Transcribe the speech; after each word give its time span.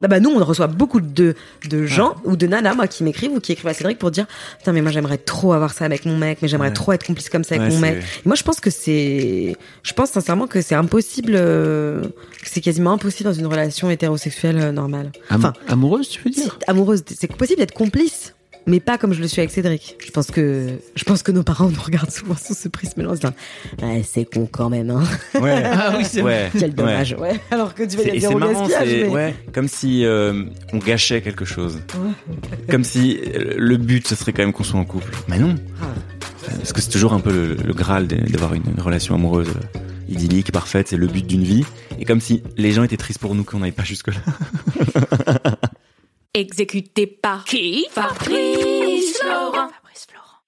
Ah 0.00 0.06
bah 0.06 0.20
nous, 0.20 0.30
on 0.30 0.44
reçoit 0.44 0.68
beaucoup 0.68 1.00
de, 1.00 1.34
de 1.68 1.84
gens 1.84 2.14
ou 2.24 2.36
de 2.36 2.46
nanas, 2.46 2.74
moi, 2.74 2.86
qui 2.86 3.02
m'écrivent 3.02 3.32
ou 3.32 3.40
qui 3.40 3.50
écrivent 3.50 3.66
à 3.66 3.74
Cédric 3.74 3.98
pour 3.98 4.12
dire 4.12 4.26
Putain, 4.58 4.70
mais 4.72 4.80
moi, 4.80 4.92
j'aimerais 4.92 5.18
trop 5.18 5.52
avoir 5.54 5.72
ça 5.72 5.84
avec 5.86 6.04
mon 6.04 6.16
mec, 6.16 6.38
mais 6.40 6.46
j'aimerais 6.46 6.72
trop 6.72 6.92
être 6.92 7.04
complice 7.04 7.28
comme 7.28 7.42
ça 7.42 7.56
avec 7.56 7.68
Ouais, 7.68 7.74
mon 7.74 7.80
mec. 7.80 7.96
Et 7.98 8.28
moi, 8.28 8.36
je 8.36 8.44
pense 8.44 8.60
que 8.60 8.70
c'est. 8.70 9.56
Je 9.82 9.92
pense 9.94 10.10
sincèrement 10.10 10.46
que 10.46 10.60
c'est 10.62 10.76
impossible. 10.76 11.32
euh, 11.34 12.02
que 12.02 12.48
c'est 12.48 12.60
quasiment 12.60 12.92
impossible 12.92 13.28
dans 13.28 13.34
une 13.34 13.46
relation 13.46 13.90
hétérosexuelle 13.90 14.58
euh, 14.58 14.70
normale. 14.70 15.10
Am- 15.30 15.38
Enfin, 15.40 15.52
amoureuse, 15.66 16.08
tu 16.08 16.22
veux 16.22 16.30
dire? 16.30 16.56
amoureuse, 16.68 17.02
c'est 17.18 17.32
possible 17.34 17.58
d'être 17.58 17.74
complice. 17.74 18.34
Mais 18.66 18.80
pas 18.80 18.98
comme 18.98 19.14
je 19.14 19.20
le 19.20 19.28
suis 19.28 19.40
avec 19.40 19.50
Cédric. 19.50 19.96
Je 20.04 20.10
pense 20.10 20.30
que, 20.30 20.68
je 20.94 21.04
pense 21.04 21.22
que 21.22 21.32
nos 21.32 21.42
parents 21.42 21.68
nous 21.70 21.80
regardent 21.80 22.10
souvent 22.10 22.36
sous 22.36 22.54
ce 22.54 22.68
prisme-là 22.68 23.08
en 23.10 23.14
se 23.14 23.20
disant, 23.20 23.32
ouais, 23.82 24.02
c'est 24.06 24.24
con 24.26 24.46
quand 24.50 24.68
même, 24.68 24.90
hein. 24.90 25.02
Ouais. 25.40 25.62
Ah 25.64 25.94
oui, 25.96 26.04
c'est 26.04 26.20
ouais. 26.22 26.50
Quel 26.58 26.74
dommage, 26.74 27.16
ouais. 27.18 27.40
Alors 27.50 27.74
que 27.74 27.82
tu 27.84 27.96
vas 27.96 28.04
dire 28.04 28.14
c'est 28.20 28.26
au 28.34 28.38
marrant, 28.38 28.52
gaspillage, 28.68 28.88
c'est 28.88 29.02
mais- 29.04 29.08
ouais, 29.08 29.34
comme 29.54 29.68
si 29.68 30.04
euh, 30.04 30.44
on 30.72 30.78
gâchait 30.78 31.22
quelque 31.22 31.44
chose. 31.46 31.80
Comme 32.70 32.84
si 32.84 33.18
euh, 33.34 33.54
le 33.56 33.76
but 33.78 34.06
ce 34.06 34.14
serait 34.14 34.32
quand 34.32 34.42
même 34.42 34.52
qu'on 34.52 34.64
soit 34.64 34.78
en 34.80 34.84
couple. 34.84 35.12
Mais 35.28 35.38
non. 35.38 35.54
Ah. 35.80 35.86
Parce 36.58 36.72
que 36.72 36.80
c'est 36.80 36.90
toujours 36.90 37.12
un 37.14 37.20
peu 37.20 37.30
le, 37.32 37.54
le 37.54 37.72
graal 37.74 38.06
d'avoir 38.06 38.54
une, 38.54 38.62
une 38.74 38.80
relation 38.80 39.14
amoureuse 39.14 39.48
euh, 39.48 39.78
idyllique, 40.08 40.52
parfaite, 40.52 40.88
c'est 40.88 40.96
le 40.96 41.06
but 41.06 41.26
d'une 41.26 41.42
vie. 41.44 41.64
Et 41.98 42.04
comme 42.04 42.20
si 42.20 42.42
les 42.56 42.72
gens 42.72 42.82
étaient 42.82 42.96
tristes 42.96 43.18
pour 43.20 43.34
nous 43.34 43.44
qu'on 43.44 43.58
n'aille 43.60 43.72
pas 43.72 43.84
jusque 43.84 44.08
là. 44.08 44.20
Exécuté 46.38 47.08
par 47.08 47.44
qui? 47.44 47.84
Fabrice 47.90 49.18
Florent. 49.20 49.70
Fabrice 49.72 50.06
Florent. 50.08 50.38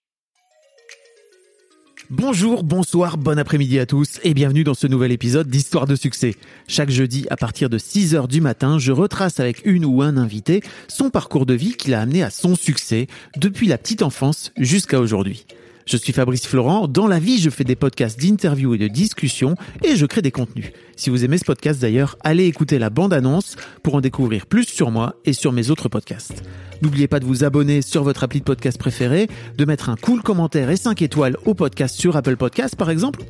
Bonjour, 2.10 2.62
bonsoir, 2.62 3.19
bon 3.19 3.36
après-midi 3.36 3.80
à 3.80 3.86
tous 3.86 4.20
et 4.22 4.32
bienvenue 4.32 4.62
dans 4.62 4.74
ce 4.74 4.86
nouvel 4.86 5.10
épisode 5.10 5.48
d'Histoire 5.48 5.88
de 5.88 5.97
succès. 5.97 6.36
Chaque 6.69 6.91
jeudi 6.91 7.27
à 7.28 7.36
partir 7.36 7.69
de 7.69 7.77
6h 7.77 8.28
du 8.28 8.41
matin, 8.41 8.78
je 8.78 8.92
retrace 8.92 9.41
avec 9.41 9.66
une 9.66 9.84
ou 9.84 10.00
un 10.00 10.16
invité 10.16 10.62
son 10.86 11.10
parcours 11.10 11.44
de 11.44 11.55
vie 11.55 11.74
qui 11.74 11.91
l'a 11.91 12.02
amené 12.02 12.22
à 12.22 12.30
son 12.30 12.54
succès 12.54 13.08
depuis 13.36 13.66
la 13.66 13.77
petite 13.77 14.02
enfance 14.02 14.52
jusqu'à 14.58 15.00
aujourd'hui. 15.00 15.44
Je 15.86 15.97
suis 15.97 16.12
Fabrice 16.12 16.47
Florent, 16.47 16.86
dans 16.86 17.08
la 17.08 17.19
vie 17.19 17.41
je 17.41 17.50
fais 17.50 17.64
des 17.64 17.75
podcasts 17.75 18.20
d'interviews 18.20 18.75
et 18.75 18.78
de 18.78 18.86
discussions 18.86 19.56
et 19.82 19.97
je 19.97 20.06
crée 20.06 20.22
des 20.22 20.30
contenus. 20.30 20.70
Si 21.01 21.09
vous 21.09 21.25
aimez 21.25 21.39
ce 21.39 21.47
podcast 21.47 21.81
d'ailleurs, 21.81 22.19
allez 22.25 22.45
écouter 22.45 22.79
la 22.79 22.91
bande-annonce 22.91 23.56
pour 23.83 23.95
en 23.95 24.03
découvrir 24.03 24.45
plus 24.45 24.65
sur 24.65 24.91
moi 24.91 25.15
et 25.25 25.33
sur 25.33 25.51
mes 25.51 25.70
autres 25.70 25.89
podcasts. 25.89 26.43
N'oubliez 26.83 27.09
pas 27.09 27.20
de 27.20 27.25
vous 27.25 27.43
abonner 27.43 27.81
sur 27.81 28.03
votre 28.03 28.23
appli 28.23 28.41
de 28.41 28.45
podcast 28.45 28.77
préféré, 28.77 29.27
de 29.56 29.65
mettre 29.65 29.89
un 29.89 29.97
cool 29.97 30.21
commentaire 30.21 30.69
et 30.69 30.77
5 30.77 31.01
étoiles 31.01 31.39
au 31.47 31.55
podcast 31.55 31.98
sur 31.98 32.17
Apple 32.17 32.37
Podcast 32.37 32.77
par 32.77 32.91
exemple, 32.91 33.23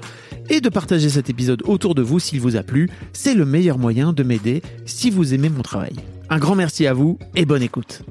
et 0.48 0.61
de 0.61 0.69
partager 0.69 1.11
cet 1.11 1.31
épisode 1.31 1.63
autour 1.65 1.95
de 1.95 2.03
vous 2.03 2.19
s'il 2.19 2.41
vous 2.41 2.57
a 2.57 2.65
plu. 2.65 2.91
C'est 3.13 3.35
le 3.35 3.45
meilleur 3.45 3.79
moyen 3.79 4.13
de 4.13 4.25
m'aider 4.25 4.63
si 4.85 5.09
vous 5.09 5.33
aimez 5.33 5.48
mon 5.48 5.63
travail. 5.63 5.95
Un 6.29 6.39
grand 6.39 6.57
merci 6.57 6.89
à 6.89 6.93
vous 6.93 7.21
et 7.37 7.45
bonne 7.45 7.63
écoute. 7.63 8.03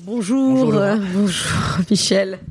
Bonjour, 0.00 0.74
euh, 0.74 0.96
bonjour 1.14 1.78
Michel. 1.88 2.40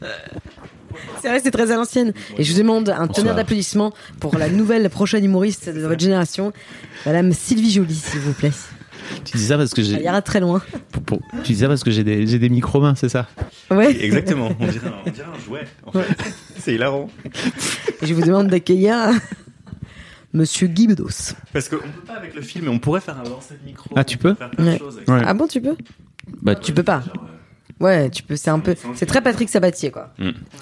C'est 1.22 1.28
vrai, 1.28 1.40
c'est 1.42 1.50
très 1.50 1.70
à 1.70 1.76
l'ancienne. 1.76 2.12
Et 2.38 2.44
je 2.44 2.52
vous 2.52 2.58
demande 2.58 2.88
un 2.90 3.06
tonnerre 3.08 3.34
d'applaudissements 3.34 3.92
pour 4.20 4.36
la 4.38 4.48
nouvelle 4.48 4.88
prochaine 4.90 5.24
humoriste 5.24 5.68
de 5.68 5.80
votre 5.80 6.00
génération, 6.00 6.52
Madame 7.06 7.32
Sylvie 7.32 7.70
Joly, 7.70 7.94
s'il 7.94 8.20
vous 8.20 8.32
plaît. 8.32 8.52
Tu 9.24 9.36
dis 9.38 9.44
ça 9.44 9.56
parce 9.56 9.74
que 9.74 9.80
Elle 9.80 9.86
j'ai 9.86 10.02
ira 10.04 10.22
très 10.22 10.38
loin. 10.40 10.62
pour- 10.92 11.02
pour- 11.02 11.20
tu 11.42 11.52
dis 11.52 11.58
ça 11.58 11.66
parce 11.68 11.82
que 11.82 11.90
j'ai 11.90 12.04
des 12.04 12.26
j'ai 12.28 12.38
des 12.38 12.48
micro 12.48 12.80
mains, 12.80 12.94
c'est 12.94 13.08
ça? 13.08 13.26
Ouais. 13.70 13.96
Exactement. 14.04 14.50
On 14.60 14.66
dirait, 14.66 14.86
un- 14.86 14.92
on 15.04 15.10
dirait 15.10 15.26
un 15.36 15.38
jouet. 15.44 15.64
En 15.84 15.90
fait. 15.92 16.06
C'est 16.58 16.74
hilarant. 16.74 17.08
Et 18.02 18.06
je 18.06 18.14
vous 18.14 18.20
demande 18.22 18.46
d'accueillir 18.48 18.94
Monsieur 20.32 20.68
Guy 20.68 20.86
Bedos. 20.86 21.34
Parce 21.52 21.68
qu'on 21.68 21.78
peut 21.78 22.04
pas 22.06 22.14
avec 22.14 22.34
le 22.36 22.42
film, 22.42 22.66
mais 22.66 22.70
on 22.70 22.78
pourrait 22.78 23.00
faire 23.00 23.18
un 23.18 23.28
lancer 23.28 23.54
de 23.60 23.66
micro. 23.66 23.90
Ah, 23.96 24.04
tu 24.04 24.16
peux 24.16 24.34
Faire 24.34 24.50
plein 24.50 24.64
de 24.64 24.70
Ouais. 24.70 24.78
choses 24.78 24.96
avec 24.98 25.08
Ouais. 25.08 25.22
Ah 25.26 25.34
bon, 25.34 25.48
tu 25.48 25.60
peux? 25.60 25.74
Bah, 26.42 26.54
Tu 26.54 26.72
peux 26.72 26.84
pas. 26.84 27.02
Ouais, 27.80 28.10
tu 28.10 28.22
peux. 28.22 28.36
C'est 28.36 28.50
un 28.50 28.58
peu. 28.58 28.74
C'est 28.94 29.06
très 29.06 29.20
Patrick 29.22 29.48
Sabatier, 29.48 29.90
quoi. 29.90 30.12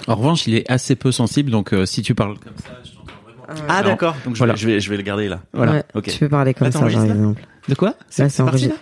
En 0.07 0.15
revanche, 0.15 0.47
il 0.47 0.55
est 0.55 0.71
assez 0.71 0.95
peu 0.97 1.11
sensible, 1.13 1.51
donc 1.51 1.73
euh, 1.75 1.85
si 1.87 2.03
tu 2.03 2.15
parles 2.15 2.39
comme 2.39 2.53
ça, 2.65 2.71
je 2.85 2.91
t'entends 2.93 3.13
vraiment. 3.47 3.67
Ah 3.69 3.83
d'accord. 3.83 4.15
Donc 4.25 4.35
je, 4.35 4.39
Voilà. 4.39 4.55
vais, 4.55 4.59
je, 4.61 4.67
vais, 4.69 4.81
je 4.81 4.91
vais 4.91 4.97
le 4.97 5.03
garder 5.03 5.29
là. 5.29 5.41
Voilà. 5.53 5.73
Ouais, 5.73 5.83
ok. 5.95 6.05
Tu 6.09 6.19
peux 6.21 6.29
parler 6.29 6.55
comme 6.55 6.67
Là, 6.67 6.73
ça, 6.73 6.79
par 6.81 6.89
exemple. 6.89 7.41
De 7.69 7.75
quoi 7.75 7.95
C'est 8.09 8.23
parti 8.23 8.43
enregistré. 8.43 8.77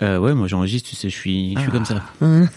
là 0.00 0.06
euh, 0.08 0.18
Ouais, 0.18 0.34
moi 0.34 0.46
j'enregistre, 0.48 0.90
tu 0.90 0.96
sais, 0.96 1.08
je 1.08 1.14
suis, 1.16 1.54
je 1.54 1.60
suis 1.60 1.68
Ah. 1.68 1.72
comme 1.72 1.84
ça. 1.84 2.02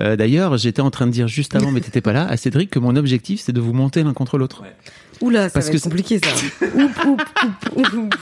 Euh, 0.00 0.14
D'ailleurs, 0.16 0.56
j'étais 0.56 0.82
en 0.82 0.90
train 0.90 1.06
de 1.06 1.12
dire 1.12 1.26
juste 1.26 1.54
avant, 1.56 1.70
mais 1.72 1.80
t'étais 1.80 2.00
pas 2.00 2.12
là, 2.12 2.26
à 2.28 2.36
Cédric, 2.36 2.70
que 2.70 2.78
mon 2.78 2.94
objectif, 2.96 3.40
c'est 3.40 3.52
de 3.52 3.60
vous 3.60 3.72
monter 3.72 4.02
l'un 4.04 4.12
contre 4.12 4.38
l'autre. 4.38 4.62
Ouais. 4.62 4.72
Oula, 5.22 5.48
ça 5.48 5.54
Parce 5.54 5.66
va 5.66 5.72
que 5.72 5.76
être 5.78 5.82
compliqué, 5.84 6.20
ça. 6.22 6.30
Oup, 6.76 7.04
oup, 7.06 7.22
oup, 7.44 7.76
oup, 7.76 7.94
oup. 7.94 8.14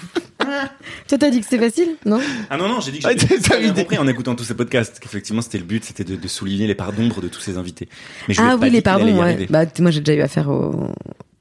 Toi, 1.09 1.19
t'as 1.19 1.31
dit 1.31 1.41
que 1.41 1.47
c'était 1.49 1.63
facile, 1.71 1.97
non 2.07 2.21
Ah 2.51 2.57
non 2.57 2.69
non, 2.69 2.81
j'ai 2.81 2.93
dit 2.93 2.99
que 3.01 3.07
Ah, 3.09 3.13
j'avais 3.17 3.71
bien 3.71 3.73
compris 3.83 3.99
en 3.99 4.07
écoutant 4.07 4.35
tous 4.35 4.45
ces 4.45 4.55
podcasts 4.55 4.99
qu'effectivement 5.01 5.43
c'était 5.43 5.59
le 5.59 5.65
but, 5.65 5.85
c'était 5.85 6.05
de, 6.05 6.17
de 6.17 6.29
souligner 6.29 6.67
les 6.67 6.75
parts 6.75 6.93
d'ombre 6.93 7.21
de 7.21 7.29
tous 7.29 7.41
ces 7.41 7.57
invités. 7.59 7.89
Mais 8.29 8.35
je 8.35 8.41
Ah 8.43 8.57
oui, 8.61 8.71
les 8.71 8.83
allait 8.87 9.13
y 9.13 9.15
ouais. 9.15 9.47
Bah, 9.51 9.65
moi, 9.81 9.91
j'ai 9.91 10.01
déjà 10.01 10.19
eu 10.19 10.23
affaire 10.23 10.49
au, 10.49 10.89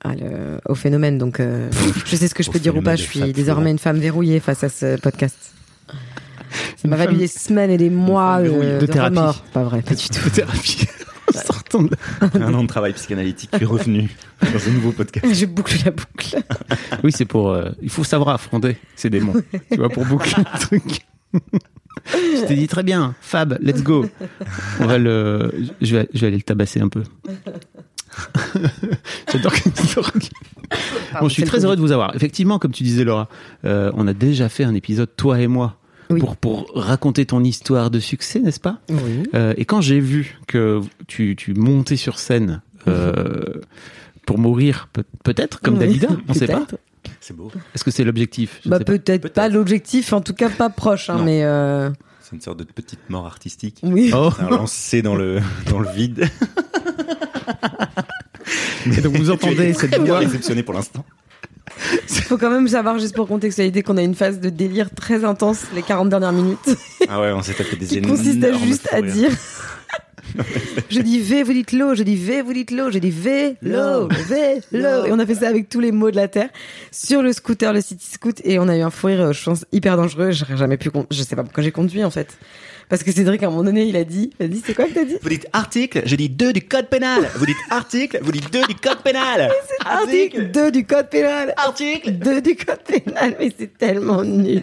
à 0.03 0.15
le- 0.15 0.59
au 0.67 0.75
phénomène, 0.75 1.17
donc 1.17 1.39
euh, 1.39 1.69
je 2.05 2.15
sais 2.15 2.27
ce 2.27 2.35
que 2.35 2.43
je 2.43 2.51
peux 2.51 2.59
dire 2.59 2.75
ou 2.75 2.81
pas. 2.81 2.95
Je 2.95 3.03
de 3.03 3.07
suis 3.07 3.31
désormais 3.33 3.71
une 3.71 3.79
femme 3.79 3.99
verrouillée 3.99 4.39
face 4.39 4.63
à 4.63 4.69
ce 4.69 4.97
podcast. 4.99 5.37
Ça 6.77 6.87
m'a 6.87 6.95
valu 6.97 7.15
des 7.17 7.27
semaines 7.27 7.71
et 7.71 7.77
des 7.77 7.89
mois 7.89 8.39
euh, 8.41 8.79
de 8.79 8.85
de, 8.85 8.91
thérapie. 8.91 9.17
remords. 9.17 9.41
Pas 9.53 9.63
vrai, 9.63 9.81
pas 9.81 9.95
du 9.95 10.07
tout. 10.09 10.29
Thérapie. 10.29 10.85
Sortant 11.33 11.83
de- 11.83 11.89
Un 12.39 12.53
an 12.53 12.63
de 12.63 12.67
travail 12.67 12.93
psychanalytique 12.93 13.51
puis 13.51 13.65
revenu 13.65 14.09
dans 14.41 14.67
un 14.67 14.71
nouveau 14.71 14.91
podcast. 14.91 15.25
Je 15.33 15.45
boucle 15.45 15.75
la 15.85 15.91
boucle. 15.91 16.37
Oui, 17.03 17.11
c'est 17.11 17.25
pour. 17.25 17.51
euh, 17.51 17.69
il 17.81 17.89
faut 17.89 18.03
savoir 18.03 18.29
affronter 18.35 18.77
ces 18.95 19.09
démons. 19.09 19.33
tu 19.71 19.77
vois, 19.77 19.89
pour 19.89 20.05
boucler 20.05 20.33
le 20.37 20.59
truc. 20.59 21.05
Je 22.13 22.45
t'ai 22.45 22.55
dit 22.55 22.67
très 22.67 22.83
bien, 22.83 23.15
Fab, 23.21 23.57
let's 23.61 23.81
go. 23.83 24.05
On 24.79 24.85
va 24.87 24.97
le. 24.97 25.51
Je 25.81 25.95
vais, 25.97 26.09
je 26.13 26.19
vais 26.21 26.27
aller 26.27 26.37
le 26.37 26.43
tabasser 26.43 26.81
un 26.81 26.89
peu. 26.89 27.03
J'adore 29.31 29.53
que 29.53 29.69
Bon, 31.19 31.29
je 31.29 31.33
suis 31.33 31.43
très 31.43 31.65
heureux 31.65 31.75
de 31.75 31.81
vous 31.81 31.91
avoir. 31.91 32.15
Effectivement, 32.15 32.59
comme 32.59 32.71
tu 32.71 32.83
disais, 32.83 33.03
Laura, 33.03 33.27
euh, 33.65 33.91
on 33.95 34.07
a 34.07 34.13
déjà 34.13 34.49
fait 34.49 34.63
un 34.63 34.73
épisode, 34.75 35.09
toi 35.15 35.39
et 35.39 35.47
moi, 35.47 35.77
Oui. 36.13 36.19
pour, 36.19 36.37
pour 36.37 36.71
raconter 36.75 37.25
ton 37.25 37.43
histoire 37.43 37.89
de 37.91 37.99
succès, 37.99 38.39
n'est-ce 38.39 38.59
pas? 38.59 38.79
Oui. 38.89 39.23
Euh, 39.33 39.53
Et 39.57 39.65
quand 39.65 39.81
j'ai 39.81 39.99
vu 39.99 40.39
que 40.47 40.81
tu, 41.07 41.35
tu 41.35 41.53
montais 41.53 41.95
sur 41.97 42.19
scène 42.19 42.61
euh, 42.87 43.61
pour 44.25 44.37
mourir, 44.37 44.89
peut- 44.93 45.03
peut-être, 45.23 45.59
comme 45.61 45.73
Oui, 45.75 45.79
Dalida, 45.81 46.07
on 46.27 46.33
sait 46.33 46.47
pas. 46.47 46.65
C'est 47.19 47.35
beau. 47.35 47.51
Est-ce 47.75 47.83
que 47.83 47.91
c'est 47.91 48.03
l'objectif? 48.03 48.59
Je 48.63 48.69
ne 48.69 48.71
Bah, 48.71 48.79
pas. 48.79 48.85
peut-être 48.85 49.29
pas 49.33 49.49
l'objectif, 49.49 50.13
en 50.13 50.21
tout 50.21 50.33
cas 50.33 50.49
pas 50.49 50.69
proche, 50.69 51.09
hein, 51.09 51.21
mais 51.23 51.43
euh, 51.43 51.89
C'est 52.21 52.35
une 52.35 52.41
sorte 52.41 52.59
de 52.59 52.63
petite 52.65 53.09
mort 53.09 53.25
artistique. 53.25 53.79
oui. 53.83 54.11
Oh. 54.15 54.29
C'est 54.35 54.43
un 54.43 54.49
lancé 54.49 55.01
dans 55.01 55.15
le 55.15 55.39
dans 55.69 55.79
le 55.79 55.89
vide. 55.91 56.29
Et 58.85 59.01
donc 59.01 59.15
vous 59.15 59.31
entendez 59.31 59.73
cette 59.73 59.97
voix 59.99 60.19
réceptionné 60.19 60.63
pour 60.63 60.73
l'instant. 60.73 61.05
Il 62.09 62.15
faut 62.23 62.37
quand 62.37 62.49
même 62.49 62.67
savoir, 62.67 62.99
juste 62.99 63.15
pour 63.15 63.27
contextualiser, 63.27 63.83
qu'on 63.83 63.97
a 63.97 64.01
une 64.01 64.15
phase 64.15 64.39
de 64.39 64.49
délire 64.49 64.89
très 64.93 65.23
intense 65.25 65.63
les 65.75 65.81
40 65.81 66.09
dernières 66.09 66.31
minutes, 66.31 66.59
Ah 67.09 67.19
ouais, 67.19 67.31
on 67.31 67.41
s'est 67.41 67.53
tapé 67.53 67.75
des 67.75 67.85
qui 67.85 68.01
consiste 68.01 68.43
à 68.43 68.53
juste 68.53 68.89
à 68.91 69.01
dire. 69.01 69.31
je 70.89 71.01
dis 71.01 71.19
V, 71.19 71.43
vous 71.43 71.53
dites 71.53 71.73
l'eau, 71.73 71.95
je 71.95 72.03
dis 72.03 72.15
V, 72.15 72.41
vous 72.41 72.53
dites 72.53 72.71
l'eau, 72.71 72.89
je 72.89 72.99
dis 72.99 73.11
V, 73.11 73.55
l'eau, 73.61 74.07
V, 74.07 74.61
l'eau. 74.71 75.05
Et 75.05 75.11
on 75.11 75.19
a 75.19 75.25
fait 75.25 75.35
ça 75.35 75.47
avec 75.47 75.69
tous 75.69 75.79
les 75.79 75.91
mots 75.91 76.11
de 76.11 76.15
la 76.15 76.27
Terre 76.27 76.49
sur 76.91 77.21
le 77.21 77.33
scooter, 77.33 77.73
le 77.73 77.81
City 77.81 78.09
Scoot, 78.09 78.41
et 78.43 78.57
on 78.59 78.67
a 78.67 78.77
eu 78.77 78.81
un 78.81 78.89
fou 78.89 79.07
rire, 79.07 79.33
je 79.33 79.43
pense, 79.43 79.65
hyper 79.71 79.97
dangereux. 79.97 80.31
J'aurais 80.31 80.57
jamais 80.57 80.77
pu, 80.77 80.89
je 81.11 81.23
sais 81.23 81.35
pas 81.35 81.43
pourquoi 81.43 81.63
j'ai 81.63 81.71
conduit 81.71 82.03
en 82.03 82.11
fait. 82.11 82.37
Parce 82.89 83.03
que 83.03 83.11
Cédric, 83.11 83.41
à 83.43 83.47
un 83.47 83.49
moment 83.49 83.63
donné, 83.63 83.85
il 83.85 83.95
a 83.95 84.03
dit, 84.03 84.31
il 84.39 84.45
a 84.45 84.47
dit, 84.47 84.61
c'est 84.65 84.73
quoi 84.73 84.85
que 84.85 84.93
t'as 84.93 85.05
dit? 85.05 85.15
Vous 85.21 85.29
dites 85.29 85.47
article, 85.53 86.03
je 86.05 86.15
dis 86.15 86.29
2 86.29 86.53
du 86.53 86.61
code 86.61 86.87
pénal. 86.89 87.29
Vous 87.35 87.45
dites 87.45 87.57
article, 87.69 88.19
vous 88.21 88.31
dites 88.31 88.51
2 88.51 88.61
du 88.67 88.75
code 88.75 88.99
pénal. 89.03 89.51
Article 89.85 90.51
2 90.51 90.71
du 90.71 90.85
code 90.85 91.09
pénal. 91.09 91.53
Article. 91.57 92.11
2 92.11 92.41
du 92.41 92.55
code 92.55 92.83
pénal, 92.87 93.35
mais 93.39 93.51
c'est 93.57 93.77
tellement 93.77 94.23
nul. 94.23 94.61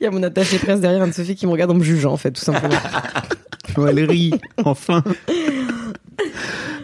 Il 0.00 0.04
y 0.04 0.06
a 0.06 0.10
mon 0.10 0.22
attaché 0.22 0.58
presse 0.58 0.80
derrière 0.80 1.02
Anne-Sophie 1.02 1.34
qui 1.34 1.46
me 1.46 1.52
regarde 1.52 1.70
en 1.72 1.74
me 1.74 1.82
jugeant, 1.82 2.12
en 2.12 2.16
fait, 2.16 2.30
tout 2.30 2.40
simplement. 2.42 2.76
Valérie, 3.76 4.32
enfin. 4.64 5.02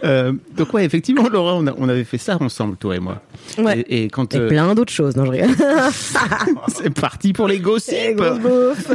Euh, 0.04 0.32
donc 0.56 0.72
ouais, 0.74 0.84
effectivement, 0.84 1.28
Laura, 1.28 1.54
on, 1.54 1.66
a- 1.66 1.74
on 1.78 1.88
avait 1.88 2.04
fait 2.04 2.18
ça 2.18 2.36
ensemble, 2.40 2.76
toi 2.76 2.96
et 2.96 3.00
moi. 3.00 3.22
Ouais. 3.58 3.80
Et, 3.88 4.04
et 4.04 4.08
quand 4.08 4.34
Et 4.34 4.38
euh, 4.38 4.48
plein 4.48 4.74
d'autres 4.74 4.92
choses, 4.92 5.16
non, 5.16 5.24
je 5.24 5.30
rigole. 5.30 5.50
c'est 6.68 6.90
parti 6.90 7.32
pour 7.32 7.48
les 7.48 7.58
gossips. 7.58 8.16
beauf. 8.16 8.90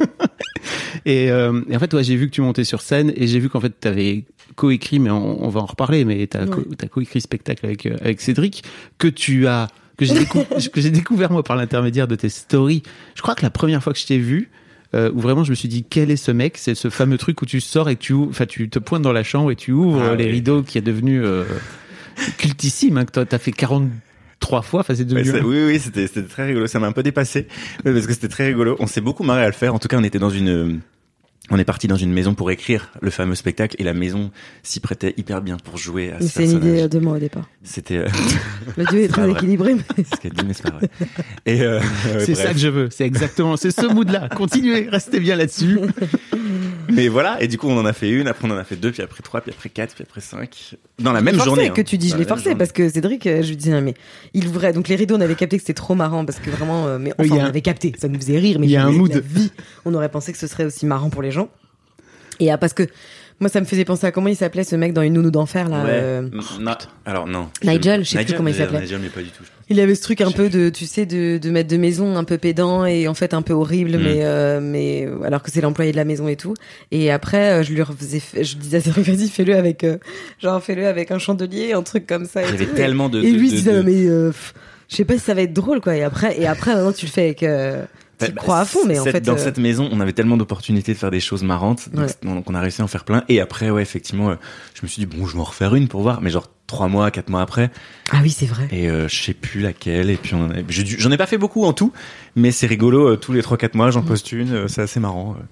Et, 1.06 1.30
euh, 1.30 1.62
et 1.70 1.76
en 1.76 1.78
fait, 1.78 1.94
ouais, 1.94 2.04
j'ai 2.04 2.16
vu 2.16 2.26
que 2.28 2.34
tu 2.34 2.40
montais 2.42 2.64
sur 2.64 2.82
scène 2.82 3.12
et 3.16 3.26
j'ai 3.26 3.38
vu 3.38 3.48
qu'en 3.48 3.60
fait, 3.60 3.72
tu 3.80 3.88
avais 3.88 4.24
coécrit, 4.56 4.98
mais 4.98 5.08
on, 5.10 5.42
on 5.44 5.48
va 5.48 5.60
en 5.60 5.66
reparler, 5.66 6.04
mais 6.04 6.26
tu 6.26 6.36
as, 6.36 6.44
Ouais. 6.44 6.88
coécrit 6.90 7.20
spectacle 7.20 7.64
avec, 7.64 7.86
euh, 7.86 7.96
avec 8.02 8.20
Cédric, 8.20 8.62
que 8.98 9.08
tu 9.08 9.46
as 9.46 9.68
que 9.96 10.04
j'ai 10.04 10.14
décou- 10.14 10.90
découvert 10.90 11.30
moi 11.32 11.42
par 11.42 11.56
l'intermédiaire 11.56 12.06
de 12.08 12.16
tes 12.16 12.28
stories. 12.28 12.82
Je 13.14 13.22
crois 13.22 13.34
que 13.34 13.42
la 13.42 13.50
première 13.50 13.82
fois 13.82 13.92
que 13.94 13.98
je 13.98 14.06
t'ai 14.06 14.18
vu, 14.18 14.50
euh, 14.94 15.10
où 15.14 15.20
vraiment 15.20 15.44
je 15.44 15.50
me 15.50 15.54
suis 15.54 15.68
dit 15.68 15.84
quel 15.88 16.10
est 16.10 16.16
ce 16.16 16.32
mec, 16.32 16.58
c'est 16.58 16.74
ce 16.74 16.90
fameux 16.90 17.16
truc 17.18 17.40
où 17.40 17.46
tu 17.46 17.60
sors 17.60 17.88
et 17.88 17.96
tu 17.96 18.12
enfin 18.12 18.46
tu 18.46 18.68
te 18.68 18.78
pointes 18.78 19.02
dans 19.02 19.12
la 19.12 19.22
chambre 19.24 19.50
et 19.52 19.56
tu 19.56 19.72
ouvres 19.72 20.02
Ah 20.12 20.14
les 20.16 20.24
oui. 20.24 20.30
rideaux 20.32 20.62
qui 20.62 20.76
est 20.78 20.82
devenu 20.82 21.24
euh, 21.24 21.44
cultissime, 22.38 22.98
hein, 22.98 23.04
que 23.04 23.12
toi 23.12 23.24
t'as 23.24 23.38
fait 23.38 23.52
43 24.40 24.62
fois, 24.62 24.80
enfin 24.80 24.94
c'est 24.94 25.00
Ouais, 25.12 25.22
devenu. 25.22 25.38
c'est- 25.38 25.40
oui, 25.44 25.58
oui, 25.66 25.78
c'était 25.78 26.06
c'était 26.06 26.22
très 26.26 26.46
rigolo. 26.46 26.66
Ça 26.66 26.78
m'a 26.80 26.86
un 26.86 26.92
peu 26.92 27.02
dépassé 27.02 27.46
Ouais, 27.84 27.92
parce 27.92 28.06
que 28.06 28.12
c'était 28.12 28.28
très 28.28 28.46
rigolo. 28.46 28.76
On 28.80 28.86
s'est 28.86 29.00
beaucoup 29.00 29.22
marré 29.22 29.42
à 29.44 29.46
le 29.46 29.52
faire. 29.52 29.74
En 29.74 29.78
tout 29.78 29.88
cas, 29.88 29.98
on 29.98 30.04
était 30.04 30.18
dans 30.18 30.30
une, 30.30 30.80
on 31.50 31.58
est 31.58 31.64
parti 31.64 31.86
dans 31.88 31.96
une 31.96 32.12
maison 32.12 32.34
pour 32.34 32.50
écrire 32.50 32.90
le 33.00 33.10
fameux 33.10 33.34
spectacle 33.34 33.76
et 33.78 33.84
la 33.84 33.92
maison 33.94 34.30
s'y 34.62 34.80
prêtait 34.80 35.14
hyper 35.16 35.42
bien 35.42 35.56
pour 35.58 35.76
jouer 35.76 36.12
à 36.12 36.16
Mais 36.20 36.26
ce 36.26 36.32
c'est 36.32 36.44
une 36.44 36.50
idée 36.52 36.60
personnage. 36.60 36.88
de 36.90 36.98
moi 37.00 37.16
au 37.16 37.18
départ. 37.18 37.48
C'était 37.62 37.98
euh, 37.98 38.08
Le 38.76 38.84
duo 38.86 38.98
est 38.98 39.08
très 39.08 39.30
équilibré, 39.30 39.74
mais 39.74 40.04
ce 40.04 40.20
qu'elle 40.20 40.32
dit, 40.32 40.44
mais 40.46 40.54
c'est 40.54 40.62
pas 40.70 40.76
vrai. 40.78 40.88
Et 41.46 41.60
euh, 41.62 41.78
ouais, 42.14 42.20
c'est 42.20 42.32
bref. 42.32 42.46
ça 42.46 42.52
que 42.54 42.58
je 42.58 42.68
veux, 42.68 42.88
c'est 42.90 43.04
exactement, 43.04 43.56
c'est 43.56 43.70
ce 43.70 43.86
mood-là. 43.92 44.28
Continuez, 44.34 44.88
restez 44.90 45.20
bien 45.20 45.36
là-dessus. 45.36 45.78
Mais 46.94 47.08
voilà. 47.08 47.40
Et 47.42 47.48
du 47.48 47.58
coup, 47.58 47.68
on 47.68 47.78
en 47.78 47.86
a 47.86 47.92
fait 47.92 48.10
une. 48.10 48.28
Après, 48.28 48.46
on 48.48 48.50
en 48.50 48.56
a 48.56 48.64
fait 48.64 48.76
deux, 48.76 48.92
puis 48.92 49.02
après 49.02 49.22
trois, 49.22 49.40
puis 49.40 49.52
après 49.52 49.68
quatre, 49.68 49.94
puis 49.94 50.04
après 50.08 50.20
cinq. 50.20 50.74
Dans 50.98 51.12
la 51.12 51.20
même 51.20 51.34
forcé 51.36 51.48
journée. 51.48 51.70
que 51.70 51.80
hein. 51.80 51.84
tu 51.84 51.98
dis, 51.98 52.08
je 52.10 52.16
l'ai 52.16 52.24
forcé 52.24 52.44
journée. 52.44 52.58
parce 52.58 52.72
que 52.72 52.88
Cédric, 52.88 53.26
euh, 53.26 53.42
je 53.42 53.48
lui 53.48 53.56
disais, 53.56 53.80
mais 53.80 53.94
il 54.34 54.46
ouvrait. 54.48 54.72
Donc 54.72 54.88
les 54.88 54.96
rideaux, 54.96 55.16
on 55.16 55.20
avait 55.20 55.34
capté 55.34 55.56
que 55.56 55.62
c'était 55.62 55.74
trop 55.74 55.94
marrant 55.94 56.24
parce 56.24 56.38
que 56.38 56.50
vraiment, 56.50 56.86
euh, 56.86 56.98
mais 56.98 57.12
enfin, 57.18 57.34
a 57.34 57.38
on 57.38 57.44
un- 57.44 57.48
avait 57.48 57.62
capté, 57.62 57.92
ça 57.98 58.08
nous 58.08 58.18
faisait 58.20 58.38
rire, 58.38 58.58
mais 58.60 58.66
il 58.66 58.72
y 58.72 58.76
a 58.76 58.84
un 58.84 58.92
mood. 58.92 59.12
vie, 59.12 59.52
on 59.84 59.94
aurait 59.94 60.08
pensé 60.08 60.32
que 60.32 60.38
ce 60.38 60.46
serait 60.46 60.64
aussi 60.64 60.86
marrant 60.86 61.10
pour 61.10 61.22
les 61.22 61.30
gens. 61.30 61.48
Et 62.40 62.50
ah, 62.50 62.58
parce 62.58 62.72
que 62.72 62.86
moi, 63.40 63.48
ça 63.48 63.60
me 63.60 63.64
faisait 63.66 63.84
penser 63.84 64.06
à 64.06 64.12
comment 64.12 64.28
il 64.28 64.36
s'appelait 64.36 64.64
ce 64.64 64.76
mec 64.76 64.92
dans 64.92 65.02
une 65.02 65.14
nounou 65.14 65.30
d'enfer 65.30 65.68
là. 65.68 65.82
Ouais. 65.84 65.90
euh. 65.90 66.28
Alors 67.06 67.26
non. 67.26 67.48
Nigel, 67.64 68.04
je 68.04 68.10
sais 68.10 68.24
plus 68.24 68.34
comment 68.34 68.48
il 68.48 68.52
Nigel, 68.52 68.66
s'appelait. 68.66 68.80
Nigel, 68.82 69.00
mais 69.02 69.08
pas 69.08 69.22
du 69.22 69.28
tout. 69.30 69.42
Il 69.68 69.78
avait 69.80 69.94
ce 69.94 70.02
truc 70.02 70.20
un 70.20 70.30
peu 70.32 70.48
de, 70.48 70.68
tu 70.68 70.84
sais, 70.84 71.06
de, 71.06 71.38
de 71.38 71.50
maître 71.50 71.68
de 71.70 71.76
maison, 71.76 72.16
un 72.16 72.24
peu 72.24 72.38
pédant 72.38 72.84
et 72.84 73.06
en 73.08 73.14
fait 73.14 73.34
un 73.34 73.42
peu 73.42 73.52
horrible, 73.52 73.96
Mm. 73.98 74.02
mais 74.02 74.18
euh, 74.24 74.60
mais 74.60 75.08
alors 75.24 75.42
que 75.42 75.50
c'est 75.50 75.60
l'employé 75.60 75.92
de 75.92 75.96
la 75.96 76.04
maison 76.04 76.26
et 76.28 76.36
tout. 76.36 76.54
Et 76.90 77.10
après, 77.10 77.50
euh, 77.50 77.62
je 77.62 77.72
lui 77.72 77.82
refaisais, 77.82 78.20
je 78.34 78.56
disais 78.56 78.78
à 78.78 78.80
Cédric, 78.80 79.06
vas-y, 79.06 79.28
fais-le 79.28 79.54
avec, 79.56 79.84
euh, 79.84 79.98
genre 80.42 80.62
fais-le 80.62 80.86
avec 80.86 81.10
un 81.10 81.18
chandelier, 81.18 81.72
un 81.72 81.82
truc 81.82 82.06
comme 82.06 82.24
ça. 82.26 82.42
et 82.42 82.46
Il 82.46 82.50
y 82.50 82.54
avait 82.54 82.66
tellement 82.66 83.08
de. 83.08 83.22
Et 83.22 83.30
lui 83.30 83.48
de- 83.48 83.54
il 83.54 83.58
disait 83.58 83.72
de- 83.74 83.82
mais 83.82 84.06
euh, 84.08 84.32
je 84.88 84.96
sais 84.96 85.04
pas 85.04 85.14
si 85.14 85.20
ça 85.20 85.34
va 85.34 85.42
être 85.42 85.52
drôle 85.54 85.80
quoi. 85.80 85.94
Et 85.96 86.02
après, 86.02 86.38
et 86.40 86.46
après 86.48 86.74
maintenant 86.74 86.92
tu 86.92 87.06
le 87.06 87.10
fais 87.12 87.22
avec, 87.22 87.42
euh, 87.44 87.84
tu 88.26 88.32
Bah, 88.32 88.40
crois 88.42 88.58
à 88.60 88.64
fond, 88.64 88.80
mais 88.86 88.98
en 88.98 89.04
fait. 89.04 89.20
dans 89.20 89.34
euh, 89.34 89.38
cette 89.38 89.58
maison, 89.58 89.88
on 89.92 90.00
avait 90.00 90.12
tellement 90.12 90.36
d'opportunités 90.36 90.92
de 90.92 90.98
faire 90.98 91.10
des 91.10 91.20
choses 91.20 91.42
marrantes, 91.42 91.88
donc, 91.90 92.02
Ouais. 92.04 92.08
c'est- 92.08 92.24
donc 92.24 92.48
on 92.48 92.54
a 92.54 92.60
réussi 92.60 92.80
à 92.80 92.84
en 92.84 92.88
faire 92.88 93.04
plein. 93.04 93.24
Et 93.28 93.40
après, 93.40 93.70
ouais, 93.70 93.82
effectivement, 93.82 94.30
euh, 94.30 94.34
je 94.74 94.80
me 94.82 94.88
suis 94.88 95.04
dit 95.04 95.06
bon, 95.06 95.26
je 95.26 95.34
vais 95.34 95.40
en 95.40 95.44
refaire 95.44 95.74
une 95.74 95.88
pour 95.88 96.02
voir, 96.02 96.20
mais 96.20 96.30
genre 96.30 96.48
trois 96.66 96.88
mois, 96.88 97.10
quatre 97.10 97.28
mois 97.30 97.42
après, 97.42 97.70
Ah 98.12 98.18
oui, 98.22 98.30
c'est 98.30 98.46
vrai. 98.46 98.68
et 98.70 98.88
euh, 98.88 99.08
je 99.08 99.22
sais 99.22 99.34
plus 99.34 99.60
laquelle. 99.60 100.08
Et 100.10 100.16
puis 100.16 100.36
j'en 100.98 101.10
ai 101.10 101.16
pas 101.16 101.26
fait 101.26 101.38
beaucoup 101.38 101.64
en 101.64 101.72
tout, 101.72 101.92
mais 102.36 102.50
c'est 102.52 102.66
rigolo. 102.68 103.08
euh, 103.08 103.16
tous 103.16 103.32
les 103.32 103.42
trois 103.42 103.56
quatre 103.56 103.74
mois, 103.74 103.90
j'en 103.90 104.02
poste 104.02 104.30
une. 104.32 104.52
euh, 104.52 104.68
c'est 104.68 104.82
assez 104.82 105.00
marrant 105.00 105.36
euh, 105.38 105.42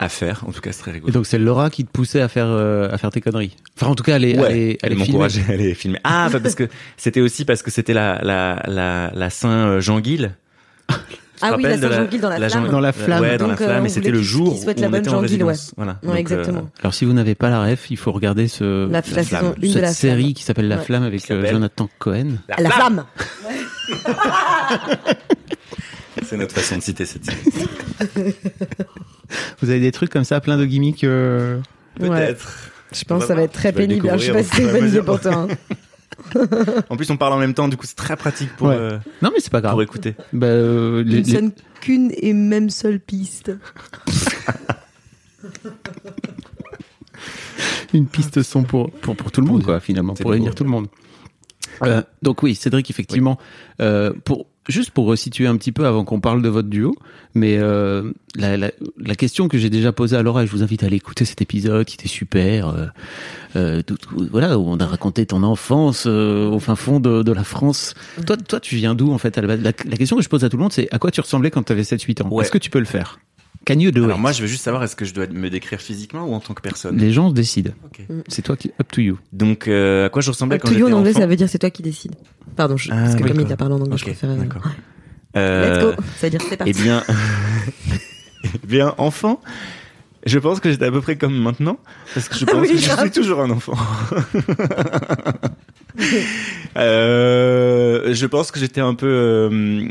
à 0.00 0.08
faire. 0.08 0.44
En 0.46 0.52
tout 0.52 0.60
cas, 0.60 0.72
c'est 0.72 0.80
très 0.80 0.90
Et 0.90 0.94
rigolo. 0.94 1.12
donc 1.12 1.26
c'est 1.26 1.38
Laura 1.38 1.70
qui 1.70 1.84
te 1.84 1.90
poussait 1.90 2.20
à 2.20 2.28
faire 2.28 2.46
euh, 2.48 2.88
à 2.90 2.98
faire 2.98 3.10
tes 3.10 3.20
conneries. 3.20 3.56
Enfin 3.76 3.86
en 3.90 3.94
tout 3.94 4.02
cas 4.04 4.16
elle 4.16 4.24
est 4.24 4.38
Ouais, 4.38 4.46
elle 4.50 4.56
est, 4.56 4.78
elle 4.82 4.92
est 4.92 4.96
filmée. 4.96 5.12
m'encourageait 5.12 5.44
à 5.48 5.52
aller 5.52 5.74
filmer. 5.74 5.98
Ah, 6.04 6.28
bah, 6.32 6.40
parce 6.40 6.54
que 6.56 6.68
c'était 6.96 7.20
aussi 7.20 7.44
parce 7.44 7.62
que 7.62 7.70
c'était 7.70 7.94
la 7.94 8.20
la 8.22 8.62
la 8.66 9.10
la 9.14 9.30
Saint 9.30 9.50
euh, 9.68 9.80
Jean 9.80 10.00
Guil. 10.00 10.32
Ah 11.40 11.54
oui, 11.56 11.62
la 11.62 11.78
Saint-Jean-Guil 11.78 12.20
dans 12.20 12.28
la 12.28 12.38
Jean- 12.48 12.48
flamme. 12.60 12.70
Dans 12.70 12.80
la 12.80 12.92
flamme. 12.92 13.20
Ouais, 13.22 13.36
dans 13.38 13.48
Donc, 13.48 13.60
la 13.60 13.66
flamme. 13.66 13.86
et 13.86 13.88
c'était 13.88 14.10
le 14.10 14.22
jour 14.22 14.60
où 14.60 14.66
la 14.66 14.72
on 14.86 14.90
bonne 14.90 15.00
était 15.00 15.10
en 15.10 15.20
résidence. 15.20 15.72
Voilà. 15.76 15.98
Euh, 16.06 16.14
exactement. 16.14 16.68
Alors 16.80 16.94
si 16.94 17.04
vous 17.04 17.12
n'avez 17.12 17.34
pas 17.34 17.48
la 17.50 17.62
ref, 17.64 17.90
il 17.90 17.96
faut 17.96 18.12
regarder 18.12 18.48
ce 18.48 18.86
La, 18.86 18.92
la 18.98 19.02
Flamme. 19.02 19.24
saison 19.24 19.54
1 19.56 19.60
de 19.60 19.66
cette 19.72 19.82
la 19.82 19.92
série 19.92 20.20
flamme. 20.22 20.34
qui 20.34 20.42
s'appelle 20.42 20.68
La 20.68 20.76
Ouais. 20.78 20.84
Flamme 20.84 21.02
avec 21.04 21.30
euh, 21.30 21.46
Jonathan 21.50 21.88
Cohen. 21.98 22.38
La 22.58 22.70
flamme. 22.70 23.04
C'est 26.24 26.36
notre 26.36 26.54
façon 26.54 26.76
de 26.76 26.82
citer 26.82 27.04
cette 27.06 27.24
série. 27.24 27.38
Vous 29.62 29.70
avez 29.70 29.80
des 29.80 29.92
trucs 29.92 30.10
comme 30.10 30.24
ça, 30.24 30.40
plein 30.40 30.56
de 30.58 30.64
gimmicks. 30.64 31.04
euh, 31.04 31.58
Ouais. 32.00 32.08
Peut-être. 32.08 32.70
Je 32.92 33.04
pense 33.04 33.22
que 33.22 33.28
ça 33.28 33.34
va 33.34 33.42
être 33.42 33.52
très 33.52 33.72
pénible. 33.72 34.10
Je 34.16 34.24
sais 34.26 34.32
pas 34.32 34.42
si 34.42 34.50
c'est 34.52 34.62
une 34.62 34.70
bonne 34.72 34.88
idée 34.88 35.02
pour 35.02 35.20
toi. 35.20 35.46
En 36.90 36.96
plus, 36.96 37.10
on 37.10 37.16
parle 37.16 37.32
en 37.34 37.38
même 37.38 37.54
temps, 37.54 37.68
du 37.68 37.76
coup, 37.76 37.86
c'est 37.86 37.94
très 37.96 38.16
pratique 38.16 38.50
pour, 38.56 38.68
Ouais. 38.68 38.76
euh, 38.76 38.98
Non 39.22 39.30
mais 39.32 39.40
c'est 39.40 39.50
pas 39.52 39.60
grave. 39.60 39.72
pour 39.72 39.82
écouter. 39.82 40.14
Bah, 40.32 40.46
euh, 40.46 41.02
les- 41.04 41.16
Il 41.18 41.20
ne 41.20 41.24
les- 41.26 41.32
sonne 41.34 41.52
qu'une 41.80 42.12
et 42.16 42.32
même 42.32 42.70
seule 42.70 42.98
piste. 43.00 43.52
une 47.94 48.06
piste 48.06 48.42
son 48.42 48.64
pour, 48.64 48.90
pour, 48.90 49.16
pour 49.16 49.32
tout 49.32 49.40
le 49.40 49.46
monde, 49.46 49.64
quoi, 49.64 49.80
finalement, 49.80 50.14
pour 50.14 50.30
réunir 50.30 50.54
tout 50.54 50.64
le 50.64 50.70
monde. 50.70 50.88
Euh, 51.84 52.02
donc 52.22 52.42
oui, 52.42 52.54
Cédric, 52.54 52.90
effectivement, 52.90 53.38
euh, 53.80 54.12
pour 54.24 54.46
juste 54.68 54.90
pour 54.90 55.06
resituer 55.06 55.46
un 55.46 55.56
petit 55.56 55.72
peu 55.72 55.86
avant 55.86 56.04
qu'on 56.04 56.20
parle 56.20 56.42
de 56.42 56.48
votre 56.48 56.68
duo, 56.68 56.94
mais 57.34 57.56
euh, 57.58 58.12
la, 58.36 58.56
la, 58.56 58.70
la 58.98 59.14
question 59.14 59.48
que 59.48 59.58
j'ai 59.58 59.70
déjà 59.70 59.92
posée 59.92 60.16
à 60.16 60.22
Laura, 60.22 60.42
et 60.44 60.46
je 60.46 60.52
vous 60.52 60.62
invite 60.62 60.82
à 60.82 60.86
aller 60.86 60.96
écouter 60.96 61.24
cet 61.24 61.40
épisode 61.42 61.84
qui 61.86 61.94
était 61.96 62.08
super, 62.08 62.68
euh, 62.68 62.86
euh, 63.56 63.82
tout- 63.82 63.96
voilà, 64.30 64.58
où 64.58 64.64
on 64.68 64.78
a 64.78 64.86
raconté 64.86 65.24
ton 65.26 65.42
enfance 65.42 66.04
euh, 66.06 66.48
au 66.48 66.58
fin 66.60 66.76
fond 66.76 67.00
de, 67.00 67.22
de 67.22 67.32
la 67.32 67.44
France. 67.44 67.94
Toi, 68.26 68.36
toi, 68.36 68.60
tu 68.60 68.76
viens 68.76 68.94
d'où 68.94 69.12
en 69.12 69.18
fait 69.18 69.36
la, 69.38 69.56
la, 69.56 69.56
la 69.56 69.96
question 69.96 70.16
que 70.16 70.22
je 70.22 70.28
pose 70.28 70.44
à 70.44 70.48
tout 70.48 70.56
le 70.56 70.62
monde, 70.62 70.72
c'est 70.72 70.88
à 70.92 70.98
quoi 70.98 71.10
tu 71.10 71.20
ressemblais 71.20 71.50
quand 71.50 71.62
tu 71.62 71.72
avais 71.72 71.82
7-8 71.82 72.22
ans? 72.22 72.28
Ouais. 72.30 72.44
Est-ce 72.44 72.52
que 72.52 72.58
tu 72.58 72.70
peux 72.70 72.78
le 72.80 72.84
faire? 72.84 73.18
Can 73.68 73.78
you 73.80 73.90
do 73.90 74.04
Alors 74.04 74.16
it 74.16 74.22
moi, 74.22 74.32
je 74.32 74.40
veux 74.40 74.46
juste 74.48 74.64
savoir, 74.64 74.82
est-ce 74.82 74.96
que 74.96 75.04
je 75.04 75.12
dois 75.12 75.26
me 75.26 75.50
décrire 75.50 75.78
physiquement 75.78 76.24
ou 76.24 76.32
en 76.34 76.40
tant 76.40 76.54
que 76.54 76.62
personne 76.62 76.96
Les 76.96 77.12
gens 77.12 77.30
décident. 77.30 77.72
C'est 78.26 78.40
toi 78.40 78.56
qui, 78.56 78.72
up 78.80 78.88
to 78.90 79.02
you. 79.02 79.18
Donc, 79.34 79.68
euh, 79.68 80.06
à 80.06 80.08
quoi 80.08 80.22
je 80.22 80.30
ressemblais 80.30 80.56
Up 80.56 80.62
quand 80.62 80.68
to 80.68 80.74
you 80.74 80.86
j'étais 80.86 80.92
en 80.94 80.98
anglais, 80.98 81.10
enfant 81.10 81.20
ça 81.20 81.26
veut 81.26 81.36
dire 81.36 81.48
c'est 81.50 81.58
toi 81.58 81.68
qui 81.70 81.82
décides. 81.82 82.14
Pardon, 82.56 82.78
je, 82.78 82.90
Ah, 82.90 82.96
parce 82.96 83.14
que 83.14 83.18
comme 83.20 83.28
d'accord. 83.28 83.46
il 83.46 83.52
a 83.52 83.56
parlé 83.58 83.74
en 83.74 83.80
anglais, 83.80 83.98
je 83.98 84.04
Ok, 84.04 84.08
préférais. 84.10 84.36
d'accord. 84.36 84.62
Euh, 85.36 85.74
Let's 85.74 85.84
go. 85.96 86.02
Ça 86.16 86.26
veut 86.26 86.30
dire 86.30 86.40
c'est 86.48 86.56
parti. 86.56 86.72
Eh 86.74 86.82
bien, 86.82 87.02
eh 88.44 88.66
bien, 88.66 88.94
enfant, 88.96 89.40
je 90.24 90.38
pense 90.38 90.60
que 90.60 90.70
j'étais 90.70 90.86
à 90.86 90.90
peu 90.90 91.02
près 91.02 91.16
comme 91.16 91.36
maintenant, 91.36 91.78
parce 92.14 92.28
que 92.30 92.36
je 92.36 92.44
pense 92.46 92.62
Oui, 92.62 92.68
que 92.68 92.76
je 92.78 92.90
suis 92.90 93.10
toujours 93.10 93.42
un 93.42 93.50
enfant. 93.50 93.74
Euh, 96.76 98.14
je 98.14 98.26
pense 98.26 98.52
que 98.52 98.60
j'étais 98.60 98.80
un 98.80 98.94
peu 98.94 99.06
euh, 99.08 99.88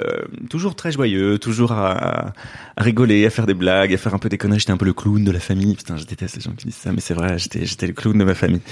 euh, 0.00 0.22
toujours 0.50 0.74
très 0.74 0.90
joyeux, 0.90 1.38
toujours 1.38 1.70
à, 1.70 2.32
à 2.76 2.82
rigoler, 2.82 3.24
à 3.24 3.30
faire 3.30 3.46
des 3.46 3.54
blagues, 3.54 3.94
à 3.94 3.96
faire 3.96 4.14
un 4.14 4.18
peu 4.18 4.28
des 4.28 4.38
conneries. 4.38 4.58
J'étais 4.58 4.72
un 4.72 4.76
peu 4.76 4.84
le 4.86 4.94
clown 4.94 5.22
de 5.22 5.30
la 5.30 5.38
famille. 5.38 5.76
Putain, 5.76 5.96
je 5.96 6.04
déteste 6.04 6.36
les 6.36 6.42
gens 6.42 6.52
qui 6.52 6.66
disent 6.66 6.74
ça, 6.76 6.90
mais 6.92 7.00
c'est 7.00 7.14
vrai. 7.14 7.38
J'étais, 7.38 7.64
j'étais 7.66 7.86
le 7.86 7.92
clown 7.92 8.18
de 8.18 8.24
ma 8.24 8.34
famille. 8.34 8.62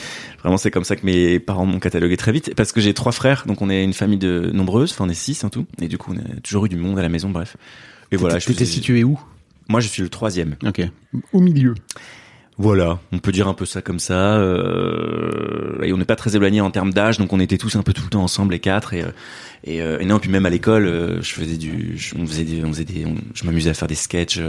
Vraiment, 0.40 0.56
c'est 0.56 0.72
comme 0.72 0.82
ça 0.82 0.96
que 0.96 1.06
mes 1.06 1.38
parents 1.38 1.66
m'ont 1.66 1.78
catalogué 1.78 2.16
très 2.16 2.32
vite, 2.32 2.52
parce 2.56 2.72
que 2.72 2.80
j'ai 2.80 2.94
trois 2.94 3.12
frères, 3.12 3.44
donc 3.46 3.62
on 3.62 3.70
est 3.70 3.84
une 3.84 3.92
famille 3.92 4.18
de 4.18 4.50
nombreuses. 4.52 4.90
Enfin, 4.92 5.04
on 5.04 5.08
est 5.08 5.14
six 5.14 5.44
en 5.44 5.50
tout, 5.50 5.66
et 5.80 5.86
du 5.86 5.98
coup, 5.98 6.12
on 6.14 6.18
a 6.18 6.40
toujours 6.42 6.66
eu 6.66 6.68
du 6.68 6.76
monde 6.76 6.98
à 6.98 7.02
la 7.02 7.08
maison. 7.08 7.30
Bref. 7.30 7.56
Et 8.10 8.16
voilà. 8.16 8.38
T'étais 8.40 8.54
faisais- 8.54 8.64
situé 8.64 9.04
où? 9.04 9.20
Moi, 9.68 9.80
je 9.80 9.86
suis 9.88 10.02
le 10.02 10.08
troisième. 10.08 10.56
Ok. 10.66 10.80
Au 11.32 11.40
milieu. 11.40 11.74
Voilà, 12.62 13.00
on 13.10 13.18
peut 13.18 13.32
dire 13.32 13.48
un 13.48 13.54
peu 13.54 13.66
ça 13.66 13.82
comme 13.82 13.98
ça. 13.98 14.36
Euh, 14.36 15.82
et 15.82 15.92
on 15.92 15.96
n'est 15.98 16.04
pas 16.04 16.14
très 16.16 16.36
éloignés 16.36 16.60
en 16.60 16.70
termes 16.70 16.92
d'âge, 16.92 17.18
donc 17.18 17.32
on 17.32 17.40
était 17.40 17.58
tous 17.58 17.74
un 17.76 17.82
peu 17.82 17.92
tout 17.92 18.04
le 18.04 18.08
temps 18.08 18.22
ensemble 18.22 18.52
les 18.52 18.60
quatre. 18.60 18.94
Et, 18.94 19.02
euh, 19.02 19.08
et, 19.64 19.82
euh, 19.82 19.98
et 20.00 20.04
non, 20.06 20.18
puis 20.20 20.30
même 20.30 20.46
à 20.46 20.50
l'école, 20.50 20.86
euh, 20.86 21.20
je 21.22 21.32
faisais 21.34 21.56
du, 21.56 21.94
je, 21.96 22.14
on 22.16 22.24
faisait 22.26 22.44
des, 22.44 22.64
on 22.64 22.68
faisait 22.68 22.84
des, 22.84 23.04
on- 23.04 23.16
je 23.34 23.44
m'amusais 23.44 23.70
à 23.70 23.74
faire 23.74 23.88
des 23.88 23.96
sketchs 23.96 24.40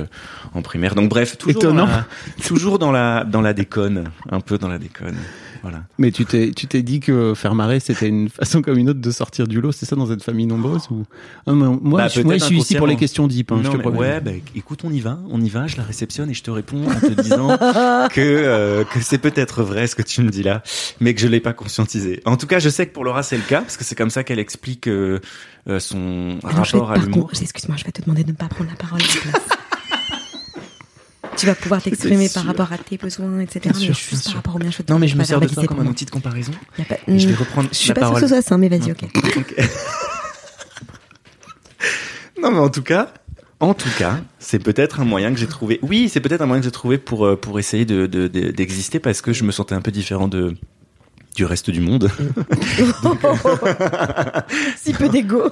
en 0.54 0.62
primaire. 0.62 0.94
Donc 0.96 1.10
bref, 1.10 1.38
toujours 1.38 1.64
Étonnant. 1.64 1.86
dans 1.88 1.92
la, 1.92 2.06
toujours 2.46 2.78
dans 2.80 2.92
la, 2.92 3.24
dans 3.24 3.42
la 3.42 3.54
déconne, 3.54 4.06
un 4.30 4.42
peu 4.42 4.58
dans 4.60 4.68
la 4.70 4.78
déconne. 4.78 5.18
Voilà. 5.64 5.84
Mais 5.98 6.12
tu 6.12 6.26
t'es, 6.26 6.52
tu 6.52 6.68
t'es 6.68 6.84
dit 6.84 7.00
que 7.00 7.34
faire 7.34 7.56
marrer, 7.56 7.80
c'était 7.80 8.08
une 8.10 8.28
façon 8.30 8.62
comme 8.62 8.78
une 8.78 8.90
autre 8.90 9.00
de 9.00 9.12
sortir 9.12 9.48
du 9.48 9.62
lot, 9.62 9.72
c'est 9.72 9.86
ça 9.86 9.96
dans 9.96 10.06
cette 10.08 10.22
famille 10.22 10.46
nombreuse 10.46 10.88
ou? 10.92 11.06
Ah, 11.48 11.54
mais 11.54 11.66
Moi, 11.82 12.02
Bah, 12.02 12.08
je, 12.10 12.22
moi, 12.22 12.38
je 12.38 12.44
suis 12.44 12.58
ici 12.58 12.76
pour 12.76 12.86
les 12.86 12.98
questions 12.98 13.28
deep, 13.28 13.52
hein, 13.54 13.62
je 13.64 13.70
Non, 13.70 13.78
te 13.78 13.78
mais 13.78 13.98
ouais, 13.98 14.20
bah, 14.20 14.32
écoute, 14.56 14.82
on 14.84 14.92
y 14.92 15.00
va, 15.00 15.20
on 15.30 15.40
y 15.42 15.48
va. 15.50 15.66
Je 15.68 15.78
la 15.78 15.84
réceptionne 15.84 16.30
et 16.30 16.34
je 16.34 16.44
te 16.44 16.52
réponds 16.52 16.86
en 16.86 17.00
te 17.00 17.22
disant 17.22 17.48
que 18.12 18.20
euh, 18.20 18.84
que 18.84 19.00
c'est 19.00 19.18
peut-être 19.20 19.64
vrai 19.64 19.88
ce 19.88 19.96
que 19.96 20.02
tu 20.02 20.22
me 20.22 20.30
dis 20.30 20.44
là, 20.44 20.64
mais 21.00 21.14
que 21.14 21.22
je 21.22 21.28
l'ai 21.28 21.40
pas 21.40 21.54
conscientisé. 21.54 22.22
En 22.26 22.36
tout 22.36 22.46
cas, 22.48 22.60
je 22.60 22.68
sais 22.70 22.86
que 22.86 22.92
pour 22.94 23.06
Laura 23.06 23.24
c'est 23.24 23.38
le 23.38 23.44
cas 23.44 23.62
parce 23.62 23.78
que 23.78 23.86
c'est 23.86 23.96
comme 23.96 24.10
ça 24.10 24.26
qu'elle 24.26 24.40
explique 24.40 24.88
euh, 24.90 25.20
euh, 25.70 25.80
son 25.80 26.40
Alors, 26.44 26.66
vais- 26.66 26.72
rapport 26.78 26.92
à 26.92 26.98
l'humour. 26.98 27.30
excuse-moi, 27.40 27.78
je 27.78 27.86
vais 27.86 27.92
te 27.94 28.02
demander 28.02 28.26
de 28.26 28.32
ne 28.32 28.36
pas 28.36 28.48
prendre 28.50 28.70
la 28.70 28.76
parole. 28.76 29.00
Tu 31.38 31.46
vas 31.46 31.56
pouvoir 31.56 31.82
t'exprimer 31.84 32.30
par 32.30 32.46
rapport 32.46 32.72
à 32.72 32.78
tes 32.78 32.98
besoins, 32.98 33.40
etc. 33.40 33.60
Bien 33.64 33.72
mais 33.74 33.80
sûr, 33.80 33.94
juste 33.94 34.10
bien 34.12 34.20
par 34.20 34.24
sûr. 34.32 34.36
rapport 34.36 34.56
au 34.56 34.60
te 34.60 34.92
Non, 34.92 35.00
mais 35.00 35.08
je 35.08 35.18
me 35.18 35.24
sers 35.24 35.40
de 35.40 35.46
verbaliser 35.46 35.68
comme 35.68 35.80
un 35.80 35.90
outil 35.90 36.06
de 36.06 36.12
comparaison. 36.12 36.52
Pas- 36.90 36.96
Et 37.08 37.20
je 37.20 37.28
vais 37.28 37.34
Hmm. 37.34 37.38
reprendre 37.38 37.70
Je 37.72 37.78
suis 37.78 37.88
la 37.90 37.96
pas 37.96 38.02
sûre 38.02 38.10
que 38.10 38.14
parole. 38.16 38.30
ce 38.30 38.36
soit 38.36 38.42
ça, 38.42 38.58
mais 38.58 38.70
vas-y, 38.70 38.92
ok. 38.96 39.04
Ok. 39.38 39.56
non, 42.42 42.52
mais 42.52 42.60
en 42.60 42.70
tout 42.70 42.84
cas, 42.84 43.14
En 43.60 43.74
tout 43.74 43.90
cas, 43.98 44.20
c'est 44.40 44.60
peut-être 44.60 45.00
un 45.00 45.06
moyen 45.06 45.32
que 45.32 45.40
j'ai 45.40 45.48
trouvé. 45.48 45.80
Oui, 45.84 46.10
c'est 46.12 46.20
peut-être 46.20 46.42
un 46.42 46.46
moyen 46.46 46.60
que 46.60 46.66
j'ai 46.66 46.72
trouvé 46.72 46.98
pour 46.98 47.26
euh, 47.26 47.38
pour 47.38 47.60
essayer 47.60 47.86
de 47.86 48.08
de- 48.08 48.28
de- 48.28 48.52
d'exister 48.52 49.00
parce 49.00 49.22
que 49.22 49.32
je 49.32 49.46
me 49.46 49.52
sentais 49.54 49.74
un 49.74 49.80
peu 49.82 49.92
différent 49.92 50.28
de 50.28 50.54
du 51.36 51.46
reste 51.46 51.70
du 51.70 51.80
monde. 51.80 52.12
si 54.84 54.92
peu 54.94 55.08
d'ego. 55.08 55.50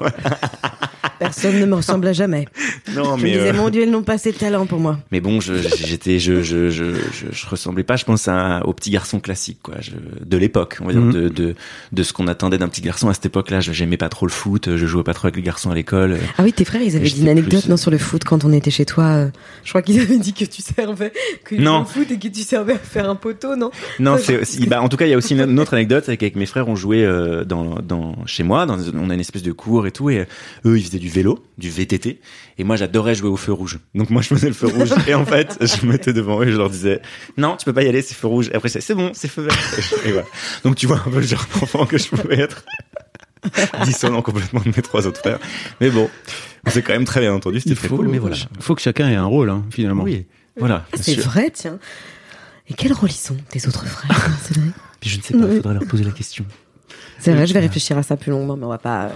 Personne 1.19 1.59
ne 1.59 1.65
me 1.65 1.75
ressemble 1.75 2.07
à 2.07 2.13
jamais. 2.13 2.47
non, 2.95 3.17
Je 3.17 3.21
me 3.21 3.23
mais 3.23 3.31
disais, 3.37 3.49
euh, 3.49 3.53
mon 3.53 3.69
Dieu, 3.69 3.83
ils 3.83 3.91
n'ont 3.91 4.03
pas 4.03 4.13
assez 4.13 4.31
de 4.31 4.37
talent 4.37 4.65
pour 4.65 4.79
moi. 4.79 4.99
mais 5.11 5.19
bon, 5.21 5.39
je 5.39 5.53
j'étais 5.55 6.19
je 6.19 6.41
je, 6.41 6.69
je 6.69 6.93
je 6.93 7.27
je 7.31 7.47
ressemblais 7.47 7.83
pas, 7.83 7.95
je 7.95 8.05
pense, 8.05 8.27
à, 8.27 8.61
au 8.65 8.73
petit 8.73 8.89
garçon 8.91 9.19
classique 9.19 9.59
quoi, 9.63 9.75
je, 9.79 9.91
de 10.25 10.37
l'époque, 10.37 10.77
on 10.81 10.85
va 10.85 10.91
dire 10.93 11.01
Mhm. 11.01 11.11
de 11.13 11.29
de 11.29 11.55
de 11.91 12.03
ce 12.03 12.13
qu'on 12.13 12.27
attendait 12.27 12.57
d'un 12.57 12.67
petit 12.69 12.81
garçon 12.81 13.09
à 13.09 13.13
cette 13.13 13.25
époque-là. 13.25 13.59
Je 13.61 13.71
j'aimais 13.71 13.97
pas 13.97 14.09
trop 14.09 14.25
le 14.25 14.31
foot, 14.31 14.75
je 14.75 14.85
jouais 14.85 15.03
pas 15.03 15.13
trop 15.13 15.27
avec 15.27 15.35
les 15.37 15.41
garçons 15.41 15.71
à 15.71 15.75
l'école. 15.75 16.17
Ah 16.37 16.43
oui, 16.43 16.53
tes 16.53 16.65
frères, 16.65 16.81
ils 16.81 16.95
avaient 16.95 17.07
dit 17.09 17.21
une 17.21 17.29
anecdote 17.29 17.61
plus- 17.61 17.69
non, 17.69 17.77
sur 17.77 17.91
le 17.91 17.97
foot 17.97 18.23
quand 18.23 18.43
on 18.45 18.51
était 18.53 18.71
chez 18.71 18.85
toi. 18.85 19.05
euh, 19.05 19.27
Je 19.63 19.69
crois 19.69 19.81
qu'ils 19.81 19.99
avaient 19.99 20.17
dit 20.19 20.33
que 20.33 20.45
tu 20.45 20.61
servais, 20.61 21.11
que 21.43 21.55
au 21.55 21.85
foot 21.85 22.09
et 22.11 22.17
que 22.19 22.27
tu 22.27 22.41
servais 22.41 22.73
à 22.73 22.77
faire 22.77 23.09
un 23.09 23.15
poteau, 23.15 23.55
non? 23.55 23.71
Non, 23.99 24.17
c'est 24.17 24.41
bah, 24.67 24.81
en 24.81 24.89
tout 24.89 24.97
cas, 24.97 25.05
il 25.05 25.09
y 25.11 25.13
a 25.13 25.17
aussi 25.17 25.33
une, 25.33 25.41
une 25.49 25.59
autre 25.59 25.73
anecdote, 25.73 26.03
c'est 26.05 26.17
qu'avec 26.17 26.35
mes 26.35 26.45
frères, 26.45 26.67
on 26.67 26.75
jouait 26.75 27.03
euh, 27.05 27.43
dans, 27.45 27.75
dans 27.81 28.15
chez 28.25 28.43
moi, 28.43 28.65
dans, 28.65 28.77
on 28.95 29.09
a 29.09 29.13
une 29.13 29.19
espèce 29.19 29.43
de 29.43 29.51
cours 29.51 29.87
et 29.87 29.91
tout, 29.91 30.09
et 30.09 30.25
eux, 30.65 30.77
ils 30.79 30.90
faisaient 30.91 30.99
du 30.99 31.09
vélo, 31.09 31.43
du 31.57 31.69
VTT, 31.69 32.19
et 32.57 32.63
moi, 32.63 32.75
j'adorais 32.75 33.15
jouer 33.15 33.29
au 33.29 33.37
feu 33.37 33.53
rouge. 33.53 33.79
Donc 33.95 34.09
moi, 34.09 34.21
je 34.21 34.27
faisais 34.27 34.47
le 34.47 34.53
feu 34.53 34.67
rouge, 34.67 34.89
et 35.07 35.13
en 35.13 35.25
fait, 35.25 35.57
je 35.61 35.85
me 35.85 35.93
mettais 35.93 36.13
devant 36.13 36.41
eux 36.41 36.47
et 36.47 36.51
je 36.51 36.57
leur 36.57 36.69
disais, 36.69 37.01
non, 37.37 37.57
tu 37.57 37.65
peux 37.65 37.73
pas 37.73 37.83
y 37.83 37.87
aller, 37.87 38.01
c'est 38.01 38.15
feu 38.15 38.27
rouge. 38.27 38.49
Et 38.49 38.55
après, 38.55 38.69
c'est 38.69 38.81
c'est 38.81 38.95
bon, 38.95 39.11
c'est 39.13 39.27
feu 39.27 39.43
vert. 39.43 39.57
Et 40.05 40.11
voilà. 40.11 40.27
Donc 40.63 40.75
tu 40.75 40.87
vois 40.87 40.97
un 40.97 41.09
peu 41.09 41.19
le 41.19 41.25
genre 41.25 41.45
d'enfant 41.59 41.85
que 41.85 41.97
je 41.97 42.07
pouvais 42.09 42.39
être. 42.39 42.65
Dissonant 43.85 44.21
complètement 44.21 44.61
de 44.61 44.67
mes 44.67 44.81
trois 44.83 45.07
autres 45.07 45.19
frères. 45.19 45.39
Mais 45.79 45.89
bon, 45.89 46.09
on 46.65 46.69
s'est 46.69 46.81
quand 46.81 46.93
même 46.93 47.05
très 47.05 47.21
bien 47.21 47.33
entendu, 47.33 47.59
c'était 47.59 47.71
Il 47.71 47.77
très 47.77 47.87
cool, 47.87 48.07
mais 48.07 48.19
voilà. 48.19 48.35
faut 48.59 48.75
que 48.75 48.81
chacun 48.81 49.09
ait 49.09 49.15
un 49.15 49.25
rôle, 49.25 49.49
hein, 49.49 49.65
finalement. 49.71 50.03
Oui, 50.03 50.25
voilà. 50.57 50.85
Ah, 50.91 50.97
bien 50.97 51.03
C'est 51.03 51.19
vrai, 51.19 51.49
tiens. 51.51 51.79
Et 52.69 52.73
quel 52.73 52.93
rôle 52.93 53.09
ils 53.09 53.13
sont, 53.13 53.37
tes 53.49 53.67
autres 53.67 53.85
frères 53.85 54.29
je 55.03 55.17
ne 55.17 55.21
sais 55.23 55.33
pas, 55.33 55.39
il 55.47 55.55
faudrait 55.55 55.73
leur 55.73 55.85
poser 55.85 56.03
la 56.03 56.11
question. 56.11 56.45
C'est 57.19 57.33
vrai, 57.33 57.45
je 57.45 57.53
vais 57.53 57.59
réfléchir 57.59 57.97
à 57.97 58.03
ça 58.03 58.17
plus 58.17 58.31
longuement, 58.31 58.57
mais 58.57 58.65
on 58.65 58.69
va 58.69 58.77
pas 58.79 59.05
euh, 59.05 59.09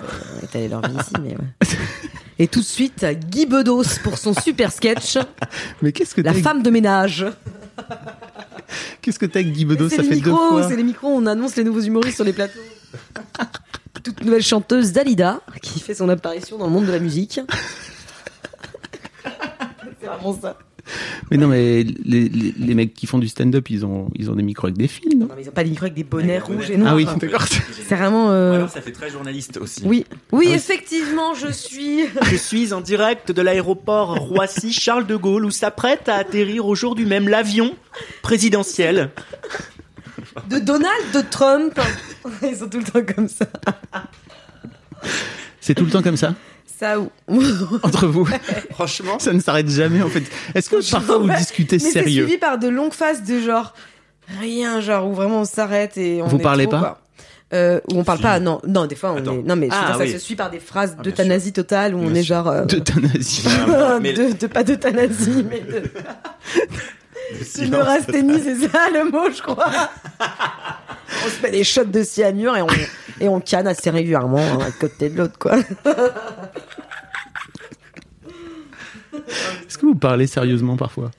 étaler 0.44 0.68
leur 0.68 0.82
vie 0.82 0.96
ici. 0.96 1.14
Mais 1.24 1.30
ouais. 1.32 1.68
Et 2.40 2.48
tout 2.48 2.60
de 2.60 2.66
suite, 2.66 3.06
Guy 3.30 3.46
Bedos 3.46 3.84
pour 4.04 4.18
son 4.18 4.34
super 4.34 4.72
sketch, 4.72 5.18
Mais 5.82 5.92
qu'est-ce 5.92 6.14
que 6.14 6.22
La 6.22 6.34
t'as 6.34 6.42
femme 6.42 6.62
de 6.64 6.70
ménage. 6.70 7.26
Qu'est-ce 9.02 9.20
que 9.20 9.26
t'as 9.26 9.40
avec 9.40 9.54
Guy 9.54 9.64
Bedos 9.66 9.90
C'est 9.90 9.98
Ça 9.98 10.02
les 10.02 10.10
fait 10.10 10.16
deux 10.16 10.32
micros, 10.32 10.50
fois. 10.50 10.68
c'est 10.68 10.76
les 10.76 10.84
micros, 10.84 11.08
on 11.10 11.26
annonce 11.28 11.56
les 11.56 11.64
nouveaux 11.64 11.82
humoristes 11.82 12.16
sur 12.16 12.26
les 12.26 12.34
plateaux. 12.34 12.60
Toute 14.04 14.22
nouvelle 14.24 14.44
chanteuse 14.44 14.92
Dalida, 14.92 15.42
qui 15.62 15.80
fait 15.80 15.94
son 15.94 16.10
apparition 16.10 16.58
dans 16.58 16.66
le 16.66 16.72
monde 16.72 16.86
de 16.86 16.92
la 16.92 17.00
musique. 17.00 17.40
c'est 20.00 20.08
vraiment 20.08 20.38
ça. 20.40 20.58
Mais 21.32 21.38
non, 21.38 21.48
mais 21.48 21.84
les, 21.84 22.30
les, 22.30 22.54
les 22.58 22.74
mecs 22.76 22.94
qui 22.94 23.08
font 23.08 23.18
du 23.18 23.28
stand-up, 23.28 23.70
ils 23.70 23.86
ont, 23.86 24.10
ils 24.16 24.30
ont 24.30 24.36
des 24.36 24.44
micros 24.44 24.68
avec 24.68 24.78
des 24.78 24.88
fils, 24.88 25.14
non? 25.16 25.26
Non, 25.26 25.34
mais 25.36 25.42
ils 25.44 25.50
ont 25.50 25.52
pas 25.54 25.64
des 25.64 25.72
micros 25.72 25.86
avec 25.86 25.96
des 25.96 26.04
bonnets 26.04 26.38
rouges 26.40 26.70
et 26.70 26.78
noirs. 26.78 26.92
Ah 26.94 26.96
oui, 26.96 27.08
d'accord. 27.20 27.44
C'est 27.88 27.96
vraiment. 27.96 28.32
euh, 28.32 28.54
Alors, 28.54 28.70
ça 28.70 28.82
fait 28.82 28.92
très 28.92 29.10
journaliste 29.10 29.58
aussi. 29.58 29.82
Oui, 29.86 30.06
oui, 30.32 30.48
Ah 30.52 30.56
effectivement, 30.56 31.34
je 31.34 31.52
suis. 31.52 32.02
Je 32.30 32.36
suis 32.36 32.74
en 32.74 32.82
direct 32.82 33.32
de 33.32 33.42
l'aéroport 33.42 34.16
Roissy 34.18 34.72
Charles 34.74 35.08
de 35.08 35.16
Gaulle 35.16 35.46
où 35.46 35.52
s'apprête 35.52 36.08
à 36.10 36.16
atterrir 36.16 36.66
au 36.68 36.76
jour 36.76 36.94
du 36.96 37.06
même 37.06 37.28
l'avion 37.30 37.76
présidentiel. 38.22 39.10
De 40.50 40.60
Donald, 40.60 40.92
de 41.14 41.22
Trump. 41.22 41.80
Ils 42.44 42.56
sont 42.58 42.68
tout 42.70 42.80
le 42.80 42.84
temps 42.84 43.14
comme 43.16 43.28
ça. 43.28 43.46
C'est 45.62 45.74
tout 45.76 45.86
le 45.86 45.92
temps 45.92 46.02
comme 46.02 46.18
ça? 46.18 46.36
Ça 46.78 47.00
ou. 47.00 47.10
entre 47.84 48.08
vous. 48.08 48.28
Franchement, 48.72 49.18
Ça 49.20 49.32
ne 49.34 49.40
s'arrête 49.40 49.70
jamais 49.70 50.02
en 50.02 50.10
fait. 50.10 50.24
Est-ce 50.54 50.70
que 50.70 50.92
parfois 50.92 51.18
vous 51.20 51.30
discutez 51.30 51.78
Mais 51.78 51.80
c'est 51.84 51.92
sérieux 51.92 52.24
suivi 52.26 52.38
par 52.38 52.58
de 52.58 52.68
longues 52.68 52.94
phases 52.94 53.24
de 53.24 53.40
genre 53.40 53.74
rien, 54.40 54.82
genre 54.82 55.08
où 55.08 55.14
vraiment 55.14 55.42
on 55.42 55.46
s'arrête 55.46 55.98
et 55.98 56.22
on. 56.22 56.28
Vous 56.28 56.38
est 56.38 56.42
parlez 56.42 56.64
trop, 56.66 56.72
pas 56.74 56.80
quoi. 56.80 57.02
euh, 57.54 57.80
où 57.94 58.00
on 58.00 58.04
parle 58.04 58.18
Si. 58.18 58.24
pas, 58.24 58.40
non, 58.40 58.60
non, 58.68 58.88
des 58.88 58.96
fois 58.96 59.12
on 59.14 59.18
Attends. 59.18 59.34
est, 59.36 59.44
non 59.44 59.56
mais 59.56 59.70
Ah, 59.72 59.86
dire, 59.88 59.96
ça 59.98 60.04
oui. 60.04 60.12
se 60.12 60.18
suit 60.18 60.36
par 60.36 60.50
des 60.50 60.60
phrases 60.60 60.96
Ah, 61.00 61.02
d'euthanasie 61.04 61.54
totale 61.54 61.96
où 61.96 62.00
on 62.00 62.10
est 62.14 62.24
sûr. 62.24 62.36
genre 62.36 62.48
euh, 62.50 62.66
d'euthanasie 62.66 63.48
Mais- 64.02 64.14
de, 64.14 64.34
de- 64.38 64.48
pas 64.48 64.64
d'euthanasie 64.64 65.46
mais 65.50 65.62
de, 65.62 65.84
de 67.60 67.66
neurasthénie, 67.66 68.42
c'est 68.44 68.68
ça 68.68 68.90
le 68.92 69.10
mot, 69.12 69.30
je 69.32 69.42
crois. 69.42 69.90
on 71.26 71.30
se 71.30 71.42
met 71.42 71.52
des 71.52 71.64
shots 71.64 71.86
de 71.86 72.04
cyanure 72.04 72.56
et 72.58 72.62
on 72.62 72.68
et 73.20 73.28
on 73.30 73.40
canne 73.40 73.68
assez 73.68 73.90
régulièrement 73.90 74.40
hein, 74.40 74.60
à 74.68 74.72
côté 74.72 75.10
de 75.10 75.18
l'autre 75.18 75.38
quoi. 75.40 75.58
Est-ce 79.68 79.78
que 79.78 79.86
vous 79.86 79.96
parlez 79.96 80.28
sérieusement 80.28 80.76
parfois? 80.76 81.12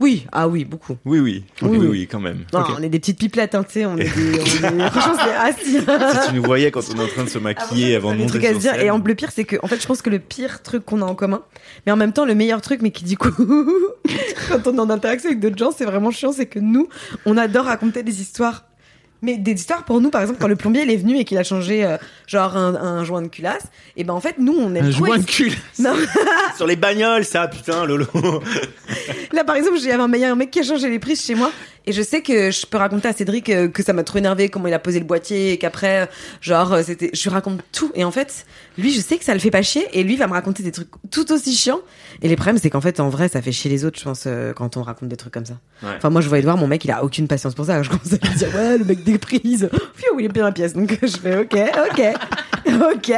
Oui, 0.00 0.26
ah 0.32 0.48
oui, 0.48 0.64
beaucoup. 0.64 0.96
Oui, 1.04 1.20
oui, 1.20 1.44
oui, 1.62 1.86
Oui, 1.86 2.08
quand 2.10 2.18
même. 2.18 2.44
Non, 2.52 2.64
on 2.78 2.82
est 2.82 2.88
des 2.88 2.98
petites 2.98 3.18
pipelettes, 3.18 3.54
hein, 3.54 3.62
tu 3.62 3.74
sais, 3.74 3.86
on 3.86 3.96
est 3.96 4.04
des, 4.04 4.40
on 4.64 4.78
est- 4.80 4.90
franchement 4.90 5.14
c'est 5.22 5.34
assis. 5.34 5.78
Si 5.78 6.28
tu 6.28 6.34
nous 6.34 6.42
voyais 6.42 6.70
quand 6.72 6.80
on 6.94 6.98
est 6.98 7.04
en 7.04 7.06
train 7.06 7.24
de 7.24 7.28
se 7.28 7.38
maquiller 7.38 7.94
avant 7.94 8.10
de 8.10 8.16
des 8.16 8.22
monter 8.22 8.32
trucs 8.40 8.44
à 8.44 8.48
sur 8.48 8.56
se 8.56 8.60
dire. 8.60 8.74
Et 8.80 8.90
en, 8.90 8.98
le 8.98 9.14
pire, 9.14 9.30
c'est 9.32 9.44
que, 9.44 9.56
en 9.62 9.68
fait, 9.68 9.80
je 9.80 9.86
pense 9.86 10.02
que 10.02 10.10
le 10.10 10.18
pire 10.18 10.62
truc 10.62 10.84
qu'on 10.84 11.00
a 11.00 11.04
en 11.04 11.14
commun, 11.14 11.42
mais 11.86 11.92
en 11.92 11.96
même 11.96 12.12
temps, 12.12 12.24
le 12.24 12.34
meilleur 12.34 12.60
truc, 12.60 12.82
mais 12.82 12.90
qui 12.90 13.04
du 13.04 13.16
coup, 13.16 13.30
quand 14.48 14.66
on 14.66 14.76
est 14.76 14.80
en 14.80 14.90
interaction 14.90 15.28
avec 15.30 15.40
d'autres 15.40 15.58
gens, 15.58 15.70
c'est 15.76 15.84
vraiment 15.84 16.10
chiant, 16.10 16.32
c'est 16.32 16.46
que 16.46 16.58
nous, 16.58 16.88
on 17.24 17.36
adore 17.36 17.66
raconter 17.66 18.02
des 18.02 18.20
histoires. 18.20 18.64
Mais 19.24 19.38
des 19.38 19.52
histoires 19.52 19.84
pour 19.84 20.00
nous, 20.00 20.10
par 20.10 20.20
exemple, 20.20 20.38
quand 20.40 20.48
le 20.48 20.56
plombier 20.56 20.82
il 20.82 20.90
est 20.90 20.96
venu 20.96 21.18
et 21.18 21.24
qu'il 21.24 21.38
a 21.38 21.42
changé 21.42 21.84
euh, 21.84 21.96
genre 22.26 22.56
un, 22.56 22.74
un 22.74 23.04
joint 23.04 23.22
de 23.22 23.28
culasse, 23.28 23.64
et 23.96 24.04
ben 24.04 24.12
en 24.12 24.20
fait 24.20 24.36
nous 24.38 24.54
on 24.56 24.74
aime 24.74 24.84
Un 24.86 24.90
trop 24.90 25.06
joint 25.06 25.18
de 25.18 25.24
cul 25.24 25.52
Non, 25.78 25.94
Sur 26.56 26.66
les 26.66 26.76
bagnoles, 26.76 27.24
ça, 27.24 27.48
putain, 27.48 27.84
Lolo. 27.86 28.06
Là, 29.32 29.44
par 29.44 29.56
exemple, 29.56 29.78
j'ai 29.82 29.92
un 29.92 30.08
meilleur 30.08 30.36
mec 30.36 30.50
qui 30.50 30.60
a 30.60 30.62
changé 30.62 30.88
les 30.88 30.98
prises 30.98 31.24
chez 31.24 31.34
moi. 31.34 31.50
Et 31.86 31.92
je 31.92 32.00
sais 32.00 32.22
que 32.22 32.50
je 32.50 32.64
peux 32.64 32.78
raconter 32.78 33.08
à 33.08 33.12
Cédric 33.12 33.50
euh, 33.50 33.68
que 33.68 33.82
ça 33.82 33.92
m'a 33.92 34.04
trop 34.04 34.18
énervé, 34.18 34.48
comment 34.48 34.68
il 34.68 34.72
a 34.74 34.78
posé 34.78 34.98
le 34.98 35.04
boîtier, 35.04 35.52
et 35.52 35.58
qu'après, 35.58 36.08
genre, 36.40 36.72
euh, 36.72 36.82
c'était, 36.82 37.10
je 37.12 37.22
lui 37.22 37.30
raconte 37.30 37.60
tout. 37.72 37.92
Et 37.94 38.04
en 38.04 38.10
fait, 38.10 38.46
lui, 38.78 38.90
je 38.90 39.00
sais 39.00 39.18
que 39.18 39.24
ça 39.24 39.34
le 39.34 39.40
fait 39.40 39.50
pas 39.50 39.60
chier, 39.60 39.86
et 39.92 40.02
lui 40.02 40.16
va 40.16 40.26
me 40.26 40.32
raconter 40.32 40.62
des 40.62 40.72
trucs 40.72 40.88
tout 41.10 41.30
aussi 41.30 41.54
chiants. 41.54 41.80
Et 42.22 42.28
les 42.28 42.36
problèmes, 42.36 42.56
c'est 42.56 42.70
qu'en 42.70 42.80
fait, 42.80 43.00
en 43.00 43.10
vrai, 43.10 43.28
ça 43.28 43.42
fait 43.42 43.52
chier 43.52 43.70
les 43.70 43.84
autres, 43.84 43.98
je 43.98 44.04
pense, 44.04 44.24
euh, 44.26 44.54
quand 44.54 44.78
on 44.78 44.82
raconte 44.82 45.10
des 45.10 45.16
trucs 45.16 45.34
comme 45.34 45.44
ça. 45.44 45.58
Ouais. 45.82 45.90
Enfin, 45.98 46.08
moi, 46.08 46.22
je 46.22 46.28
vois 46.30 46.38
Edouard, 46.38 46.56
mon 46.56 46.66
mec, 46.66 46.82
il 46.86 46.90
a 46.90 47.04
aucune 47.04 47.28
patience 47.28 47.54
pour 47.54 47.66
ça. 47.66 47.82
Je 47.82 47.90
commence 47.90 48.12
à 48.14 48.28
lui 48.28 48.34
dire, 48.34 48.54
ouais, 48.54 48.78
le 48.78 48.84
mec 48.84 49.04
des 49.14 49.18
prises. 49.18 49.68
Fiou, 49.94 50.18
il 50.20 50.26
est 50.26 50.28
bien 50.32 50.44
la 50.44 50.52
pièce. 50.52 50.74
Donc, 50.74 50.98
je 51.02 51.06
fais, 51.16 51.38
ok, 51.38 51.56
ok, 51.90 52.02
ok. 52.96 53.12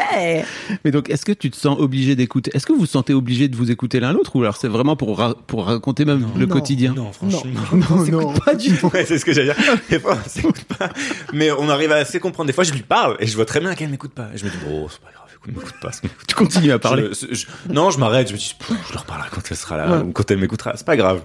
Mais 0.85 0.91
donc, 0.91 1.09
est-ce 1.11 1.25
que 1.25 1.33
tu 1.33 1.51
te 1.51 1.57
sens 1.57 1.79
obligé 1.79 2.17
d'écouter 2.17 2.51
Est-ce 2.55 2.67
que 2.67 2.73
vous 2.73 2.81
vous 2.81 2.87
sentez 2.87 3.15
obligé 3.15 3.49
de 3.49 3.57
vous 3.57 3.71
écouter 3.71 4.01
l'un 4.01 4.13
l'autre 4.13 4.37
ou 4.37 4.43
alors 4.43 4.57
c'est 4.57 4.69
vraiment 4.69 4.97
pour, 4.97 5.17
ra- 5.19 5.35
pour 5.47 5.67
raconter 5.67 6.05
même 6.05 6.27
le 6.37 6.47
Non. 6.47 6.53
quotidien? 6.53 6.95
Non, 6.95 7.13
franchement. 7.13 7.43
on 7.91 8.05
s'écoute 8.05 8.45
pas 8.45 8.55
du 8.55 8.77
tout. 8.77 8.91
Ouais, 8.93 9.05
c'est 9.05 9.19
ce 9.19 9.25
que 9.25 9.33
j'allais 9.33 9.55
dire. 9.55 9.77
Des 9.89 9.99
fois, 10.01 10.19
on 10.25 10.29
s'écoute 10.29 10.65
pas. 10.65 10.91
Mais 11.33 11.51
on 11.51 11.69
arrive 11.69 11.93
à 11.93 11.97
assez 11.97 12.21
comprendre. 12.21 12.47
Des 12.49 12.53
fois, 12.53 12.65
je 12.65 12.73
lui 12.73 12.83
parle 12.83 13.17
et 13.21 13.27
je 13.27 13.35
vois 13.37 13.47
très 13.47 13.61
bien 13.61 13.75
qu'elle 13.75 13.91
m'écoute 13.91 14.13
pas. 14.13 14.29
Et 14.35 14.39
je 14.39 14.45
me 14.45 14.51
dis, 14.51 14.57
bon, 14.69 14.89
c'est 14.89 15.01
pas 15.01 15.11
grave, 15.13 15.29
écoute, 15.35 15.55
m'écoute 15.57 15.81
pas. 15.81 15.91
Tu 16.27 16.35
continues 16.35 16.73
à 16.73 16.79
parler. 16.79 17.09
Je- 17.13 17.35
je- 17.35 17.47
non, 17.73 17.91
je 17.91 17.99
m'arrête. 17.99 18.29
Je 18.29 18.33
me 18.35 18.39
dis, 18.39 18.55
je 18.89 18.93
leur 18.95 19.05
parlerai 19.05 19.29
quand 19.33 19.41
elle 19.51 19.57
sera 19.57 19.77
là 19.77 19.99
ou 20.01 20.13
quand 20.13 20.31
elle 20.31 20.39
m'écoutera. 20.39 20.73
C'est 20.77 20.87
pas 20.87 20.97
grave. 20.97 21.23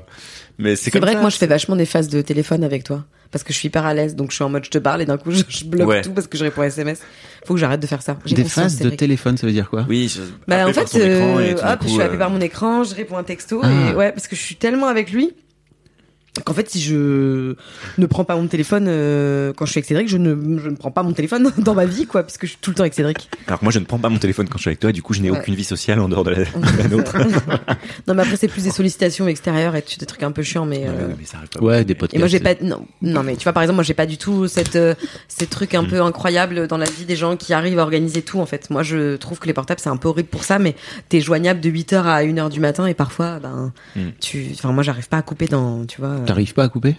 Mais 0.60 0.76
c'est 0.76 0.92
vrai 0.96 1.08
ça, 1.14 1.16
que 1.16 1.22
moi 1.22 1.30
je 1.30 1.38
fais 1.38 1.48
vachement 1.48 1.76
des 1.76 1.86
phases 1.86 2.08
de 2.10 2.22
téléphone 2.22 2.64
avec 2.64 2.84
toi 2.84 3.04
parce 3.32 3.44
que 3.44 3.54
je 3.54 3.58
suis 3.58 3.68
hyper 3.68 3.86
à 3.86 3.94
l'aise 3.94 4.16
donc 4.16 4.30
je 4.32 4.36
suis 4.36 4.44
en 4.44 4.50
mode 4.50 4.66
je 4.66 4.70
te 4.70 4.78
parle 4.78 5.02
et 5.02 5.06
d'un 5.06 5.18
coup 5.18 5.32
je, 5.32 5.44
je 5.48 5.66
bloque 5.66 5.88
Ouais. 5.88 6.02
tout 6.02 6.12
parce 6.12 6.28
que 6.28 6.38
je 6.38 6.44
réponds 6.44 6.62
à 6.62 6.66
SMS. 6.68 7.00
Faut 7.46 7.56
que 7.56 7.60
j'arrête 7.60 7.80
de 7.80 7.88
faire 7.88 8.02
ça. 8.04 8.18
Des 8.26 8.44
phases 8.44 8.76
c'est 8.78 8.84
de 8.84 8.90
téléphone, 8.92 9.36
ça 9.38 9.48
veut 9.48 9.54
dire 9.54 9.70
quoi? 9.70 9.86
Oui, 9.90 10.08
je, 10.14 10.22
Bah 10.48 10.68
en 10.68 10.74
fait, 10.74 10.88
son 10.88 10.98
écran 11.00 11.40
et 11.40 11.54
euh, 11.54 11.74
hop, 11.74 11.80
coup, 11.80 11.88
je 11.88 11.94
suis 11.94 12.02
appelée 12.02 12.16
euh, 12.16 12.20
par 12.20 12.30
mon 12.30 12.40
écran, 12.42 12.84
je 12.84 12.94
réponds 12.94 13.18
un 13.18 13.24
texto 13.24 13.62
Ah. 13.64 13.70
et 13.92 13.96
ouais 13.96 14.12
parce 14.12 14.28
que 14.28 14.36
je 14.36 14.42
suis 14.42 14.56
tellement 14.56 14.88
avec 14.88 15.12
lui 15.12 15.34
qu'en 16.46 16.54
fait 16.54 16.70
si 16.70 16.80
je 16.82 17.56
ne 17.98 18.06
prends 18.06 18.24
pas 18.24 18.36
mon 18.38 18.48
téléphone 18.48 18.86
euh, 18.88 19.52
quand 19.56 19.66
je 19.66 19.72
suis 19.72 19.80
avec 19.80 19.86
Cédric, 19.86 20.08
je 20.08 20.18
ne, 20.18 20.30
je 20.60 20.70
ne 20.70 20.76
prends 20.76 20.92
pas 20.92 21.04
mon 21.04 21.12
téléphone 21.12 21.52
dans 21.58 21.74
ma 21.76 21.86
vie 21.86 22.06
quoi 22.08 22.24
puisque 22.24 22.44
je 22.46 22.52
suis 22.52 22.58
tout 22.62 22.72
le 22.72 22.76
temps 22.76 22.84
avec 22.84 22.94
Cédric. 22.94 23.30
Alors 23.48 23.60
que 23.60 23.66
moi, 23.66 23.72
je 23.74 23.80
ne 23.80 23.86
prends 23.86 24.00
pas 24.00 24.08
mon 24.10 24.18
téléphone 24.18 24.48
quand 24.48 24.58
je 24.58 24.62
suis 24.62 24.70
avec 24.70 24.80
toi. 24.80 24.92
Du 24.92 25.02
coup, 25.02 25.14
je 25.14 25.22
n'ai 25.22 25.30
Ouais. 25.32 25.38
aucune 25.40 25.56
vie 25.56 25.64
sociale 25.64 26.00
en 26.00 26.08
dehors 26.10 26.24
de 26.24 26.32
la, 26.32 26.38
de 26.40 26.78
la 26.78 26.88
nôtre. 26.88 27.18
non 28.08 28.14
mais 28.14 28.22
après 28.24 28.36
c'est 28.38 28.48
plus 28.48 28.64
des 28.64 28.72
sollicitations 28.72 29.28
extérieures 29.28 29.76
et 29.76 29.84
des 30.00 30.06
trucs 30.06 30.24
un 30.24 30.32
peu 30.32 30.42
chiants 30.44 30.66
mais 30.66 30.86
euh, 30.88 31.08
Ouais, 31.10 31.16
mais 31.20 31.26
ça 31.26 31.38
arrive 31.38 31.50
pas 31.50 31.60
Ouais, 31.62 31.84
des 31.86 31.96
podcasts. 31.96 32.16
Et 32.16 32.20
moi 32.20 32.28
j'ai 32.28 32.40
pas 32.40 32.56
non 32.62 32.86
non 33.02 33.24
mais 33.24 33.36
tu 33.36 33.44
vois 33.44 33.54
par 33.54 33.64
exemple 33.64 33.76
moi 33.76 33.84
j'ai 33.84 33.94
pas 33.94 34.06
du 34.06 34.18
tout 34.18 34.48
cette 34.48 34.76
euh, 34.76 34.94
ces 35.28 35.48
trucs 35.48 35.74
un 35.76 35.84
peu 35.84 36.02
incroyables 36.02 36.68
dans 36.68 36.78
la 36.78 36.90
vie 36.90 37.06
des 37.06 37.16
gens 37.16 37.36
qui 37.38 37.54
arrivent 37.54 37.80
à 37.80 37.84
organiser 37.84 38.22
tout 38.22 38.40
en 38.40 38.46
fait. 38.46 38.70
Moi 38.70 38.84
je 38.84 39.16
trouve 39.18 39.40
que 39.40 39.48
les 39.48 39.54
portables 39.54 39.80
c'est 39.82 39.90
un 39.90 39.98
peu 39.98 40.08
horrible 40.08 40.30
pour 40.30 40.44
ça 40.44 40.60
mais 40.60 40.76
t'es 41.10 41.20
joignable 41.22 41.60
de 41.60 41.70
8h 41.70 41.96
à 42.04 42.24
1h 42.24 42.50
du 42.50 42.60
matin 42.60 42.86
et 42.88 42.94
parfois 42.94 43.40
ben 43.40 43.74
Mm. 43.96 44.00
tu 44.22 44.48
enfin 44.54 44.72
moi 44.72 44.84
j'arrive 44.84 45.10
pas 45.10 45.18
à 45.18 45.22
couper 45.22 45.48
dans 45.48 45.86
tu 45.86 46.00
vois 46.00 46.21
euh, 46.22 46.26
T'arrives 46.26 46.54
pas 46.54 46.64
à 46.64 46.70
couper? 46.70 46.96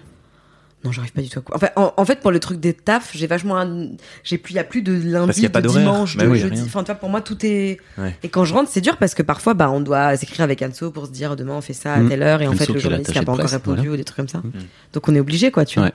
Non 0.84 0.90
j'arrive 0.90 1.12
pas 1.12 1.22
du 1.22 1.28
tout 1.28 1.38
à 1.38 1.42
couper. 1.42 1.56
Enfin 1.56 1.68
en, 1.76 1.92
en 1.96 2.04
fait 2.04 2.18
pour 2.20 2.32
le 2.32 2.40
truc 2.40 2.58
des 2.58 2.74
tafs, 2.74 3.12
j'ai 3.14 3.28
vachement 3.28 3.56
un- 3.56 3.90
j'ai 4.24 4.36
plus 4.36 4.52
il 4.52 4.56
y 4.56 4.58
a 4.58 4.64
plus 4.64 4.82
de 4.82 4.92
lundi 4.92 5.42
de 5.48 5.60
dimanche 5.60 6.16
Bah 6.16 6.24
de 6.24 6.28
oui, 6.30 6.40
jeudi. 6.40 6.56
rien. 6.56 6.64
Enfin 6.64 6.80
tu 6.82 6.86
vois 6.86 6.96
pour 6.96 7.08
moi 7.08 7.20
tout 7.20 7.38
est 7.46 7.78
Ouais. 7.98 8.16
et 8.24 8.28
quand 8.28 8.44
je 8.44 8.52
rentre 8.52 8.68
c'est 8.68 8.80
dur 8.80 8.96
parce 8.96 9.14
que 9.14 9.22
parfois 9.22 9.54
bah 9.54 9.70
on 9.70 9.80
doit 9.80 10.16
s'écrire 10.16 10.40
avec 10.40 10.60
Anso 10.60 10.90
pour 10.90 11.06
se 11.06 11.12
dire 11.12 11.36
demain 11.36 11.54
on 11.54 11.60
fait 11.60 11.72
ça 11.72 11.94
à 11.94 11.98
Mm. 12.00 12.08
telle 12.08 12.22
heure 12.24 12.42
et 12.42 12.48
en 12.48 12.52
Anso 12.52 12.64
fait 12.64 12.72
le 12.72 12.80
journaliste 12.80 13.14
n'a 13.14 13.22
pas 13.22 13.30
encore 13.32 13.48
répondu 13.48 13.78
voilà. 13.82 13.92
ou 13.92 13.96
des 13.96 14.02
trucs 14.04 14.16
comme 14.16 14.28
ça. 14.28 14.38
Mm. 14.38 14.50
Donc 14.92 15.08
on 15.08 15.14
est 15.14 15.20
obligé 15.20 15.52
quoi 15.52 15.64
tu 15.64 15.78
vois. 15.78 15.92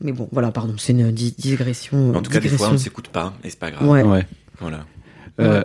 Mais 0.00 0.10
bon, 0.10 0.28
voilà, 0.32 0.50
pardon, 0.50 0.74
c'est 0.78 0.92
une 0.94 1.12
di- 1.12 1.32
digression. 1.38 2.12
En 2.16 2.22
tout 2.22 2.30
cas, 2.32 2.40
des 2.40 2.48
fois, 2.48 2.70
on 2.72 2.76
s'écoute 2.76 3.06
pas 3.06 3.34
et 3.44 3.50
c'est 3.50 3.58
pas 3.60 3.70
grave. 3.70 3.88
Ouais. 3.88 4.02
Ouais. 4.02 4.26
Voilà. 4.58 4.84
Euh, 5.38 5.62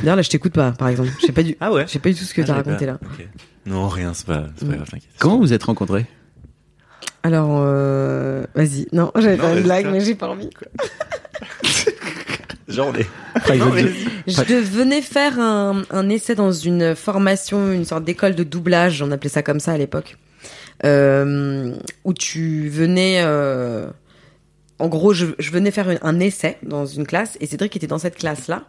D'ailleurs, 0.00 0.16
là, 0.16 0.22
je 0.22 0.30
t'écoute 0.30 0.52
pas, 0.52 0.72
par 0.72 0.88
exemple. 0.88 1.10
Je 1.20 1.26
sais 1.26 1.32
pas 1.32 1.44
du, 1.44 1.56
Ah 1.60 1.70
ouais? 1.70 1.84
je 1.86 1.92
sais 1.92 2.00
pas 2.00 2.08
du 2.08 2.16
tout 2.16 2.24
ce 2.24 2.34
que 2.34 2.40
Ah, 2.40 2.44
t'as 2.44 2.54
raconté 2.54 2.86
là. 2.86 2.98
Ok. 3.04 3.24
Non, 3.66 3.88
rien, 3.88 4.14
c'est 4.14 4.26
pas, 4.26 4.46
c'est 4.56 4.64
pas 4.66 4.72
Mm. 4.72 4.76
grave, 4.76 4.88
t'inquiète. 4.90 5.10
Comment 5.18 5.38
vous 5.38 5.52
êtes 5.52 5.62
rencontrés? 5.64 6.06
Alors, 7.22 7.58
euh... 7.60 8.44
vas-y. 8.54 8.86
Non, 8.92 9.10
j'avais 9.16 9.36
Non, 9.36 9.42
pas 9.42 9.48
une 9.48 9.54
vas-y, 9.56 9.64
blague, 9.64 9.82
toi. 9.84 9.92
mais 9.92 10.00
j'ai 10.00 10.14
pas 10.14 10.28
envie. 10.28 10.50
J'en 12.68 12.92
ai. 12.94 13.06
Private. 13.34 13.86
Je 14.26 14.60
venais 14.60 15.00
faire 15.02 15.38
un, 15.38 15.82
un 15.90 16.08
essai 16.08 16.34
dans 16.34 16.52
une 16.52 16.94
formation, 16.96 17.70
une 17.72 17.84
sorte 17.84 18.04
d'école 18.04 18.34
de 18.34 18.42
doublage, 18.44 19.02
on 19.02 19.10
appelait 19.12 19.30
ça 19.30 19.42
comme 19.42 19.60
ça 19.60 19.72
à 19.72 19.78
l'époque, 19.78 20.16
euh, 20.84 21.74
où 22.04 22.12
tu 22.12 22.68
venais... 22.68 23.20
euh, 23.24 23.88
En 24.80 24.88
gros, 24.88 25.12
je, 25.12 25.26
je 25.38 25.50
venais 25.52 25.70
faire 25.70 25.88
un, 25.88 25.96
un 26.02 26.18
essai 26.20 26.58
dans 26.62 26.86
une 26.86 27.06
classe, 27.06 27.36
et 27.40 27.46
Cédric 27.46 27.74
était 27.76 27.86
dans 27.86 27.98
cette 27.98 28.16
classe-là. 28.16 28.64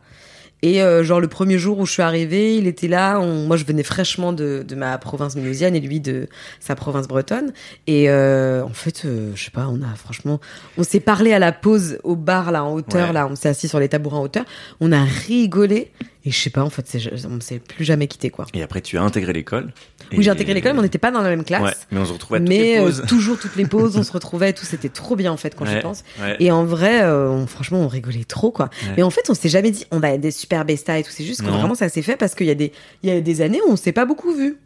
Et 0.64 0.82
euh, 0.82 1.04
genre 1.04 1.20
le 1.20 1.28
premier 1.28 1.60
jour 1.60 1.78
où 1.78 1.86
je 1.86 1.92
suis 1.92 2.02
arrivée, 2.02 2.56
il 2.58 2.66
était 2.66 2.88
là. 2.88 3.20
on- 3.20 3.46
moi, 3.46 3.58
je 3.58 3.64
venais 3.66 3.84
fraîchement 3.84 4.34
de, 4.34 4.66
de 4.68 4.76
ma 4.76 4.98
province 4.98 5.36
mulhousienne 5.36 5.76
et 5.76 5.80
lui 5.80 6.00
de 6.00 6.28
sa 6.60 6.76
province 6.76 7.08
bretonne. 7.08 7.54
Et 7.86 8.10
euh, 8.10 8.64
en 8.64 8.70
fait, 8.74 9.04
euh, 9.06 9.32
je 9.36 9.44
sais 9.46 9.52
pas, 9.52 9.68
on 9.70 9.82
a 9.84 9.94
franchement, 9.96 10.40
on 10.78 10.84
s'est 10.84 11.00
parlé 11.00 11.32
à 11.34 11.40
la 11.40 11.52
pause 11.52 12.00
au 12.04 12.16
bar 12.16 12.52
là 12.52 12.64
en 12.64 12.74
hauteur 12.74 13.08
Ouais. 13.08 13.14
là, 13.14 13.28
on 13.30 13.36
s'est 13.36 13.50
assis 13.50 13.68
sur 13.68 13.80
les 13.80 13.88
tabourets 13.90 14.18
en 14.18 14.24
hauteur, 14.24 14.46
on 14.80 14.92
a 14.92 15.04
rigolé 15.04 15.92
et 16.26 16.32
je 16.32 16.38
sais 16.38 16.50
pas, 16.50 16.64
en 16.64 16.70
fait, 16.72 16.86
on 17.30 17.40
s'est 17.40 17.60
plus 17.60 17.86
jamais 17.86 18.08
quitté 18.08 18.30
quoi. 18.32 18.48
Et 18.54 18.64
après, 18.64 18.82
tu 18.82 18.98
as 18.98 19.04
intégré 19.04 19.34
l'école. 19.34 19.72
Oui, 20.12 20.20
Et- 20.20 20.22
j'ai 20.24 20.30
intégré 20.32 20.54
l'école, 20.54 20.74
mais 20.74 20.80
on 20.80 20.84
n'était 20.84 20.98
pas 20.98 21.12
dans 21.12 21.22
la 21.22 21.30
même 21.30 21.44
classe. 21.44 21.62
Ouais, 21.64 21.74
mais 21.92 22.00
on 22.00 22.06
se 22.06 22.14
retrouvait 22.14 22.40
toutes 22.40 22.50
mais 22.50 22.58
les 22.58 22.80
euh, 22.80 23.06
toujours 23.08 23.38
toutes 23.40 23.56
les 23.56 23.66
pauses, 23.66 23.98
on 23.98 24.04
se 24.04 24.12
retrouvait, 24.12 24.52
et 24.52 24.54
tout, 24.54 24.66
c'était 24.66 24.90
trop 24.90 25.16
bien 25.16 25.32
en 25.32 25.38
fait 25.38 25.56
quand 25.56 25.66
Ouais, 25.66 25.82
pense. 25.82 26.04
ouais. 26.22 26.36
Et 26.40 26.52
en 26.52 26.64
vrai, 26.66 27.02
euh, 27.04 27.30
on- 27.30 27.48
franchement, 27.48 27.80
on 27.82 27.88
rigolait 27.88 28.24
trop, 28.24 28.52
quoi. 28.52 28.70
Ouais. 28.84 28.94
Mais 28.98 29.04
en 29.04 29.10
fait, 29.10 29.30
on 29.30 29.34
s'est 29.34 29.50
jamais 29.50 29.72
dit, 29.72 29.86
on 29.92 30.00
va 30.00 30.12
être 30.12 30.22
des 30.22 30.32
super 30.32 30.64
bestas 30.66 31.00
et 31.00 31.04
tout. 31.04 31.12
C'est 31.12 31.24
juste 31.26 31.42
que 31.42 31.48
Non. 31.48 31.58
vraiment, 31.58 31.76
ça 31.76 31.90
s'est 31.90 32.02
fait 32.02 32.16
parce 32.16 32.36
qu'il 32.36 32.48
y 32.48 32.52
a 32.52 32.56
des, 32.56 32.72
il 33.04 33.10
y 33.10 33.12
a 33.12 33.20
des 33.22 33.42
années 33.42 33.60
où 33.68 33.72
on 33.72 33.76
s'est 33.76 33.92
pas 33.92 34.06
beaucoup 34.06 34.34
vu. 34.34 34.58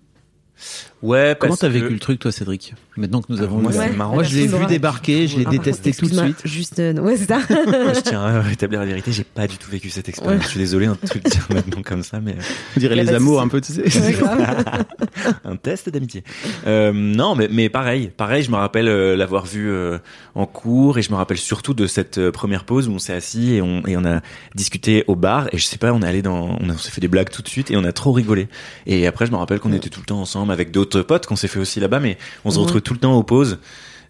Ouais, 1.02 1.36
Comment 1.40 1.56
t'as 1.56 1.68
que- 1.68 1.74
vécu 1.74 1.90
le 1.94 2.00
truc, 2.00 2.20
toi, 2.20 2.32
Cédric? 2.32 2.76
Maintenant 2.98 3.22
que 3.22 3.28
nous 3.32 3.42
avons. 3.42 3.60
moi, 3.60 3.72
eu- 3.72 3.74
c'est 3.74 3.80
Ouais. 3.80 3.90
marrant. 3.94 4.16
Moi, 4.16 4.24
je 4.24 4.36
l'ai 4.36 4.48
vu 4.48 4.66
débarquer, 4.66 5.26
je 5.28 5.38
l'ai 5.38 5.46
Ah, 5.48 5.52
détesté 5.52 5.94
tout 5.94 6.08
de 6.08 6.14
suite. 6.14 6.42
Juste, 6.44 6.80
euh, 6.80 6.94
ouais, 6.96 7.16
c'est 7.16 7.28
ça. 7.28 7.40
je 7.50 8.00
tiens 8.02 8.22
à 8.26 8.42
rétablir 8.42 8.82
la 8.82 8.86
vérité, 8.86 9.12
j'ai 9.14 9.24
pas 9.24 9.48
du 9.48 9.58
tout 9.58 9.72
vécu 9.72 9.90
cette 9.90 10.10
expérience. 10.10 10.44
Je 10.44 10.48
suis 10.50 10.60
désolé 10.60 10.88
un 10.88 10.96
truc 10.96 11.24
dire 11.24 11.48
maintenant 11.54 11.82
comme 11.84 12.04
ça, 12.04 12.20
mais 12.20 12.36
On 12.76 12.80
dirait 12.82 12.96
les 12.96 13.10
amours 13.14 13.42
un 13.42 13.48
peu, 13.48 13.62
tu 13.62 13.72
sais. 13.74 13.84
Un 15.46 15.56
test 15.56 15.90
d'amitié. 15.90 16.24
Euh, 16.68 16.92
non, 16.94 17.36
mais, 17.36 17.48
mais 17.52 17.70
pareil, 17.70 18.12
pareil, 18.16 18.44
je 18.44 18.52
me 18.52 18.56
rappelle 18.56 18.88
euh, 18.88 19.16
l'avoir 19.16 19.46
vu 19.46 19.70
euh, 19.70 19.98
en 20.36 20.46
cours 20.46 20.98
et 20.98 21.02
je 21.02 21.12
me 21.12 21.16
rappelle 21.16 21.38
surtout 21.38 21.74
de 21.74 21.88
cette 21.88 22.18
euh, 22.18 22.32
première 22.32 22.66
pause 22.66 22.88
où 22.88 22.92
on 22.92 23.00
s'est 23.00 23.14
assis 23.14 23.54
et 23.56 23.62
on, 23.62 23.86
et 23.88 23.98
on 23.98 24.06
a 24.06 24.22
discuté 24.56 25.04
au 25.08 25.16
bar 25.16 25.48
et 25.52 25.58
je 25.58 25.66
sais 25.66 25.78
pas, 25.78 25.94
on 25.94 26.02
est 26.02 26.08
allé 26.08 26.22
dans, 26.22 26.58
on, 26.60 26.78
s'est 26.78 26.92
fait 26.92 27.02
des 27.02 27.08
blagues 27.08 27.30
tout 27.30 27.42
de 27.42 27.48
suite 27.48 27.72
et 27.72 27.78
on 27.78 27.84
a 27.84 27.92
trop 27.92 28.12
rigolé. 28.12 28.48
Et 28.86 29.08
après, 29.08 29.26
je 29.26 29.32
me 29.32 29.38
rappelle 29.38 29.60
qu'on 29.60 29.74
était 29.74 29.90
tout 29.90 30.00
le 30.02 30.06
temps 30.06 30.22
ensemble 30.22 30.52
avec 30.52 30.72
d'autres 30.72 31.02
potes 31.02 31.26
qu'on 31.26 31.36
s'est 31.36 31.48
fait 31.48 31.60
aussi 31.60 31.80
là-bas, 31.80 32.00
mais 32.00 32.18
on 32.46 32.52
se 32.52 32.58
Ouais. 32.60 32.64
Tout 32.82 32.94
le 32.94 33.00
temps 33.00 33.16
aux 33.16 33.24
pauses, 33.24 33.60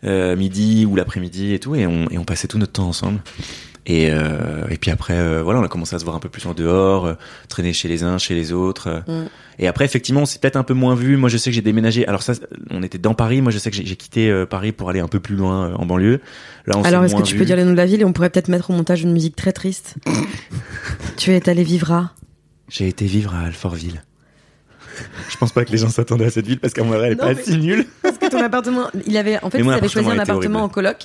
euh, 0.03 0.35
midi 0.35 0.85
ou 0.85 0.95
l'après-midi 0.95 1.53
et 1.53 1.59
tout, 1.59 1.75
et 1.75 1.85
on, 1.85 2.09
et 2.09 2.17
on 2.17 2.23
passait 2.23 2.47
tout 2.47 2.57
notre 2.57 2.73
temps 2.73 2.87
ensemble. 2.87 3.19
Et, 3.87 4.09
euh, 4.11 4.67
et 4.69 4.77
puis 4.77 4.91
après, 4.91 5.15
euh, 5.15 5.41
voilà, 5.43 5.59
on 5.59 5.63
a 5.63 5.67
commencé 5.67 5.95
à 5.95 5.99
se 5.99 6.03
voir 6.03 6.15
un 6.15 6.19
peu 6.19 6.29
plus 6.29 6.45
en 6.45 6.53
dehors, 6.53 7.05
euh, 7.05 7.13
traîner 7.49 7.73
chez 7.73 7.87
les 7.87 8.03
uns, 8.03 8.19
chez 8.19 8.35
les 8.35 8.53
autres. 8.53 9.03
Mm. 9.07 9.25
Et 9.57 9.67
après, 9.67 9.85
effectivement, 9.85 10.21
on 10.21 10.25
s'est 10.25 10.37
peut-être 10.37 10.55
un 10.55 10.63
peu 10.63 10.75
moins 10.75 10.93
vu. 10.93 11.17
Moi, 11.17 11.29
je 11.29 11.37
sais 11.37 11.49
que 11.49 11.55
j'ai 11.55 11.61
déménagé. 11.61 12.07
Alors 12.07 12.21
ça, 12.21 12.33
on 12.69 12.83
était 12.83 12.99
dans 12.99 13.15
Paris. 13.15 13.41
Moi, 13.41 13.51
je 13.51 13.57
sais 13.57 13.71
que 13.71 13.75
j'ai 13.75 13.95
quitté 13.95 14.45
Paris 14.49 14.71
pour 14.71 14.89
aller 14.89 14.99
un 14.99 15.07
peu 15.07 15.19
plus 15.19 15.35
loin 15.35 15.73
en 15.75 15.85
banlieue. 15.85 16.21
Là, 16.67 16.77
on 16.77 16.83
Alors, 16.83 17.03
est-ce 17.03 17.15
que 17.15 17.21
tu 17.23 17.33
vu. 17.33 17.39
peux 17.39 17.45
dire 17.45 17.55
les 17.55 17.63
noms 17.63 17.71
de 17.71 17.77
la 17.77 17.85
ville 17.85 18.01
et 18.01 18.05
on 18.05 18.13
pourrait 18.13 18.29
peut-être 18.29 18.49
mettre 18.49 18.69
au 18.69 18.73
montage 18.73 19.01
une 19.01 19.13
musique 19.13 19.35
très 19.35 19.51
triste? 19.51 19.95
Tu 21.17 21.31
es 21.31 21.49
allé 21.49 21.63
vivre 21.63 21.91
à? 21.91 22.13
J'ai 22.67 22.87
été 22.87 23.05
vivre 23.05 23.35
à 23.35 23.41
Alfortville. 23.41 24.01
Je 25.29 25.37
pense 25.37 25.51
pas 25.51 25.65
que 25.65 25.71
les 25.71 25.77
gens 25.77 25.89
s'attendaient 25.89 26.25
à 26.25 26.29
cette 26.31 26.45
ville 26.47 26.59
parce 26.59 26.73
qu'en 26.73 26.85
vrai, 26.85 26.97
elle 27.07 27.13
est 27.13 27.15
Non, 27.15 27.25
pas 27.27 27.33
mais- 27.33 27.43
si 27.43 27.57
nulle. 27.57 27.85
Parce 28.01 28.17
que 28.17 28.29
ton 28.29 28.41
appartement, 28.41 28.87
il 29.07 29.17
avait, 29.17 29.37
en 29.43 29.49
fait, 29.49 29.57
Mais 29.57 29.63
il 29.63 29.67
mon 29.67 29.71
avait 29.71 29.87
choisi 29.87 30.09
un 30.09 30.19
appartement 30.19 30.35
horrible. 30.39 30.57
en 30.57 30.69
coloc 30.69 30.97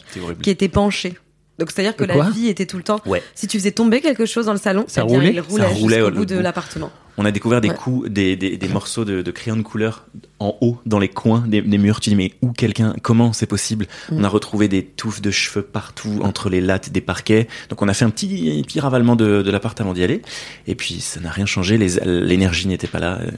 qui 0.42 0.50
était 0.50 0.68
penché. 0.68 1.14
Donc, 1.58 1.70
c'est-à-dire 1.70 1.96
que 1.96 2.04
quoi 2.04 2.14
la 2.24 2.30
vie 2.30 2.48
était 2.48 2.66
tout 2.66 2.76
le 2.76 2.82
temps. 2.82 3.00
Ouais. 3.06 3.22
Si 3.34 3.46
tu 3.46 3.58
faisais 3.58 3.70
tomber 3.70 4.00
quelque 4.02 4.26
chose 4.26 4.44
dans 4.46 4.52
le 4.52 4.58
salon, 4.58 4.84
Ça 4.88 5.02
eh 5.02 5.06
bien, 5.06 5.16
roulait 5.18 5.32
il 5.32 5.40
roulait, 5.40 5.62
Ça 5.64 5.68
roulait 5.70 5.96
jusqu'au 5.96 6.10
au- 6.12 6.18
bout 6.18 6.24
de 6.26 6.36
l'appartement. 6.38 6.90
On 7.18 7.24
a 7.24 7.30
découvert 7.30 7.60
des 7.60 7.68
Ouais. 7.70 7.74
coups, 7.74 8.10
des, 8.10 8.36
des, 8.36 8.56
des 8.56 8.68
morceaux 8.68 9.04
de, 9.04 9.22
de 9.22 9.30
crayon 9.30 9.56
de 9.56 9.62
couleur 9.62 10.04
en 10.38 10.54
haut, 10.60 10.78
dans 10.84 10.98
les 10.98 11.08
coins 11.08 11.44
des, 11.46 11.62
des 11.62 11.78
murs. 11.78 12.00
Tu 12.00 12.10
dis, 12.10 12.16
mais 12.16 12.32
où 12.42 12.52
quelqu'un, 12.52 12.94
comment 13.02 13.32
c'est 13.32 13.46
possible? 13.46 13.86
Mm. 14.10 14.16
On 14.18 14.24
a 14.24 14.28
retrouvé 14.28 14.68
des 14.68 14.84
touffes 14.84 15.22
de 15.22 15.30
cheveux 15.30 15.62
partout, 15.62 16.20
entre 16.22 16.50
les 16.50 16.60
lattes 16.60 16.90
des 16.90 17.00
parquets. 17.00 17.48
Donc 17.70 17.80
on 17.82 17.88
a 17.88 17.94
fait 17.94 18.04
un 18.04 18.10
petit, 18.10 18.62
petit 18.66 18.80
ravalement 18.80 19.16
de, 19.16 19.42
de 19.42 19.50
l'appart 19.50 19.80
avant 19.80 19.94
d'y 19.94 20.02
aller. 20.04 20.20
Et 20.66 20.74
puis 20.74 21.00
ça 21.00 21.20
n'a 21.20 21.30
rien 21.30 21.46
changé, 21.46 21.78
l'énergie 21.78 22.68
n'était 22.68 22.86
pas 22.86 22.98
là, 22.98 23.18
euh, 23.22 23.30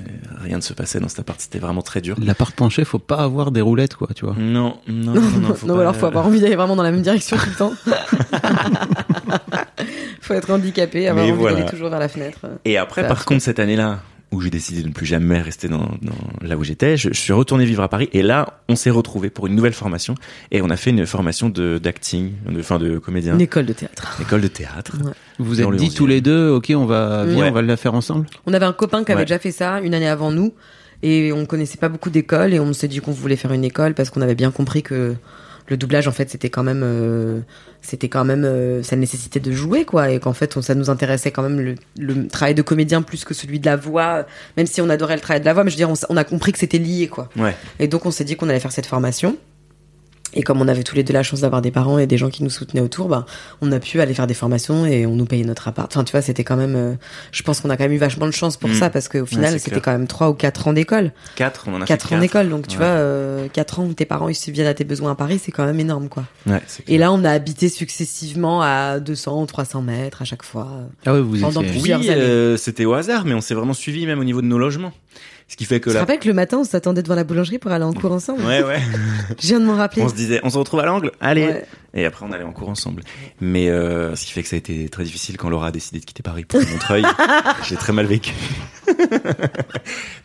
rien 0.42 0.56
ne 0.56 0.62
se 0.62 0.72
passait 0.72 0.98
dans 0.98 1.08
cet 1.08 1.20
appart, 1.20 1.40
c'était 1.40 1.58
vraiment 1.60 1.82
très 1.82 2.00
dur. 2.00 2.16
L'appart 2.20 2.52
penché, 2.54 2.84
faut 2.84 2.98
pas 2.98 3.18
avoir 3.18 3.52
des 3.52 3.60
roulettes, 3.60 3.94
quoi, 3.94 4.08
tu 4.14 4.24
vois. 4.24 4.34
Non, 4.36 4.76
non, 4.88 5.14
non, 5.14 5.14
Non, 5.14 5.20
non, 5.20 5.38
non, 5.48 5.54
faut 5.54 5.66
pas- 5.68 5.80
alors 5.80 5.94
faut 5.96 6.06
avoir 6.06 6.26
envie 6.26 6.40
d'aller 6.40 6.56
vraiment 6.56 6.74
dans 6.76 6.82
la 6.82 6.90
même 6.90 7.02
direction 7.02 7.36
tout 7.36 7.48
le 7.50 7.56
temps. 7.56 7.72
faut 10.20 10.34
être 10.34 10.50
handicapé, 10.50 11.08
avoir 11.08 11.24
Mais 11.24 11.30
envie 11.32 11.40
voilà. 11.40 11.56
d'aller 11.60 11.70
toujours 11.70 11.88
vers 11.90 12.00
la 12.00 12.08
fenêtre. 12.08 12.40
Et 12.64 12.76
après, 12.76 13.06
par 13.06 13.24
contre, 13.24 13.42
cette 13.42 13.58
année-là, 13.68 14.00
où 14.30 14.42
j'ai 14.42 14.50
décidé 14.50 14.82
de 14.82 14.88
ne 14.88 14.92
plus 14.92 15.06
jamais 15.06 15.40
rester 15.40 15.68
dans, 15.68 15.88
dans 16.02 16.12
là 16.42 16.56
où 16.58 16.64
j'étais, 16.64 16.96
je, 16.98 17.08
je 17.12 17.18
suis 17.18 17.32
retourné 17.32 17.64
vivre 17.64 17.82
à 17.82 17.88
Paris. 17.88 18.10
Et 18.12 18.20
là, 18.22 18.58
on 18.68 18.76
s'est 18.76 18.90
retrouvés 18.90 19.30
pour 19.30 19.46
une 19.46 19.54
nouvelle 19.54 19.72
formation. 19.72 20.14
Et 20.50 20.60
on 20.60 20.68
a 20.68 20.76
fait 20.76 20.90
une 20.90 21.06
formation 21.06 21.48
de 21.48 21.78
d'acting, 21.78 22.32
de, 22.46 22.60
enfin 22.60 22.78
de 22.78 22.98
comédien, 22.98 23.34
Une 23.34 23.40
école 23.40 23.64
de 23.64 23.72
théâtre. 23.72 24.18
école 24.20 24.42
de 24.42 24.48
théâtre. 24.48 24.96
Ouais. 25.02 25.12
Vous 25.38 25.44
vous 25.46 25.60
êtes 25.62 25.70
dit 25.76 25.88
11e. 25.88 25.94
tous 25.96 26.06
les 26.06 26.20
deux, 26.20 26.50
ok, 26.50 26.72
on 26.76 26.84
va, 26.84 27.24
viens, 27.24 27.38
Ouais. 27.44 27.48
on 27.48 27.52
va 27.52 27.62
la 27.62 27.76
faire 27.78 27.94
ensemble? 27.94 28.26
On 28.46 28.52
avait 28.52 28.66
un 28.66 28.72
copain 28.74 29.02
qui 29.04 29.12
avait 29.12 29.20
Ouais. 29.20 29.24
déjà 29.24 29.38
fait 29.38 29.50
ça 29.52 29.80
une 29.80 29.94
année 29.94 30.08
avant 30.08 30.30
nous 30.30 30.52
et 31.02 31.32
on 31.32 31.46
connaissait 31.46 31.78
pas 31.78 31.88
beaucoup 31.88 32.10
d'écoles 32.10 32.52
et 32.52 32.60
on 32.60 32.72
s'est 32.74 32.88
dit 32.88 32.98
qu'on 33.00 33.12
voulait 33.12 33.36
faire 33.36 33.52
une 33.52 33.64
école 33.64 33.94
parce 33.94 34.10
qu'on 34.10 34.20
avait 34.20 34.34
bien 34.34 34.50
compris 34.50 34.82
que 34.82 35.14
le 35.70 35.76
doublage 35.76 36.08
en 36.08 36.12
fait 36.12 36.30
c'était 36.30 36.50
quand 36.50 36.62
même 36.62 36.82
euh, 36.84 37.40
c'était 37.82 38.08
quand 38.08 38.24
même 38.24 38.44
euh, 38.44 38.82
ça 38.82 38.96
nécessitait 38.96 39.40
de 39.40 39.52
jouer 39.52 39.84
quoi 39.84 40.10
et 40.10 40.18
qu'en 40.20 40.32
fait 40.32 40.56
on, 40.56 40.62
ça 40.62 40.74
nous 40.74 40.90
intéressait 40.90 41.30
quand 41.30 41.42
même 41.42 41.60
le, 41.60 41.74
le 41.98 42.26
travail 42.28 42.54
de 42.54 42.62
comédien 42.62 43.02
plus 43.02 43.24
que 43.24 43.34
celui 43.34 43.60
de 43.60 43.66
la 43.66 43.76
voix 43.76 44.26
même 44.56 44.66
si 44.66 44.80
on 44.80 44.88
adorait 44.88 45.14
le 45.16 45.20
travail 45.20 45.40
de 45.40 45.46
la 45.46 45.54
voix 45.54 45.64
mais 45.64 45.70
je 45.70 45.76
veux 45.76 45.84
dire 45.86 45.90
on, 45.90 46.12
on 46.14 46.16
a 46.16 46.24
compris 46.24 46.52
que 46.52 46.58
c'était 46.58 46.78
lié 46.78 47.08
quoi 47.08 47.28
Ouais. 47.36 47.54
et 47.78 47.88
donc 47.88 48.06
on 48.06 48.10
s'est 48.10 48.24
dit 48.24 48.36
qu'on 48.36 48.48
allait 48.48 48.60
faire 48.60 48.72
cette 48.72 48.86
formation 48.86 49.36
et 50.34 50.42
comme 50.42 50.60
on 50.60 50.68
avait 50.68 50.82
tous 50.82 50.94
les 50.94 51.02
deux 51.04 51.12
la 51.14 51.22
chance 51.22 51.40
d'avoir 51.40 51.62
des 51.62 51.70
parents 51.70 51.98
et 51.98 52.06
des 52.06 52.18
gens 52.18 52.28
qui 52.30 52.42
nous 52.42 52.50
soutenaient 52.50 52.82
autour, 52.82 53.08
bah, 53.08 53.24
on 53.62 53.72
a 53.72 53.80
pu 53.80 54.00
aller 54.00 54.12
faire 54.14 54.26
des 54.26 54.34
formations 54.34 54.84
et 54.86 55.06
on 55.06 55.14
nous 55.16 55.24
payait 55.24 55.44
notre 55.44 55.68
appart. 55.68 55.90
Enfin, 55.90 56.04
tu 56.04 56.12
vois, 56.12 56.22
c'était 56.22 56.44
quand 56.44 56.56
même. 56.56 56.76
euh, 56.76 56.94
je 57.32 57.42
pense 57.42 57.60
qu'on 57.60 57.70
a 57.70 57.76
quand 57.76 57.84
même 57.84 57.92
eu 57.92 57.98
vachement 57.98 58.26
de 58.26 58.32
chance 58.32 58.56
pour 58.56 58.68
Mm. 58.70 58.74
ça 58.74 58.90
parce 58.90 59.08
qu'au 59.08 59.24
final, 59.26 59.58
c'était 59.58 59.80
quand 59.80 59.92
même 59.92 60.06
trois 60.06 60.28
ou 60.30 60.34
quatre 60.34 60.68
ans 60.68 60.72
d'école. 60.72 61.12
Quatre, 61.36 61.64
on 61.68 61.74
en 61.74 61.82
a 61.82 61.86
Quatre 61.86 62.08
fait 62.08 62.14
ans 62.14 62.18
quatre. 62.18 62.20
d'école, 62.20 62.48
donc 62.50 62.66
tu 62.68 62.72
Ouais. 62.78 62.84
vois, 62.84 62.86
euh, 62.94 63.48
quatre 63.52 63.80
ans 63.80 63.84
où 63.86 63.94
tes 63.94 64.04
parents 64.04 64.28
ils 64.28 64.34
subviennent 64.34 64.66
à 64.66 64.74
tes 64.74 64.84
besoins 64.84 65.12
à 65.12 65.14
Paris, 65.14 65.40
c'est 65.42 65.52
quand 65.52 65.64
même 65.64 65.80
énorme, 65.80 66.08
quoi. 66.08 66.24
Ouais, 66.46 66.60
c'est 66.66 66.88
Et 66.88 66.98
là, 66.98 67.10
on 67.12 67.24
a 67.24 67.30
habité 67.30 67.68
successivement 67.68 68.60
à 68.62 69.00
200 69.00 69.42
ou 69.42 69.46
300 69.46 69.82
mètres 69.82 70.22
à 70.22 70.24
chaque 70.24 70.42
fois. 70.42 70.68
Ah 71.06 71.12
ouais, 71.14 71.20
vous 71.20 71.38
Pendant 71.40 71.62
oui, 71.62 71.68
plusieurs 71.70 72.00
années. 72.00 72.10
euh, 72.20 72.56
c'était 72.56 72.84
au 72.84 72.92
hasard, 72.94 73.24
mais 73.24 73.34
on 73.34 73.40
s'est 73.40 73.54
vraiment 73.54 73.72
suivi 73.74 74.06
même 74.06 74.18
au 74.18 74.24
niveau 74.24 74.42
de 74.42 74.46
nos 74.46 74.58
logements. 74.58 74.92
Ce 75.50 75.56
qui 75.56 75.64
fait 75.64 75.80
que 75.80 75.84
Tu 75.84 75.90
te 75.90 75.94
là. 75.94 76.00
rappelles 76.00 76.18
que 76.18 76.28
le 76.28 76.34
matin, 76.34 76.58
on 76.58 76.64
s'attendait 76.64 77.02
devant 77.02 77.14
la 77.14 77.24
boulangerie 77.24 77.58
pour 77.58 77.70
aller 77.72 77.84
en 77.84 77.94
cours 77.94 78.12
ensemble 78.12 78.42
Ouais, 78.44 78.62
ouais. 78.62 78.80
Je 79.40 79.46
viens 79.46 79.60
de 79.60 79.64
m'en 79.64 79.76
rappeler. 79.76 80.02
On 80.02 80.08
se 80.08 80.14
disait, 80.14 80.40
on 80.42 80.50
se 80.50 80.58
retrouve 80.58 80.80
à 80.80 80.84
l'angle, 80.86 81.10
allez. 81.20 81.46
Ouais. 81.46 81.64
Et 81.94 82.04
après, 82.04 82.26
on 82.28 82.32
allait 82.32 82.44
en 82.44 82.52
cours 82.52 82.68
ensemble. 82.68 83.02
Mais 83.40 83.70
euh, 83.70 84.14
ce 84.14 84.26
qui 84.26 84.32
fait 84.32 84.42
que 84.42 84.48
ça 84.48 84.56
a 84.56 84.58
été 84.58 84.90
très 84.90 85.04
difficile 85.04 85.38
quand 85.38 85.48
Laura 85.48 85.68
a 85.68 85.70
décidé 85.70 86.00
de 86.00 86.04
quitter 86.04 86.22
Paris 86.22 86.44
pour 86.44 86.60
Montreuil. 86.60 87.02
J'ai 87.66 87.76
très 87.76 87.94
mal 87.94 88.04
vécu. 88.04 88.34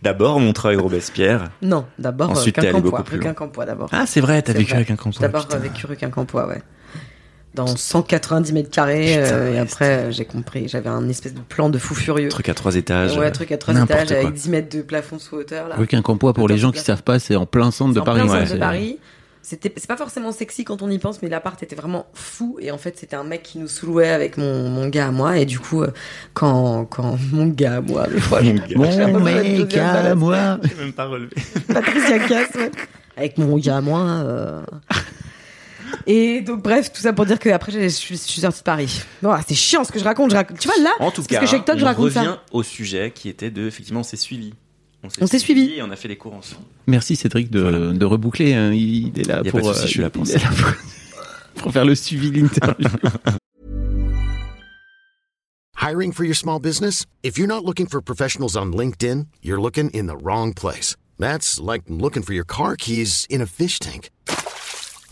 D'abord 0.01 0.39
Montreuil, 0.39 0.75
Robespierre. 0.75 1.49
Non, 1.61 1.85
d'abord 1.99 2.29
euh, 2.29 2.33
Ensuite, 2.33 2.55
t'es 2.55 2.61
allé 2.61 2.71
Quincampoix. 2.71 2.99
beaucoup 2.99 3.09
plus. 3.09 3.19
Quincampoix 3.19 3.65
d'abord. 3.65 3.89
Ah, 3.91 4.05
c'est 4.05 4.21
vrai, 4.21 4.41
t'as 4.41 4.53
vécu 4.53 4.75
un 4.75 4.83
camp. 4.83 5.09
D'abord 5.19 5.47
euh, 5.53 5.57
vécu 5.57 5.87
Quincampoix, 5.95 6.47
ouais. 6.47 6.61
Dans 7.53 7.67
190 7.67 8.51
mètres 8.53 8.71
carrés. 8.71 9.05
Putain, 9.21 9.35
euh, 9.35 9.53
et 9.53 9.59
après, 9.59 9.85
euh, 9.89 10.11
j'ai 10.11 10.25
compris. 10.25 10.67
J'avais 10.67 10.89
un 10.89 11.07
espèce 11.07 11.33
de 11.35 11.39
plan 11.41 11.69
de 11.69 11.77
fou 11.77 11.93
furieux. 11.93 12.29
Truc 12.29 12.49
à 12.49 12.53
trois 12.55 12.75
étages. 12.75 13.15
ouais, 13.17 13.31
truc 13.31 13.51
à 13.51 13.57
trois 13.57 13.75
étages 13.75 14.07
quoi. 14.07 14.17
avec 14.17 14.33
10 14.33 14.49
mètres 14.49 14.75
de 14.75 14.81
plafond 14.81 15.19
sous 15.19 15.35
hauteur. 15.35 15.67
Là. 15.67 15.75
Rue 15.77 15.85
Quincampoix, 15.85 16.33
pour 16.33 16.47
les 16.47 16.57
gens 16.57 16.71
qui 16.71 16.79
savent 16.79 17.03
pas, 17.03 17.19
c'est 17.19 17.35
en 17.35 17.45
plein 17.45 17.69
centre 17.69 17.93
de 17.93 17.99
en 17.99 18.03
Paris. 18.03 18.21
plein 18.21 18.27
centre 18.27 18.39
ouais, 18.39 18.45
de 18.45 18.49
c'est- 18.53 18.59
Paris. 18.59 18.99
C'était, 19.45 19.73
c'est 19.75 19.87
pas 19.89 19.97
forcément 19.97 20.31
sexy 20.31 20.63
quand 20.63 20.81
on 20.81 20.89
y 20.89 20.97
pense, 20.99 21.21
mais 21.21 21.27
l'appart 21.27 21.61
était 21.61 21.75
vraiment 21.75 22.05
fou. 22.13 22.57
Et 22.61 22.71
en 22.71 22.77
fait, 22.77 22.97
c'était 22.97 23.17
un 23.17 23.25
mec 23.25 23.43
qui 23.43 23.59
nous 23.59 23.67
sous-louait 23.67 24.07
avec 24.09 24.37
mon, 24.37 24.69
mon 24.69 24.87
gars 24.87 25.09
à 25.09 25.11
moi. 25.11 25.37
Et 25.37 25.45
du 25.45 25.59
coup, 25.59 25.83
euh, 25.83 25.91
quand, 26.33 26.85
quand 26.85 27.17
mon 27.33 27.47
gars 27.47 27.75
à 27.75 27.81
moi, 27.81 28.07
des 28.07 28.21
fois, 28.21 28.41
Mon 28.41 28.53
Mon 28.77 29.19
mec 29.19 29.77
à 29.77 30.15
moi. 30.15 30.59
J'ai 30.69 30.75
même 30.81 30.93
pas 30.93 31.05
relevé. 31.07 31.35
Patricia 31.73 32.19
Cass, 32.19 32.55
ouais. 32.55 32.71
Avec 33.17 33.37
mon 33.37 33.57
gars 33.57 33.77
à 33.77 33.81
moi. 33.81 33.99
euh. 34.01 34.61
Et 36.07 36.41
donc, 36.41 36.61
bref, 36.63 36.91
tout 36.91 37.01
ça 37.01 37.13
pour 37.13 37.25
dire 37.25 37.39
que 37.39 37.49
après, 37.49 37.71
j'ai- 37.71 37.83
je 37.83 37.95
suis, 37.95 38.15
je 38.17 38.21
suis 38.21 38.41
sortie 38.41 38.59
de 38.59 38.63
Paris. 38.63 39.01
Ah, 39.23 39.41
c'est 39.47 39.55
chiant 39.55 39.83
ce 39.83 39.91
que 39.91 39.99
je 39.99 40.03
raconte. 40.03 40.31
Je 40.31 40.35
raconte... 40.35 40.59
Tu 40.59 40.67
vois, 40.67 40.77
là, 40.83 40.91
En 40.99 41.11
tout 41.11 41.23
cas, 41.23 41.39
que 41.39 41.45
chez 41.45 41.57
TikTok, 41.57 41.77
je 41.77 41.83
on 41.83 41.87
raconte 41.87 42.05
revient 42.05 42.23
ça. 42.25 42.43
au 42.51 42.63
sujet 42.63 43.11
qui 43.13 43.29
était 43.29 43.51
de, 43.51 43.67
effectivement, 43.67 43.99
on 44.01 44.03
s'est 44.03 44.17
suivi. 44.17 44.53
On 45.19 45.27
s'est 45.27 45.39
suivis. 45.39 45.73
Et 45.75 45.81
on 45.83 45.91
a 45.91 45.95
fait 45.97 46.07
les 46.07 46.15
cours 46.15 46.33
ensemble. 46.33 46.63
Merci 46.87 47.15
Cédric 47.17 47.51
de, 47.51 47.59
Voilà. 47.59 47.91
de 47.93 48.05
reboucler. 48.05 48.53
hein. 48.53 48.71
Il 48.73 49.11
est 49.19 49.27
là 49.27 49.41
Y 49.43 49.47
a 49.49 49.51
pour. 49.51 49.61
pas 49.61 49.67
de 49.67 49.73
souci, 49.73 49.79
euh, 49.81 49.85
je 49.85 49.91
suis 49.91 50.01
là 50.01 50.09
pour 50.09 50.25
il 50.25 50.33
là 50.33 50.39
pour, 50.49 50.73
pour 51.63 51.71
faire 51.73 51.83
le 51.85 51.93
suivi 51.95 52.31
de 52.31 52.39
l'interview. 52.39 52.87
Hiring 55.75 56.13
for 56.13 56.23
your 56.23 56.35
small 56.35 56.59
business? 56.59 57.05
If 57.23 57.37
you're 57.37 57.47
not 57.47 57.65
looking 57.65 57.87
for 57.87 58.01
professionals 58.01 58.55
on 58.55 58.71
LinkedIn, 58.71 59.27
you're 59.41 59.61
looking 59.61 59.89
in 59.93 60.07
the 60.07 60.15
wrong 60.15 60.53
place. 60.53 60.95
That's 61.19 61.59
like 61.59 61.83
looking 61.89 62.23
for 62.23 62.33
your 62.33 62.45
car 62.45 62.75
keys 62.77 63.25
in 63.29 63.41
a 63.41 63.45
fish 63.45 63.79
tank. 63.79 64.09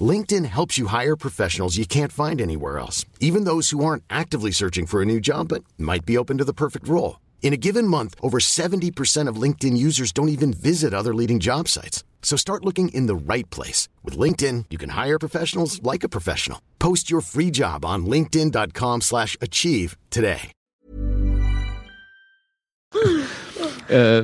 LinkedIn 0.02 0.46
helps 0.46 0.78
you 0.78 0.88
hire 0.88 1.16
professionals 1.18 1.78
you 1.78 1.86
can't 1.86 2.14
find 2.14 2.40
anywhere 2.40 2.80
else, 2.80 3.06
even 3.20 3.44
those 3.44 3.72
who 3.72 3.84
aren't 3.84 4.04
actively 4.10 4.52
searching 4.52 4.86
for 4.86 5.02
a 5.02 5.06
new 5.06 5.20
job 5.20 5.50
but 5.50 5.66
might 5.78 6.06
be 6.06 6.18
open 6.18 6.38
to 6.38 6.46
the 6.46 6.54
perfect 6.54 6.88
role. 6.88 7.20
In 7.42 7.54
a 7.54 7.58
given 7.58 7.86
month, 7.86 8.16
over 8.22 8.38
70% 8.40 9.28
of 9.28 9.42
LinkedIn 9.42 9.76
users 9.76 10.14
don't 10.14 10.30
even 10.30 10.54
visit 10.54 10.94
other 10.94 11.14
leading 11.14 11.40
job 11.40 11.68
sites. 11.68 12.06
So 12.22 12.38
start 12.38 12.64
looking 12.64 12.88
in 12.94 13.08
the 13.08 13.16
right 13.16 13.50
place. 13.50 13.90
With 14.06 14.18
LinkedIn, 14.18 14.66
you 14.70 14.78
can 14.78 14.92
hire 14.92 15.20
professionals 15.20 15.84
like 15.84 16.06
a 16.06 16.10
professional. 16.10 16.60
Post 16.80 17.12
your 17.12 17.22
free 17.22 17.52
job 17.52 17.84
on 17.84 18.06
linkedin.com 18.06 19.02
slash 19.02 19.36
achieve 19.42 19.98
today. 20.10 20.52
Euh, 23.90 24.24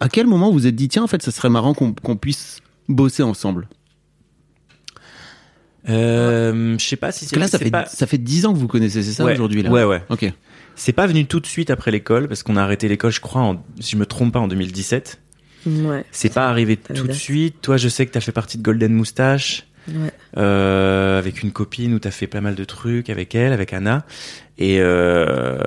à 0.00 0.08
quel 0.08 0.26
moment 0.26 0.50
vous 0.50 0.66
êtes 0.66 0.74
dit, 0.74 0.88
tiens, 0.88 1.04
en 1.04 1.06
fait, 1.06 1.22
ça 1.22 1.30
serait 1.30 1.48
marrant 1.48 1.74
qu'on 1.74 1.92
qu'on 1.92 2.16
puisse 2.16 2.58
bosser 2.88 3.22
ensemble 3.22 3.68
Euh, 5.90 6.76
je 6.78 6.84
sais 6.84 6.96
pas 6.96 7.12
si 7.12 7.20
Parce 7.24 7.30
c'est 7.30 7.34
que 7.36 7.40
là, 7.40 7.48
ça 7.48 7.58
fait, 7.58 7.70
pas- 7.70 7.86
ça 7.86 8.06
fait 8.06 8.18
10 8.18 8.46
ans 8.46 8.52
que 8.52 8.58
vous 8.58 8.68
connaissez, 8.68 9.02
c'est 9.02 9.12
ça, 9.12 9.24
Ouais, 9.24 9.32
aujourd'hui 9.34 9.62
là 9.62 9.70
ouais, 9.70 9.84
ouais. 9.84 10.02
Ok. 10.08 10.32
C'est 10.76 10.92
pas 10.92 11.06
venu 11.06 11.26
tout 11.26 11.40
de 11.40 11.46
suite 11.46 11.70
après 11.70 11.90
l'école 11.90 12.28
parce 12.28 12.42
qu'on 12.42 12.56
a 12.56 12.62
arrêté 12.62 12.88
l'école, 12.88 13.10
je 13.12 13.20
crois, 13.20 13.42
en, 13.42 13.62
si 13.80 13.92
je 13.92 13.96
me 13.96 14.06
trompe 14.06 14.32
pas, 14.32 14.38
en 14.40 14.48
2017. 14.48 15.20
Ouais. 15.66 16.04
C'est 16.10 16.32
pas 16.32 16.48
arrivé 16.48 16.76
tout 16.78 17.06
de 17.06 17.12
suite. 17.12 17.56
Toi, 17.60 17.76
je 17.76 17.88
sais 17.88 18.06
que 18.06 18.12
t'as 18.12 18.20
fait 18.20 18.32
partie 18.32 18.56
de 18.56 18.62
Golden 18.62 18.92
Moustache 18.94 19.66
Ouais. 19.88 20.10
euh, 20.36 21.18
avec 21.18 21.42
une 21.42 21.50
copine 21.52 21.92
où 21.94 21.98
t'as 21.98 22.10
fait 22.10 22.26
pas 22.26 22.40
mal 22.40 22.54
de 22.54 22.64
trucs 22.64 23.10
avec 23.10 23.34
elle, 23.34 23.52
avec 23.52 23.72
Anna. 23.72 24.04
Et 24.58 24.76
euh, 24.80 25.58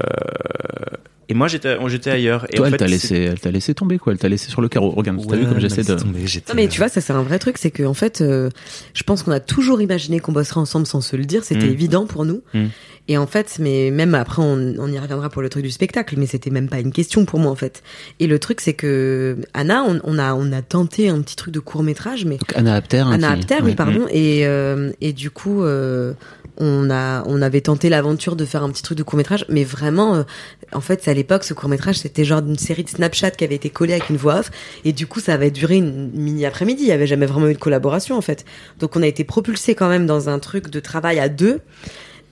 et 1.29 1.33
moi, 1.33 1.47
j'étais 1.47 1.77
j'étais 1.87 2.09
ailleurs. 2.11 2.45
Et 2.51 2.57
Toi, 2.57 2.65
en 2.65 2.67
elle 2.67 2.71
fait, 2.73 2.77
t'a 2.77 2.87
laissé, 2.87 3.15
elle 3.17 3.39
t'a 3.39 3.51
laissé 3.51 3.73
tomber, 3.73 3.97
quoi. 3.97 4.13
Elle 4.13 4.19
t'a 4.19 4.29
laissé 4.29 4.49
sur 4.49 4.61
le 4.61 4.69
carreau. 4.69 4.89
Regarde, 4.91 5.19
t'as 5.27 5.35
vu 5.35 5.45
comme 5.47 5.59
j'essaie 5.59 5.83
de. 5.83 5.95
tomber, 5.95 6.19
Non 6.49 6.55
mais 6.55 6.67
tu 6.67 6.77
vois, 6.79 6.89
ça 6.89 7.01
c'est 7.01 7.13
un 7.13 7.23
vrai 7.23 7.39
truc, 7.39 7.57
c'est 7.57 7.71
que 7.71 7.83
en 7.83 7.93
fait, 7.93 8.21
euh, 8.21 8.49
je 8.93 9.03
pense 9.03 9.23
qu'on 9.23 9.31
a 9.31 9.39
toujours 9.39 9.81
imaginé 9.81 10.19
qu'on 10.19 10.31
bosserait 10.31 10.59
ensemble 10.59 10.85
sans 10.85 11.01
se 11.01 11.15
le 11.15 11.25
dire, 11.25 11.43
c'était 11.43 11.67
Mm. 11.67 11.71
évident 11.71 12.05
pour 12.05 12.25
nous. 12.25 12.41
Mm. 12.53 12.65
Et 13.09 13.17
en 13.17 13.27
fait, 13.27 13.57
mais 13.59 13.91
même 13.91 14.15
après, 14.15 14.41
on, 14.41 14.75
on 14.79 14.87
y 14.89 14.97
reviendra 14.97 15.29
pour 15.29 15.41
le 15.41 15.49
truc 15.49 15.63
du 15.63 15.71
spectacle, 15.71 16.15
mais 16.17 16.25
c'était 16.25 16.49
même 16.51 16.69
pas 16.69 16.79
une 16.79 16.93
question 16.93 17.25
pour 17.25 17.37
moi 17.39 17.51
en 17.51 17.55
fait. 17.55 17.83
Et 18.21 18.27
le 18.27 18.39
truc, 18.39 18.61
c'est 18.61 18.73
que 18.73 19.37
Anna, 19.53 19.83
on, 19.85 19.99
on 20.05 20.17
a 20.17 20.33
on 20.35 20.51
a 20.53 20.61
tenté 20.61 21.09
un 21.09 21.21
petit 21.21 21.35
truc 21.35 21.53
de 21.53 21.59
court 21.59 21.83
métrage, 21.83 22.23
mais 22.23 22.37
Donc, 22.37 22.53
Anna 22.55 22.75
Apter. 22.75 22.99
hein, 22.99 23.11
Anna 23.11 23.31
Apter, 23.31 23.57
oui, 23.61 23.75
pardon. 23.75 24.05
Et, 24.09 24.47
euh, 24.47 24.91
et 25.01 25.11
du 25.11 25.31
coup, 25.31 25.63
euh, 25.63 26.13
on, 26.57 26.89
a, 26.89 27.23
on 27.25 27.41
avait 27.41 27.61
tenté 27.61 27.89
l'aventure 27.89 28.35
de 28.35 28.45
faire 28.45 28.63
un 28.63 28.69
petit 28.69 28.83
truc 28.83 28.97
de 28.97 29.03
court-métrage, 29.03 29.45
mais 29.49 29.63
vraiment, 29.63 30.15
euh, 30.15 30.23
en 30.71 30.81
fait, 30.81 31.07
à 31.07 31.13
l'époque, 31.13 31.43
ce 31.43 31.53
court-métrage, 31.53 31.99
c'était 31.99 32.23
genre 32.23 32.39
une 32.39 32.57
série 32.57 32.83
de 32.83 32.89
Snapchat 32.89 33.31
qui 33.31 33.43
avait 33.43 33.55
été 33.55 33.69
collée 33.69 33.93
avec 33.93 34.09
une 34.09 34.17
voix 34.17 34.39
off, 34.39 34.51
et 34.85 34.93
du 34.93 35.07
coup, 35.07 35.19
ça 35.19 35.33
avait 35.33 35.51
duré 35.51 35.77
une 35.77 36.11
mini 36.11 36.45
après-midi. 36.45 36.83
Il 36.83 36.89
y 36.89 36.91
avait 36.91 37.07
jamais 37.07 37.25
vraiment 37.25 37.47
eu 37.47 37.53
de 37.53 37.59
collaboration, 37.59 38.17
en 38.17 38.21
fait. 38.21 38.45
Donc, 38.79 38.95
on 38.95 39.01
a 39.01 39.07
été 39.07 39.23
propulsé 39.23 39.75
quand 39.75 39.89
même 39.89 40.05
dans 40.05 40.29
un 40.29 40.39
truc 40.39 40.69
de 40.69 40.79
travail 40.79 41.19
à 41.19 41.29
deux. 41.29 41.61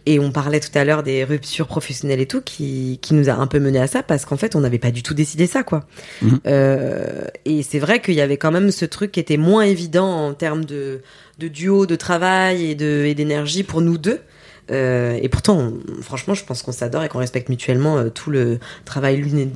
Et 0.06 0.20
on 0.20 0.32
parlait 0.32 0.60
tout 0.60 0.76
à 0.76 0.84
l'heure 0.84 1.04
des 1.04 1.24
ruptures 1.24 1.68
professionnelles 1.68 2.22
et 2.22 2.26
tout, 2.26 2.42
qui, 2.42 3.00
qui 3.02 3.14
nous 3.14 3.30
a 3.30 3.34
un 3.34 3.48
peu 3.48 3.60
mené 3.60 3.80
à 3.80 3.88
ça, 3.88 4.02
parce 4.02 4.26
qu'en 4.26 4.38
fait, 4.38 4.56
on 4.56 4.62
n'avait 4.62 4.80
pas 4.80 4.92
du 4.92 5.04
tout 5.04 5.14
décidé 5.14 5.48
ça, 5.48 5.64
quoi. 5.64 5.86
Mhm. 6.22 6.40
Euh, 6.48 7.26
et 7.46 7.64
c'est 7.64 7.80
vrai 7.80 8.02
qu'il 8.02 8.16
y 8.16 8.22
avait 8.22 8.38
quand 8.38 8.52
même 8.52 8.72
ce 8.72 8.86
truc 8.86 9.12
qui 9.12 9.20
était 9.20 9.38
moins 9.38 9.64
évident 9.64 10.08
en 10.08 10.34
termes 10.34 10.66
de, 10.66 11.02
de 11.38 11.48
duo, 11.48 11.86
de 11.86 11.96
travail 11.96 12.72
et 12.72 12.76
de 12.76 13.04
et 13.06 13.16
d'énergie 13.16 13.64
pour 13.64 13.82
nous 13.82 13.98
deux. 13.98 14.20
Euh, 14.72 15.20
et 15.22 15.28
pourtant, 15.30 15.58
on- 15.60 16.02
franchement, 16.02 16.34
je 16.34 16.44
pense 16.46 16.62
qu'on 16.64 16.72
s'adore 16.72 17.04
et 17.04 17.10
qu'on 17.10 17.20
respecte 17.20 17.50
mutuellement 17.50 17.98
euh, 17.98 18.10
tout 18.10 18.30
le 18.30 18.58
travail 18.86 19.18
l'une 19.18 19.50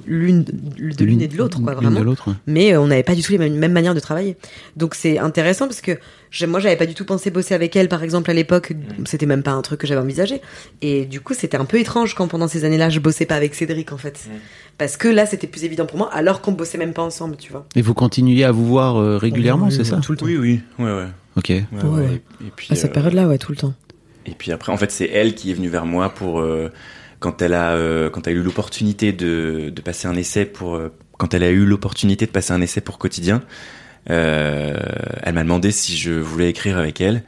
de 0.43 1.06
l'une 1.06 1.21
et 1.21 1.28
de 1.28 1.38
l'autre, 1.38 1.62
quoi, 1.62 1.73
vraiment 1.73 1.99
de 1.99 2.06
l'autre. 2.06 2.28
ouais. 2.30 2.36
mais 2.47 2.73
euh, 2.73 2.82
on 2.82 2.88
n'avait 2.88 3.04
pas 3.04 3.15
du 3.15 3.21
tout 3.23 3.32
les 3.32 3.38
mêmes, 3.38 3.56
mêmes 3.56 3.71
manières 3.71 3.95
de 3.95 3.99
travailler. 3.99 4.36
Donc 4.75 4.93
c'est 4.95 5.17
intéressant 5.17 5.67
parce 5.67 5.82
que 5.82 5.97
moi 6.47 6.60
j'avais 6.60 6.75
pas 6.75 6.86
du 6.86 6.93
tout 6.95 7.06
pensé 7.06 7.32
bosser 7.32 7.54
avec 7.54 7.75
elle 7.78 7.88
par 7.88 8.04
exemple 8.04 8.30
à 8.30 8.34
l'époque, 8.34 8.73
c'était 9.06 9.25
même 9.25 9.41
pas 9.43 9.51
un 9.51 9.62
truc 9.62 9.80
que 9.80 9.88
j'avais 9.88 10.01
envisagé. 10.01 10.41
Et 10.82 11.06
du 11.06 11.21
coup 11.21 11.34
c'était 11.34 11.58
un 11.58 11.65
peu 11.65 11.80
étrange 11.80 12.13
quand 12.13 12.28
pendant 12.28 12.47
ces 12.49 12.65
années-là 12.65 12.89
je 12.89 12.99
bossais 12.99 13.25
pas 13.25 13.36
avec 13.36 13.56
Cédric 13.56 13.93
en 13.93 13.97
fait. 13.97 14.28
Parce 14.78 14.97
que 14.97 15.08
là 15.08 15.25
c'était 15.25 15.47
plus 15.47 15.63
évident 15.63 15.86
pour 15.86 15.97
moi 15.97 16.10
alors 16.12 16.41
qu'on 16.41 16.51
bossait 16.51 16.78
même 16.78 16.93
pas 16.93 17.04
ensemble, 17.04 17.38
tu 17.38 17.51
vois. 17.51 17.65
Et 17.75 17.82
vous 17.82 17.93
continuez 17.93 18.43
à 18.43 18.51
vous 18.51 18.65
voir 18.65 18.97
euh, 18.97 19.17
régulièrement, 19.17 19.67
Oui, 19.67 19.71
c'est 19.71 19.80
oui, 19.80 19.86
ça 19.86 19.97
Tout 19.97 20.12
le 20.12 20.17
temps. 20.17 20.25
Oui, 20.25 20.36
oui, 20.38 20.60
ouais, 20.80 20.86
ouais. 20.91 21.08
Ok. 21.38 21.49
ouais, 21.49 21.65
Ouais, 21.71 21.84
ouais. 21.84 21.89
ouais. 22.01 22.21
Et, 22.41 22.47
et 22.47 22.51
puis, 22.56 22.67
À 22.71 22.75
cette 22.75 22.91
euh, 22.91 22.93
période-là, 22.93 23.28
ouais, 23.28 23.38
tout 23.38 23.51
le 23.51 23.58
temps. 23.58 23.73
Et 24.26 24.32
puis 24.32 24.52
après, 24.52 24.72
en 24.72 24.78
fait, 24.78 24.92
c'est 24.92 25.10
elle 25.10 25.36
qui 25.36 25.52
est 25.52 25.54
venue 25.54 25.70
vers 25.70 25.86
moi 25.86 26.10
pour 26.10 26.40
euh, 26.40 26.72
quand 27.20 27.42
elle 27.42 27.54
a 27.54 27.72
euh, 27.74 28.10
quand 28.10 28.28
elle 28.28 28.38
a 28.38 28.40
eu 28.40 28.44
l'opportunité 28.44 29.14
de, 29.14 29.72
de 29.74 29.82
passer 29.82 30.08
un 30.08 30.16
essai 30.16 30.46
pour 30.46 30.76
euh, 30.76 30.92
quand 31.18 31.34
elle 31.34 31.44
a 31.44 31.50
eu 31.50 31.66
l'opportunité 31.66 32.26
de 32.26 32.32
passer 32.32 32.54
un 32.54 32.62
essai 32.62 32.82
pour 32.82 32.98
quotidien. 32.98 33.42
Euh, 34.10 34.78
elle 35.24 35.34
m'a 35.34 35.44
demandé 35.44 35.72
si 35.72 35.98
je 35.98 36.12
voulais 36.12 36.50
écrire 36.50 36.78
avec 36.78 37.02
elle 37.02 37.24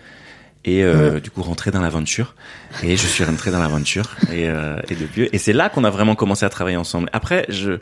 et 0.64 0.84
euh, 0.84 1.20
du 1.20 1.32
coup 1.32 1.42
rentrer 1.42 1.72
dans 1.72 1.82
l'aventure. 1.82 2.36
Et 2.84 2.98
je 2.98 3.08
suis 3.08 3.24
rentré 3.24 3.52
dans 3.52 3.60
l'aventure 3.60 4.16
et, 4.32 4.48
euh, 4.48 4.78
et 4.90 4.96
depuis. 4.96 5.30
Et 5.32 5.38
c'est 5.38 5.54
là 5.54 5.70
qu'on 5.70 5.84
a 5.84 5.90
vraiment 5.90 6.16
commencé 6.16 6.46
à 6.46 6.50
travailler 6.50 6.78
ensemble. 6.78 7.10
Après, 7.14 7.46
je 7.50 7.80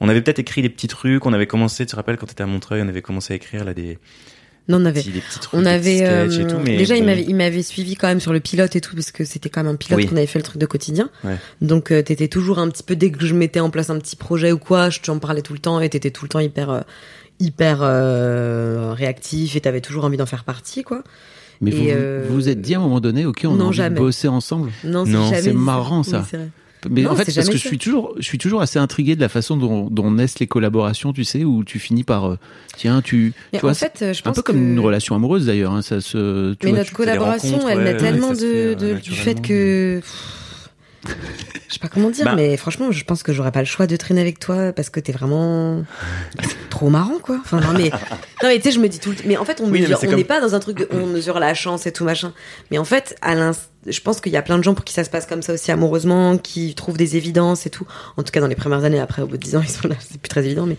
on 0.00 0.08
avait 0.08 0.20
peut-être 0.20 0.40
écrit 0.40 0.60
des 0.60 0.68
petits 0.68 0.88
trucs. 0.88 1.24
On 1.24 1.32
avait 1.32 1.46
commencé, 1.46 1.86
tu 1.86 1.92
te 1.92 1.96
rappelles 1.96 2.18
quand 2.18 2.26
t'étais 2.26 2.42
à 2.42 2.46
Montreuil, 2.46 2.82
on 2.82 2.88
avait 2.88 3.00
commencé 3.00 3.32
à 3.32 3.36
écrire 3.36 3.64
là 3.64 3.72
des 3.72 3.98
Non, 4.68 4.78
on 4.80 4.84
avait. 4.84 5.00
petits, 5.00 5.12
des 5.12 5.20
petits 5.20 5.38
trucs, 5.38 5.60
On 5.60 5.64
avait 5.64 6.00
euh, 6.02 6.28
tout. 6.48 6.58
Déjà 6.64 6.96
il 6.96 7.04
m'avait 7.04 7.22
il 7.22 7.36
m'avait 7.36 7.62
suivi 7.62 7.94
quand 7.94 8.08
même 8.08 8.18
sur 8.20 8.32
le 8.32 8.40
pilote 8.40 8.74
et 8.74 8.80
tout 8.80 8.94
parce 8.96 9.12
que 9.12 9.24
c'était 9.24 9.48
quand 9.48 9.62
même 9.62 9.72
un 9.74 9.76
pilote 9.76 9.98
Oui. 9.98 10.06
qu'on 10.06 10.16
avait 10.16 10.26
fait 10.26 10.38
le 10.40 10.44
truc 10.44 10.58
de 10.60 10.66
quotidien. 10.66 11.08
Ouais. 11.24 11.36
Donc 11.60 11.92
euh, 11.92 12.02
t'étais 12.02 12.28
toujours 12.28 12.58
un 12.58 12.68
petit 12.68 12.82
peu 12.82 12.96
dès 12.96 13.10
que 13.10 13.24
je 13.24 13.34
mettais 13.34 13.60
en 13.60 13.70
place 13.70 13.90
un 13.90 13.98
petit 13.98 14.16
projet 14.16 14.50
ou 14.52 14.58
quoi, 14.58 14.90
je 14.90 15.00
t'en 15.00 15.18
parlais 15.20 15.42
tout 15.42 15.52
le 15.52 15.60
temps 15.60 15.80
et 15.80 15.88
t'étais 15.88 16.10
tout 16.10 16.24
le 16.24 16.28
temps 16.30 16.40
hyper 16.40 16.70
euh, 16.70 16.80
hyper 17.38 17.78
euh, 17.82 18.92
réactif 18.92 19.56
et 19.56 19.60
t'avais 19.60 19.80
toujours 19.80 20.04
envie 20.04 20.16
d'en 20.16 20.26
faire 20.26 20.44
partie 20.44 20.82
quoi. 20.82 21.02
Mais 21.60 21.70
vous 21.70 21.76
Et, 21.78 21.92
vous 21.92 21.98
euh, 21.98 22.26
vous 22.28 22.48
êtes 22.48 22.60
dit 22.60 22.74
à 22.74 22.78
un 22.78 22.82
moment 22.82 23.00
donné, 23.00 23.24
ok, 23.24 23.42
on 23.44 23.54
a 23.54 23.56
non, 23.56 23.66
envie 23.66 23.76
jamais. 23.76 23.94
de 23.94 24.00
bosser 24.00 24.28
ensemble? 24.28 24.70
Non, 24.84 25.06
Non, 25.06 25.30
c'est 25.34 25.52
marrant, 25.54 26.00
Oui, 26.00 26.10
ça. 26.10 26.26
c'est 26.30 26.36
vrai. 26.36 26.48
Mais 26.90 27.02
Non, 27.02 27.10
en 27.12 27.16
fait, 27.16 27.32
parce 27.34 27.48
que 27.48 27.56
je 27.56 27.66
suis 27.66 27.78
toujours, 27.78 28.14
je 28.18 28.22
suis 28.24 28.38
toujours 28.38 28.62
assez 28.62 28.78
intrigué 28.78 29.16
de 29.16 29.20
la 29.20 29.28
façon 29.28 29.56
dont, 29.56 29.88
dont 29.90 30.10
naissent 30.10 30.38
les 30.38 30.46
collaborations, 30.46 31.12
tu 31.12 31.24
sais, 31.24 31.44
où 31.44 31.64
tu 31.64 31.78
finis 31.78 32.04
par, 32.04 32.26
euh, 32.30 32.38
tiens, 32.76 33.02
tu, 33.02 33.32
Mais 33.52 33.58
tu 33.58 33.62
vois, 33.62 33.72
en 33.72 33.74
fait, 33.74 33.98
euh, 34.02 34.12
je 34.12 34.20
un 34.20 34.22
pense 34.24 34.36
peu 34.36 34.42
comme 34.42 34.56
une 34.72 34.80
relation 34.80 35.14
amoureuse 35.14 35.46
d'ailleurs. 35.46 35.72
Hein, 35.72 35.82
ça 35.82 36.00
se, 36.00 36.52
tu 36.54 36.66
Mais 36.66 36.70
vois, 36.70 36.78
notre 36.78 36.90
tu- 36.90 36.96
collaboration, 36.96 37.68
elle 37.68 37.78
ouais, 37.78 37.84
ouais, 37.84 37.96
tellement 37.96 38.30
de, 38.30 38.36
fait, 38.36 38.46
euh, 38.46 38.74
de- 38.74 38.94
du 39.00 39.10
fait 39.12 39.40
que. 39.42 40.00
Je 41.68 41.72
sais 41.74 41.78
pas 41.78 41.88
comment 41.88 42.10
dire, 42.10 42.24
Bah. 42.24 42.34
mais 42.34 42.56
franchement, 42.56 42.90
je 42.90 43.04
pense 43.04 43.22
que 43.22 43.32
j'aurais 43.32 43.52
pas 43.52 43.60
le 43.60 43.66
choix 43.66 43.86
de 43.86 43.94
traîner 43.96 44.20
avec 44.20 44.40
toi 44.40 44.72
parce 44.72 44.90
que 44.90 44.98
t'es 44.98 45.12
vraiment 45.12 45.84
trop 46.70 46.90
marrant, 46.90 47.18
quoi. 47.22 47.38
Enfin, 47.40 47.60
non, 47.60 47.72
mais, 47.76 47.90
non, 48.42 48.48
mais 48.48 48.56
tu 48.56 48.62
sais, 48.64 48.72
je 48.72 48.80
me 48.80 48.88
dis 48.88 48.98
tout 48.98 49.10
le 49.10 49.16
Mais 49.24 49.36
en 49.36 49.44
fait, 49.44 49.60
on 49.60 49.70
Oui, 49.70 49.82
mesure, 49.82 50.00
comme- 50.00 50.14
n'est 50.16 50.24
pas 50.24 50.40
dans 50.40 50.54
un 50.54 50.58
truc 50.58 50.78
de, 50.78 50.88
on 50.92 51.06
mesure 51.06 51.38
la 51.38 51.54
chance 51.54 51.86
et 51.86 51.92
tout 51.92 52.04
machin. 52.04 52.32
Mais 52.70 52.78
en 52.78 52.84
fait, 52.84 53.16
à 53.22 53.34
l'inst- 53.36 53.70
je 53.86 54.00
pense 54.00 54.20
qu'il 54.20 54.32
y 54.32 54.36
a 54.36 54.42
plein 54.42 54.58
de 54.58 54.64
gens 54.64 54.74
pour 54.74 54.84
qui 54.84 54.92
ça 54.92 55.04
se 55.04 55.10
passe 55.10 55.26
comme 55.26 55.42
ça 55.42 55.52
aussi 55.54 55.70
amoureusement, 55.70 56.38
qui 56.38 56.74
trouvent 56.74 56.96
des 56.96 57.16
évidences 57.16 57.66
et 57.66 57.70
tout. 57.70 57.86
En 58.16 58.22
tout 58.22 58.30
cas, 58.32 58.40
dans 58.40 58.46
les 58.46 58.54
premières 58.56 58.84
années, 58.84 58.98
après, 59.00 59.22
au 59.22 59.26
bout 59.26 59.36
de 59.36 59.42
10 59.42 59.56
ans, 59.56 59.62
ils 59.64 59.68
sont 59.70 59.88
là, 59.88 59.94
c'est 60.00 60.20
plus 60.20 60.28
très 60.28 60.44
évident, 60.44 60.66
mais 60.66 60.76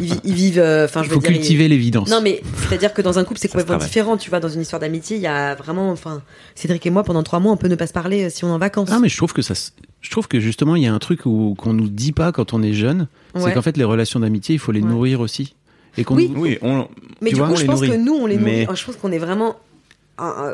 ils, 0.00 0.06
vi- 0.12 0.20
ils 0.24 0.34
vivent, 0.34 0.58
euh, 0.58 0.84
enfin, 0.84 1.00
Il 1.00 1.04
je 1.04 1.08
veux 1.10 1.14
faut 1.14 1.20
dire. 1.20 1.30
ils- 1.30 1.36
cultiver 1.38 1.68
l'évidence. 1.68 2.08
non, 2.10 2.20
mais 2.22 2.42
c'est-à-dire 2.68 2.92
que 2.94 3.02
dans 3.02 3.18
un 3.18 3.24
couple, 3.24 3.40
c'est 3.40 3.48
complètement 3.48 3.78
différent. 3.78 4.16
Tu 4.16 4.30
vois, 4.30 4.40
dans 4.40 4.48
une 4.48 4.60
histoire 4.60 4.80
d'amitié, 4.80 5.16
il 5.16 5.22
y 5.22 5.26
a 5.26 5.54
vraiment, 5.54 5.90
enfin, 5.90 6.22
Cédric 6.54 6.84
et 6.86 6.90
moi, 6.90 7.02
pendant 7.04 7.22
trois 7.22 7.40
mois, 7.40 7.52
on 7.52 7.56
peut 7.56 7.68
ne 7.68 7.76
pas 7.76 7.86
se 7.86 7.92
parler 7.92 8.24
euh, 8.24 8.30
si 8.30 8.44
on 8.44 8.48
est 8.48 8.52
en 8.52 8.58
vacances. 8.58 8.88
Ah 8.92 8.98
mais 9.00 9.08
je 9.08 9.16
trouve 9.16 9.32
que 9.32 9.42
ça, 9.42 9.54
je 10.00 10.10
trouve 10.10 10.28
que 10.28 10.40
justement 10.40 10.76
il 10.76 10.82
y 10.82 10.86
a 10.86 10.92
un 10.94 10.98
truc 10.98 11.26
où- 11.26 11.54
qu'on 11.56 11.72
nous 11.72 11.88
dit 11.88 12.12
pas 12.12 12.32
quand 12.32 12.52
on 12.54 12.62
est 12.62 12.72
jeune, 12.72 13.08
c'est 13.36 13.52
qu'en 13.52 13.62
fait 13.62 13.76
les 13.76 13.84
relations 13.84 14.20
d'amitié 14.20 14.54
il 14.54 14.58
faut 14.58 14.72
les 14.72 14.80
Ouais. 14.80 14.88
nourrir 14.88 15.20
aussi. 15.20 15.54
Et 15.96 16.04
qu'on 16.04 16.14
Oui. 16.14 16.30
Oui, 16.36 16.56
on, 16.62 16.86
mais 17.20 17.30
tu 17.30 17.34
du 17.34 17.40
vois, 17.40 17.48
coup, 17.48 17.54
on 17.54 17.56
je 17.56 17.64
pense 17.66 17.74
nourrit. 17.80 17.90
que 17.90 17.96
nous, 17.96 18.14
on 18.14 18.26
les 18.26 18.36
nourrit. 18.36 18.66
Mais- 18.68 18.76
Je 18.76 18.84
pense 18.84 18.94
qu'on 18.96 19.10
est 19.10 19.18
vraiment, 19.18 19.48
euh, 19.48 19.52
euh, 19.52 19.54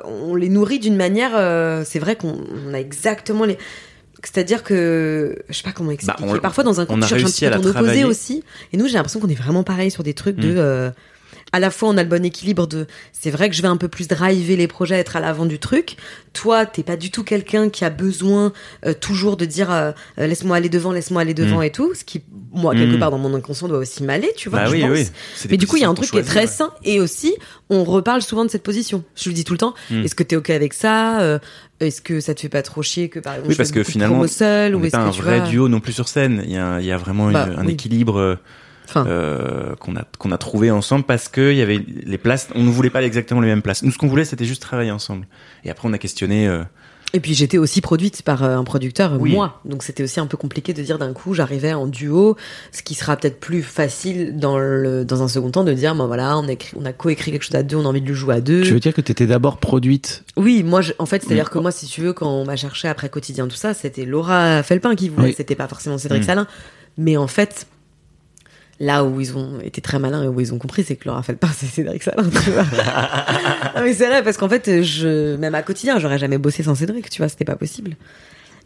on 0.04 0.34
les 0.34 0.48
nourrit 0.48 0.78
d'une 0.78 0.96
manière. 0.96 1.32
euh, 1.34 1.82
c'est 1.84 1.98
vrai 1.98 2.16
qu'on 2.16 2.36
on 2.68 2.74
a 2.74 2.78
exactement 2.80 3.44
les. 3.44 3.58
C'est-à-dire 4.24 4.62
que 4.64 5.36
je 5.48 5.54
sais 5.54 5.62
pas 5.62 5.72
comment 5.72 5.90
expliquer. 5.90 6.22
Bah, 6.24 6.32
on- 6.34 6.38
Parfois 6.38 6.64
dans 6.64 6.80
un 6.80 6.84
on 6.84 6.86
couple, 6.86 7.00
a 7.04 7.06
tu 7.06 7.10
cherches 7.10 7.22
un 7.24 7.26
petit 7.26 7.44
peu 7.62 7.72
ton 7.72 7.78
opposé 7.78 8.04
aussi. 8.04 8.42
Et 8.72 8.76
nous, 8.76 8.86
j'ai 8.88 8.94
l'impression 8.94 9.20
qu'on 9.20 9.28
est 9.28 9.34
vraiment 9.34 9.62
pareil 9.62 9.90
sur 9.90 10.02
des 10.02 10.14
trucs 10.14 10.36
de. 10.36 10.52
Mm. 10.54 10.58
euh, 10.58 10.90
à 11.56 11.60
la 11.60 11.70
fois, 11.70 11.88
on 11.88 11.96
a 11.96 12.02
le 12.02 12.08
bon 12.08 12.24
équilibre 12.24 12.66
de. 12.66 12.86
C'est 13.12 13.30
vrai 13.30 13.48
que 13.48 13.56
je 13.56 13.62
vais 13.62 13.68
un 13.68 13.76
peu 13.76 13.88
plus 13.88 14.08
driver 14.08 14.56
les 14.56 14.66
projets, 14.68 14.96
être 14.96 15.16
à 15.16 15.20
l'avant 15.20 15.46
du 15.46 15.58
truc. 15.58 15.96
Toi, 16.32 16.66
t'es 16.66 16.82
pas 16.82 16.96
du 16.96 17.10
tout 17.10 17.24
quelqu'un 17.24 17.70
qui 17.70 17.84
a 17.84 17.90
besoin 17.90 18.52
euh, 18.84 18.92
toujours 18.92 19.36
de 19.38 19.44
dire 19.46 19.70
euh, 19.72 19.92
euh, 20.18 20.26
laisse-moi 20.26 20.56
aller 20.56 20.68
devant, 20.68 20.92
laisse-moi 20.92 21.22
aller 21.22 21.32
devant 21.34 21.60
Mm. 21.60 21.64
et 21.64 21.70
tout. 21.72 21.94
Ce 21.94 22.04
qui, 22.04 22.22
moi, 22.52 22.74
quelque 22.74 22.96
Mm. 22.96 23.00
part 23.00 23.10
dans 23.10 23.18
mon 23.18 23.34
inconscient, 23.34 23.68
doit 23.68 23.78
aussi 23.78 24.02
m'aller, 24.02 24.30
tu 24.36 24.48
vois. 24.50 24.60
Bah 24.60 24.66
je 24.66 24.72
oui, 24.72 24.80
pense. 24.82 24.90
oui. 24.90 25.06
Mais 25.50 25.56
du 25.56 25.66
coup, 25.66 25.76
il 25.76 25.82
y 25.82 25.84
a 25.84 25.88
un 25.88 25.94
truc 25.94 26.10
qui 26.10 26.18
est 26.18 26.22
très 26.22 26.46
sain. 26.46 26.72
Et 26.84 27.00
aussi, 27.00 27.34
on 27.70 27.84
reparle 27.84 28.20
souvent 28.22 28.44
de 28.44 28.50
cette 28.50 28.62
position. 28.62 29.02
Je 29.16 29.28
lui 29.28 29.34
dis 29.34 29.44
tout 29.44 29.54
le 29.54 29.58
temps, 29.58 29.74
Mm. 29.90 30.02
est-ce 30.04 30.14
que 30.14 30.22
t'es 30.22 30.36
OK 30.36 30.50
avec 30.50 30.74
ça 30.74 31.20
Euh, 31.22 31.38
Est-ce 31.80 32.00
que 32.00 32.20
ça 32.20 32.34
te 32.34 32.40
fait 32.40 32.48
pas 32.48 32.62
trop 32.62 32.82
chier 32.82 33.10
que, 33.10 33.18
par 33.20 33.34
exemple, 33.34 33.48
Oui, 33.48 33.54
je 33.54 33.58
parce 33.58 33.68
fais 33.68 33.74
que 33.74 33.78
beaucoup 33.80 33.88
de 33.88 33.92
finalement, 33.92 34.14
promos 34.16 34.28
seul 34.28 34.74
On 34.74 34.80
ou 34.80 34.84
est-ce 34.84 34.92
pas 34.92 34.98
que 35.02 35.08
un 35.08 35.10
vrai 35.22 35.38
vois... 35.40 35.48
duo 35.48 35.68
non 35.68 35.80
plus 35.80 35.92
sur 35.92 36.08
scène. 36.08 36.42
Il 36.46 36.50
y 36.52 36.56
a, 36.56 36.80
il 36.80 36.86
y 36.86 36.90
a 36.92 36.96
vraiment 36.96 37.26
une- 37.28 37.34
Bah, 37.34 37.48
un 37.56 37.66
oui. 37.66 37.72
équilibre 37.72 38.38
euh, 38.96 39.74
qu'on 39.76 39.96
a 39.96 40.04
qu'on 40.18 40.32
a 40.32 40.38
trouvé 40.38 40.70
ensemble 40.70 41.04
parce 41.04 41.28
que 41.28 41.50
il 41.52 41.58
y 41.58 41.62
avait 41.62 41.80
les 42.04 42.18
places. 42.18 42.48
On 42.54 42.62
ne 42.62 42.70
voulait 42.70 42.90
pas 42.90 43.02
exactement 43.02 43.40
les 43.40 43.48
mêmes 43.48 43.62
places. 43.62 43.82
Nous, 43.82 43.90
ce 43.90 43.98
qu'on 43.98 44.08
voulait, 44.08 44.24
c'était 44.24 44.44
juste 44.44 44.62
travailler 44.62 44.90
ensemble. 44.90 45.26
Et 45.64 45.70
après, 45.70 45.88
on 45.88 45.92
a 45.92 45.98
questionné. 45.98 46.46
euh, 46.48 46.62
Et 47.12 47.20
puis 47.20 47.34
j'étais 47.34 47.56
aussi 47.58 47.80
produite 47.80 48.22
par 48.22 48.42
euh, 48.42 48.56
un 48.56 48.64
producteur, 48.64 49.16
Oui. 49.18 49.32
moi. 49.32 49.60
Donc 49.64 49.82
c'était 49.84 50.02
aussi 50.02 50.18
un 50.20 50.26
peu 50.26 50.36
compliqué 50.36 50.74
de 50.74 50.82
dire 50.82 50.98
d'un 50.98 51.12
coup, 51.12 51.34
j'arrivais 51.34 51.72
en 51.72 51.86
duo, 51.86 52.36
ce 52.72 52.82
qui 52.82 52.94
sera 52.94 53.16
peut-être 53.16 53.38
plus 53.40 53.62
facile 53.62 54.36
dans, 54.36 54.58
le, 54.58 55.04
dans 55.04 55.22
un 55.22 55.28
second 55.28 55.50
temps 55.50 55.64
de 55.64 55.72
dire, 55.72 55.94
ben 55.94 56.06
voilà, 56.06 56.36
on 56.36 56.46
a, 56.48 56.52
écrit- 56.52 56.76
on 56.78 56.84
a 56.84 56.92
coécrit 56.92 57.30
quelque 57.32 57.44
chose 57.44 57.54
à 57.54 57.62
deux, 57.62 57.76
on 57.76 57.84
a 57.84 57.88
envie 57.88 58.02
de 58.02 58.08
le 58.08 58.14
jouer 58.14 58.34
à 58.34 58.40
deux. 58.40 58.62
Tu 58.62 58.72
veux 58.72 58.80
dire 58.80 58.92
que 58.92 59.00
t'étais 59.00 59.26
d'abord 59.26 59.58
produite? 59.58 60.24
Oui, 60.36 60.62
moi, 60.64 60.80
je- 60.82 60.92
en 60.98 61.06
fait, 61.06 61.22
c'est-à-dire 61.22 61.48
que 61.50 61.58
moi, 61.58 61.70
si 61.70 61.86
tu 61.86 62.00
veux, 62.02 62.12
quand 62.12 62.28
on 62.28 62.44
m'a 62.44 62.56
cherché 62.56 62.88
après 62.88 63.08
quotidien, 63.08 63.46
tout 63.46 63.56
ça, 63.56 63.72
c'était 63.72 64.04
Laura 64.04 64.62
Felpin 64.64 64.94
qui 64.96 65.08
voulait, 65.08 65.28
Oui. 65.28 65.34
c'était 65.36 65.54
pas 65.54 65.68
forcément 65.68 65.98
Cédric 65.98 66.22
Mm. 66.22 66.26
Salin. 66.26 66.46
Mais 66.98 67.16
en 67.16 67.28
fait, 67.28 67.66
là 68.80 69.04
où 69.04 69.20
ils 69.20 69.36
ont 69.36 69.60
été 69.60 69.80
très 69.80 69.98
malins 69.98 70.22
et 70.24 70.28
où 70.28 70.40
ils 70.40 70.52
ont 70.52 70.58
compris, 70.58 70.84
c'est 70.84 70.96
que 70.96 71.08
Laura 71.08 71.22
Felpin, 71.22 71.48
c'est 71.56 71.66
Cédric 71.66 72.02
Salin, 72.02 72.28
tu 72.28 72.50
vois. 72.50 72.62
non, 73.76 73.82
mais 73.82 73.94
c'est 73.94 74.06
vrai, 74.06 74.22
parce 74.22 74.36
qu'en 74.36 74.48
fait, 74.48 74.82
je, 74.82 75.36
même 75.36 75.54
à 75.54 75.62
quotidien, 75.62 75.98
j'aurais 75.98 76.18
jamais 76.18 76.38
bossé 76.38 76.62
sans 76.62 76.74
Cédric, 76.74 77.08
tu 77.10 77.22
vois, 77.22 77.28
c'était 77.28 77.44
pas 77.46 77.56
possible. 77.56 77.96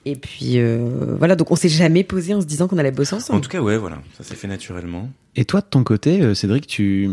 Et 0.06 0.16
puis, 0.16 0.58
euh, 0.58 1.14
voilà, 1.18 1.36
donc 1.36 1.50
on 1.50 1.56
s'est 1.56 1.68
jamais 1.68 2.04
posé 2.04 2.32
en 2.34 2.40
se 2.40 2.46
disant 2.46 2.66
qu'on 2.68 2.78
allait 2.78 2.90
bosser 2.90 3.14
En 3.14 3.18
ensemble. 3.18 3.42
tout 3.42 3.50
cas, 3.50 3.60
ouais, 3.60 3.76
voilà, 3.76 3.98
ça 4.16 4.24
s'est 4.24 4.34
fait 4.34 4.48
naturellement. 4.48 5.10
Et 5.36 5.44
toi, 5.44 5.60
de 5.60 5.66
ton 5.66 5.84
côté, 5.84 6.22
euh, 6.22 6.34
Cédric, 6.34 6.66
tu... 6.66 7.10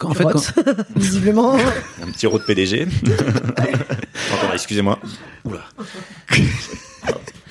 En 0.00 0.14
fait, 0.14 0.22
quand- 0.22 0.52
Visiblement. 0.96 1.56
Un 2.02 2.10
petit 2.12 2.28
rôle 2.28 2.40
de 2.40 2.44
PDG. 2.46 2.86
Excusez-moi. 4.54 4.98
Oula. 5.44 5.64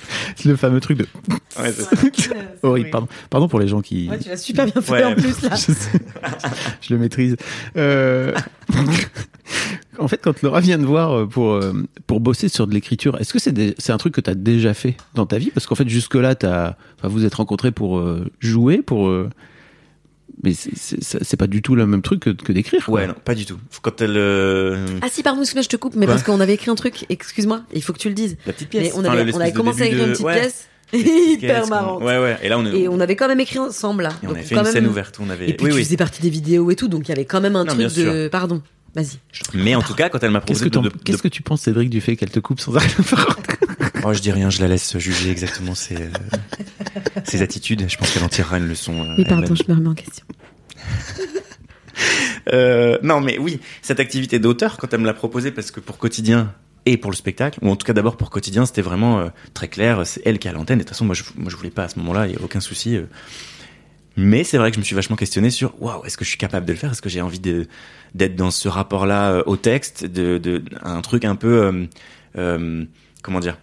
le 0.45 0.55
fameux 0.55 0.79
truc 0.79 0.97
de... 0.99 1.07
Ouais, 1.59 1.71
c'est- 1.71 2.33
Horrible, 2.63 2.89
pardon. 2.89 3.07
Pardon 3.29 3.47
pour 3.47 3.59
les 3.59 3.67
gens 3.67 3.81
qui... 3.81 4.09
Ouais, 4.09 4.19
tu 4.19 4.29
l'as 4.29 4.37
super 4.37 4.65
bien 4.65 4.81
fait 4.81 4.91
Ouais. 4.91 5.03
en 5.03 5.13
plus, 5.15 5.41
là. 5.41 5.55
je, 6.81 6.93
le 6.93 6.99
maîtrise. 6.99 7.35
Euh, 7.77 8.33
en 9.99 10.07
fait, 10.07 10.17
quand 10.21 10.41
Laura 10.41 10.59
vient 10.61 10.77
te 10.77 10.83
voir 10.85 11.11
euh, 11.11 11.25
pour, 11.25 11.53
euh, 11.53 11.73
pour 12.05 12.19
bosser 12.19 12.49
sur 12.49 12.67
de 12.67 12.73
l'écriture, 12.73 13.19
est-ce 13.19 13.33
que 13.33 13.39
c'est 13.39 13.51
des- 13.51 13.75
c'est 13.77 13.91
un 13.91 13.97
truc 13.97 14.13
que 14.13 14.21
tu 14.21 14.29
as 14.29 14.35
déjà 14.35 14.73
fait 14.73 14.95
dans 15.15 15.25
ta 15.25 15.37
vie? 15.37 15.51
Parce 15.51 15.65
qu'en 15.65 15.75
fait, 15.75 15.87
jusque-là, 15.89 16.35
t'as- 16.35 16.75
enfin, 16.97 17.07
vous 17.07 17.25
êtes 17.25 17.35
rencontrés 17.35 17.71
pour 17.71 18.03
jouer, 18.39 18.81
pour. 18.81 19.11
Mais 20.43 20.53
c'est- 20.53 21.35
pas 21.37 21.47
du 21.47 21.61
tout 21.61 21.75
le 21.75 21.85
même 21.87 22.01
truc 22.01 22.19
que, 22.21 22.29
que 22.31 22.51
d'écrire. 22.51 22.87
Ouais, 22.89 23.07
non, 23.07 23.15
pas 23.25 23.35
du 23.35 23.45
tout. 23.45 23.57
Quand 23.81 24.01
elle. 24.01 24.15
euh, 24.17 24.85
Ah 25.01 25.07
si, 25.09 25.23
pardon, 25.23 25.41
excuse-moi, 25.41 25.63
je 25.63 25.69
te 25.69 25.75
coupe, 25.77 25.95
mais 25.95 26.05
Quoi 26.05 26.15
parce 26.15 26.25
qu'on 26.25 26.39
avait 26.39 26.53
écrit 26.53 26.69
un 26.71 26.75
truc, 26.75 27.05
excuse-moi, 27.09 27.61
il 27.73 27.81
faut 27.83 27.93
que 27.93 27.99
tu 27.99 28.07
le 28.09 28.13
dises. 28.15 28.37
La 28.45 28.53
petite 28.53 28.73
Mais 28.73 28.81
pièce. 28.81 28.93
on 28.95 28.99
Enfin, 29.01 29.09
avait, 29.11 29.23
l'espèce 29.25 29.35
on 29.37 29.41
avait 29.43 29.51
commencé 29.53 29.81
à 29.81 29.85
écrire 29.87 30.05
une 30.05 30.11
petite 30.11 30.25
ouais, 30.25 30.39
pièce 30.39 30.67
hyper 30.93 31.67
marrante. 31.67 32.01
Ouais, 32.01 32.17
ouais. 32.17 32.37
Et 32.43 32.49
là, 32.49 32.57
on, 32.59 32.65
est... 32.65 32.79
Et 32.81 32.87
on 32.87 32.99
avait 32.99 33.15
quand 33.15 33.27
même 33.27 33.39
écrit 33.39 33.59
ensemble 33.59 34.03
là. 34.03 34.09
et 34.09 34.25
on 34.25 34.27
Donc, 34.29 34.37
avait 34.37 34.45
fait 34.45 34.55
quand 34.55 34.61
une 34.61 34.65
même- 34.65 34.73
scène 34.73 34.87
ouverte. 34.87 35.17
On 35.19 35.29
avait. 35.29 35.49
Et 35.49 35.53
puis 35.53 35.65
oui, 35.65 35.71
tu 35.71 35.77
oui. 35.77 35.83
faisais 35.83 35.97
partie 35.97 36.21
des 36.21 36.29
vidéos 36.29 36.69
et 36.71 36.75
tout, 36.75 36.87
donc 36.87 37.07
il 37.07 37.09
y 37.09 37.11
avait 37.13 37.25
quand 37.25 37.41
même 37.41 37.55
un 37.55 37.65
Non, 37.65 37.73
truc 37.73 37.93
de. 37.95 38.27
Pardon, 38.29 38.61
vas-y. 38.95 39.17
Mais 39.53 39.75
en 39.75 39.81
tout 39.81 39.93
cas, 39.95 40.09
quand 40.09 40.23
elle 40.23 40.31
m'a 40.31 40.39
Qu'est-ce 40.41 40.63
proposé 40.63 40.89
que, 40.89 40.95
de, 40.97 41.03
qu'est-ce 41.03 41.21
que 41.23 41.27
tu 41.27 41.41
penses, 41.41 41.61
Cédric, 41.61 41.89
du 41.89 41.99
fait 42.01 42.15
qu'elle 42.15 42.31
te 42.31 42.39
coupe 42.39 42.59
sans 42.61 42.75
arrêt 42.75 42.87
Oh, 44.03 44.13
je 44.13 44.21
dis 44.21 44.31
rien, 44.31 44.49
je 44.49 44.61
la 44.61 44.67
laisse 44.67 44.97
juger 44.97 45.31
exactement 45.31 45.75
ses, 45.75 45.95
euh, 45.95 46.09
ses 47.23 47.41
attitudes. 47.41 47.85
Je 47.89 47.97
pense 47.97 48.11
qu'elle 48.11 48.23
en 48.23 48.29
tirera 48.29 48.57
une 48.57 48.67
leçon. 48.67 49.03
euh, 49.03 49.15
Oui, 49.17 49.25
pardon, 49.25 49.53
je 49.55 49.63
me 49.67 49.75
remets 49.75 49.89
en 49.89 49.95
question. 49.95 50.25
Euh, 52.53 52.97
non, 53.03 53.19
mais 53.19 53.37
oui, 53.39 53.59
cette 53.81 53.99
activité 53.99 54.39
d'auteur, 54.39 54.77
quand 54.77 54.93
elle 54.93 55.01
me 55.01 55.05
l'a 55.05 55.13
proposée, 55.13 55.51
parce 55.51 55.71
que 55.71 55.79
pour 55.81 55.97
quotidien 55.97 56.53
et 56.85 56.95
pour 56.95 57.11
le 57.11 57.17
spectacle, 57.17 57.59
ou 57.61 57.69
en 57.69 57.75
tout 57.75 57.85
cas 57.85 57.91
d'abord 57.91 58.15
pour 58.15 58.29
quotidien, 58.29 58.65
c'était 58.65 58.81
vraiment 58.83 59.19
euh, 59.19 59.27
très 59.53 59.67
clair. 59.67 60.05
C'est 60.05 60.21
elle 60.23 60.39
qui 60.39 60.47
a 60.47 60.53
l'antenne. 60.53 60.79
Et 60.79 60.83
de 60.83 60.87
toute 60.87 60.95
façon, 60.95 61.03
moi, 61.03 61.15
je, 61.15 61.23
moi, 61.35 61.49
je 61.49 61.57
voulais 61.57 61.71
pas 61.71 61.83
à 61.83 61.89
ce 61.89 61.99
moment-là. 61.99 62.27
Il 62.27 62.33
y 62.33 62.35
a 62.37 62.41
aucun 62.41 62.61
souci. 62.61 62.97
Mais 64.15 64.43
c'est 64.45 64.57
vrai 64.57 64.69
que 64.71 64.75
je 64.75 64.79
me 64.79 64.85
suis 64.85 64.95
vachement 64.95 65.15
questionné 65.17 65.49
sur 65.49 65.73
waouh, 65.81 66.05
est-ce 66.05 66.17
que 66.17 66.23
je 66.23 66.29
suis 66.29 66.37
capable 66.37 66.65
de 66.65 66.71
le 66.71 66.77
faire? 66.79 66.91
Est-ce 66.91 67.01
que 67.01 67.09
j'ai 67.09 67.21
envie 67.21 67.39
d'être 67.39 68.35
dans 68.35 68.51
ce 68.51 68.69
rapport-là 68.69 69.31
euh, 69.31 69.43
au 69.45 69.57
texte, 69.57 70.05
de, 70.05 70.37
de 70.37 70.63
un 70.83 71.01
truc 71.01 71.25
un 71.25 71.35
peu 71.35 71.63
euh, 71.63 71.85
euh, 72.37 72.85
comment 73.23 73.39
dire 73.41 73.57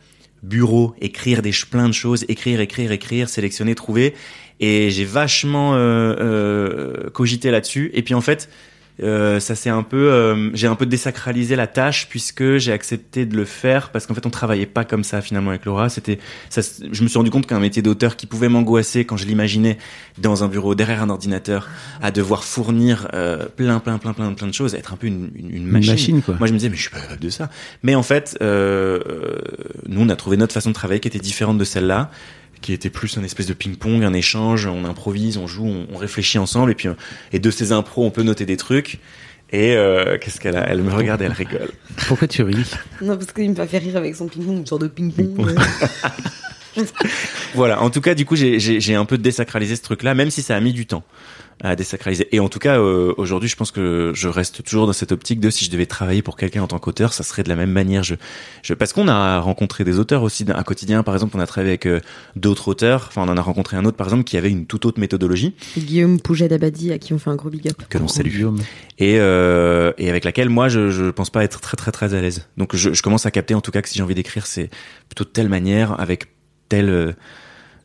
bureau, 0.45 0.95
écrire 1.01 1.43
des 1.43 1.53
plein 1.71 1.89
de 1.89 1.95
choses, 1.95 2.25
écrire, 2.29 2.61
écrire, 2.61 2.93
écrire, 2.93 3.29
sélectionner, 3.29 3.75
trouver. 3.75 4.15
Et 4.61 4.91
j'ai 4.91 5.05
vachement 5.05 5.75
euh, 5.75 5.79
euh, 6.21 7.11
cogité 7.11 7.51
là-dessus. 7.51 7.91
Et 7.95 8.03
puis 8.03 8.15
en 8.15 8.21
fait, 8.21 8.49
euh, 9.03 9.41
ça 9.41 9.55
c'est 9.55 9.71
un 9.71 9.83
peu, 9.83 10.13
euh, 10.13 10.51
j'ai 10.55 10.67
un 10.69 10.77
peu 10.77 10.87
désacralisé 10.87 11.57
la 11.57 11.67
tâche 11.67 12.09
puisque 12.09 12.59
j'ai 12.59 12.73
accepté 12.73 13.27
de 13.27 13.37
le 13.37 13.45
faire 13.45 13.91
parce 13.91 14.07
qu'en 14.07 14.15
fait 14.15 14.25
on 14.27 14.31
travaillait 14.31 14.67
pas 14.67 14.85
comme 14.85 15.03
ça 15.03 15.21
finalement 15.21 15.51
avec 15.51 15.65
Laura. 15.65 15.89
C'était, 15.89 16.19
ça, 16.49 16.61
je 16.93 17.03
me 17.03 17.09
suis 17.09 17.19
rendu 17.19 17.31
compte 17.31 17.47
qu'un 17.47 17.59
métier 17.61 17.83
d'auteur 17.83 18.17
qui 18.17 18.27
pouvait 18.27 18.49
m'angoisser 18.49 19.05
quand 19.05 19.17
je 19.17 19.27
l'imaginais 19.27 19.79
dans 20.19 20.45
un 20.45 20.49
bureau 20.49 20.75
derrière 20.77 21.03
un 21.03 21.11
ordinateur, 21.11 21.69
à 22.03 22.11
devoir 22.13 22.45
fournir 22.45 23.09
euh, 23.15 23.47
plein, 23.57 23.81
plein, 23.81 23.99
plein, 23.99 24.13
plein, 24.13 24.33
plein 24.33 24.47
de 24.47 24.55
choses, 24.55 24.75
être 24.75 24.93
un 24.93 24.97
peu 24.97 25.09
une, 25.09 25.31
une, 25.35 25.51
une 25.51 25.57
Une 25.57 25.67
machine. 25.67 25.93
machine, 25.93 26.23
quoi. 26.23 26.37
Moi, 26.39 26.47
je 26.47 26.53
me 26.53 26.59
disais, 26.59 26.69
mais 26.71 26.77
je 26.77 26.83
suis 26.83 26.91
pas 26.91 27.01
capable 27.01 27.21
de 27.21 27.31
ça. 27.31 27.51
Mais 27.83 27.95
en 27.97 28.03
fait, 28.05 28.39
euh, 28.43 29.01
euh, 29.09 29.39
nous, 29.89 30.03
on 30.03 30.09
a 30.09 30.17
trouvé 30.17 30.37
notre 30.37 30.53
façon 30.55 30.71
de 30.71 30.75
travailler 30.75 31.01
qui 31.01 31.09
était 31.09 31.19
différente 31.19 31.59
de 31.59 31.65
celle-là, 31.65 32.11
qui 32.65 32.73
était 32.73 32.89
plus 32.89 33.19
un 33.19 33.23
espèce 33.23 33.47
de 33.47 33.53
ping-pong, 33.53 34.03
un 34.05 34.15
échange, 34.15 34.67
on 34.67 34.87
improvise, 34.87 35.37
on 35.37 35.47
joue, 35.47 35.67
on, 35.67 35.87
on 35.93 35.99
réfléchit 35.99 36.39
ensemble, 36.39 36.71
et 36.71 36.75
puis 36.75 36.89
euh, 36.89 36.95
et 37.31 37.39
de 37.39 37.51
ces 37.51 37.73
impros, 37.73 38.07
on 38.07 38.11
peut 38.11 38.23
noter 38.23 38.47
des 38.47 38.57
trucs. 38.57 39.01
Et 39.53 39.77
euh, 39.77 40.17
qu'est-ce 40.19 40.41
qu'elle 40.41 40.57
a? 40.57 40.67
Elle 40.67 40.83
me 40.83 40.91
regarde, 40.91 41.21
et 41.21 41.27
elle 41.27 41.33
rigole. 41.33 41.71
Pourquoi 42.09 42.27
tu 42.27 42.43
ris? 42.43 42.65
Non, 43.03 43.19
parce 43.19 43.33
qu'il 43.33 43.51
me 43.51 43.67
fait 43.67 43.79
rire 43.79 43.99
avec 43.99 44.17
son 44.17 44.29
ping-pong, 44.29 44.57
une 44.57 44.67
sorte 44.67 44.83
de 44.83 44.89
ping-pong. 44.89 45.55
Voilà. 47.55 47.81
En 47.83 47.91
tout 47.91 48.01
cas, 48.01 48.17
du 48.17 48.25
coup, 48.25 48.35
j'ai 48.35 48.95
un 48.97 49.05
peu 49.05 49.17
désacralisé 49.17 49.77
ce 49.77 49.83
truc-là, 49.83 50.15
même 50.15 50.31
si 50.31 50.43
ça 50.43 50.57
a 50.57 50.61
mis 50.61 50.73
du 50.73 50.87
temps 50.87 51.05
à 51.65 51.77
désacraliser. 51.77 52.29
Et 52.33 52.41
en 52.41 52.49
tout 52.49 52.59
cas, 52.59 52.79
euh, 52.79 53.15
aujourd'hui, 53.17 53.49
je 53.49 53.57
pense 53.57 53.71
que 53.71 54.13
je 54.15 54.29
reste 54.29 54.63
toujours 54.63 54.87
dans 54.87 54.93
cette 54.93 55.13
optique 55.13 55.41
de 55.41 55.49
si 55.49 55.65
je 55.65 55.71
devais 55.71 55.87
travailler 55.87 56.21
pour 56.21 56.37
quelqu'un 56.37 56.63
en 56.63 56.67
tant 56.67 56.79
qu'auteur, 56.79 57.15
ça 57.15 57.23
serait 57.23 57.43
de 57.43 57.49
la 57.49 57.57
même 57.57 57.71
manière. 57.71 58.03
Je, 58.03 58.17
je 58.63 58.75
parce 58.75 58.93
qu'on 58.93 59.09
a 59.09 59.41
rencontré 59.41 59.83
des 59.83 59.99
auteurs 59.99 60.23
aussi 60.23 60.45
d'un 60.45 60.63
quotidien. 60.63 61.03
Par 61.03 61.15
exemple, 61.15 61.37
on 61.37 61.41
a 61.41 61.47
travaillé 61.47 61.71
avec 61.71 61.87
euh, 61.87 62.01
d'autres 62.37 62.69
auteurs. 62.69 63.07
Enfin, 63.09 63.23
on 63.27 63.31
en 63.31 63.37
a 63.37 63.41
rencontré 63.41 63.79
un 63.79 63.85
autre, 63.87 63.97
par 63.97 64.07
exemple, 64.07 64.25
qui 64.25 64.37
avait 64.37 64.51
une 64.51 64.67
toute 64.67 64.85
autre 64.85 65.01
méthodologie 65.01 65.55
Guillaume 65.79 66.21
Pouget 66.21 66.49
d'Abadi, 66.49 66.93
à 66.93 66.99
qui 66.99 67.15
on 67.15 67.19
fait 67.19 67.31
un 67.31 67.37
gros 67.37 67.49
big 67.49 67.67
up. 67.69 67.83
que 67.89 67.97
l'on 67.97 68.09
salue 68.09 68.29
Guillaume. 68.29 68.61
et 68.99 69.19
euh, 69.19 69.93
et 69.97 70.11
avec 70.11 70.25
laquelle 70.25 70.51
moi, 70.51 70.69
je 70.69 70.91
je 70.91 71.11
pense 71.11 71.31
pas 71.31 71.45
être 71.45 71.61
très 71.63 71.79
très 71.79 71.93
très 71.93 72.13
à 72.13 72.21
l'aise. 72.21 72.47
Donc, 72.59 72.77
je, 72.77 72.93
je 72.93 73.03
commence 73.03 73.25
à 73.25 73.31
capter 73.31 73.55
en 73.55 73.63
tout 73.63 73.71
cas 73.71 73.81
que 73.81 73.89
si 73.89 73.97
j'ai 73.97 74.03
envie 74.03 74.15
d'écrire, 74.15 74.47
c'est 74.47 74.69
plutôt 75.09 75.25
de 75.25 75.31
telle 75.31 75.49
manière, 75.49 75.99
avec 75.99 76.27
telle 76.69 77.15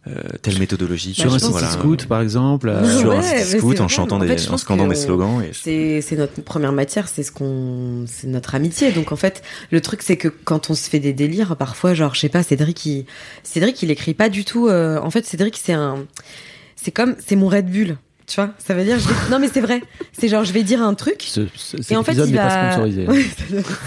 euh, 0.07 0.11
euh, 0.11 0.37
telle 0.41 0.57
méthodologie. 0.59 1.13
Sur 1.13 1.23
je 1.23 1.27
un 1.29 1.31
pense 1.33 1.41
site 1.41 1.51
Voilà. 1.51 1.69
scout, 1.71 2.05
par 2.05 2.21
exemple. 2.21 2.69
euh, 2.69 2.99
sur 2.99 3.09
Ouais, 3.09 3.17
un 3.17 3.21
site 3.21 3.59
scout 3.59 3.79
en 3.79 3.85
vrai, 3.85 3.93
chantant 3.93 4.15
en 4.17 4.19
fait, 4.21 4.35
des, 4.35 4.49
en 4.49 4.57
scandant 4.57 4.87
des 4.87 4.95
slogans. 4.95 5.41
Et... 5.43 5.51
C'est 5.53 6.01
c'est 6.01 6.15
notre 6.15 6.41
première 6.41 6.71
matière, 6.71 7.07
c'est 7.07 7.23
ce 7.23 7.31
qu'on 7.31 8.05
c'est 8.07 8.27
notre 8.27 8.55
amitié. 8.55 8.91
Donc 8.91 9.11
en 9.11 9.15
fait, 9.17 9.41
le 9.71 9.81
truc 9.81 10.01
c'est 10.01 10.17
que 10.17 10.27
quand 10.29 10.69
on 10.69 10.73
se 10.73 10.89
fait 10.89 10.99
des 10.99 11.13
délires, 11.13 11.55
parfois 11.57 11.93
genre 11.93 12.15
je 12.15 12.21
sais 12.21 12.29
pas, 12.29 12.43
Cédric 12.43 12.85
il 12.85 13.05
Cédric 13.43 13.81
il 13.83 13.91
écrit 13.91 14.13
pas 14.13 14.29
du 14.29 14.45
tout 14.45 14.67
euh, 14.67 14.99
en 15.01 15.09
fait 15.11 15.25
Cédric 15.25 15.59
c'est 15.61 15.73
un 15.73 16.05
c'est 16.75 16.91
comme 16.91 17.15
c'est 17.25 17.35
mon 17.35 17.47
Red 17.49 17.69
Bull. 17.69 17.97
Tu 18.25 18.35
vois, 18.35 18.51
ça 18.59 18.75
veut 18.75 18.83
dire 18.83 18.99
je 18.99 19.07
vais- 19.07 19.15
non 19.31 19.39
mais 19.39 19.49
c'est 19.51 19.59
vrai. 19.59 19.81
C'est 20.17 20.27
genre 20.29 20.43
je 20.45 20.53
vais 20.53 20.61
dire 20.63 20.81
un 20.83 20.93
truc 20.93 21.23
Ce, 21.27 21.41
ce- 21.55 21.77
cet 21.81 21.91
et 21.91 21.97
en 21.97 22.03
fait, 22.03 22.13
il 22.13 22.35
va... 22.35 22.47
pas 22.47 22.71
sponsorisé. 22.71 23.05
hein. 23.07 23.11
Ouais, 23.11 23.25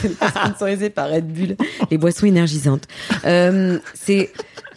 c'est 0.03 0.19
pas 0.19 0.31
sponsorisé 0.31 0.91
par 0.91 1.09
Red 1.11 1.29
Bull, 1.33 1.57
les 1.93 1.97
boissons 1.97 2.27
énergisantes. 2.27 2.85
Euh, 3.25 3.79
c'est 3.95 4.33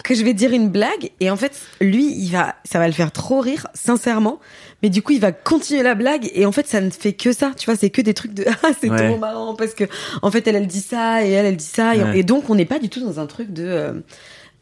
que 0.08 0.16
je 0.16 0.24
vais 0.24 0.34
dire 0.34 0.52
une 0.54 0.70
blague 0.70 1.12
et 1.20 1.30
en 1.32 1.36
fait, 1.36 1.60
lui, 1.82 2.14
il 2.16 2.30
va, 2.32 2.56
ça 2.64 2.80
va 2.80 2.88
le 2.88 2.94
faire 2.94 3.12
trop 3.12 3.40
rire, 3.40 3.68
sincèrement. 3.74 4.40
Mais 4.84 4.90
du 4.90 5.02
coup, 5.02 5.14
il 5.14 5.20
va 5.20 5.32
continuer 5.32 5.82
la 5.84 5.96
blague 5.96 6.30
et 6.34 6.46
en 6.46 6.52
fait, 6.52 6.68
ça 6.68 6.80
ne 6.82 6.90
fait 6.92 7.14
que 7.14 7.32
ça. 7.34 7.52
Tu 7.58 7.66
vois, 7.66 7.76
c'est 7.76 7.90
que 7.90 8.02
des 8.02 8.14
trucs 8.14 8.34
de 8.34 8.46
ah, 8.64 8.70
c'est 8.80 8.90
Ouais. 8.90 9.08
trop 9.10 9.18
marrant 9.18 9.56
parce 9.56 9.74
que 9.74 9.86
en 10.22 10.30
fait, 10.32 10.48
elle, 10.48 10.56
elle 10.58 10.68
dit 10.68 10.82
ça 10.82 11.26
et 11.26 11.32
elle, 11.32 11.46
elle 11.48 11.58
dit 11.58 11.66
ça 11.66 11.96
et, 11.96 12.04
Ouais. 12.04 12.20
et 12.20 12.24
donc 12.24 12.50
on 12.50 12.56
n'est 12.56 12.66
pas 12.66 12.80
du 12.80 12.90
tout 12.90 13.00
dans 13.00 13.20
un 13.20 13.26
truc 13.26 13.52
de 13.52 13.64
euh, 13.66 13.94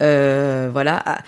euh, 0.01 0.69
voilà. 0.71 1.01
ah, 1.06 1.19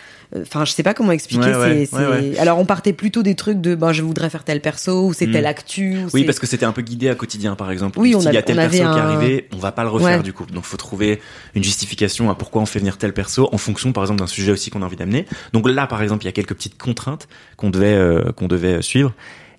Enfin, 0.41 0.65
je 0.65 0.71
sais 0.73 0.83
pas 0.83 0.93
comment 0.93 1.13
expliquer. 1.13 1.45
Ouais, 1.45 1.55
ouais, 1.55 1.85
c'est- 1.85 1.95
ouais, 1.95 2.01
c'est- 2.21 2.29
ouais. 2.31 2.37
Alors, 2.39 2.57
on 2.59 2.65
partait 2.65 2.91
plutôt 2.91 3.23
des 3.23 3.35
trucs 3.35 3.61
de 3.61 3.73
ben, 3.73 3.93
je 3.93 4.01
voudrais 4.01 4.29
faire 4.29 4.43
tel 4.43 4.59
perso 4.59 5.05
ou 5.07 5.13
c'est 5.13 5.27
Mm. 5.27 5.31
tel 5.31 5.45
actu. 5.45 5.97
ou 6.03 6.09
Oui, 6.13 6.23
parce 6.25 6.39
que 6.39 6.47
c'était 6.47 6.65
un 6.65 6.73
peu 6.73 6.81
guidé 6.81 7.07
à 7.07 7.15
quotidien, 7.15 7.55
par 7.55 7.71
exemple. 7.71 7.99
Oui, 7.99 8.15
on 8.15 8.19
S'il 8.19 8.33
y 8.33 8.37
a- 8.37 8.41
tel 8.41 8.57
perso 8.57 8.71
qui 8.75 8.81
est 8.81 8.83
arrivé, 8.83 9.47
on 9.53 9.57
va 9.59 9.71
pas 9.71 9.83
le 9.83 9.89
refaire 9.89 10.23
du 10.23 10.33
coup. 10.33 10.45
Donc, 10.47 10.65
faut 10.65 10.75
trouver 10.77 11.21
une 11.53 11.63
justification 11.63 12.29
à 12.29 12.35
pourquoi 12.35 12.61
on 12.61 12.65
fait 12.65 12.79
venir 12.79 12.97
tel 12.97 13.13
perso 13.13 13.47
en 13.53 13.57
fonction, 13.57 13.93
par 13.93 14.03
exemple, 14.03 14.19
d'un 14.19 14.27
sujet 14.27 14.51
aussi 14.51 14.71
qu'on 14.71 14.81
a 14.81 14.85
envie 14.85 14.97
d'amener. 14.97 15.25
Donc 15.53 15.69
là, 15.69 15.87
par 15.87 16.01
exemple, 16.01 16.23
il 16.23 16.25
y 16.25 16.29
a 16.29 16.33
quelques 16.33 16.55
petites 16.55 16.77
contraintes 16.77 17.29
qu'on 17.55 17.69
devait 17.69 17.93
euh, 17.93 18.31
qu'on 18.33 18.47
devait 18.47 18.81
suivre. 18.81 19.13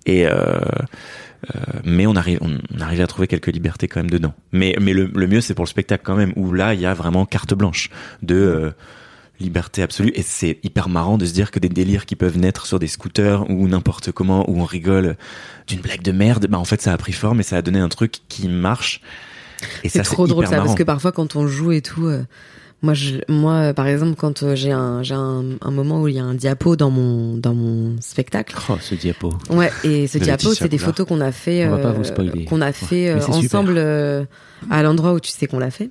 Et 0.07 0.27
euh, 0.27 0.61
euh, 1.55 1.61
mais 1.85 2.07
on 2.07 2.17
arrive, 2.17 2.39
on, 2.41 2.81
arrivait 2.81 3.03
à 3.03 3.07
trouver 3.07 3.27
quelques 3.29 3.49
libertés 3.49 3.89
quand 3.89 4.01
même 4.01 4.11
dedans. 4.11 4.35
Mais 4.53 4.77
mais 4.81 4.93
le, 4.93 5.11
le 5.15 5.27
mieux, 5.27 5.41
c'est 5.41 5.55
pour 5.55 5.65
le 5.65 5.69
spectacle 5.71 6.03
quand 6.05 6.17
même, 6.17 6.33
où 6.37 6.53
là, 6.53 6.75
il 6.75 6.81
y 6.81 6.87
a 6.87 6.95
vraiment 6.95 7.27
carte 7.27 7.55
blanche 7.55 7.91
de 8.23 8.35
euh, 8.35 8.71
liberté 9.41 9.83
absolue. 9.83 10.13
Et 10.15 10.23
c'est 10.23 10.59
hyper 10.63 10.89
marrant 10.89 11.19
de 11.19 11.27
se 11.27 11.33
dire 11.33 11.51
que 11.51 11.59
des 11.59 11.69
délires 11.69 12.07
qui 12.07 12.17
peuvent 12.17 12.39
naître 12.39 12.67
sur 12.67 12.79
des 12.79 12.89
scooters 12.89 13.49
ou 13.51 13.69
n'importe 13.69 14.13
comment, 14.13 14.49
où 14.49 14.61
on 14.61 14.65
rigole 14.65 15.17
d'une 15.67 15.81
blague 15.81 16.03
de 16.03 16.13
merde, 16.13 16.47
bah 16.49 16.59
en 16.59 16.65
fait, 16.65 16.81
ça 16.81 16.93
a 16.93 16.97
pris 16.97 17.13
forme 17.13 17.41
et 17.41 17.45
ça 17.45 17.57
a 17.57 17.63
donné 17.63 17.79
un 17.79 17.89
truc 17.89 18.21
qui 18.29 18.49
marche. 18.49 19.01
Et 19.85 19.89
C'est 19.89 19.99
ça, 19.99 20.05
trop 20.05 20.27
drôle 20.27 20.45
ça, 20.47 20.53
marrant. 20.53 20.65
parce 20.65 20.79
que 20.79 20.83
parfois 20.83 21.13
quand 21.13 21.37
on 21.37 21.47
joue 21.47 21.73
et 21.73 21.83
tout, 21.83 22.07
euh, 22.07 22.25
Moi, 22.83 22.93
je, 22.95 23.17
moi, 23.29 23.53
euh, 23.55 23.73
par 23.73 23.87
exemple, 23.87 24.17
quand 24.17 24.43
euh, 24.43 24.55
j'ai 24.55 24.71
un, 24.71 25.03
j'ai 25.03 25.15
un, 25.15 25.45
un 25.63 25.71
moment 25.71 26.03
où 26.03 26.09
il 26.09 26.17
y 26.17 26.19
a 26.19 26.25
un 26.25 26.35
diapo 26.35 26.77
dans 26.77 26.91
mon, 26.91 27.37
dans 27.37 27.55
mon 27.55 27.97
spectacle. 28.01 28.55
Oh, 28.69 28.75
ce 28.81 28.95
diapo. 28.95 29.33
Ouais, 29.49 29.71
et 29.83 30.07
ce 30.07 30.19
diapo, 30.19 30.53
c'est 30.55 30.69
des 30.69 30.79
photos 30.79 31.07
qu'on 31.07 31.21
a 31.21 31.33
fait, 31.33 31.65
euh, 31.65 32.05
qu'on 32.49 32.61
a 32.61 32.73
fait 32.73 33.15
Mais 33.15 33.23
euh, 33.23 33.27
ensemble 33.29 34.27
à 34.71 34.83
l'endroit 34.83 35.13
où 35.13 35.21
tu 35.21 35.31
sais 35.31 35.47
qu'on 35.47 35.59
l'a 35.59 35.71
fait. 35.71 35.91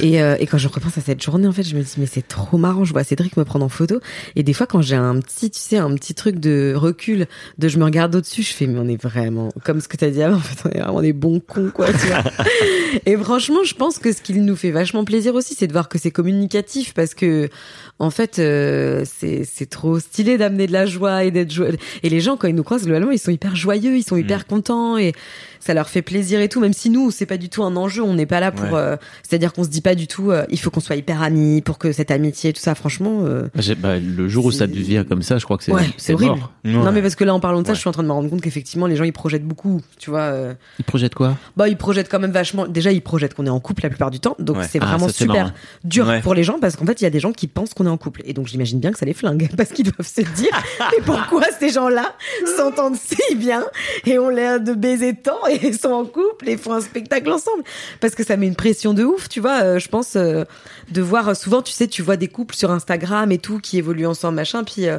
Et, 0.00 0.22
euh, 0.22 0.36
et 0.38 0.46
quand 0.46 0.58
je 0.58 0.68
repense 0.68 0.98
à 0.98 1.00
cette 1.00 1.22
journée, 1.22 1.46
en 1.46 1.52
fait, 1.52 1.62
je 1.62 1.76
me 1.76 1.82
dis 1.82 1.94
mais 1.98 2.06
c'est 2.06 2.26
trop 2.26 2.58
marrant. 2.58 2.84
Je 2.84 2.92
vois 2.92 3.04
Cédric 3.04 3.36
me 3.36 3.44
prendre 3.44 3.64
en 3.64 3.68
photo. 3.68 4.00
Et 4.36 4.42
des 4.42 4.52
fois, 4.52 4.66
quand 4.66 4.82
j'ai 4.82 4.96
un 4.96 5.18
petit, 5.20 5.50
tu 5.50 5.58
sais, 5.58 5.78
un 5.78 5.94
petit 5.94 6.14
truc 6.14 6.38
de 6.38 6.74
recul, 6.76 7.26
de 7.58 7.68
je 7.68 7.78
me 7.78 7.84
regarde 7.84 8.14
au-dessus, 8.14 8.42
je 8.42 8.52
fais 8.52 8.66
mais 8.66 8.78
on 8.78 8.88
est 8.88 9.00
vraiment 9.00 9.50
comme 9.64 9.80
ce 9.80 9.88
que 9.88 9.96
t'as 9.96 10.10
dit 10.10 10.22
avant. 10.22 10.36
En 10.36 10.40
fait, 10.40 10.68
on 10.68 10.72
est 10.72 10.80
vraiment 10.80 11.02
des 11.02 11.12
bons 11.12 11.40
cons, 11.40 11.70
quoi. 11.72 11.86
Tu 11.92 12.06
vois 12.06 12.22
et 13.06 13.16
franchement, 13.16 13.64
je 13.64 13.74
pense 13.74 13.98
que 13.98 14.12
ce 14.12 14.22
qui 14.22 14.34
nous 14.34 14.56
fait 14.56 14.70
vachement 14.70 15.04
plaisir 15.04 15.34
aussi, 15.34 15.54
c'est 15.54 15.66
de 15.66 15.72
voir 15.72 15.88
que 15.88 15.98
c'est 15.98 16.10
communicatif 16.10 16.94
parce 16.94 17.14
que, 17.14 17.48
en 18.00 18.10
fait, 18.10 18.38
euh, 18.38 19.04
c'est 19.06 19.70
trop 19.70 19.98
stylé 20.00 20.38
d'amener 20.38 20.66
de 20.66 20.72
la 20.72 20.86
joie 20.86 21.22
et 21.24 21.30
d'être 21.30 21.52
joyeux. 21.52 21.76
Et 22.02 22.08
les 22.08 22.20
gens, 22.20 22.36
quand 22.36 22.48
ils 22.48 22.54
nous 22.54 22.64
croisent, 22.64 22.84
globalement, 22.84 23.10
ils 23.12 23.18
sont 23.18 23.30
hyper 23.30 23.54
joyeux, 23.54 23.96
ils 23.96 24.02
sont 24.02 24.16
hyper 24.16 24.46
contents 24.46 24.96
et 24.98 25.12
ça 25.60 25.74
leur 25.74 25.88
fait 25.90 26.00
plaisir 26.02 26.40
et 26.40 26.48
tout. 26.48 26.58
Même 26.60 26.72
si 26.72 26.88
nous, 26.90 27.10
c'est 27.10 27.26
pas 27.26 27.36
du 27.36 27.48
tout 27.50 27.62
un 27.62 27.76
enjeu, 27.76 28.02
on 28.02 28.14
n'est 28.14 28.26
pas 28.26 28.40
là 28.40 28.50
pour. 28.50 28.64
Ouais. 28.72 28.80
euh, 28.80 28.96
C'est-à-dire 29.22 29.52
qu'on 29.52 29.62
se 29.64 29.68
dit 29.68 29.82
pas 29.82 29.94
du 29.94 30.06
tout, 30.06 30.30
euh, 30.30 30.44
il 30.50 30.58
faut 30.58 30.70
qu'on 30.70 30.80
soit 30.80 30.96
hyper 30.96 31.22
amis 31.22 31.60
pour 31.60 31.76
que 31.78 31.92
cette 31.92 32.10
amitié, 32.10 32.52
tout 32.54 32.60
ça. 32.60 32.74
Franchement, 32.74 33.20
euh, 33.24 33.48
J'ai- 33.56 33.74
bah, 33.74 33.98
le 33.98 34.28
jour 34.28 34.46
où 34.46 34.50
ça 34.52 34.66
devient 34.66 35.04
comme 35.08 35.22
ça, 35.22 35.36
je 35.38 35.44
crois 35.44 35.58
que 35.58 35.64
c'est 35.64 35.72
ouais, 35.72 35.82
c'est 35.98 36.14
horrible. 36.14 36.36
mort. 36.36 36.52
Non, 36.64 36.92
mais 36.92 37.02
parce 37.02 37.14
que 37.14 37.24
là, 37.24 37.34
en 37.34 37.40
parlant 37.40 37.60
de 37.60 37.66
ça, 37.66 37.72
Ouais. 37.72 37.76
je 37.76 37.80
suis 37.80 37.88
en 37.88 37.92
train 37.92 38.02
de 38.02 38.08
me 38.08 38.12
rendre 38.12 38.30
compte 38.30 38.40
qu'effectivement, 38.40 38.86
les 38.86 38.96
gens, 38.96 39.04
ils 39.04 39.12
projettent 39.12 39.44
beaucoup. 39.46 39.82
Tu 39.98 40.08
vois. 40.10 40.20
euh, 40.20 40.54
Il 40.78 40.84
projette 40.86 41.14
quoi? 41.14 41.36
Bah, 41.58 41.68
ils 41.68 41.76
projettent 41.76 42.08
quand 42.10 42.18
même 42.20 42.32
vachement. 42.32 42.66
Déjà, 42.66 42.90
ils 42.92 43.02
projettent 43.02 43.34
qu'on 43.34 43.46
est 43.46 43.50
en 43.50 43.60
couple 43.60 43.82
la 43.82 43.90
plupart 43.90 44.10
du 44.10 44.20
temps. 44.20 44.36
Donc, 44.38 44.56
Ouais. 44.56 44.66
c'est 44.70 44.78
Ah, 44.80 44.86
vraiment 44.86 45.08
ça, 45.08 45.12
super 45.14 45.34
marrant. 45.44 45.50
dur 45.84 46.06
Ouais. 46.08 46.20
pour 46.22 46.32
les 46.34 46.42
gens 46.44 46.58
parce 46.58 46.76
qu'en 46.76 46.86
fait, 46.86 47.00
il 47.02 47.04
y 47.04 47.06
a 47.06 47.10
des 47.10 47.20
gens 47.20 47.32
qui 47.32 47.46
pensent 47.46 47.74
qu'on 47.74 47.84
est 47.86 47.89
en 47.90 47.98
couple. 47.98 48.22
Et 48.24 48.32
donc, 48.32 48.46
j'imagine 48.46 48.80
bien 48.80 48.92
que 48.92 48.98
ça 48.98 49.06
les 49.06 49.14
flingue 49.14 49.50
parce 49.56 49.70
qu'ils 49.70 49.90
doivent 49.90 50.06
se 50.06 50.22
dire 50.22 50.50
mais 50.80 51.02
pourquoi 51.04 51.42
ces 51.58 51.70
gens-là 51.70 52.14
s'entendent 52.56 52.96
si 52.96 53.34
bien 53.36 53.64
et 54.06 54.18
ont 54.18 54.28
l'air 54.28 54.60
de 54.60 54.72
baiser 54.72 55.14
tant 55.14 55.46
et 55.46 55.72
sont 55.80 55.92
en 55.92 56.04
couple 56.04 56.48
et 56.48 56.56
font 56.56 56.72
un 56.72 56.80
spectacle 56.80 57.30
ensemble? 57.30 57.64
Parce 58.00 58.14
que 58.14 58.24
ça 58.24 58.36
met 58.36 58.46
une 58.46 58.56
pression 58.56 58.94
de 58.94 59.04
ouf, 59.04 59.28
tu 59.28 59.40
vois. 59.40 59.62
euh, 59.62 59.78
je 59.78 59.88
pense 59.88 60.16
euh, 60.16 60.44
de 60.90 61.02
voir 61.02 61.36
souvent, 61.36 61.62
tu 61.62 61.72
sais, 61.72 61.86
tu 61.86 62.02
vois 62.02 62.16
des 62.16 62.28
couples 62.28 62.54
sur 62.54 62.70
Instagram 62.70 63.30
et 63.32 63.38
tout 63.38 63.58
qui 63.58 63.78
évoluent 63.78 64.06
ensemble, 64.06 64.36
machin. 64.36 64.64
Puis 64.64 64.88
euh, 64.88 64.98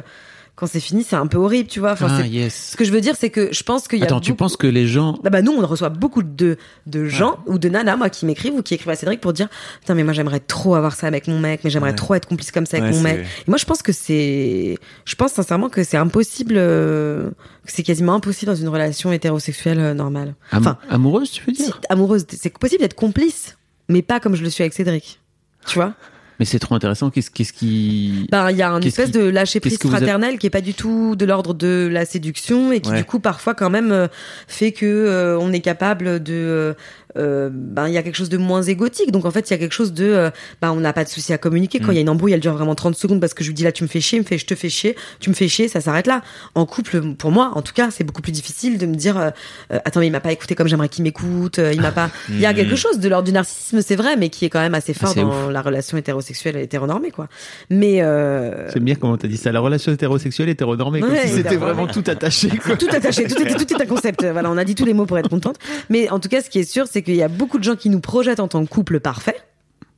quand 0.54 0.66
c'est 0.66 0.80
fini, 0.80 1.02
c'est 1.02 1.16
un 1.16 1.26
peu 1.26 1.38
horrible, 1.38 1.68
tu 1.68 1.80
vois. 1.80 1.92
Enfin, 1.92 2.08
Ah 2.10 2.26
yes. 2.26 2.70
Ce 2.72 2.76
que 2.76 2.84
je 2.84 2.92
veux 2.92 3.00
dire, 3.00 3.14
c'est 3.18 3.30
que 3.30 3.48
je 3.52 3.62
pense 3.62 3.88
qu'il 3.88 3.98
y 3.98 4.02
a 4.02 4.04
Attends, 4.04 4.20
tu 4.20 4.34
penses 4.34 4.56
que 4.58 4.66
les 4.66 4.86
gens 4.86 5.18
ah 5.24 5.30
bah 5.30 5.40
nous 5.40 5.50
on 5.52 5.66
reçoit 5.66 5.88
beaucoup 5.88 6.22
de 6.22 6.58
de 6.86 7.06
gens 7.06 7.38
ou 7.46 7.58
de 7.58 7.68
nanas 7.70 7.96
moi 7.96 8.10
qui 8.10 8.26
m'écrivent 8.26 8.54
ou 8.54 8.62
qui 8.62 8.74
écrivent 8.74 8.90
à 8.90 8.94
Cédric 8.96 9.20
pour 9.20 9.32
dire 9.32 9.48
putain 9.80 9.94
mais 9.94 10.04
moi 10.04 10.12
j'aimerais 10.12 10.40
trop 10.40 10.74
avoir 10.74 10.94
ça 10.94 11.06
avec 11.06 11.26
mon 11.26 11.38
mec 11.38 11.60
mais 11.64 11.70
j'aimerais 11.70 11.90
Ouais. 11.90 11.96
trop 11.96 12.14
être 12.14 12.28
complice 12.28 12.50
comme 12.52 12.66
ça 12.66 12.76
avec 12.76 12.90
Ouais, 12.90 12.96
mon 12.96 13.02
mec 13.02 13.20
et 13.20 13.50
moi 13.50 13.56
je 13.56 13.64
pense 13.64 13.80
que 13.82 13.92
c'est 13.92 14.76
je 15.06 15.14
pense 15.14 15.32
sincèrement 15.32 15.70
que 15.70 15.82
c'est 15.84 15.96
impossible 15.96 16.54
euh, 16.58 17.30
que 17.64 17.72
c'est 17.72 17.82
quasiment 17.82 18.14
impossible 18.14 18.52
dans 18.52 18.56
une 18.60 18.68
relation 18.68 19.10
hétérosexuelle 19.10 19.78
euh, 19.80 19.94
normale 19.94 20.34
am- 20.50 20.60
enfin 20.60 20.76
amoureuse, 20.90 21.30
tu 21.30 21.44
veux 21.46 21.54
si, 21.54 21.64
dire 21.64 21.80
amoureuse 21.88 22.26
c'est 22.30 22.56
possible 22.58 22.82
d'être 22.82 22.94
complice 22.94 23.56
mais 23.88 24.02
pas 24.02 24.20
comme 24.20 24.34
je 24.36 24.42
le 24.42 24.50
suis 24.50 24.62
avec 24.62 24.74
Cédric 24.74 25.18
tu 25.66 25.76
vois? 25.76 25.94
Mais 26.42 26.46
c'est 26.46 26.58
trop 26.58 26.74
intéressant. 26.74 27.08
Qu'est-ce 27.10 27.30
qu'est-ce 27.30 27.52
qui 27.52 28.26
Ben, 28.32 28.50
il 28.50 28.56
y 28.56 28.62
a 28.62 28.70
une 28.72 28.82
espèce 28.84 29.12
qui- 29.12 29.18
de 29.18 29.22
lâcher 29.28 29.60
prise 29.60 29.74
qu'est-ce 29.74 29.78
que 29.80 29.86
vous 29.86 29.94
êtes- 29.94 30.00
fraternel 30.00 30.38
qui 30.38 30.48
est 30.48 30.50
pas 30.50 30.60
du 30.60 30.74
tout 30.74 31.14
de 31.14 31.24
l'ordre 31.24 31.54
de 31.54 31.88
la 31.88 32.04
séduction 32.04 32.72
et 32.72 32.80
qui 32.80 32.90
Ouais. 32.90 32.96
du 32.96 33.04
coup 33.04 33.20
parfois 33.20 33.54
quand 33.54 33.70
même 33.70 33.92
euh, 33.92 34.08
fait 34.48 34.72
que 34.72 34.84
euh, 34.84 35.38
on 35.40 35.52
est 35.52 35.60
capable 35.60 36.20
de 36.20 36.74
euh, 37.16 37.50
ben 37.52 37.88
il 37.88 37.94
y 37.94 37.98
a 37.98 38.02
quelque 38.02 38.16
chose 38.16 38.28
de 38.28 38.38
moins 38.38 38.62
égotique 38.62 39.12
donc 39.12 39.24
en 39.24 39.30
fait 39.30 39.50
il 39.50 39.52
y 39.52 39.54
a 39.54 39.58
quelque 39.58 39.72
chose 39.72 39.92
de 39.92 40.04
euh, 40.04 40.30
ben 40.60 40.70
on 40.72 40.80
n'a 40.80 40.92
pas 40.92 41.04
de 41.04 41.08
souci 41.08 41.32
à 41.32 41.38
communiquer 41.38 41.78
quand 41.80 41.90
il 41.92 41.96
y 41.96 41.98
a 41.98 42.00
une 42.00 42.08
embrouille 42.08 42.32
elle 42.32 42.40
dure 42.40 42.52
vraiment 42.54 42.74
30 42.74 42.94
secondes 42.94 43.20
parce 43.20 43.34
que 43.34 43.42
je 43.44 43.48
lui 43.48 43.54
dis 43.54 43.64
là 43.64 43.72
tu 43.72 43.82
me 43.84 43.88
fais 43.88 44.00
chier 44.00 44.18
il 44.18 44.22
me 44.22 44.26
fait 44.26 44.38
je 44.38 44.46
te 44.46 44.54
fais 44.54 44.68
chier 44.68 44.96
tu 45.20 45.30
me 45.30 45.34
fais 45.34 45.48
chier 45.48 45.68
ça 45.68 45.80
s'arrête 45.80 46.06
là 46.06 46.22
en 46.54 46.66
couple 46.66 47.00
pour 47.14 47.30
moi 47.30 47.52
en 47.54 47.62
tout 47.62 47.72
cas 47.72 47.90
c'est 47.90 48.04
beaucoup 48.04 48.22
plus 48.22 48.32
difficile 48.32 48.78
de 48.78 48.86
me 48.86 48.94
dire 48.94 49.16
euh, 49.18 49.30
euh, 49.72 49.78
attends 49.84 50.00
mais 50.00 50.06
il 50.06 50.12
m'a 50.12 50.20
pas 50.20 50.32
écouté 50.32 50.54
comme 50.54 50.68
j'aimerais 50.68 50.88
qu'il 50.88 51.04
m'écoute 51.04 51.58
euh, 51.58 51.72
il 51.72 51.80
m'a 51.80 51.92
pas 51.92 52.10
il 52.28 52.40
y 52.40 52.46
a 52.46 52.54
quelque 52.54 52.76
chose 52.76 52.98
de 52.98 53.08
l'ordre 53.08 53.26
du 53.26 53.32
narcissisme 53.32 53.80
c'est 53.82 53.96
vrai 53.96 54.16
mais 54.16 54.28
qui 54.28 54.44
est 54.44 54.50
quand 54.50 54.60
même 54.60 54.74
assez 54.74 54.94
fort 54.94 55.10
c'est 55.10 55.20
dans 55.20 55.50
la 55.50 55.62
relation 55.62 55.96
hétérosexuelle 55.98 56.56
et 56.56 56.62
hétéronormée 56.62 57.10
quoi 57.10 57.28
mais 57.70 58.02
euh, 58.02 58.70
J'aime 58.72 58.84
bien 58.84 58.94
comment 58.94 59.16
t'as 59.16 59.28
dit 59.28 59.36
ça. 59.36 59.52
La 59.52 59.60
relation 59.60 59.92
hétérosexuelle 59.92 60.48
hétéronormée, 60.48 61.00
comme 61.00 61.10
Ouais, 61.10 61.26
si 61.26 61.34
c'était 61.34 61.56
vraiment 61.56 61.86
tout 61.86 62.04
attaché. 62.06 62.48
quoi. 62.48 62.76
tout 62.76 62.88
attaché, 62.90 63.24
tout 63.24 63.40
est, 63.42 63.54
tout 63.54 63.72
est 63.72 63.82
un 63.82 63.86
concept. 63.86 64.26
Voilà, 64.32 64.50
on 64.50 64.56
a 64.56 64.64
dit 64.64 64.74
tous 64.74 64.84
les 64.84 64.94
mots 64.94 65.04
pour 65.04 65.18
être 65.18 65.28
contente. 65.28 65.56
Mais 65.90 66.08
en 66.10 66.18
tout 66.18 66.28
cas, 66.28 66.40
ce 66.40 66.48
qui 66.48 66.58
est 66.58 66.70
sûr, 66.70 66.86
c'est 66.90 67.01
qu'il 67.02 67.16
y 67.16 67.22
a 67.22 67.28
beaucoup 67.28 67.58
de 67.58 67.64
gens 67.64 67.76
qui 67.76 67.90
nous 67.90 68.00
projettent 68.00 68.40
en 68.40 68.48
tant 68.48 68.64
que 68.64 68.70
couple 68.70 69.00
parfait, 69.00 69.36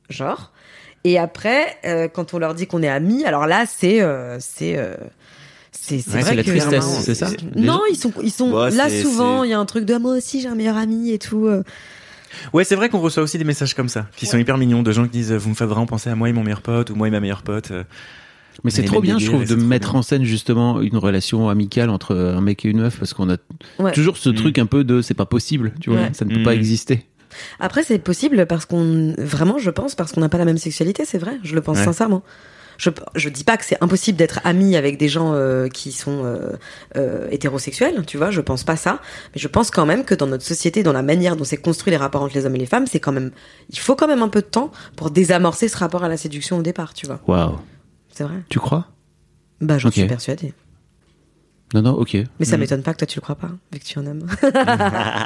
genre. 0.09 0.51
Et 1.03 1.19
après, 1.19 1.77
euh, 1.85 2.07
quand 2.07 2.33
on 2.33 2.39
leur 2.39 2.55
dit 2.55 2.65
qu'on 2.67 2.81
est 2.81 2.89
amis, 2.89 3.23
alors 3.25 3.45
là, 3.47 3.65
c'est, 3.67 4.01
euh, 4.01 4.37
c'est, 4.39 4.75
euh, 4.77 4.95
c'est, 5.71 5.99
c'est 5.99 6.09
Ouais, 6.15 6.21
vrai 6.21 6.29
c'est 6.31 6.35
la 6.35 6.43
que 6.43 6.49
tristesse, 6.49 6.85
c'est 7.03 7.15
ça 7.15 7.27
Non, 7.55 7.81
ils 7.91 7.95
sont, 7.95 8.11
ils 8.23 8.31
sont 8.31 8.51
Ouais, 8.51 8.71
là 8.71 8.89
c'est- 8.89 9.01
souvent. 9.03 9.41
c'est- 9.43 9.47
Il 9.47 9.51
y 9.51 9.53
a 9.53 9.59
un 9.59 9.65
truc 9.65 9.85
de 9.85 9.93
ah, 9.93 9.99
moi 9.99 10.13
aussi 10.17 10.41
j'ai 10.41 10.47
un 10.47 10.55
meilleur 10.55 10.77
ami 10.77 11.11
et 11.11 11.19
tout. 11.19 11.47
Ouais, 12.53 12.63
c'est 12.63 12.75
vrai 12.75 12.89
qu'on 12.89 12.99
reçoit 12.99 13.23
aussi 13.23 13.37
des 13.37 13.43
messages 13.43 13.73
comme 13.75 13.87
ça, 13.89 14.07
qui 14.15 14.25
sont 14.25 14.37
hyper 14.37 14.57
mignons, 14.57 14.83
de 14.83 14.91
gens 14.91 15.03
qui 15.03 15.11
disent 15.11 15.31
vous 15.31 15.49
me 15.51 15.55
faites 15.55 15.67
vraiment 15.69 15.85
penser 15.85 16.09
à 16.09 16.15
moi 16.15 16.27
et 16.27 16.33
mon 16.33 16.43
meilleur 16.43 16.61
pote 16.61 16.89
ou 16.89 16.95
moi 16.95 17.07
et 17.07 17.11
ma 17.11 17.19
meilleure 17.19 17.43
pote. 17.43 17.71
Mais 18.63 18.71
c'est 18.71 18.83
trop 18.83 19.01
bien, 19.01 19.19
je 19.19 19.27
trouve, 19.27 19.45
de 19.45 19.55
mettre 19.55 19.91
bien. 19.91 19.99
en 19.99 20.01
scène 20.01 20.23
justement 20.23 20.81
une 20.81 20.97
relation 20.97 21.49
amicale 21.49 21.89
entre 21.89 22.15
un 22.15 22.41
mec 22.41 22.65
et 22.65 22.69
une 22.69 22.81
meuf, 22.81 22.97
parce 22.99 23.13
qu'on 23.13 23.29
a 23.29 23.37
Ouais. 23.79 23.91
toujours 23.91 24.17
ce 24.17 24.29
Mm. 24.29 24.35
truc 24.35 24.57
un 24.59 24.65
peu 24.65 24.83
de 24.83 25.01
c'est 25.01 25.13
pas 25.13 25.25
possible, 25.25 25.73
tu 25.81 25.89
vois, 25.89 25.99
Ouais. 25.99 26.09
ça 26.13 26.25
ne 26.25 26.33
peut 26.33 26.39
Mm. 26.39 26.43
pas 26.43 26.55
exister. 26.55 27.05
Après, 27.59 27.83
c'est 27.83 27.99
possible 27.99 28.45
parce 28.45 28.65
qu'on, 28.65 29.13
vraiment, 29.17 29.57
je 29.57 29.69
pense, 29.69 29.93
parce 29.95 30.13
qu'on 30.13 30.21
n'a 30.21 30.29
pas 30.29 30.37
la 30.37 30.45
même 30.45 30.57
sexualité, 30.57 31.03
c'est 31.05 31.17
vrai. 31.17 31.37
Je 31.43 31.53
le 31.53 31.61
pense 31.61 31.77
Ouais. 31.79 31.83
sincèrement. 31.83 32.23
Je, 32.77 32.89
je 33.15 33.29
dis 33.29 33.45
pas 33.45 33.55
que 33.55 33.63
c'est 33.63 33.77
impossible 33.81 34.17
d'être 34.17 34.41
ami 34.43 34.75
avec 34.75 34.97
des 34.97 35.07
gens 35.07 35.31
euh, 35.33 35.69
qui 35.69 35.93
sont 35.93 36.23
euh, 36.25 36.49
euh, 36.97 37.27
hétérosexuels, 37.31 38.03
tu 38.05 38.17
vois, 38.17 38.31
je 38.31 38.41
pense 38.41 38.65
pas 38.65 38.75
ça, 38.75 38.99
mais 39.33 39.39
je 39.39 39.47
pense 39.47 39.71
quand 39.71 39.85
même 39.85 40.03
que 40.03 40.13
dans 40.13 40.27
notre 40.27 40.43
société, 40.43 40.83
dans 40.83 40.91
la 40.91 41.01
manière 41.01 41.37
dont 41.37 41.45
c'est 41.45 41.55
construit 41.55 41.91
les 41.91 41.97
rapports 41.97 42.21
entre 42.21 42.35
les 42.35 42.45
hommes 42.45 42.55
et 42.55 42.59
les 42.59 42.65
femmes, 42.65 42.85
c'est 42.85 42.99
quand 42.99 43.13
même, 43.13 43.31
il 43.69 43.79
faut 43.79 43.95
quand 43.95 44.07
même 44.07 44.21
un 44.21 44.27
peu 44.27 44.41
de 44.41 44.45
temps 44.47 44.71
pour 44.97 45.09
désamorcer 45.09 45.69
ce 45.69 45.77
rapport 45.77 46.03
à 46.03 46.09
la 46.09 46.17
séduction 46.17 46.57
au 46.57 46.61
départ, 46.61 46.93
tu 46.93 47.05
vois. 47.05 47.21
Waouh. 47.27 47.57
C'est 48.15 48.23
vrai. 48.23 48.37
Tu 48.49 48.59
crois? 48.59 48.87
Bah, 49.61 49.77
j'en 49.77 49.91
suis 49.91 50.05
persuadée. 50.07 50.53
Non, 51.73 51.81
non, 51.81 51.91
ok. 51.93 52.15
Mais 52.39 52.45
ça 52.45 52.55
Mm. 52.55 52.59
m'étonne 52.61 52.81
pas 52.83 52.93
que 52.93 52.99
toi 52.99 53.07
tu 53.07 53.17
le 53.17 53.21
crois 53.21 53.35
pas, 53.35 53.49
vu 53.73 53.79
que 53.79 53.83
tu 53.83 53.97
es 53.99 54.01
un 54.01 54.05
homme. 54.07 54.25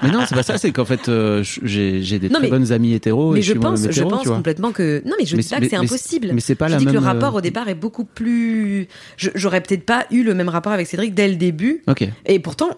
Mais 0.03 0.09
non, 0.11 0.21
c'est 0.27 0.33
pas 0.35 0.41
ça, 0.41 0.57
c'est 0.57 0.71
qu'en 0.71 0.85
fait, 0.85 1.07
euh, 1.09 1.43
je- 1.43 1.59
j'ai 2.01 2.17
des 2.17 2.29
Non, 2.29 2.35
très 2.35 2.43
mais- 2.43 2.49
bonnes 2.49 2.71
amies 2.71 2.93
hétéros 2.93 3.33
mais 3.33 3.39
et 3.39 3.41
je 3.43 3.53
moi-même 3.53 3.79
pense, 3.83 3.91
je 3.93 4.03
pense 4.03 4.23
complètement 4.27 4.71
que 4.71 5.03
non, 5.05 5.15
mais 5.19 5.25
je 5.25 5.35
Mais 5.35 5.43
dis 5.43 5.49
pas 5.49 5.59
que 5.59 5.69
c'est 5.69 5.75
impossible. 5.75 6.31
mais 6.33 6.39
c'est 6.41 6.55
pas 6.55 6.67
je 6.67 6.71
la 6.73 6.77
dis 6.79 6.85
que 6.85 6.91
le 6.91 6.99
même, 6.99 7.03
rapport 7.03 7.35
euh, 7.35 7.39
au 7.39 7.41
départ 7.41 7.67
est 7.69 7.75
beaucoup 7.75 8.05
plus. 8.05 8.87
je- 9.17 9.29
J'aurais 9.35 9.61
peut-être 9.61 9.85
pas 9.85 10.05
eu 10.11 10.23
le 10.23 10.33
même 10.33 10.49
rapport 10.49 10.71
avec 10.71 10.87
Cédric 10.87 11.13
dès 11.13 11.27
le 11.27 11.35
début. 11.35 11.83
Ok. 11.87 12.07
Et 12.25 12.39
pourtant, 12.39 12.69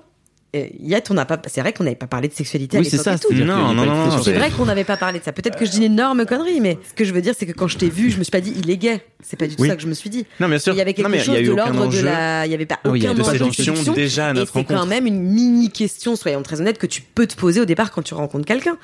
euh, 0.56 0.66
Yet, 0.80 1.04
on 1.10 1.14
n'a 1.14 1.26
pas. 1.26 1.40
C'est 1.48 1.62
vrai 1.62 1.74
qu'on 1.74 1.84
n'avait 1.84 1.96
pas 1.96 2.08
parlé 2.08 2.28
de 2.28 2.34
sexualité 2.34 2.78
Oui, 2.80 2.86
c'est 2.86 2.98
ça. 2.98 3.14
et 3.14 3.20
tout. 3.20 3.28
c'est-à-dire 3.30 3.46
Non, 3.46 3.72
y 3.72 3.76
non, 3.76 3.86
non, 3.86 4.22
C'est 4.22 4.34
vrai 4.34 4.50
qu'on 4.52 4.66
n'avait 4.66 4.84
pas 4.84 4.98
parlé 4.98 5.20
de 5.20 5.24
ça. 5.24 5.32
Peut-être 5.32 5.58
que 5.58 5.66
je 5.66 5.72
dis 5.72 5.78
une 5.78 5.84
énorme 5.84 6.26
connerie, 6.26 6.60
mais 6.62 6.78
ce 6.90 6.94
que 6.94 7.06
je 7.06 7.14
veux 7.14 7.22
dire, 7.22 7.34
c'est 7.38 7.46
que 7.46 7.52
quand 7.54 7.68
je 7.68 7.78
t'ai 7.78 7.90
vu, 7.90 8.10
je 8.12 8.18
me 8.18 8.24
suis 8.24 8.32
pas 8.32 8.42
dit 8.42 8.54
il 8.58 8.70
est 8.70 8.78
gay. 8.78 9.02
C'est 9.24 9.38
pas 9.38 9.46
du 9.48 9.56
tout 9.56 9.62
Oui. 9.62 9.70
ça 9.70 9.76
que 9.76 9.82
je 9.84 9.88
me 9.88 9.94
suis 9.94 10.10
dit. 10.10 10.26
Non, 10.40 10.48
bien 10.50 10.58
sûr. 10.58 10.74
Il 10.74 10.78
y 10.78 10.82
avait 10.82 10.94
quelque 10.94 11.10
il 11.12 11.16
y 11.16 11.24
chose 11.24 11.38
de 11.38 11.52
l'ordre 11.52 11.88
de 11.88 12.02
la. 12.02 12.46
Il 12.48 12.52
y 12.52 12.56
avait 12.56 12.66
pas 12.66 12.80
oui, 12.86 13.00
il 13.00 13.04
y 13.04 13.08
aucun 13.08 13.22
avait 13.22 13.38
de 13.38 13.38
séduction 13.54 13.94
déjà 13.94 14.28
à 14.30 14.34
notre 14.34 14.52
c'est 14.54 14.64
quand 14.64 14.74
rencontre. 14.76 14.90
même 14.90 15.06
une 15.06 15.22
mini 15.22 15.70
question, 15.70 16.16
soyons 16.16 16.42
très 16.42 16.60
honnêtes, 16.60 16.80
que 16.80 16.88
tu 16.88 17.02
peux 17.04 17.28
te 17.28 17.36
poser 17.36 17.62
au 17.62 17.66
départ 17.66 17.92
quand 17.92 18.02
tu 18.02 18.14
rencontres 18.16 18.46
quelqu'un. 18.46 18.78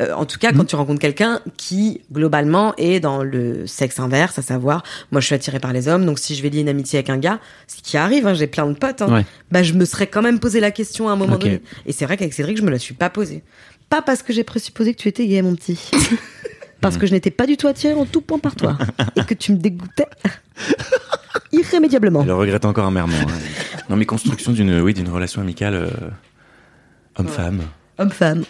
Euh, 0.00 0.12
en 0.14 0.24
tout 0.24 0.38
cas, 0.38 0.52
quand 0.52 0.64
tu 0.64 0.76
rencontres 0.76 1.00
quelqu'un 1.00 1.40
qui 1.58 2.00
globalement 2.12 2.74
est 2.78 3.00
dans 3.00 3.22
le 3.22 3.66
sexe 3.66 4.00
inverse, 4.00 4.38
à 4.38 4.42
savoir, 4.42 4.82
moi 5.10 5.20
je 5.20 5.26
suis 5.26 5.34
attirée 5.34 5.60
par 5.60 5.72
les 5.74 5.88
hommes, 5.88 6.06
donc 6.06 6.18
si 6.18 6.34
je 6.34 6.42
vais 6.42 6.48
lier 6.48 6.60
une 6.60 6.68
amitié 6.70 6.98
avec 6.98 7.10
un 7.10 7.18
gars, 7.18 7.38
ce 7.66 7.82
qui 7.82 7.96
arrive, 7.96 8.26
hein, 8.26 8.34
j'ai 8.34 8.46
plein 8.46 8.66
de 8.66 8.74
potes. 8.74 9.02
hein, 9.02 9.12
Ouais. 9.12 9.26
bah 9.50 9.62
je 9.62 9.74
me 9.74 9.84
serais 9.84 10.06
quand 10.06 10.22
même 10.22 10.38
posé 10.40 10.58
la 10.60 10.70
question 10.70 11.08
à 11.12 11.16
un 11.16 11.18
moment 11.18 11.36
donné. 11.36 11.60
Et 11.86 11.92
c'est 11.92 12.04
vrai 12.04 12.16
qu'avec 12.16 12.32
Cédric, 12.34 12.56
je 12.56 12.62
me 12.62 12.70
la 12.70 12.78
suis 12.78 12.94
pas 12.94 13.10
posée. 13.10 13.42
Pas 13.88 14.02
parce 14.02 14.22
que 14.22 14.32
j'ai 14.32 14.44
présupposé 14.44 14.94
que 14.94 15.00
tu 15.00 15.08
étais 15.08 15.26
gay, 15.26 15.42
mon 15.42 15.54
petit. 15.54 15.90
parce 16.80 16.96
que 16.96 17.06
je 17.06 17.12
n'étais 17.12 17.30
pas 17.30 17.46
du 17.46 17.56
tout 17.56 17.68
attirée 17.68 17.94
en 17.94 18.06
tout 18.06 18.20
point 18.20 18.38
par 18.38 18.56
toi. 18.56 18.76
et 19.16 19.24
que 19.24 19.34
tu 19.34 19.52
me 19.52 19.58
dégoûtais 19.58 20.06
irrémédiablement. 21.52 22.22
Je 22.22 22.26
le 22.28 22.34
regrette 22.34 22.64
encore 22.64 22.86
amèrement. 22.86 23.14
hein. 23.16 23.38
Non, 23.88 23.96
mais 23.96 24.06
construction 24.06 24.52
d'une 24.52 24.80
oui, 24.80 24.94
d'une 24.94 25.08
relation 25.08 25.40
amicale 25.42 25.74
euh, 25.74 25.90
homme-femme. 27.16 27.62
Homme-femme. 27.98 28.44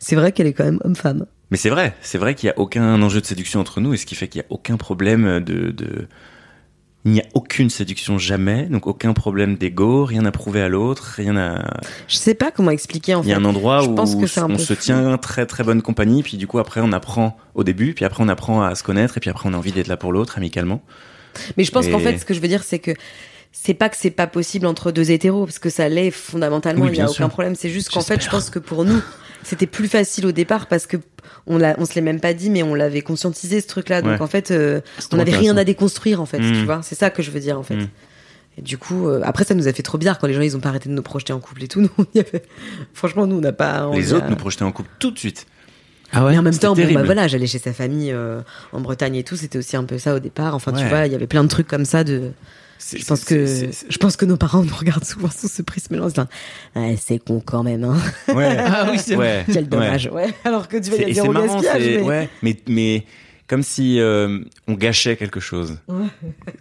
C'est 0.00 0.16
vrai 0.16 0.32
qu'elle 0.32 0.46
est 0.46 0.52
quand 0.52 0.64
même 0.64 0.80
homme-femme. 0.84 1.26
Mais 1.50 1.56
c'est 1.56 1.70
vrai, 1.70 1.94
c'est 2.00 2.18
vrai 2.18 2.34
qu'il 2.34 2.48
n'y 2.48 2.52
a 2.52 2.58
aucun 2.58 3.00
enjeu 3.02 3.20
de 3.20 3.26
séduction 3.26 3.60
entre 3.60 3.80
nous, 3.80 3.92
et 3.94 3.96
ce 3.98 4.06
qui 4.06 4.14
fait 4.14 4.26
qu'il 4.28 4.40
n'y 4.40 4.46
a 4.46 4.50
aucun 4.50 4.76
problème 4.76 5.40
de, 5.40 5.70
de... 5.70 6.08
Il 7.04 7.10
n'y 7.12 7.20
a 7.20 7.24
aucune 7.34 7.68
séduction 7.68 8.16
jamais, 8.16 8.66
donc 8.66 8.86
aucun 8.86 9.12
problème 9.12 9.56
d'ego, 9.56 10.04
rien 10.04 10.24
à 10.24 10.30
prouver 10.30 10.62
à 10.62 10.68
l'autre, 10.68 11.02
rien 11.16 11.36
à... 11.36 11.64
Je 12.06 12.14
sais 12.14 12.34
pas 12.34 12.52
comment 12.52 12.70
expliquer 12.70 13.16
en 13.16 13.22
Il 13.22 13.26
y 13.26 13.30
fait. 13.30 13.34
a 13.34 13.38
un 13.38 13.44
endroit 13.44 13.80
Je 13.80 13.88
où 13.88 13.94
pense 13.96 14.14
que 14.14 14.40
on 14.40 14.56
se 14.58 14.72
tient 14.72 15.18
très 15.18 15.44
très 15.46 15.64
bonne 15.64 15.82
compagnie, 15.82 16.22
puis 16.22 16.36
du 16.36 16.46
coup 16.46 16.60
après 16.60 16.80
on 16.80 16.92
apprend 16.92 17.36
au 17.56 17.64
début, 17.64 17.92
puis 17.94 18.04
après 18.04 18.22
on 18.22 18.28
apprend 18.28 18.62
à 18.62 18.76
se 18.76 18.84
connaître, 18.84 19.16
et 19.16 19.20
puis 19.20 19.30
après 19.30 19.48
on 19.48 19.52
a 19.52 19.56
envie 19.56 19.72
d'être 19.72 19.88
là 19.88 19.96
pour 19.96 20.12
l'autre 20.12 20.38
amicalement. 20.38 20.80
Mais 21.56 21.64
je 21.64 21.72
pense 21.72 21.88
qu'en 21.88 21.98
fait, 21.98 22.18
ce 22.18 22.24
que 22.24 22.34
je 22.34 22.40
veux 22.40 22.48
dire, 22.48 22.62
c'est 22.62 22.78
que 22.78 22.92
c'est 23.50 23.74
pas 23.74 23.88
que 23.88 23.96
c'est 23.98 24.10
pas 24.10 24.26
possible 24.26 24.66
entre 24.66 24.92
deux 24.92 25.10
hétéros, 25.10 25.44
parce 25.44 25.58
que 25.58 25.70
ça 25.70 25.88
l'est 25.88 26.10
fondamentalement, 26.10 26.84
Oui, 26.84 26.90
il 26.92 26.98
y 26.98 27.00
a 27.00 27.10
aucun 27.10 27.28
problème. 27.28 27.54
C'est 27.54 27.68
juste 27.70 27.90
qu'en 27.90 28.00
fait, 28.00 28.22
je 28.22 28.30
pense 28.30 28.48
que 28.48 28.58
pour 28.58 28.84
nous, 28.84 29.02
c'était 29.42 29.66
plus 29.66 29.88
facile 29.88 30.26
au 30.26 30.32
départ 30.32 30.66
parce 30.66 30.86
que 30.86 30.96
on 31.46 31.58
l'a, 31.58 31.74
on 31.78 31.84
se 31.84 31.94
l'est 31.94 32.00
même 32.00 32.20
pas 32.20 32.34
dit, 32.34 32.50
mais 32.50 32.62
on 32.62 32.74
l'avait 32.74 33.02
conscientisé 33.02 33.60
ce 33.60 33.66
truc-là. 33.66 34.02
Donc 34.02 34.12
Ouais. 34.12 34.22
en 34.22 34.26
fait, 34.26 34.50
euh, 34.50 34.80
on 35.12 35.16
n'avait 35.16 35.34
rien 35.36 35.56
à 35.56 35.64
déconstruire 35.64 36.20
en 36.20 36.26
fait. 36.26 36.38
Mm. 36.38 36.52
Tu 36.52 36.64
vois, 36.64 36.80
c'est 36.82 36.94
ça 36.94 37.10
que 37.10 37.22
je 37.22 37.30
veux 37.30 37.40
dire 37.40 37.58
en 37.58 37.62
fait. 37.62 37.76
Mm. 37.76 37.88
Et 38.58 38.62
du 38.62 38.76
coup, 38.78 39.08
euh, 39.08 39.20
après 39.24 39.44
ça 39.44 39.54
nous 39.54 39.66
a 39.66 39.72
fait 39.72 39.82
trop 39.82 39.98
bizarre 39.98 40.18
quand 40.18 40.26
les 40.26 40.34
gens 40.34 40.42
ils 40.42 40.56
ont 40.56 40.60
pas 40.60 40.68
arrêté 40.68 40.88
de 40.88 40.94
nous 40.94 41.02
projeter 41.02 41.32
en 41.32 41.40
couple 41.40 41.64
et 41.64 41.68
tout. 41.68 41.80
Nous, 41.82 41.88
on 41.98 42.04
y 42.14 42.20
avait- 42.20 42.42
franchement, 42.92 43.26
nous 43.26 43.36
on 43.36 43.40
n'a 43.40 43.52
pas. 43.52 43.88
on 43.88 43.94
Les 43.94 44.12
a- 44.12 44.16
autres 44.18 44.28
nous 44.28 44.36
projetaient 44.36 44.62
en 44.64 44.72
couple 44.72 44.90
tout 44.98 45.10
de 45.10 45.18
suite. 45.18 45.46
Ah 46.12 46.24
ouais? 46.26 46.32
Mais 46.32 46.38
en 46.38 46.42
même 46.42 46.56
temps, 46.58 46.74
bon, 46.74 46.92
bah 46.92 47.02
voilà, 47.04 47.26
j'allais 47.26 47.46
chez 47.46 47.58
sa 47.58 47.72
famille 47.72 48.12
euh, 48.12 48.40
en 48.72 48.80
Bretagne 48.82 49.14
et 49.16 49.24
tout. 49.24 49.34
C'était 49.36 49.58
aussi 49.58 49.76
un 49.76 49.84
peu 49.84 49.96
ça 49.98 50.14
au 50.14 50.18
départ. 50.18 50.54
Enfin, 50.54 50.72
tu 50.72 50.84
vois, 50.86 51.06
il 51.06 51.12
y 51.12 51.14
avait 51.14 51.26
plein 51.26 51.42
de 51.42 51.48
trucs 51.48 51.66
comme 51.66 51.86
ça 51.86 52.04
de. 52.04 52.30
C'est- 52.84 52.98
Je 52.98 53.06
pense 53.06 53.20
c'est- 53.20 53.26
que 53.34 53.46
c'est- 53.46 53.72
c'est- 53.72 53.86
je 53.88 53.98
pense 53.98 54.16
que 54.16 54.24
nos 54.24 54.36
parents 54.36 54.62
nous 54.62 54.74
regardent 54.74 55.04
souvent 55.04 55.30
sous 55.30 55.48
ce 55.48 55.62
prisme-là. 55.62 56.02
en 56.02 56.08
se 56.08 56.14
disant, 56.14 56.26
Ouais, 56.74 56.96
c'est 57.00 57.18
con 57.18 57.40
quand 57.44 57.62
même. 57.62 57.84
Hein. 57.84 57.96
Ouais. 58.34 58.56
Ah 58.58 58.88
oui, 58.90 58.98
c'est 58.98 59.14
ouais. 59.16 59.44
Quel 59.52 59.68
dommage. 59.68 60.08
Ouais. 60.12 60.34
Alors 60.44 60.66
que 60.68 60.76
tu 60.78 60.90
vas 60.90 60.96
y 60.96 61.12
dire 61.12 61.22
c'est 61.22 61.28
au 61.28 61.32
marrant, 61.32 61.46
gaspillage. 61.60 61.82
c'est- 61.82 61.96
mais- 61.98 62.02
ouais, 62.02 62.28
mais 62.42 62.56
mais 62.66 63.04
comme 63.46 63.62
si 63.62 64.00
euh, 64.00 64.40
on 64.66 64.74
gâchait 64.74 65.16
quelque 65.16 65.38
chose. 65.40 65.78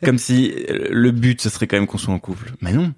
Comme 0.03 0.17
si 0.19 0.53
euh, 0.69 0.87
le 0.91 1.11
but 1.11 1.41
ce 1.41 1.49
serait 1.49 1.65
quand 1.67 1.77
même 1.77 1.87
qu'on 1.87 1.97
soit 1.97 2.13
en 2.13 2.19
couple. 2.19 2.51
Mais 2.61 2.71
non. 2.73 2.93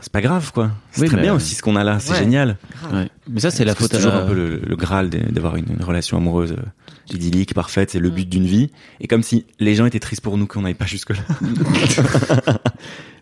C'est 0.00 0.12
pas 0.12 0.20
grave 0.20 0.52
quoi. 0.52 0.70
C'est 0.92 1.02
Oui, 1.02 1.08
très 1.08 1.20
bien 1.20 1.34
aussi 1.34 1.54
ce 1.54 1.62
qu'on 1.62 1.76
a 1.76 1.84
là, 1.84 1.98
c'est 2.00 2.12
Ouais. 2.12 2.18
génial. 2.18 2.56
Ouais. 2.92 3.08
Mais 3.28 3.40
ça, 3.40 3.50
c'est 3.50 3.64
la 3.64 3.74
que 3.74 3.80
faute 3.80 3.90
c'est 3.90 3.96
à 3.96 4.00
toujours 4.00 4.14
un 4.14 4.26
peu 4.26 4.34
le, 4.34 4.60
le 4.64 4.76
graal 4.76 5.10
d'avoir 5.10 5.56
une, 5.56 5.66
une 5.70 5.82
relation 5.84 6.16
amoureuse 6.16 6.52
euh, 6.52 7.14
idyllique, 7.14 7.52
parfaite, 7.54 7.90
c'est 7.90 7.98
le 7.98 8.10
but 8.10 8.28
d'une 8.28 8.46
vie. 8.46 8.70
Et 9.00 9.06
comme 9.08 9.22
si 9.22 9.44
les 9.60 9.74
gens 9.74 9.86
étaient 9.86 9.98
tristes 10.00 10.22
pour 10.22 10.38
nous 10.38 10.46
qu'on 10.46 10.62
n'aille 10.62 10.74
pas 10.74 10.86
jusque 10.86 11.10
là. 11.10 11.22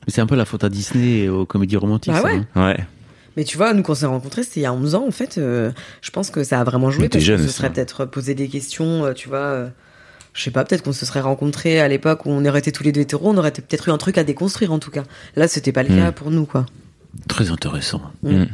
Mais 0.06 0.12
c'est 0.12 0.20
un 0.20 0.26
peu 0.26 0.36
la 0.36 0.44
faute 0.44 0.64
à 0.64 0.68
Disney 0.68 1.20
et 1.24 1.28
aux 1.28 1.46
comédies 1.46 1.76
romantiques. 1.76 2.12
Bah 2.12 2.20
ça, 2.22 2.26
ouais. 2.28 2.40
hein. 2.54 2.66
Ouais. 2.68 2.84
Mais 3.36 3.44
tu 3.44 3.56
vois, 3.56 3.74
nous, 3.74 3.82
quand 3.82 3.92
on 3.92 3.96
s'est 3.96 4.06
rencontrés, 4.06 4.42
c'était 4.44 4.60
il 4.60 4.62
y 4.62 4.66
a 4.66 4.72
11 4.72 4.94
ans, 4.94 5.04
en 5.06 5.10
fait. 5.10 5.36
euh, 5.38 5.70
je 6.00 6.10
pense 6.10 6.30
que 6.30 6.42
ça 6.44 6.60
a 6.60 6.64
vraiment 6.64 6.90
joué 6.90 7.08
parce 7.08 7.22
jeune 7.24 7.38
se 7.38 7.44
aussi, 7.44 7.52
serait 7.52 7.68
hein. 7.68 7.72
peut-être 7.72 8.04
posé 8.06 8.34
des 8.34 8.48
questions, 8.48 9.04
euh, 9.04 9.12
tu 9.12 9.28
vois. 9.28 9.68
Je 10.36 10.42
sais 10.42 10.50
pas, 10.50 10.64
peut-être 10.64 10.82
qu'on 10.82 10.92
se 10.92 11.04
serait 11.06 11.20
rencontrés 11.20 11.80
à 11.80 11.88
l'époque 11.88 12.26
où 12.26 12.30
on 12.30 12.44
aurait 12.44 12.58
été 12.60 12.70
tous 12.70 12.84
les 12.84 12.92
deux 12.92 13.00
hétéros, 13.00 13.30
on 13.30 13.36
aurait 13.38 13.50
peut-être 13.50 13.88
eu 13.88 13.90
un 13.90 13.98
truc 13.98 14.18
à 14.18 14.24
déconstruire, 14.24 14.70
en 14.72 14.78
tout 14.78 14.90
cas. 14.90 15.02
Là, 15.34 15.48
c'était 15.48 15.72
pas 15.72 15.82
le 15.82 15.88
cas 15.96 16.12
pour 16.12 16.30
nous, 16.30 16.44
quoi. 16.44 16.66
Très 17.28 17.50
intéressant. 17.50 18.02
Mm. 18.22 18.30
Mm. 18.42 18.46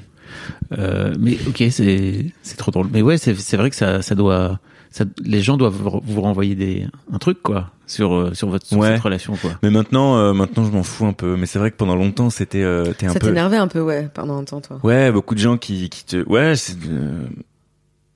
Euh, 0.78 1.14
mais 1.18 1.36
ok, 1.46 1.62
c'est 1.70 2.26
c'est 2.42 2.56
trop 2.56 2.70
drôle. 2.70 2.88
Mais 2.92 3.02
ouais, 3.02 3.18
c'est 3.18 3.34
c'est 3.34 3.56
vrai 3.56 3.68
que 3.70 3.76
ça 3.76 4.00
ça 4.00 4.14
doit 4.14 4.58
ça, 4.90 5.04
les 5.22 5.42
gens 5.42 5.56
doivent 5.56 6.00
vous 6.04 6.20
renvoyer 6.20 6.54
des 6.54 6.86
un 7.12 7.18
truc 7.18 7.42
quoi 7.42 7.70
sur 7.86 8.14
euh, 8.14 8.32
sur 8.34 8.48
votre 8.48 8.66
sur 8.66 8.78
Ouais. 8.78 8.92
cette 8.94 9.00
relation 9.02 9.36
quoi. 9.36 9.50
Mais 9.62 9.70
maintenant, 9.70 10.16
euh, 10.16 10.32
maintenant 10.32 10.64
je 10.64 10.70
m'en 10.70 10.82
fous 10.82 11.04
un 11.06 11.12
peu. 11.12 11.36
Mais 11.36 11.46
c'est 11.46 11.58
vrai 11.58 11.70
que 11.70 11.76
pendant 11.76 11.96
longtemps, 11.96 12.30
c'était 12.30 12.62
euh, 12.62 12.86
Ça 13.00 13.12
peu. 13.14 13.26
t'énervait 13.28 13.56
un 13.58 13.68
peu, 13.68 13.80
ouais, 13.80 14.08
pendant 14.14 14.38
un 14.38 14.44
temps, 14.44 14.60
toi. 14.62 14.78
Ouais, 14.82 15.12
beaucoup 15.12 15.34
de 15.34 15.40
gens 15.40 15.58
qui, 15.58 15.90
qui 15.90 16.04
te. 16.04 16.26
Ouais, 16.28 16.56
c'est. 16.56 16.76
euh, 16.88 17.26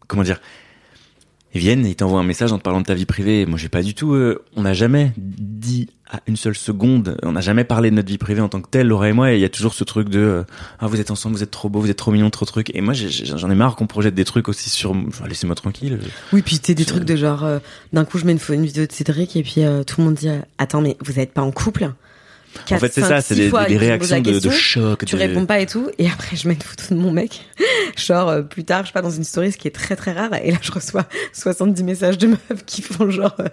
Comment 0.09 0.23
dire 0.23 0.41
viennent 1.59 1.85
et 1.87 1.91
ils 1.91 1.97
t'envoient 1.97 2.21
un 2.21 2.25
message 2.25 2.53
en 2.53 2.59
te 2.59 2.63
parlant 2.63 2.81
de 2.81 2.87
ta 2.87 2.95
vie 2.95 3.07
privée. 3.07 3.47
Moi, 3.47 3.59
j'ai 3.59 3.69
pas 3.69 3.83
du 3.83 3.95
tout. 3.95 4.15
euh, 4.15 4.43
On 4.57 4.63
n'a 4.63 4.75
jamais 4.75 5.13
dit 5.17 5.89
à 6.11 6.21
une 6.27 6.37
seule 6.37 6.55
seconde. 6.55 7.17
On 7.23 7.33
n'a 7.33 7.41
jamais 7.41 7.65
parlé 7.65 7.91
de 7.91 7.97
notre 7.97 8.09
vie 8.09 8.19
privée 8.19 8.41
en 8.41 8.49
tant 8.49 8.61
que 8.61 8.69
telle, 8.69 8.87
Laura 8.87 9.09
et 9.09 9.13
moi. 9.13 9.33
Et 9.33 9.37
il 9.37 9.41
y 9.41 9.45
a 9.45 9.49
toujours 9.49 9.75
ce 9.75 9.85
truc 9.85 10.09
de. 10.09 10.21
euh, 10.21 10.43
ah, 10.79 10.87
vous 10.87 11.01
êtes 11.01 11.11
ensemble, 11.11 11.37
vous 11.37 11.43
êtes 11.43 11.51
trop 11.51 11.69
beau, 11.69 11.81
vous 11.81 11.91
êtes 11.91 11.97
trop 11.97 12.13
mignon, 12.13 12.31
trop 12.31 12.47
truc. 12.47 12.71
Et 12.75 12.81
moi, 12.81 12.95
j'en 12.95 13.51
ai 13.51 13.55
marre 13.55 13.77
qu'on 13.77 13.87
projette 13.87 14.15
des 14.15 14.25
trucs 14.25 14.49
aussi 14.49 14.71
sur. 14.71 14.93
Enfin, 14.93 15.27
laissez-moi 15.27 15.55
tranquille. 15.57 15.99
Oui, 16.33 16.43
puis 16.43 16.59
t'es 16.59 16.75
des 16.75 16.85
trucs 16.85 17.05
de 17.05 17.17
genre, 17.17 17.45
euh, 17.45 17.59
d'un 17.93 18.05
coup, 18.05 18.19
je 18.19 18.25
mets 18.25 18.33
une, 18.33 18.55
une 18.55 18.67
vidéo 18.67 18.87
de 18.87 18.93
Cédric 18.93 19.37
et 19.37 19.43
puis 19.43 19.63
tout 19.87 20.01
le 20.01 20.05
monde 20.05 20.15
dit, 20.15 20.29
attends, 20.59 20.81
mais 20.81 20.97
vous 21.05 21.19
êtes 21.19 21.33
pas 21.33 21.43
en 21.43 21.51
couple? 21.51 21.91
En 22.75 22.79
fait, 22.79 22.93
c'est 22.93 23.01
ça, 23.03 23.21
c'est 23.21 23.35
des, 23.35 23.51
des- 23.51 23.67
des 23.69 23.77
réactions 23.77 24.21
de, 24.21 24.39
de 24.39 24.51
choc. 24.51 25.05
tu 25.05 25.15
de- 25.17 25.21
réponds 25.21 25.47
pas 25.47 25.61
et 25.61 25.67
tout 25.67 25.89
et 25.99 26.09
après 26.09 26.37
je 26.37 26.49
mets 26.49 26.55
une 26.55 26.63
photo 26.63 26.95
de 26.95 27.01
mon 27.01 27.11
mec. 27.13 27.45
Genre 27.97 28.29
euh, 28.29 28.43
plus 28.43 28.65
tard 28.65 28.83
je 28.83 28.89
sais 28.89 28.93
pas 28.93 29.03
dans 29.03 29.11
une 29.11 29.25
story 29.25 29.53
ce 29.53 29.57
qui 29.57 29.69
est 29.69 29.73
très 29.73 29.97
très 29.97 30.13
rare 30.13 30.31
et 30.43 30.51
là 30.51 30.59
je 30.61 30.71
reçois 30.73 31.05
70 31.33 31.83
messages 31.85 32.19
de 32.19 32.27
meufs 32.29 32.65
qui 32.67 32.83
font 32.83 33.11
genre 33.11 33.35
euh, 33.41 33.45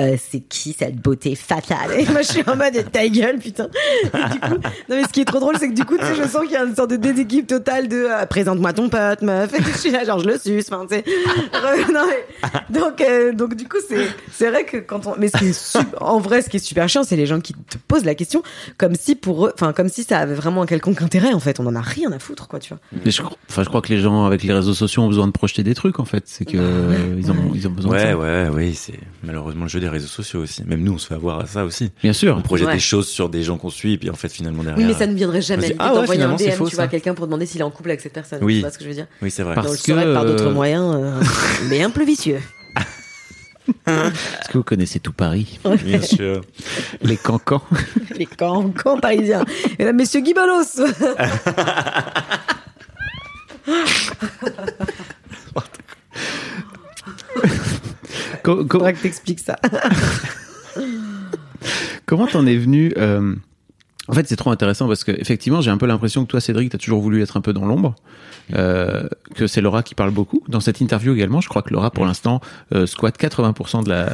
Euh, 0.00 0.16
c'est 0.30 0.40
qui 0.40 0.74
cette 0.78 0.96
beauté 0.96 1.34
fatale? 1.34 1.92
Et 1.98 2.06
moi 2.06 2.22
je 2.22 2.28
suis 2.28 2.42
en 2.46 2.56
mode 2.56 2.90
ta 2.90 3.06
gueule 3.08 3.38
putain. 3.38 3.68
Et 4.04 4.08
du 4.32 4.40
coup 4.40 4.54
non 4.54 4.96
mais 4.96 5.02
ce 5.04 5.08
qui 5.08 5.20
est 5.20 5.24
trop 5.24 5.40
drôle 5.40 5.56
c'est 5.58 5.68
que 5.68 5.74
du 5.74 5.84
coup 5.84 5.98
tu 5.98 6.04
sais 6.04 6.14
je 6.14 6.22
sens 6.28 6.42
qu'il 6.42 6.52
y 6.52 6.56
a 6.56 6.64
une 6.64 6.74
sorte 6.74 6.90
de 6.90 6.96
déséquilibre 6.96 7.48
total 7.48 7.88
de 7.88 8.06
euh, 8.08 8.26
présente-moi 8.26 8.72
ton 8.72 8.88
pote 8.88 9.22
meuf. 9.22 9.52
Et 9.58 9.62
je 9.62 9.78
suis 9.78 9.90
là 9.90 10.04
genre 10.04 10.18
je 10.20 10.28
le 10.28 10.38
suce 10.38 10.66
enfin 10.70 10.86
tu 10.88 10.96
sais. 10.96 11.04
Non, 11.92 12.00
mais- 12.08 12.60
donc 12.70 13.00
euh, 13.00 13.32
donc 13.32 13.54
du 13.54 13.68
coup 13.68 13.76
c'est 13.88 14.06
c'est 14.32 14.48
vrai 14.50 14.64
que 14.64 14.78
quand 14.78 15.06
on 15.06 15.14
mais 15.18 15.28
ce 15.28 15.36
qui 15.38 15.46
est 15.48 15.52
super- 15.52 16.02
en 16.02 16.18
vrai 16.20 16.42
ce 16.42 16.48
qui 16.48 16.56
est 16.56 16.60
super 16.60 16.88
chiant 16.88 17.04
c'est 17.04 17.16
les 17.16 17.26
gens 17.26 17.40
qui 17.40 17.52
te 17.54 17.76
posent 17.88 18.04
la 18.04 18.14
question 18.14 18.41
comme 18.78 18.94
si 18.94 19.14
pour 19.14 19.46
eux 19.46 19.52
enfin 19.54 19.72
comme 19.72 19.88
si 19.88 20.04
ça 20.04 20.18
avait 20.18 20.34
vraiment 20.34 20.62
un 20.62 20.66
quelconque 20.66 21.02
intérêt 21.02 21.32
en 21.32 21.40
fait 21.40 21.60
on 21.60 21.66
en 21.66 21.74
a 21.74 21.80
rien 21.80 22.10
à 22.12 22.18
foutre 22.18 22.48
quoi 22.48 22.58
tu 22.58 22.70
vois 22.70 22.78
Mais 23.04 23.10
je, 23.10 23.22
crois- 23.22 23.36
enfin, 23.50 23.62
je 23.62 23.68
crois 23.68 23.80
que 23.82 23.88
les 23.92 24.00
gens 24.00 24.24
avec 24.26 24.42
les 24.42 24.52
réseaux 24.52 24.74
sociaux 24.74 25.02
ont 25.02 25.08
besoin 25.08 25.26
de 25.26 25.32
projeter 25.32 25.62
des 25.62 25.74
trucs 25.74 25.98
en 26.00 26.04
fait. 26.04 26.24
C'est 26.26 26.44
que 26.44 26.56
euh, 26.56 27.14
ils 27.18 27.30
ont 27.30 27.36
ils 27.54 27.66
ont 27.68 27.70
besoin 27.70 27.92
de 27.92 27.96
Ouais, 27.96 28.10
ça. 28.12 28.16
ouais, 28.16 28.48
oui, 28.52 28.74
c'est 28.74 28.98
malheureusement 29.22 29.64
le 29.64 29.68
jeu 29.68 29.80
des 29.80 29.88
réseaux 29.88 30.06
sociaux 30.06 30.40
aussi. 30.40 30.62
Même 30.64 30.82
nous, 30.82 30.92
on 30.94 30.98
se 30.98 31.06
fait 31.06 31.14
avoir 31.14 31.40
à 31.40 31.46
ça 31.46 31.64
aussi. 31.64 31.90
Bien 32.02 32.12
sûr. 32.12 32.36
On 32.36 32.42
projette 32.42 32.68
Ouais. 32.68 32.74
des 32.74 32.80
choses 32.80 33.08
sur 33.08 33.28
des 33.28 33.42
gens 33.42 33.56
qu'on 33.58 33.70
suit, 33.70 33.94
et 33.94 33.98
puis 33.98 34.10
en 34.10 34.14
fait, 34.14 34.30
finalement, 34.30 34.62
derrière. 34.62 34.78
oui 34.78 34.84
mais 34.84 34.94
ça 34.98 35.06
ne 35.06 35.14
viendrait 35.14 35.42
jamais 35.42 35.68
dit, 35.68 35.74
ah 35.78 35.90
ouais, 35.92 36.00
d'envoyer 36.00 36.22
un 36.22 36.34
DM 36.36 36.50
faux, 36.52 36.68
tu 36.68 36.74
vois 36.76 36.84
à 36.84 36.88
quelqu'un 36.88 37.14
pour 37.14 37.26
demander 37.26 37.46
s'il 37.46 37.60
est 37.60 37.64
en 37.64 37.70
couple 37.70 37.90
avec 37.90 38.00
cette 38.00 38.12
personne 38.12 38.38
Oui. 38.42 38.56
tu 38.56 38.60
vois 38.62 38.70
ce 38.70 38.78
que 38.78 38.84
je 38.84 38.88
veux 38.88 38.94
dire 38.94 39.06
Oui, 39.20 39.30
c'est 39.30 39.42
vrai. 39.42 39.54
Parce 39.54 39.66
on 39.68 39.70
le 39.72 39.76
que, 39.76 39.82
saurait 39.82 40.12
par 40.14 40.24
d'autres 40.24 40.46
euh, 40.46 40.52
moyens 40.52 40.94
euh, 40.96 41.20
mais 41.68 41.82
un 41.82 41.90
peu 41.90 42.04
vicieux 42.04 42.38
Est-ce 43.86 44.48
que 44.48 44.58
vous 44.58 44.64
connaissez 44.64 44.98
tout 45.00 45.12
Paris 45.12 45.58
Bien 45.84 46.00
sûr. 46.02 46.40
Les 47.02 47.16
cancans. 47.16 47.62
les 48.16 48.26
camps, 48.26 48.70
camps 48.70 48.98
parisiens 48.98 49.44
et 49.78 49.84
là 49.84 49.92
messieurs 49.92 50.20
Guy 50.20 50.34
Balos 50.34 50.80
Co- 58.42 58.64
co- 58.64 58.78
faudra 58.78 58.92
que 58.92 59.00
t'expliques 59.02 59.40
ça 59.40 59.56
Comment 62.06 62.26
t'en 62.26 62.46
es 62.46 62.56
venu 62.56 62.92
euh, 62.96 63.34
En 64.12 64.14
fait, 64.14 64.28
c'est 64.28 64.36
trop 64.36 64.50
intéressant 64.50 64.86
parce 64.88 65.04
que 65.04 65.12
effectivement, 65.12 65.62
j'ai 65.62 65.70
un 65.70 65.78
peu 65.78 65.86
l'impression 65.86 66.26
que 66.26 66.30
toi, 66.30 66.38
Cédric, 66.38 66.70
t'as 66.70 66.76
toujours 66.76 67.00
voulu 67.00 67.22
être 67.22 67.38
un 67.38 67.40
peu 67.40 67.54
dans 67.54 67.64
l'ombre. 67.64 67.94
Euh, 68.52 69.08
que 69.34 69.46
c'est 69.46 69.62
Laura 69.62 69.82
qui 69.82 69.94
parle 69.94 70.10
beaucoup. 70.10 70.42
Dans 70.48 70.60
cette 70.60 70.82
interview 70.82 71.14
également, 71.14 71.40
je 71.40 71.48
crois 71.48 71.62
que 71.62 71.72
Laura, 71.72 71.90
pour 71.90 72.04
l'instant, 72.04 72.42
euh, 72.74 72.84
squatte 72.84 73.18
80% 73.18 73.84
de 73.84 73.88
la, 73.88 74.10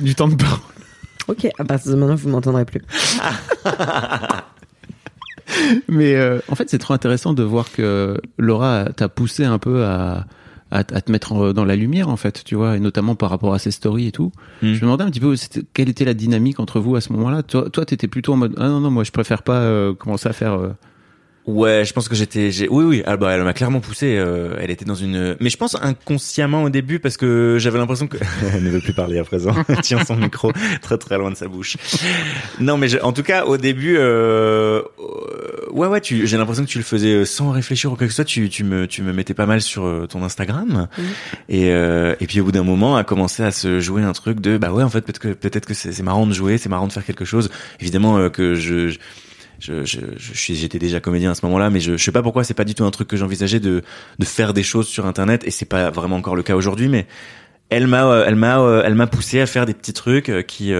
du 0.00 0.14
temps 0.14 0.28
de 0.28 0.36
parole. 0.36 0.58
ok 1.28 1.48
à 1.58 1.64
partir 1.64 1.92
de 1.92 1.96
maintenant 1.96 2.14
vous 2.14 2.30
m'entendrez 2.30 2.64
plus 2.64 2.80
Mais 5.86 6.14
euh, 6.14 6.40
en 6.48 6.54
fait, 6.54 6.70
c'est 6.70 6.78
trop 6.78 6.94
intéressant 6.94 7.34
de 7.34 7.42
voir 7.42 7.70
que 7.70 8.18
Laura 8.38 8.86
t'a 8.96 9.10
poussé 9.10 9.44
un 9.44 9.58
peu 9.58 9.84
à, 9.84 10.24
à, 10.72 10.78
à 10.78 10.82
te 11.00 11.12
mettre 11.12 11.52
dans 11.52 11.64
la 11.64 11.76
lumière, 11.76 12.08
en 12.08 12.16
fait, 12.16 12.42
tu 12.44 12.56
vois, 12.56 12.76
et 12.76 12.80
notamment 12.80 13.14
par 13.14 13.30
rapport 13.30 13.54
à 13.54 13.58
ses 13.60 13.70
stories 13.70 14.08
et 14.08 14.12
tout. 14.12 14.32
Mm. 14.62 14.72
Je 14.72 14.74
me 14.76 14.80
demandais 14.80 15.04
un 15.04 15.10
petit 15.10 15.20
peu 15.20 15.34
quelle 15.74 15.88
était 15.88 16.04
la 16.04 16.14
dynamique 16.14 16.58
entre 16.58 16.80
vous 16.80 16.96
à 16.96 17.00
ce 17.00 17.12
moment-là. 17.12 17.42
Toi, 17.44 17.70
toi, 17.70 17.84
t'étais 17.84 18.08
plutôt 18.08 18.32
en 18.32 18.36
mode 18.36 18.54
ah 18.58 18.68
non 18.68 18.80
non, 18.80 18.90
moi 18.90 19.04
je 19.04 19.12
préfère 19.12 19.42
pas 19.42 19.58
euh, 19.60 19.94
commencer 19.94 20.28
à 20.28 20.32
faire. 20.32 20.54
euh, 20.54 20.70
Ouais, 21.44 21.84
je 21.84 21.92
pense 21.92 22.08
que 22.08 22.14
j'étais, 22.14 22.50
oui, 22.70 22.84
oui, 22.84 23.02
ah 23.04 23.16
bah, 23.16 23.32
elle 23.32 23.42
m'a 23.42 23.52
clairement 23.52 23.80
poussé. 23.80 24.14
euh, 24.16 24.54
elle 24.60 24.70
était 24.70 24.84
dans 24.84 24.94
une, 24.94 25.36
mais 25.40 25.50
je 25.50 25.56
pense 25.56 25.76
inconsciemment 25.82 26.62
au 26.62 26.68
début 26.70 27.00
parce 27.00 27.16
que 27.16 27.56
j'avais 27.58 27.78
l'impression 27.78 28.06
que 28.06 28.16
elle 28.54 28.62
ne 28.62 28.70
veut 28.70 28.78
plus 28.80 28.92
parler 28.92 29.18
à 29.18 29.24
présent. 29.24 29.52
Elle 29.68 29.80
Tient 29.80 30.04
son 30.04 30.14
micro 30.16 30.52
très 30.82 30.98
très 30.98 31.18
loin 31.18 31.30
de 31.32 31.36
sa 31.36 31.48
bouche. 31.48 31.76
Non, 32.60 32.76
mais 32.76 32.88
je- 32.88 32.98
en 32.98 33.12
tout 33.12 33.24
cas, 33.24 33.44
au 33.46 33.56
début, 33.56 33.96
euh, 33.98 34.82
ouais, 35.72 35.88
ouais, 35.88 36.00
tu, 36.00 36.26
j'ai 36.28 36.36
l'impression 36.36 36.64
que 36.64 36.68
tu 36.70 36.78
le 36.78 36.84
faisais 36.84 37.24
sans 37.24 37.50
réfléchir 37.50 37.90
ou 37.92 37.96
quoi 37.96 38.06
que 38.06 38.12
ce 38.12 38.16
soit. 38.16 38.24
Tu, 38.24 38.48
tu 38.48 38.62
me, 38.62 38.86
tu 38.86 39.02
me 39.02 39.12
mettais 39.12 39.34
pas 39.34 39.46
mal 39.46 39.60
sur 39.60 39.84
euh, 39.84 40.06
ton 40.06 40.22
Instagram. 40.22 40.86
Et, 41.48 41.70
euh, 41.72 42.14
et 42.20 42.26
puis 42.28 42.40
au 42.40 42.44
bout 42.44 42.52
d'un 42.52 42.62
moment, 42.62 42.96
a 42.96 43.02
commencé 43.02 43.42
à 43.42 43.50
se 43.50 43.80
jouer 43.80 44.02
un 44.02 44.12
truc 44.12 44.38
de, 44.40 44.58
bah 44.58 44.72
ouais, 44.72 44.84
en 44.84 44.88
fait, 44.90 45.00
peut-être 45.00 45.18
que, 45.18 45.28
peut-être 45.32 45.66
que 45.66 45.74
c'est, 45.74 45.92
c'est 45.92 46.02
marrant 46.04 46.26
de 46.28 46.32
jouer, 46.32 46.56
c'est 46.58 46.68
marrant 46.68 46.86
de 46.86 46.92
faire 46.92 47.04
quelque 47.04 47.24
chose. 47.24 47.50
Évidemment 47.80 48.18
euh, 48.18 48.28
que 48.28 48.54
je, 48.54 48.96
je 49.58 49.84
je, 49.84 50.00
je, 50.16 50.32
suis, 50.34 50.54
j'étais 50.54 50.78
déjà 50.78 51.00
comédien 51.00 51.30
à 51.30 51.34
ce 51.34 51.44
moment-là, 51.46 51.70
mais 51.70 51.80
je, 51.80 51.96
je 51.96 52.02
sais 52.04 52.12
pas 52.12 52.22
pourquoi 52.22 52.44
c'est 52.44 52.54
pas 52.54 52.64
du 52.64 52.74
tout 52.74 52.84
un 52.84 52.90
truc 52.90 53.08
que 53.08 53.16
j'envisageais 53.16 53.60
de, 53.60 53.82
de 54.18 54.24
faire 54.24 54.52
des 54.52 54.62
choses 54.62 54.88
sur 54.88 55.06
Internet, 55.06 55.42
et 55.46 55.50
c'est 55.50 55.66
pas 55.66 55.90
vraiment 55.90 56.16
encore 56.16 56.36
le 56.36 56.42
cas 56.42 56.56
aujourd'hui, 56.56 56.88
mais 56.88 57.06
elle 57.72 57.86
m'a, 57.86 58.06
euh, 58.06 58.24
elle 58.26 58.36
m'a, 58.36 58.60
euh, 58.60 58.82
elle 58.84 58.94
m'a 58.94 59.06
poussé 59.06 59.40
à 59.40 59.46
faire 59.46 59.66
des 59.66 59.74
petits 59.74 59.94
trucs 59.94 60.28
euh, 60.28 60.42
qui, 60.42 60.72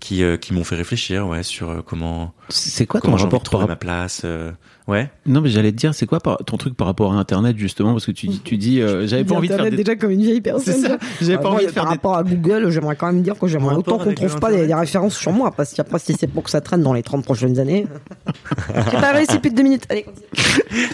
qui, 0.00 0.22
euh, 0.22 0.36
qui 0.36 0.54
m'ont 0.54 0.64
fait 0.64 0.76
réfléchir, 0.76 1.26
ouais, 1.26 1.42
sur 1.42 1.70
euh, 1.70 1.80
comment, 1.84 2.32
C'est 2.48 2.86
quoi 2.86 3.00
ton 3.00 3.06
comment 3.10 3.16
rapport 3.22 3.42
par 3.42 3.66
ma 3.66 3.74
place, 3.76 4.22
euh, 4.24 4.52
ouais. 4.86 5.10
Non, 5.26 5.40
mais 5.40 5.48
j'allais 5.48 5.72
te 5.72 5.76
dire, 5.76 5.92
c'est 5.94 6.06
quoi 6.06 6.20
par- 6.20 6.38
ton 6.44 6.56
truc 6.56 6.76
par 6.76 6.86
rapport 6.86 7.12
à 7.12 7.16
Internet 7.16 7.56
justement 7.58 7.92
parce 7.92 8.06
que 8.06 8.12
tu, 8.12 8.28
dis- 8.28 8.40
tu 8.40 8.56
dis, 8.56 8.80
euh, 8.80 9.06
j'avais 9.08 9.24
pas 9.24 9.34
envie 9.34 9.48
de 9.48 9.54
faire 9.54 9.64
des... 9.64 9.76
déjà 9.76 9.96
comme 9.96 10.12
une 10.12 10.22
vieille 10.22 10.40
personne 10.40 10.72
C'est 10.74 10.88
ça. 10.88 10.98
J'avais 11.20 11.38
pas 11.38 11.50
envie 11.50 11.66
de 11.66 11.70
faire 11.72 11.82
par 11.82 11.92
des... 11.92 11.96
rapport 11.96 12.16
à 12.16 12.22
Google, 12.22 12.70
j'aimerais 12.70 12.94
quand 12.96 13.08
même 13.12 13.22
dire 13.22 13.36
que 13.38 13.48
j'aimerais 13.48 13.74
autant 13.74 13.98
qu'on 13.98 14.14
trouve 14.14 14.38
pas 14.38 14.52
des, 14.52 14.66
des 14.68 14.74
références 14.74 15.16
sur 15.16 15.32
moi, 15.32 15.50
parce 15.50 15.74
qu'après, 15.74 15.98
si 15.98 16.14
c'est 16.14 16.28
pour 16.28 16.44
que 16.44 16.50
ça 16.50 16.60
traîne 16.60 16.82
dans 16.82 16.92
les 16.92 17.02
30 17.02 17.24
prochaines 17.24 17.58
années. 17.58 17.86
j'ai 18.68 18.98
pas 19.00 19.12
réussi 19.12 19.38
plus 19.40 19.50
de 19.50 19.56
deux 19.56 19.62
minutes 19.64 19.84
allez 19.90 20.04
continue. 20.04 20.26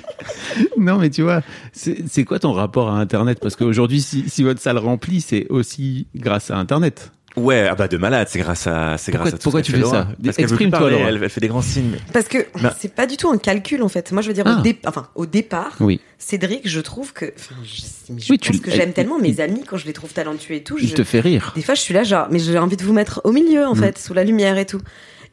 Non, 0.79 0.99
mais 0.99 1.11
tu 1.11 1.23
vois, 1.23 1.43
c'est 1.73 2.05
c'est 2.09 2.25
quoi 2.25 2.39
ton 2.39 2.53
rapport 2.53 2.89
à 2.89 2.99
Internet? 3.01 3.39
Parce 3.41 3.57
qu'aujourd'hui, 3.57 4.01
si, 4.01 4.29
si 4.29 4.43
votre 4.45 4.61
salle 4.61 4.79
remplit, 4.79 5.21
c'est 5.21 5.47
aussi 5.51 6.07
grâce 6.15 6.51
à 6.51 6.57
Internet. 6.57 7.11
Ouais, 7.37 7.67
ah 7.69 7.75
bah 7.75 7.89
de 7.89 7.97
malade, 7.97 8.29
c'est 8.31 8.39
grâce 8.39 8.67
à, 8.69 8.97
c'est 8.97 9.11
Pourquoi- 9.11 9.31
grâce 9.31 9.35
à 9.35 9.39
tout 9.39 9.43
pourquoi 9.43 9.61
ce 9.63 9.67
tu 9.67 9.73
fais 9.73 9.83
ça? 9.85 10.07
Parce 10.25 10.39
Exprime-toi, 10.39 10.93
elle, 10.93 11.21
elle 11.23 11.29
fait 11.29 11.41
des 11.41 11.49
grands 11.49 11.63
signes. 11.63 11.97
Parce 12.13 12.29
que 12.29 12.39
Bah. 12.63 12.75
c'est 12.79 12.95
pas 12.95 13.07
du 13.07 13.17
tout 13.17 13.29
un 13.29 13.39
calcul 13.39 13.83
en 13.83 13.89
fait. 13.89 14.13
Moi, 14.13 14.23
je 14.23 14.29
veux 14.29 14.35
dire, 14.35 14.45
Ah. 14.47 14.59
au, 14.59 14.63
dé- 14.63 14.79
enfin, 14.87 15.09
au 15.17 15.27
départ, 15.27 15.73
Oui. 15.81 16.01
Cédric, 16.19 16.69
je 16.69 16.81
trouve 16.81 17.13
que. 17.13 17.27
Enfin, 17.37 17.57
je, 17.65 17.81
je 18.19 18.31
Oui, 18.31 18.39
pense 18.39 18.51
tu- 18.57 18.61
que 18.61 18.71
j'aime 18.71 18.81
elle- 18.89 18.93
tellement 18.93 19.19
mes 19.19 19.41
amis 19.41 19.65
quand 19.67 19.77
je 19.77 19.87
les 19.87 19.93
trouve 19.93 20.13
talentueux 20.13 20.55
et 20.55 20.63
tout. 20.63 20.77
Il 20.81 20.89
je- 20.89 20.95
te 20.95 21.03
fait 21.03 21.19
rire. 21.21 21.53
Des 21.57 21.63
fois, 21.63 21.75
je 21.75 21.81
suis 21.81 21.93
là, 21.93 22.05
genre, 22.05 22.29
mais 22.31 22.39
j'ai 22.39 22.57
envie 22.59 22.77
de 22.77 22.85
vous 22.85 22.93
mettre 22.93 23.21
au 23.25 23.33
milieu, 23.33 23.65
Mm. 23.65 23.69
en 23.69 23.75
fait, 23.75 23.99
sous 23.99 24.15
la 24.15 24.23
lumière 24.23 24.57
et 24.57 24.65
tout. 24.67 24.81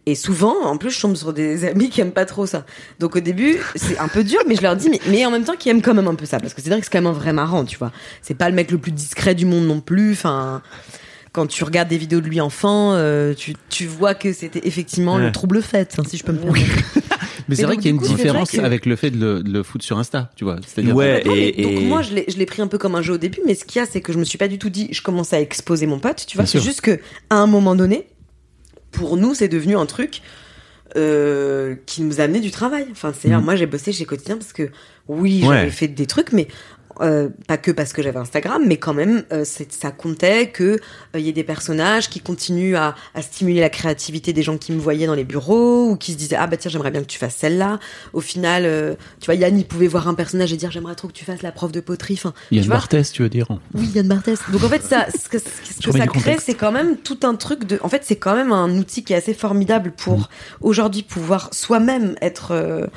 Et 0.07 0.15
souvent, 0.15 0.55
en 0.63 0.77
plus, 0.77 0.89
je 0.89 0.99
tombe 0.99 1.15
sur 1.15 1.31
des 1.31 1.65
amis 1.65 1.91
qui 1.91 2.01
aiment 2.01 2.11
pas 2.11 2.25
trop 2.25 2.47
ça. 2.47 2.65
Donc 2.97 3.15
au 3.15 3.19
début, 3.19 3.57
c'est 3.75 3.99
un 3.99 4.07
peu 4.07 4.23
dur, 4.23 4.39
mais 4.47 4.55
je 4.55 4.63
leur 4.63 4.75
dis, 4.75 4.89
mais, 4.89 4.99
mais 5.07 5.23
en 5.27 5.29
même 5.29 5.43
temps, 5.43 5.53
qui 5.55 5.69
aiment 5.69 5.83
quand 5.83 5.93
même 5.93 6.07
un 6.07 6.15
peu 6.15 6.25
ça. 6.25 6.39
Parce 6.39 6.55
que 6.55 6.61
Cédric, 6.63 6.83
c'est 6.83 6.89
quand 6.91 6.97
même 7.01 7.11
un 7.11 7.11
vrai 7.11 7.31
marrant, 7.33 7.63
tu 7.63 7.77
vois. 7.77 7.91
C'est 8.23 8.33
pas 8.33 8.49
le 8.49 8.55
mec 8.55 8.71
le 8.71 8.79
plus 8.79 8.91
discret 8.91 9.35
du 9.35 9.45
monde 9.45 9.67
non 9.67 9.79
plus. 9.79 10.13
Enfin, 10.13 10.63
quand 11.33 11.47
tu 11.47 11.63
regardes 11.63 11.87
des 11.87 11.97
vidéos 11.97 12.19
de 12.21 12.27
lui 12.27 12.41
enfant, 12.41 12.93
euh, 12.93 13.33
tu, 13.33 13.55
tu 13.69 13.85
vois 13.85 14.13
que 14.15 14.33
c'était 14.33 14.61
effectivement 14.67 15.15
Ouais. 15.15 15.25
le 15.25 15.31
trouble 15.31 15.61
fait, 15.61 15.95
hein, 15.97 16.03
si 16.07 16.17
je 16.17 16.23
peux 16.23 16.33
me 16.33 16.39
permettre. 16.39 16.65
Mais 17.49 17.55
c'est 17.55 17.63
vrai 17.63 17.75
qu'il 17.75 17.85
y 17.85 17.87
a 17.87 17.91
une 17.91 17.97
coup, 17.99 18.07
différence 18.07 18.51
que- 18.51 18.59
avec 18.61 18.85
le 18.85 18.95
fait 18.95 19.11
de 19.11 19.17
le, 19.19 19.43
de 19.43 19.51
le 19.51 19.63
foutre 19.63 19.83
sur 19.83 19.97
Insta, 19.97 20.29
tu 20.35 20.43
vois. 20.45 20.57
C'est-à-dire, 20.65 20.95
Ouais. 20.95 21.21
Complètement, 21.23 21.35
et- 21.35 21.53
mais 21.57 21.63
donc 21.63 21.71
et- 21.81 21.85
moi 21.85 22.01
je 22.01 22.13
l'ai 22.13 22.25
je 22.29 22.37
l'ai 22.37 22.45
pris 22.45 22.61
un 22.61 22.67
peu 22.67 22.77
comme 22.77 22.95
un 22.95 23.01
jeu 23.01 23.13
au 23.13 23.17
début 23.17 23.39
mais 23.45 23.55
ce 23.55 23.65
qu'il 23.65 23.79
y 23.79 23.83
a 23.83 23.85
c'est 23.85 23.99
que 24.01 24.13
je 24.13 24.17
me 24.19 24.23
suis 24.23 24.37
pas 24.37 24.47
du 24.47 24.57
tout 24.59 24.69
dit 24.69 24.87
je 24.91 25.01
commence 25.01 25.33
à 25.33 25.41
exposer 25.41 25.85
mon 25.85 25.99
pote 25.99 26.23
tu 26.27 26.37
vois 26.37 26.43
Bien 26.43 26.51
c'est 26.51 26.59
sûr. 26.59 26.65
juste 26.67 26.81
que 26.81 26.99
à 27.29 27.35
un 27.37 27.47
moment 27.47 27.75
donné 27.75 28.07
pour 28.91 29.17
nous 29.17 29.33
c'est 29.33 29.47
devenu 29.49 29.75
un 29.75 29.85
truc 29.85 30.21
euh, 30.95 31.75
qui 31.85 32.01
nous 32.03 32.19
a 32.21 32.23
amené 32.23 32.39
du 32.41 32.51
travail 32.51 32.85
enfin 32.91 33.13
c'est 33.17 33.29
Mhm. 33.29 33.43
moi 33.43 33.55
j'ai 33.55 33.65
bossé 33.65 33.91
chez 33.93 34.05
quotidien 34.05 34.37
parce 34.37 34.53
que 34.53 34.69
oui 35.07 35.41
Ouais. 35.45 35.55
j'avais 35.57 35.69
fait 35.71 35.87
des 35.87 36.05
trucs 36.05 36.31
mais 36.33 36.47
euh, 36.99 37.29
pas 37.47 37.57
que 37.57 37.71
parce 37.71 37.93
que 37.93 38.01
j'avais 38.01 38.19
Instagram, 38.19 38.61
mais 38.67 38.77
quand 38.77 38.93
même, 38.93 39.23
euh, 39.31 39.43
ça 39.45 39.91
comptait 39.91 40.49
que 40.49 40.63
euh, 40.63 40.77
il 41.15 41.21
y 41.21 41.29
ait 41.29 41.33
des 41.33 41.43
personnages 41.43 42.09
qui 42.09 42.19
continuent 42.19 42.75
à, 42.75 42.95
à 43.15 43.21
stimuler 43.21 43.59
la 43.61 43.69
créativité 43.69 44.33
des 44.33 44.43
gens 44.43 44.57
qui 44.57 44.71
me 44.71 44.79
voyaient 44.79 45.07
dans 45.07 45.15
les 45.15 45.23
bureaux 45.23 45.89
ou 45.89 45.95
qui 45.95 46.11
se 46.13 46.17
disaient 46.17 46.35
ah 46.37 46.47
bah 46.47 46.57
tiens 46.57 46.71
j'aimerais 46.71 46.91
bien 46.91 47.01
que 47.01 47.07
tu 47.07 47.17
fasses 47.17 47.35
celle-là. 47.35 47.79
Au 48.13 48.21
final, 48.21 48.63
euh, 48.65 48.95
tu 49.19 49.25
vois 49.25 49.35
Yann 49.35 49.57
il 49.57 49.65
pouvait 49.65 49.87
voir 49.87 50.07
un 50.07 50.13
personnage 50.13 50.51
et 50.53 50.57
dire 50.57 50.71
j'aimerais 50.71 50.95
trop 50.95 51.07
que 51.07 51.13
tu 51.13 51.25
fasses 51.25 51.41
la 51.41 51.51
prof 51.51 51.71
de 51.71 51.79
poterie. 51.79 52.15
Enfin, 52.15 52.33
il 52.51 52.57
y 52.57 52.59
a 52.59 52.61
tu 52.61 52.65
une 52.65 52.71
vois, 52.71 52.77
Barthès, 52.79 53.11
tu 53.11 53.21
veux 53.23 53.29
dire. 53.29 53.47
oui, 53.73 53.89
Yann 53.95 54.07
Barthès. 54.07 54.39
Donc 54.51 54.63
en 54.63 54.69
fait, 54.69 54.83
ça, 54.83 55.05
ce 55.11 55.29
que, 55.29 55.37
ce 55.39 55.91
ça 55.91 56.07
crée, 56.07 56.37
c'est 56.39 56.53
quand 56.55 56.71
même 56.71 56.97
tout 56.97 57.19
un 57.23 57.35
truc 57.35 57.65
de. 57.65 57.79
En 57.83 57.89
fait, 57.89 58.01
c'est 58.05 58.15
quand 58.15 58.35
même 58.35 58.51
un 58.51 58.69
outil 58.77 59.03
qui 59.03 59.13
est 59.13 59.17
assez 59.17 59.33
formidable 59.33 59.91
pour 59.91 60.19
Mm. 60.19 60.25
aujourd'hui 60.61 61.03
pouvoir 61.03 61.49
soi-même 61.53 62.15
être 62.21 62.51
euh, 62.51 62.87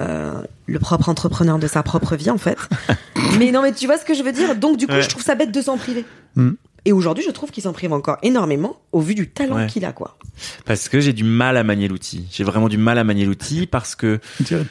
euh, 0.00 0.42
le 0.66 0.78
propre 0.78 1.08
entrepreneur 1.08 1.58
de 1.58 1.66
sa 1.66 1.82
propre 1.82 2.16
vie, 2.16 2.30
en 2.30 2.38
fait. 2.38 2.56
mais 3.38 3.50
non, 3.50 3.62
mais 3.62 3.72
tu 3.72 3.86
vois 3.86 3.98
ce 3.98 4.04
que 4.04 4.14
je 4.14 4.22
veux 4.22 4.32
dire? 4.32 4.54
Donc 4.56 4.76
du 4.76 4.86
coup, 4.86 4.92
Ouais. 4.94 5.02
je 5.02 5.08
trouve 5.08 5.22
ça 5.22 5.34
bête 5.34 5.52
de 5.52 5.60
s'en 5.62 5.76
priver. 5.76 6.04
Mm. 6.36 6.50
Et 6.84 6.90
aujourd'hui, 6.92 7.22
je 7.24 7.30
trouve 7.30 7.50
qu'il 7.52 7.62
s'en 7.62 7.72
prive 7.72 7.92
encore 7.92 8.16
énormément 8.22 8.76
au 8.90 9.00
vu 9.00 9.14
du 9.14 9.28
talent 9.30 9.54
Ouais. 9.56 9.66
qu'il 9.68 9.84
a, 9.84 9.92
quoi. 9.92 10.16
Parce 10.64 10.88
que 10.88 10.98
j'ai 11.00 11.12
du 11.12 11.22
mal 11.24 11.56
à 11.56 11.62
manier 11.62 11.86
l'outil. 11.86 12.26
J'ai 12.32 12.42
vraiment 12.42 12.68
du 12.68 12.78
mal 12.78 12.98
à 12.98 13.04
manier 13.04 13.24
l'outil 13.24 13.66
parce 13.66 13.94
que 13.94 14.18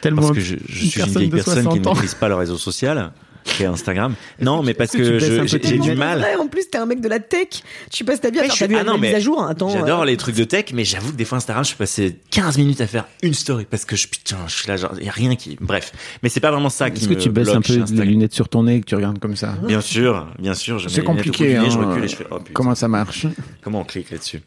Tellement 0.01 0.21
parce 0.23 0.33
que 0.33 0.41
je, 0.41 0.55
je 0.67 0.83
une 0.83 0.89
suis 0.89 0.99
une 0.99 1.05
personne 1.05 1.17
vieille 1.21 1.29
personne 1.31 1.55
qui 1.55 1.63
60 1.63 1.79
ne 1.85 1.89
maîtrise 1.89 2.15
pas 2.15 2.27
le 2.27 2.35
réseau 2.35 2.57
social 2.57 3.11
et 3.59 3.65
Instagram. 3.65 4.13
Non, 4.41 4.63
mais 4.63 4.73
parce 4.73 4.91
que 4.91 5.19
tu 5.19 5.67
j'ai 5.67 5.77
du 5.77 5.95
mal. 5.95 6.19
Ouais, 6.19 6.35
en 6.35 6.47
plus, 6.47 6.69
t'es 6.69 6.77
un 6.77 6.85
mec 6.85 7.01
de 7.01 7.07
la 7.09 7.19
tech. 7.19 7.47
Je 7.91 7.97
sais 7.97 8.03
pas 8.03 8.13
si 8.15 8.21
t'as 8.21 8.31
bien 8.31 8.41
Ouais, 8.43 8.49
faire. 8.49 8.67
vu 8.67 8.75
ah 8.75 8.83
la 8.83 8.83
non, 8.83 8.93
mise 8.97 9.01
mais 9.11 9.15
à 9.15 9.19
jour. 9.19 9.41
hein, 9.41 9.47
Attends. 9.51 9.69
J'adore 9.69 10.01
euh, 10.01 10.05
les 10.05 10.17
trucs 10.17 10.35
de 10.35 10.43
tech, 10.43 10.65
mais 10.73 10.83
j'avoue 10.85 11.11
que 11.11 11.17
des 11.17 11.25
fois 11.25 11.37
Instagram, 11.37 11.63
je 11.63 11.69
suis 11.69 11.77
passé 11.77 12.17
15 12.31 12.57
minutes 12.57 12.81
à 12.81 12.87
faire 12.87 13.05
une 13.21 13.33
story 13.33 13.65
parce 13.69 13.85
que 13.85 13.95
je 13.95 14.07
putain, 14.07 14.37
je 14.47 14.55
suis 14.55 14.67
là 14.67 14.77
genre 14.77 14.91
y 15.01 15.07
a 15.09 15.11
rien 15.11 15.35
qui 15.35 15.57
bref. 15.59 15.91
Mais 16.23 16.29
c'est 16.29 16.39
pas 16.39 16.51
vraiment 16.51 16.69
ça 16.69 16.89
qui 16.89 17.01
Est-ce 17.01 17.09
que 17.09 17.13
tu 17.15 17.29
baisses 17.29 17.45
bloque 17.45 17.57
un 17.57 17.61
peu 17.61 17.93
les 17.93 18.05
lunettes 18.05 18.33
sur 18.33 18.49
ton 18.49 18.63
nez 18.63 18.75
et 18.77 18.81
que 18.81 18.85
tu 18.85 18.95
regardes 18.95 19.19
comme 19.19 19.35
ça 19.35 19.55
Bien 19.67 19.81
sûr, 19.81 20.27
bien 20.39 20.53
sûr, 20.53 20.81
C'est 20.89 21.03
compliqué. 21.03 21.59
nez, 21.59 21.69
je 21.69 21.77
hein. 21.77 21.85
recule 21.87 22.03
et 22.03 22.07
je 22.07 22.15
fais 22.15 22.25
oh. 22.31 22.39
Comment 22.53 22.75
ça 22.75 22.87
marche 22.87 23.25
Comment 23.61 23.81
on 23.81 23.83
clique 23.85 24.11
là-dessus? 24.11 24.41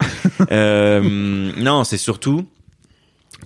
Euh, 0.51 1.51
Non, 1.57 1.83
c'est 1.83 1.97
surtout. 1.97 2.45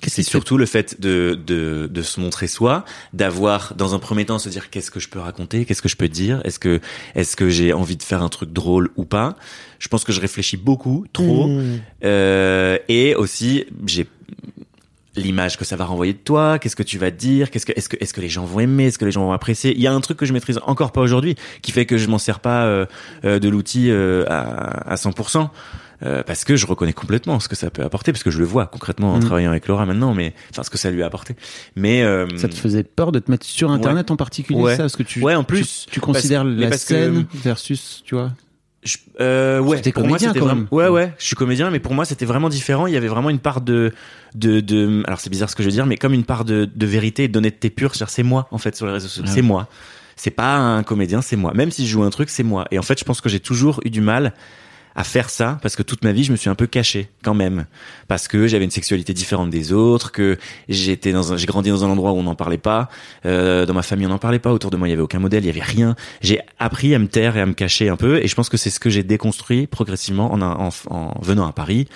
C'est 0.08 0.24
surtout 0.24 0.58
le 0.58 0.66
fait 0.66 1.00
de, 1.02 1.40
de, 1.46 1.88
de 1.92 2.02
se 2.02 2.20
montrer 2.20 2.48
soi, 2.48 2.86
d'avoir 3.14 3.74
dans 3.76 3.96
un 3.96 4.00
premier 4.00 4.26
temps 4.26 4.40
se 4.40 4.50
dire 4.50 4.70
qu'est-ce 4.70 4.92
que 4.92 5.00
je 5.00 5.10
peux 5.10 5.20
raconter, 5.20 5.66
qu'est-ce 5.66 5.82
que 5.82 5.90
je 5.90 5.96
peux 5.98 6.08
dire, 6.10 6.42
est-ce 6.46 6.60
que 6.60 6.80
est-ce 7.16 7.36
que 7.36 7.50
j'ai 7.50 7.74
envie 7.74 7.98
de 7.98 8.04
faire 8.04 8.22
un 8.24 8.30
truc 8.30 8.52
drôle 8.54 8.90
ou 8.96 9.06
pas? 9.06 9.36
Je 9.80 9.88
pense 9.88 10.04
que 10.04 10.12
je 10.12 10.22
réfléchis 10.22 10.58
beaucoup, 10.58 11.06
trop, 11.14 11.48
Mm. 11.48 11.80
euh, 12.04 12.78
et 12.88 13.16
aussi 13.16 13.66
j'ai 13.86 14.08
l'image 15.16 15.58
que 15.58 15.66
ça 15.66 15.76
va 15.76 15.86
renvoyer 15.86 16.14
de 16.14 16.20
toi, 16.20 16.60
qu'est-ce 16.60 16.76
que 16.76 16.84
tu 16.84 16.98
vas 16.98 17.12
dire, 17.12 17.52
qu'est-ce 17.52 17.66
que 17.66 17.74
est-ce 17.76 17.90
que 17.90 17.98
est-ce 18.00 18.14
que 18.14 18.22
les 18.22 18.30
gens 18.30 18.46
vont 18.46 18.60
aimer, 18.60 18.86
est-ce 18.86 18.98
que 18.98 19.06
les 19.06 19.12
gens 19.12 19.26
vont 19.26 19.32
apprécier? 19.34 19.74
Il 19.76 19.82
y 19.82 19.88
a 19.88 19.94
un 19.94 20.02
truc 20.02 20.18
que 20.18 20.26
je 20.26 20.34
maîtrise 20.34 20.60
encore 20.66 20.92
pas 20.92 21.02
aujourd'hui, 21.02 21.36
qui 21.62 21.72
fait 21.72 21.86
que 21.86 21.98
je 21.98 22.08
m'en 22.08 22.20
sers 22.20 22.40
pas 22.40 22.66
euh, 22.66 22.86
euh, 23.26 23.40
de 23.40 23.50
l'outil 23.50 23.90
euh, 23.90 24.24
à, 24.28 24.92
à 24.92 24.96
100%. 24.96 25.50
Euh, 26.04 26.24
parce 26.24 26.44
que 26.46 26.56
je 26.56 26.66
reconnais 26.66 26.94
complètement 26.94 27.40
ce 27.40 27.48
que 27.50 27.56
ça 27.56 27.70
peut 27.70 27.84
apporter, 27.84 28.12
parce 28.12 28.24
que 28.24 28.32
je 28.32 28.40
le 28.40 28.46
vois 28.46 28.68
concrètement 28.68 29.14
en 29.14 29.18
Mhm. 29.18 29.26
travaillant 29.26 29.52
avec 29.52 29.68
Laura 29.68 29.86
maintenant, 29.86 30.14
mais 30.14 30.34
enfin 30.52 30.64
ce 30.64 30.70
que 30.70 30.78
ça 30.78 30.90
lui 30.92 31.04
a 31.04 31.06
apporté. 31.06 31.36
Mais 31.76 32.04
euh, 32.04 32.26
Ça 32.38 32.48
te 32.48 32.56
faisait 32.56 32.84
peur 32.84 33.12
de 33.12 33.20
te 33.20 33.30
mettre 33.30 33.46
sur 33.46 33.70
Internet 33.72 34.10
en 34.12 34.16
particulier, 34.16 34.60
Ouais. 34.62 34.76
ça 34.76 34.84
Parce 34.84 34.96
que 34.96 35.04
tu, 35.04 35.22
Ouais, 35.22 35.36
en 35.36 35.44
plus, 35.44 35.86
tu, 35.88 35.94
tu 35.96 36.00
considères 36.00 36.44
parce- 36.44 36.56
la 36.56 36.70
parce 36.70 36.86
que- 36.86 36.88
scène 36.96 37.26
versus, 37.44 38.02
tu 38.06 38.16
vois? 38.16 38.32
Je- 38.82 38.96
euh, 39.20 39.60
ouais, 39.60 39.76
C'était 39.76 39.92
pour 39.92 40.04
moi 40.04 40.12
comédien, 40.12 40.30
c'était 40.30 40.40
quand 40.40 40.46
vraiment. 40.46 40.62
même. 40.62 40.68
Ouais, 40.72 40.88
ouais, 40.88 41.14
je 41.18 41.26
suis 41.26 41.36
comédien, 41.36 41.70
mais 41.70 41.80
pour 41.80 41.94
moi 41.94 42.06
c'était 42.06 42.26
vraiment 42.26 42.48
différent. 42.48 42.88
Il 42.88 42.94
y 42.94 42.98
avait 42.98 43.10
vraiment 43.10 43.30
une 43.30 43.40
part 43.40 43.60
de, 43.60 43.92
de, 44.36 44.62
de. 44.62 45.04
Alors 45.06 45.20
c'est 45.20 45.30
bizarre 45.30 45.50
ce 45.50 45.56
que 45.58 45.64
je 45.64 45.68
veux 45.68 45.74
dire, 45.74 45.86
mais 45.86 45.98
comme 45.98 46.14
une 46.14 46.24
part 46.24 46.46
de, 46.46 46.70
de 46.74 46.86
vérité 46.86 47.26
et 47.26 47.28
d'honnêteté 47.28 47.70
pure. 47.70 47.94
C'est-à-dire 47.94 48.10
c'est 48.14 48.24
moi 48.24 48.48
en 48.52 48.58
fait 48.58 48.78
sur 48.78 48.86
les 48.86 48.94
réseaux 48.94 49.10
sociaux. 49.10 49.26
Ah 49.28 49.32
C'est 49.34 49.42
moi. 49.42 49.68
C'est 50.16 50.32
pas 50.32 50.56
un 50.56 50.84
comédien, 50.84 51.22
c'est 51.22 51.36
moi. 51.36 51.54
Même 51.54 51.72
si 51.72 51.86
je 51.86 51.92
joue 51.92 52.04
un 52.04 52.10
truc, 52.10 52.30
c'est 52.30 52.44
moi. 52.44 52.68
Et 52.72 52.80
en 52.80 52.82
fait, 52.82 52.98
je 52.98 53.04
pense 53.04 53.20
que 53.20 53.28
j'ai 53.28 53.42
toujours 53.42 53.82
eu 53.84 53.90
du 53.90 54.00
mal 54.00 54.34
à 54.96 55.04
faire 55.04 55.30
ça 55.30 55.60
parce 55.62 55.76
que 55.76 55.84
toute 55.84 56.04
ma 56.04 56.12
vie 56.12 56.24
je 56.24 56.32
me 56.32 56.38
suis 56.38 56.50
un 56.50 56.56
peu 56.56 56.68
caché 56.68 57.10
quand 57.24 57.34
même. 57.34 57.66
Parce 58.08 58.28
que 58.28 58.48
j'avais 58.48 58.66
une 58.66 58.72
sexualité 58.72 59.14
différente 59.14 59.50
des 59.50 59.72
autres 59.74 60.12
que 60.12 60.38
j'étais 60.68 61.12
dans 61.12 61.38
j'ai 61.38 61.46
grandi 61.46 61.70
dans 61.70 61.86
un 61.86 61.90
endroit 61.90 62.12
où 62.12 62.18
on 62.18 62.24
n'en 62.24 62.36
parlait 62.36 62.58
pas. 62.58 62.90
Euh, 63.26 63.66
dans 63.66 63.74
ma 63.74 63.84
famille 63.84 64.06
on 64.06 64.10
n'en 64.10 64.18
parlait 64.18 64.40
pas. 64.40 64.52
Autour 64.52 64.72
de 64.72 64.78
moi 64.78 64.88
il 64.88 64.92
y 64.92 64.94
avait 64.94 65.02
aucun 65.02 65.20
modèle 65.20 65.44
il 65.44 65.48
y 65.48 65.50
avait 65.50 65.62
rien. 65.62 65.96
J'ai 66.22 66.40
appris 66.58 66.94
à 66.96 67.00
me 67.00 67.08
taire 67.08 67.38
et 67.38 67.42
à 67.42 67.46
me 67.46 67.54
cacher 67.54 67.90
un 67.90 67.98
peu 67.98 68.18
et 68.18 68.28
je 68.28 68.36
pense 68.36 68.50
que 68.50 68.58
c'est 68.58 68.70
ce 68.70 68.80
que 68.80 68.90
j'ai 68.90 69.04
déconstruit 69.04 69.68
progressivement 69.68 70.34
en, 70.34 70.42
en, 70.42 70.70
en 70.90 71.22
venant 71.22 71.48
à 71.48 71.54
Paris 71.54 71.88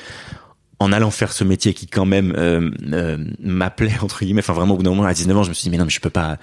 en 0.84 0.92
allant 0.92 1.12
faire 1.12 1.32
ce 1.32 1.44
métier 1.44 1.74
qui 1.74 1.88
quand 1.88 2.06
même 2.06 2.34
euh, 2.38 2.70
euh, 2.92 3.18
m'appelait 3.40 3.98
entre 4.02 4.24
guillemets. 4.24 4.42
Enfin 4.42 4.54
vraiment 4.54 4.74
au 4.74 4.78
bout 4.78 4.84
d'un 4.84 4.92
moment 4.92 5.06
à 5.06 5.14
19 5.14 5.38
ans 5.38 5.44
je 5.44 5.50
me 5.50 5.54
suis 5.54 5.64
dit 5.64 5.70
mais 5.70 5.78
non 5.78 5.86
mais 5.86 5.92
je 5.92 6.00
peux 6.00 6.10
pas 6.10 6.38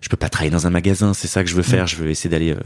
je 0.00 0.08
peux 0.08 0.16
pas 0.16 0.28
travailler 0.28 0.50
dans 0.50 0.66
un 0.66 0.70
magasin 0.70 1.14
c'est 1.14 1.28
ça 1.28 1.42
que 1.42 1.50
je 1.50 1.54
veux 1.56 1.62
faire 1.62 1.86
je 1.86 1.96
veux 1.96 2.08
essayer 2.10 2.30
d'aller 2.30 2.52
euh, 2.52 2.60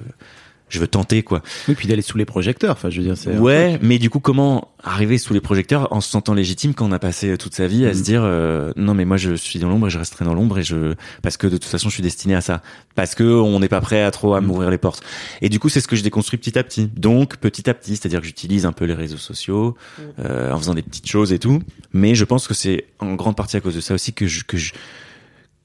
je 0.69 0.79
veux 0.79 0.87
tenter 0.89 1.23
quoi 1.23 1.43
Oui, 1.69 1.75
puis 1.75 1.89
d'aller 1.89 2.03
sous 2.03 2.19
les 2.19 2.25
projecteurs. 2.25 2.73
Enfin, 2.73 2.91
je 2.91 2.99
veux 2.99 3.05
dire, 3.07 3.17
c'est. 3.17 3.37
Ouais, 3.37 3.79
mais 3.83 3.99
du 3.99 4.11
coup, 4.11 4.21
comment 4.21 4.69
arriver 4.83 5.19
sous 5.19 5.35
les 5.35 5.41
projecteurs 5.41 5.93
en 5.93 6.01
se 6.01 6.09
sentant 6.09 6.35
légitime 6.35 6.73
quand 6.75 6.87
on 6.87 6.93
a 6.93 6.99
passé 7.01 7.37
toute 7.37 7.55
sa 7.55 7.67
vie 7.67 7.85
à 7.85 7.95
se 7.95 8.03
dire 8.03 8.23
euh, 8.25 8.73
non 8.77 8.95
mais 8.95 9.05
moi 9.05 9.17
je 9.17 9.35
suis 9.35 9.59
dans 9.59 9.69
l'ombre 9.69 9.89
et 9.89 9.91
je 9.91 9.99
resterai 9.99 10.25
dans 10.25 10.35
l'ombre 10.35 10.57
et 10.59 10.63
je 10.63 10.95
parce 11.21 11.37
que 11.37 11.49
de 11.49 11.57
toute 11.57 11.65
façon 11.65 11.89
je 11.89 11.95
suis 11.95 12.03
destiné 12.03 12.37
à 12.37 12.41
ça 12.41 12.63
parce 12.95 13.17
que 13.17 13.25
on 13.25 13.59
n'est 13.59 13.69
pas 13.69 13.81
prêt 13.81 14.03
à 14.05 14.13
trop 14.13 14.35
à 14.35 14.41
Mhm. 14.41 14.47
m'ouvrir 14.47 14.71
les 14.71 14.79
portes 14.79 15.03
et 15.43 15.49
du 15.49 15.59
coup 15.59 15.69
c'est 15.69 15.81
ce 15.81 15.89
que 15.89 15.97
je 15.97 16.05
déconstruis 16.05 16.39
petit 16.39 16.57
à 16.57 16.63
petit 16.63 16.87
donc 16.97 17.39
petit 17.39 17.69
à 17.69 17.75
petit 17.75 17.97
c'est-à-dire 17.97 18.21
que 18.21 18.27
j'utilise 18.27 18.67
un 18.67 18.73
peu 18.73 18.85
les 18.85 18.95
réseaux 18.95 19.17
sociaux 19.17 19.77
euh, 20.21 20.53
en 20.53 20.59
faisant 20.59 20.75
des 20.75 20.83
petites 20.83 21.09
choses 21.09 21.33
et 21.33 21.41
tout 21.41 21.61
mais 21.93 22.15
je 22.15 22.25
pense 22.25 22.47
que 22.47 22.55
c'est 22.55 22.85
en 23.01 23.15
grande 23.17 23.35
partie 23.35 23.57
à 23.57 23.61
cause 23.61 23.75
de 23.75 23.81
ça 23.81 23.95
aussi 23.95 24.13
que 24.13 24.29
je 24.29 24.45
que 24.45 24.57
je 24.57 24.73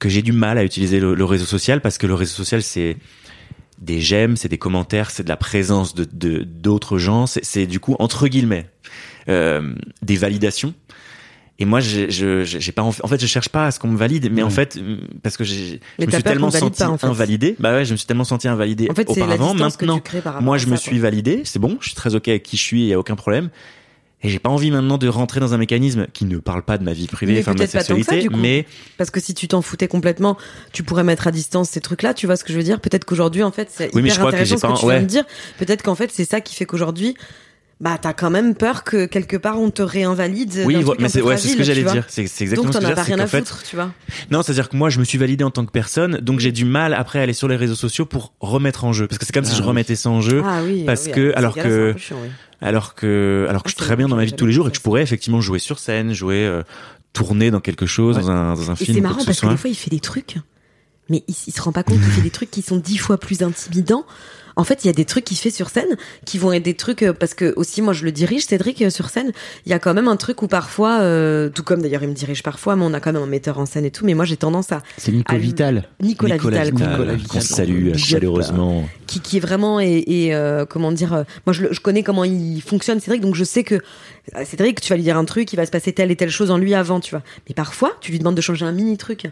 que 0.00 0.08
j'ai 0.08 0.22
du 0.22 0.32
mal 0.32 0.58
à 0.58 0.64
utiliser 0.64 0.98
le, 0.98 1.14
le 1.14 1.24
réseau 1.24 1.44
social 1.46 1.80
parce 1.80 1.98
que 1.98 2.08
le 2.08 2.14
réseau 2.14 2.34
social 2.34 2.62
c'est 2.64 2.96
des 3.80 4.00
j'aime, 4.00 4.36
c'est 4.36 4.48
des 4.48 4.58
commentaires, 4.58 5.10
c'est 5.10 5.22
de 5.24 5.28
la 5.28 5.36
présence 5.36 5.94
de 5.94 6.04
de- 6.12 6.42
d'autres 6.44 6.98
gens, 6.98 7.26
c'est 7.26 7.66
du 7.66 7.80
coup 7.80 7.96
entre 7.98 8.28
guillemets 8.28 8.66
euh, 9.28 9.74
des 10.02 10.16
validations. 10.16 10.74
Et 11.60 11.66
moi, 11.66 11.78
je- 11.78 12.10
j'ai 12.10 12.72
pas 12.72 12.82
en 12.82 12.90
fait, 12.90 13.20
je 13.20 13.26
cherche 13.26 13.48
pas 13.48 13.66
à 13.66 13.70
ce 13.70 13.78
qu'on 13.78 13.86
me 13.86 13.96
valide, 13.96 14.28
mais 14.32 14.42
en 14.42 14.50
fait, 14.50 14.76
parce 15.22 15.36
que 15.36 15.44
j'ai, 15.44 15.78
je 16.00 16.04
me 16.06 16.10
suis 16.10 16.22
tellement 16.24 16.50
senti 16.50 16.82
pas, 16.82 16.88
en 16.88 16.98
fait. 16.98 17.06
invalidé. 17.06 17.54
Bah 17.60 17.72
ouais, 17.74 17.84
je 17.84 17.92
me 17.92 17.96
suis 17.96 18.06
tellement 18.08 18.24
senti 18.24 18.48
invalidé 18.48 18.88
En 18.90 18.94
fait, 18.94 19.08
c'est 19.08 19.20
la 19.20 19.26
auparavant. 19.26 19.54
que 19.54 19.58
Maintenant, 19.60 19.94
tu 19.96 20.02
crées 20.02 20.20
par 20.20 20.32
rapport 20.34 20.44
moi, 20.44 20.58
je 20.58 20.64
ça, 20.64 20.70
me 20.70 20.76
quoi. 20.76 20.82
suis 20.82 20.98
validé, 20.98 21.42
c'est 21.44 21.60
bon, 21.60 21.76
je 21.80 21.86
suis 21.86 21.94
très 21.94 22.16
ok 22.16 22.26
avec 22.26 22.42
qui 22.42 22.56
je 22.56 22.62
suis, 22.62 22.82
il 22.82 22.88
y 22.88 22.92
a 22.92 22.98
aucun 22.98 23.14
problème. 23.14 23.50
Et 24.24 24.30
j'ai 24.30 24.38
pas 24.38 24.48
envie 24.50 24.70
maintenant 24.70 24.96
de 24.98 25.06
rentrer 25.06 25.38
dans 25.38 25.52
un 25.54 25.58
mécanisme 25.58 26.06
qui 26.14 26.24
ne 26.24 26.38
parle 26.38 26.62
pas 26.62 26.78
de 26.78 26.82
ma 26.84 26.92
vie 26.94 27.06
privée, 27.06 27.34
Mais 27.34 27.40
enfin 27.40 27.52
de 27.52 27.58
ma 27.58 27.64
peut-être 27.66 27.72
pas 27.74 27.84
tant 27.84 27.94
que 27.94 28.02
ça, 28.02 28.12
sexualité, 28.12 28.28
du 28.28 28.34
coup. 28.34 28.40
mais 28.40 28.66
Parce 28.96 29.10
que 29.10 29.20
si 29.20 29.34
tu 29.34 29.46
t'en 29.48 29.60
foutais 29.62 29.86
complètement, 29.86 30.36
tu 30.72 30.82
pourrais 30.82 31.04
mettre 31.04 31.26
à 31.26 31.30
distance 31.30 31.68
ces 31.68 31.80
trucs-là. 31.82 32.14
Tu 32.14 32.26
vois 32.26 32.36
ce 32.36 32.42
que 32.44 32.52
je 32.52 32.56
veux 32.58 32.64
dire? 32.64 32.80
Peut-être 32.80 33.04
qu'aujourd'hui, 33.04 33.42
en 33.42 33.52
fait, 33.52 33.68
c'est 33.70 33.94
Oui, 33.94 34.00
mais 34.02 34.08
hyper 34.08 34.14
je 34.14 34.18
crois 34.20 34.30
que 34.32 34.36
intéressant 34.36 34.54
j'ai 34.54 34.60
ce 34.60 34.62
que 34.66 34.72
pas- 34.72 34.78
tu 34.80 34.86
viens 34.86 35.02
de 35.02 35.06
dire. 35.06 35.24
Peut-être 35.58 35.82
qu'en 35.82 35.94
fait, 35.94 36.10
c'est 36.10 36.24
ça 36.24 36.40
qui 36.40 36.54
fait 36.56 36.64
qu'aujourd'hui, 36.64 37.14
bah, 37.84 37.98
t'as 38.00 38.14
quand 38.14 38.30
même 38.30 38.54
peur 38.54 38.82
que 38.82 39.04
quelque 39.04 39.36
part 39.36 39.60
on 39.60 39.68
te 39.70 39.82
réinvalide. 39.82 40.62
oui, 40.64 40.82
truc 40.82 40.98
mais 41.00 41.10
c'est 41.10 41.20
peu 41.20 41.26
ouais, 41.26 41.36
c'est 41.36 41.48
ce 41.48 41.56
que 41.58 41.62
j'allais 41.62 41.82
dire. 41.84 42.06
C'est 42.08 42.22
exactement 42.22 42.62
Donc 42.64 42.72
ce 42.72 42.78
t'en 42.78 42.78
que 42.78 42.84
je 42.86 42.86
as 42.86 42.88
veux 42.88 42.94
pas 42.96 43.02
dire, 43.04 43.28
fait, 43.28 43.38
foutre, 43.46 43.62
tu 43.62 43.76
vois. 43.76 43.90
Non, 44.30 44.42
c'est-à-dire 44.42 44.70
que 44.70 44.76
moi, 44.78 44.88
je 44.88 44.98
me 44.98 45.04
suis 45.04 45.18
validé 45.18 45.44
en 45.44 45.50
tant 45.50 45.66
que 45.66 45.70
personne, 45.70 46.16
donc 46.16 46.40
j'ai 46.40 46.50
du 46.50 46.64
mal 46.64 46.94
après 46.94 47.18
à 47.18 47.22
aller 47.22 47.34
sur 47.34 47.46
les 47.46 47.56
réseaux 47.56 47.74
sociaux 47.74 48.06
pour 48.06 48.32
remettre 48.40 48.84
en 48.84 48.94
jeu, 48.94 49.06
parce 49.06 49.18
que 49.18 49.26
c'est 49.26 49.32
comme 49.34 49.44
si 49.44 49.50
Ah 49.52 49.56
je 49.58 49.60
oui. 49.62 49.68
remettais 49.68 49.96
ça 49.96 50.08
en 50.08 50.22
jeu, 50.22 50.42
Ah 50.46 50.60
oui. 50.64 50.84
parce 50.86 51.04
oui, 51.04 51.12
que- 51.12 51.28
ces 51.28 51.34
alors 51.34 51.54
que- 51.54 51.94
chiant, 51.98 52.16
oui. 52.22 52.30
alors 52.62 52.94
que 52.94 53.44
alors 53.50 53.62
que 53.62 53.68
Ah, 53.68 53.70
je 53.70 53.74
suis 53.74 53.80
c'est 53.80 53.84
très 53.86 53.96
bien 53.96 54.08
dans 54.08 54.16
ma 54.16 54.24
vie 54.24 54.30
de 54.32 54.36
tous 54.36 54.46
les 54.46 54.52
jours 54.54 54.66
et 54.68 54.70
que 54.70 54.76
je 54.78 54.82
pourrais 54.82 55.02
effectivement 55.02 55.42
jouer 55.42 55.58
sur 55.58 55.78
scène, 55.78 56.14
jouer, 56.14 56.46
euh, 56.46 56.62
tourner 57.12 57.50
dans 57.50 57.60
quelque 57.60 57.84
chose, 57.84 58.16
Ouais. 58.16 58.22
dans 58.22 58.30
un 58.30 58.54
dans 58.54 58.70
un 58.70 58.74
Et 58.74 58.84
film, 58.86 58.96
c'est 58.96 59.00
marrant 59.02 59.22
parce 59.26 59.40
que 59.40 59.46
des 59.46 59.56
fois 59.58 59.68
il 59.68 59.76
fait 59.76 59.90
des 59.90 60.00
trucs, 60.00 60.36
mais 61.10 61.22
il, 61.28 61.34
il 61.48 61.52
se 61.52 61.60
rend 61.60 61.72
pas 61.72 61.82
compte 61.82 61.96
qu'il 62.00 62.10
fait 62.12 62.22
des 62.22 62.30
trucs 62.30 62.50
qui 62.50 62.62
sont 62.62 62.78
dix 62.78 62.96
fois 62.96 63.18
plus 63.18 63.42
intimidants 63.42 64.06
En 64.56 64.64
fait, 64.64 64.84
il 64.84 64.86
y 64.86 64.90
a 64.90 64.92
des 64.92 65.04
trucs 65.04 65.24
qu'il 65.24 65.36
fait 65.36 65.50
sur 65.50 65.68
scène 65.70 65.96
qui 66.24 66.38
vont 66.38 66.52
être 66.52 66.62
des 66.62 66.74
trucs 66.74 67.02
euh, 67.02 67.12
parce 67.12 67.34
que 67.34 67.52
aussi 67.56 67.82
moi 67.82 67.92
je 67.92 68.04
le 68.04 68.12
dirige 68.12 68.46
Cédric 68.46 68.82
euh, 68.82 68.90
sur 68.90 69.10
scène. 69.10 69.32
Il 69.66 69.70
y 69.70 69.72
a 69.72 69.78
quand 69.78 69.94
même 69.94 70.08
un 70.08 70.16
truc 70.16 70.42
où 70.42 70.48
parfois, 70.48 71.00
euh, 71.00 71.48
tout 71.48 71.62
comme 71.62 71.82
d'ailleurs 71.82 72.02
il 72.02 72.08
me 72.08 72.14
dirige 72.14 72.42
parfois, 72.42 72.76
mais 72.76 72.84
on 72.84 72.94
a 72.94 73.00
quand 73.00 73.12
même 73.12 73.22
un 73.22 73.26
metteur 73.26 73.58
en 73.58 73.66
scène 73.66 73.84
et 73.84 73.90
tout. 73.90 74.04
Mais 74.04 74.14
moi 74.14 74.24
j'ai 74.24 74.36
tendance 74.36 74.72
à 74.72 74.82
C'est 74.96 75.12
Nico 75.12 75.36
Vital. 75.36 75.88
Nicolas, 76.00 76.36
Vital. 76.36 76.72
Nicolas 76.72 77.14
Vital. 77.14 77.28
qu'on 77.28 77.40
salue 77.40 77.94
chaleureusement. 77.96 78.88
qui, 79.06 79.20
qui 79.20 79.38
est 79.38 79.40
vraiment 79.40 79.80
et, 79.80 80.04
et, 80.06 80.34
euh, 80.34 80.64
comment 80.66 80.92
dire 80.92 81.24
moi 81.46 81.52
je, 81.52 81.80
connais 81.80 82.02
comment 82.02 82.24
il 82.24 82.60
fonctionne 82.62 83.00
Cédric 83.00 83.20
donc 83.20 83.34
je 83.34 83.44
sais 83.44 83.64
que 83.64 83.80
Cédric 84.44 84.80
tu 84.80 84.88
vas 84.88 84.96
lui 84.96 85.02
dire 85.02 85.18
un 85.18 85.24
truc 85.24 85.52
il 85.52 85.56
va 85.56 85.66
se 85.66 85.70
passer 85.70 85.92
telle 85.92 86.10
et 86.10 86.16
telle 86.16 86.30
chose 86.30 86.50
en 86.50 86.58
lui 86.58 86.74
avant 86.74 87.00
tu 87.00 87.10
vois 87.10 87.22
mais 87.48 87.54
parfois 87.54 87.92
tu 88.00 88.12
lui 88.12 88.18
demandes 88.18 88.34
de 88.34 88.40
changer 88.40 88.64
un 88.64 88.72
mini 88.72 88.96
truc 88.96 89.26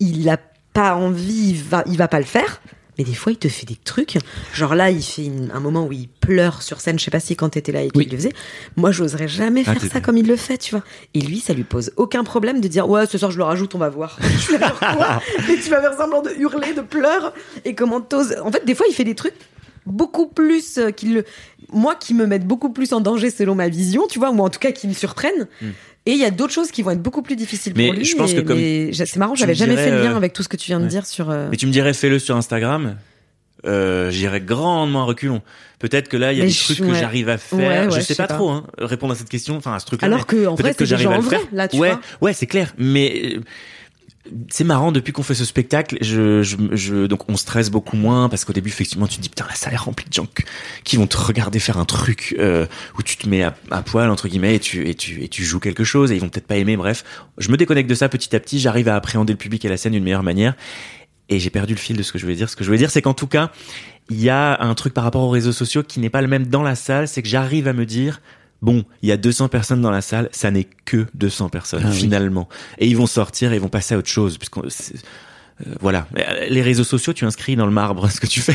il 0.00 0.28
a 0.28 0.38
pas 0.72 0.94
envie 0.94 1.50
il 1.50 1.62
va 1.62 1.84
il 1.86 1.96
va 1.96 2.08
pas 2.08 2.18
le 2.18 2.24
faire 2.24 2.60
mais 2.98 3.04
des 3.04 3.14
fois 3.14 3.32
il 3.32 3.38
te 3.38 3.48
fait 3.48 3.64
des 3.66 3.76
trucs. 3.76 4.18
Genre 4.52 4.74
là 4.74 4.90
il 4.90 5.02
fait 5.02 5.24
une- 5.24 5.50
un 5.54 5.60
moment 5.60 5.86
où 5.86 5.92
il 5.92 6.08
pleure 6.08 6.62
sur 6.62 6.80
scène. 6.80 6.98
Je 6.98 7.04
sais 7.04 7.10
pas 7.10 7.20
si 7.20 7.36
quand 7.36 7.48
t'étais 7.50 7.72
là 7.72 7.82
et 7.82 7.90
qu'il 7.90 7.98
Oui. 8.02 8.08
le 8.10 8.16
faisait. 8.16 8.32
Moi 8.76 8.90
j'oserais 8.90 9.28
jamais 9.28 9.62
Ah, 9.66 9.74
faire 9.74 9.90
ça 9.92 10.00
comme 10.00 10.16
il 10.18 10.26
le 10.26 10.36
fait 10.36 10.58
tu 10.58 10.72
vois. 10.74 10.84
Et 11.14 11.20
lui 11.20 11.40
ça 11.40 11.54
lui 11.54 11.64
pose 11.64 11.92
aucun 11.96 12.24
problème 12.24 12.60
de 12.60 12.68
dire 12.68 12.88
ouais 12.88 13.06
ce 13.06 13.16
soir 13.18 13.30
je 13.30 13.38
le 13.38 13.44
rajoute 13.44 13.74
on 13.74 13.78
va 13.78 13.88
voir. 13.88 14.18
Suis 14.40 14.58
là, 14.58 14.68
genre, 14.68 14.78
quoi 14.96 15.22
et 15.48 15.56
tu 15.60 15.70
vas 15.70 15.80
faire 15.80 15.94
semblant 15.96 16.22
de 16.22 16.30
hurler 16.38 16.74
de 16.74 16.80
pleurs 16.82 17.32
et 17.64 17.74
comment 17.74 18.00
t'oses. 18.00 18.36
En 18.42 18.50
fait 18.52 18.64
des 18.66 18.74
fois 18.74 18.86
il 18.88 18.94
fait 18.94 19.04
des 19.04 19.14
trucs 19.14 19.34
beaucoup 19.86 20.26
plus 20.26 20.76
euh, 20.78 20.90
qui 20.90 21.06
le 21.08 21.24
moi 21.72 21.94
qui 21.94 22.12
me 22.14 22.26
mettent 22.26 22.46
beaucoup 22.46 22.70
plus 22.70 22.92
en 22.92 23.00
danger 23.00 23.30
selon 23.30 23.54
ma 23.54 23.68
vision 23.68 24.06
tu 24.06 24.18
vois 24.18 24.30
ou 24.30 24.38
en 24.40 24.50
tout 24.50 24.58
cas 24.58 24.72
qui 24.72 24.86
me 24.88 24.92
surprennent 24.92 25.46
et 26.08 26.12
il 26.12 26.18
y 26.18 26.24
a 26.24 26.30
d'autres 26.30 26.52
choses 26.52 26.70
qui 26.72 26.82
vont 26.82 26.90
être 26.90 27.02
beaucoup 27.02 27.22
plus 27.22 27.36
difficiles. 27.36 27.72
Mais 27.76 27.86
pour 27.86 27.94
lui 27.94 28.04
je 28.04 28.16
pense 28.16 28.32
et- 28.32 28.36
que 28.36 28.40
comme 28.40 28.56
mais 28.58 28.92
c'est 28.92 29.16
marrant 29.16 29.34
j'avais 29.36 29.54
jamais 29.54 29.76
fait 29.76 29.90
le 29.90 30.02
lien 30.02 30.14
euh, 30.14 30.16
avec 30.16 30.32
tout 30.32 30.42
ce 30.42 30.48
que 30.48 30.56
tu 30.56 30.66
viens 30.66 30.80
de 30.80 30.86
dire 30.86 31.06
sur 31.06 31.30
euh, 31.30 31.48
Mais 31.50 31.56
tu 31.56 31.66
me 31.66 31.72
dirais 31.72 31.92
fais-le 31.94 32.18
sur 32.18 32.34
Instagram. 32.36 32.96
Euh, 33.66 34.10
j'irais 34.12 34.40
grandement 34.40 35.02
à 35.02 35.04
reculons. 35.04 35.42
Peut-être 35.80 36.08
que 36.08 36.16
là, 36.16 36.32
il 36.32 36.38
y 36.38 36.40
a 36.40 36.44
Mais 36.44 36.48
des 36.50 36.54
je- 36.54 36.64
trucs 36.74 36.78
que 36.78 36.94
j'arrive 36.94 37.28
à 37.28 37.38
faire. 37.38 37.58
Ouais, 37.58 37.84
je 37.90 37.96
je 37.96 38.00
sais 38.00 38.14
sais 38.14 38.14
pas, 38.14 38.28
pas. 38.28 38.34
trop, 38.34 38.50
hein, 38.50 38.64
répondre 38.78 39.12
à 39.12 39.16
cette 39.16 39.28
question, 39.28 39.56
enfin 39.56 39.74
à 39.74 39.80
ce 39.80 39.86
truc-là. 39.86 40.06
alors 40.06 40.26
que 40.26 40.46
en 40.46 40.54
vrai 40.54 40.74
que 40.74 40.84
j'arrive 40.84 41.10
à 41.10 41.16
le 41.16 41.22
vrai 41.22 41.38
faire. 41.38 41.46
là 41.52 41.66
tu 41.66 41.76
ouais, 41.76 41.90
vois 41.90 42.00
ouais, 42.20 42.32
c'est 42.34 42.46
clair. 42.46 42.72
Mais 42.78 43.34
euh, 43.36 43.40
c'est 44.50 44.64
marrant 44.64 44.92
depuis 44.92 45.12
qu'on 45.12 45.22
fait 45.22 45.34
ce 45.34 45.44
spectacle. 45.44 45.96
Je, 46.00 46.42
je, 46.42 46.56
je, 46.72 47.06
donc 47.06 47.28
on 47.28 47.36
stresse 47.36 47.70
beaucoup 47.70 47.96
moins 47.96 48.28
parce 48.28 48.44
qu'au 48.44 48.52
début, 48.52 48.68
effectivement, 48.68 49.06
tu 49.06 49.16
te 49.16 49.22
dis 49.22 49.28
putain 49.28 49.46
la 49.48 49.54
salle 49.54 49.74
est 49.74 49.78
remplie 49.78 50.06
de 50.08 50.12
gens 50.12 50.26
qui 50.84 50.96
vont 50.96 51.06
te 51.06 51.16
regarder 51.16 51.58
faire 51.58 51.78
un 51.78 51.84
truc 51.84 52.34
euh, 52.38 52.66
où 52.98 53.02
tu 53.02 53.16
te 53.16 53.28
mets 53.28 53.42
à, 53.42 53.56
à 53.70 53.82
poil 53.82 54.10
entre 54.10 54.28
guillemets 54.28 54.56
et 54.56 54.60
tu 54.60 54.88
et 54.88 54.94
tu 54.94 55.22
et 55.22 55.28
tu 55.28 55.44
joues 55.44 55.60
quelque 55.60 55.84
chose 55.84 56.12
et 56.12 56.16
ils 56.16 56.20
vont 56.20 56.28
peut-être 56.28 56.46
pas 56.46 56.56
aimer. 56.56 56.76
Bref, 56.76 57.04
je 57.38 57.50
me 57.50 57.56
déconnecte 57.56 57.88
de 57.88 57.94
ça 57.94 58.08
petit 58.08 58.34
à 58.36 58.40
petit. 58.40 58.58
J'arrive 58.58 58.88
à 58.88 58.96
appréhender 58.96 59.32
le 59.32 59.38
public 59.38 59.64
et 59.64 59.68
la 59.68 59.76
scène 59.76 59.92
d'une 59.92 60.04
meilleure 60.04 60.22
manière. 60.22 60.54
Et 61.30 61.38
j'ai 61.38 61.50
perdu 61.50 61.74
le 61.74 61.78
fil 61.78 61.96
de 61.96 62.02
ce 62.02 62.12
que 62.12 62.18
je 62.18 62.24
voulais 62.24 62.36
dire. 62.36 62.48
Ce 62.48 62.56
que 62.56 62.64
je 62.64 62.68
voulais 62.68 62.78
dire, 62.78 62.90
c'est 62.90 63.02
qu'en 63.02 63.12
tout 63.12 63.26
cas, 63.26 63.50
il 64.08 64.20
y 64.20 64.30
a 64.30 64.62
un 64.62 64.74
truc 64.74 64.94
par 64.94 65.04
rapport 65.04 65.22
aux 65.22 65.28
réseaux 65.28 65.52
sociaux 65.52 65.82
qui 65.82 66.00
n'est 66.00 66.08
pas 66.08 66.22
le 66.22 66.28
même 66.28 66.46
dans 66.46 66.62
la 66.62 66.74
salle. 66.74 67.06
C'est 67.06 67.22
que 67.22 67.28
j'arrive 67.28 67.68
à 67.68 67.74
me 67.74 67.84
dire, 67.84 68.22
bon, 68.62 68.84
il 69.02 69.08
y 69.08 69.12
a 69.12 69.16
200 69.16 69.48
personnes 69.48 69.80
dans 69.80 69.90
la 69.90 70.00
salle, 70.00 70.28
ça 70.32 70.50
n'est 70.50 70.66
que 70.84 71.06
200 71.14 71.48
personnes 71.48 71.82
Ah 71.84 71.90
oui. 71.90 71.96
finalement. 71.96 72.48
Et 72.78 72.86
ils 72.86 72.96
vont 72.96 73.06
sortir 73.06 73.52
et 73.52 73.56
ils 73.56 73.60
vont 73.62 73.68
passer 73.68 73.94
à 73.94 73.98
autre 73.98 74.08
chose. 74.08 74.38
Puisqu'on, 74.38 74.62
euh, 75.66 75.74
voilà, 75.80 76.06
euh, 76.18 76.46
les 76.48 76.62
réseaux 76.62 76.84
sociaux, 76.84 77.12
tu 77.12 77.24
inscris 77.24 77.56
dans 77.56 77.66
le 77.66 77.72
marbre 77.72 78.08
ce 78.10 78.20
que 78.20 78.26
tu 78.26 78.40
fais, 78.40 78.54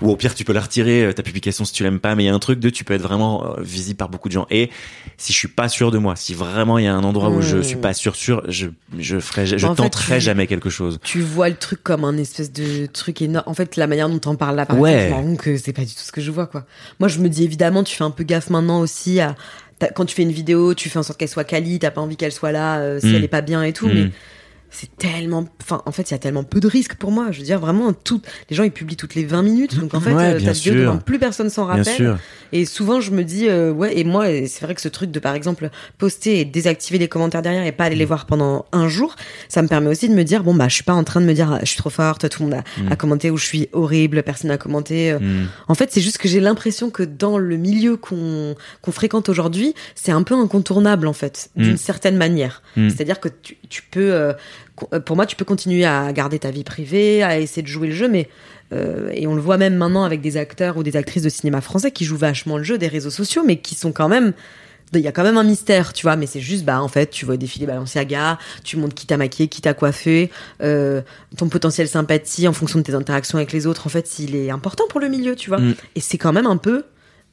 ou 0.00 0.10
au 0.10 0.16
pire 0.16 0.34
tu 0.34 0.44
peux 0.44 0.52
la 0.52 0.60
retirer 0.60 1.04
euh, 1.06 1.12
ta 1.12 1.22
publication 1.22 1.64
si 1.64 1.72
tu 1.72 1.82
l'aimes 1.82 2.00
pas. 2.00 2.14
Mais 2.14 2.24
il 2.24 2.26
y 2.26 2.30
a 2.30 2.34
un 2.34 2.38
truc 2.38 2.60
de, 2.60 2.70
tu 2.70 2.84
peux 2.84 2.94
être 2.94 3.02
vraiment 3.02 3.54
visible 3.58 3.96
par 3.96 4.08
beaucoup 4.08 4.28
de 4.28 4.34
gens. 4.34 4.46
Et 4.50 4.70
si 5.16 5.32
je 5.32 5.38
suis 5.38 5.48
pas 5.48 5.68
sûr 5.68 5.90
de 5.90 5.98
moi, 5.98 6.16
si 6.16 6.34
vraiment 6.34 6.78
il 6.78 6.84
y 6.84 6.88
a 6.88 6.94
un 6.94 7.04
endroit 7.04 7.30
où 7.30 7.40
je 7.40 7.58
Hmm. 7.58 7.62
suis 7.62 7.76
pas 7.76 7.94
sûr 7.94 8.16
sûr, 8.16 8.42
je 8.48 8.66
je 8.98 9.18
ferai, 9.20 9.46
je, 9.46 9.54
En 9.66 9.70
fait, 9.74 9.82
tenterai 9.82 10.16
tu- 10.18 10.24
jamais 10.24 10.46
quelque 10.46 10.70
chose. 10.70 10.98
tu 11.02 11.20
vois 11.20 11.48
le 11.48 11.54
truc 11.56 11.82
comme 11.82 12.04
un 12.04 12.16
espèce 12.16 12.52
de 12.52 12.86
truc 12.86 13.22
énorme. 13.22 13.44
En 13.46 13.54
fait, 13.54 13.76
la 13.76 13.86
manière 13.86 14.08
dont 14.08 14.18
t'en 14.18 14.34
parles 14.36 14.56
là, 14.56 14.66
par 14.66 14.78
Ouais. 14.78 14.92
exemple, 14.92 15.04
je 15.04 15.10
me 15.10 15.14
rends 15.14 15.22
compte 15.34 15.38
que 15.40 15.56
c'est 15.56 15.72
pas 15.72 15.82
du 15.84 15.94
tout 15.94 16.02
ce 16.02 16.12
que 16.12 16.20
je 16.20 16.30
vois, 16.30 16.46
quoi. 16.46 16.64
Moi, 17.00 17.08
je 17.08 17.18
me 17.20 17.28
dis 17.28 17.44
évidemment, 17.44 17.82
tu 17.84 17.96
fais 17.96 18.04
un 18.04 18.10
peu 18.10 18.24
gaffe 18.24 18.50
maintenant 18.50 18.80
aussi 18.80 19.20
à 19.20 19.34
quand 19.96 20.04
tu 20.06 20.14
fais 20.14 20.22
une 20.22 20.32
vidéo, 20.32 20.72
tu 20.74 20.88
fais 20.88 20.98
en 20.98 21.02
sorte 21.02 21.18
qu'elle 21.18 21.28
soit 21.28 21.44
quali, 21.44 21.78
t'as 21.78 21.90
pas 21.90 22.00
envie 22.00 22.16
qu'elle 22.16 22.32
soit 22.32 22.52
là 22.52 22.78
euh, 22.78 23.00
si 23.00 23.08
Mm. 23.08 23.14
elle 23.16 23.24
est 23.24 23.28
pas 23.28 23.40
bien 23.42 23.62
et 23.62 23.72
tout, 23.72 23.88
Mm. 23.88 23.92
mais 23.94 24.10
c'est 24.76 24.94
tellement, 24.96 25.44
enfin, 25.62 25.82
en 25.86 25.92
fait, 25.92 26.10
il 26.10 26.12
y 26.12 26.14
a 26.14 26.18
tellement 26.18 26.42
peu 26.44 26.58
de 26.60 26.66
risques 26.66 26.96
pour 26.96 27.10
moi. 27.12 27.28
Je 27.30 27.38
veux 27.38 27.44
dire, 27.44 27.60
vraiment, 27.60 27.92
tout, 27.92 28.20
les 28.50 28.56
gens, 28.56 28.64
ils 28.64 28.72
publient 28.72 28.96
toutes 28.96 29.14
les 29.14 29.24
20 29.24 29.42
minutes. 29.42 29.78
Donc, 29.78 29.94
en 29.94 30.00
fait, 30.00 30.12
Ouais, 30.12 30.34
euh, 30.34 30.38
bien 30.38 30.52
sûr. 30.52 30.98
plus 31.04 31.18
personne 31.18 31.48
s'en 31.48 31.64
rappelle. 31.66 32.16
Et 32.52 32.64
souvent, 32.66 33.00
je 33.00 33.10
me 33.12 33.22
dis, 33.24 33.48
euh, 33.48 33.70
ouais, 33.72 33.96
et 33.98 34.04
moi, 34.04 34.26
c'est 34.46 34.62
vrai 34.64 34.74
que 34.74 34.80
ce 34.80 34.88
truc 34.88 35.10
de, 35.10 35.18
par 35.20 35.34
exemple, 35.34 35.70
poster 35.98 36.40
et 36.40 36.44
désactiver 36.44 36.98
les 36.98 37.08
commentaires 37.08 37.42
derrière 37.42 37.64
et 37.66 37.72
pas 37.72 37.84
aller 37.84 37.96
les 37.96 38.04
voir 38.04 38.26
pendant 38.26 38.66
un 38.72 38.88
jour, 38.88 39.16
ça 39.48 39.62
me 39.62 39.68
permet 39.68 39.88
aussi 39.88 40.08
de 40.08 40.14
me 40.14 40.22
dire, 40.24 40.42
bon, 40.42 40.54
bah, 40.54 40.68
je 40.68 40.74
suis 40.74 40.84
pas 40.84 40.92
en 40.94 41.04
train 41.04 41.20
de 41.20 41.26
me 41.26 41.34
dire, 41.34 41.52
ah, 41.52 41.58
je 41.62 41.66
suis 41.68 41.78
trop 41.78 41.90
forte, 41.90 42.28
tout 42.28 42.42
le 42.44 42.50
monde 42.50 42.60
a, 42.88 42.92
a 42.92 42.96
commenté 42.96 43.30
ou 43.30 43.36
je 43.36 43.44
suis 43.44 43.68
horrible, 43.72 44.22
personne 44.22 44.48
n'a 44.50 44.58
commenté. 44.58 45.12
euh. 45.12 45.18
Mm. 45.20 45.48
En 45.68 45.74
fait, 45.74 45.90
c'est 45.92 46.00
juste 46.00 46.18
que 46.18 46.28
j'ai 46.28 46.40
l'impression 46.40 46.90
que 46.90 47.02
dans 47.04 47.38
le 47.38 47.56
milieu 47.56 47.96
qu'on 47.96 48.54
qu'on 48.82 48.92
fréquente 48.92 49.28
aujourd'hui, 49.28 49.74
c'est 49.94 50.12
un 50.12 50.22
peu 50.22 50.34
incontournable, 50.34 51.06
en 51.06 51.12
fait, 51.12 51.50
d'une 51.56 51.74
Mm. 51.74 51.76
certaine 51.76 52.16
manière. 52.16 52.62
Mm. 52.76 52.88
C'est-à-dire 52.90 53.20
que 53.20 53.28
tu, 53.28 53.56
tu 53.68 53.82
peux, 53.90 54.12
euh, 54.12 54.32
pour 55.04 55.16
moi, 55.16 55.26
tu 55.26 55.36
peux 55.36 55.44
continuer 55.44 55.84
à 55.84 56.12
garder 56.12 56.38
ta 56.38 56.50
vie 56.50 56.64
privée, 56.64 57.22
à 57.22 57.38
essayer 57.38 57.62
de 57.62 57.68
jouer 57.68 57.88
le 57.88 57.94
jeu, 57.94 58.08
mais 58.08 58.28
euh, 58.72 59.10
et 59.12 59.26
on 59.26 59.34
le 59.34 59.40
voit 59.40 59.58
même 59.58 59.76
maintenant 59.76 60.04
avec 60.04 60.20
des 60.20 60.36
acteurs 60.36 60.76
ou 60.76 60.82
des 60.82 60.96
actrices 60.96 61.22
de 61.22 61.28
cinéma 61.28 61.60
français 61.60 61.90
qui 61.90 62.04
jouent 62.04 62.16
vachement 62.16 62.58
le 62.58 62.64
jeu 62.64 62.78
des 62.78 62.88
réseaux 62.88 63.10
sociaux, 63.10 63.42
mais 63.46 63.56
qui 63.56 63.74
sont 63.74 63.92
quand 63.92 64.08
même 64.08 64.32
il 64.92 65.00
y 65.00 65.08
a 65.08 65.12
quand 65.12 65.24
même 65.24 65.38
un 65.38 65.44
mystère, 65.44 65.92
tu 65.92 66.04
vois, 66.04 66.14
mais 66.14 66.26
c'est 66.26 66.40
juste, 66.40 66.64
bah, 66.64 66.80
en 66.80 66.88
fait, 66.88 67.10
tu 67.10 67.24
vois 67.24 67.36
défiler 67.36 67.66
Balenciaga, 67.66 68.38
tu 68.62 68.76
montres 68.76 68.94
qui 68.94 69.06
t'a 69.06 69.16
maquillé, 69.16 69.48
qui 69.48 69.60
t'a 69.60 69.74
coiffé, 69.74 70.30
euh, 70.62 71.02
ton 71.36 71.48
potentiel 71.48 71.88
sympathie 71.88 72.46
en 72.46 72.52
fonction 72.52 72.78
de 72.78 72.84
tes 72.84 72.94
interactions 72.94 73.38
avec 73.38 73.52
les 73.52 73.66
autres, 73.66 73.86
en 73.86 73.90
fait, 73.90 74.18
il 74.18 74.36
est 74.36 74.50
important 74.50 74.84
pour 74.88 75.00
le 75.00 75.08
milieu, 75.08 75.34
tu 75.34 75.50
vois. 75.50 75.58
Mm. 75.58 75.74
Et 75.96 76.00
c'est 76.00 76.18
quand 76.18 76.32
même 76.32 76.46
un 76.46 76.56
peu 76.58 76.84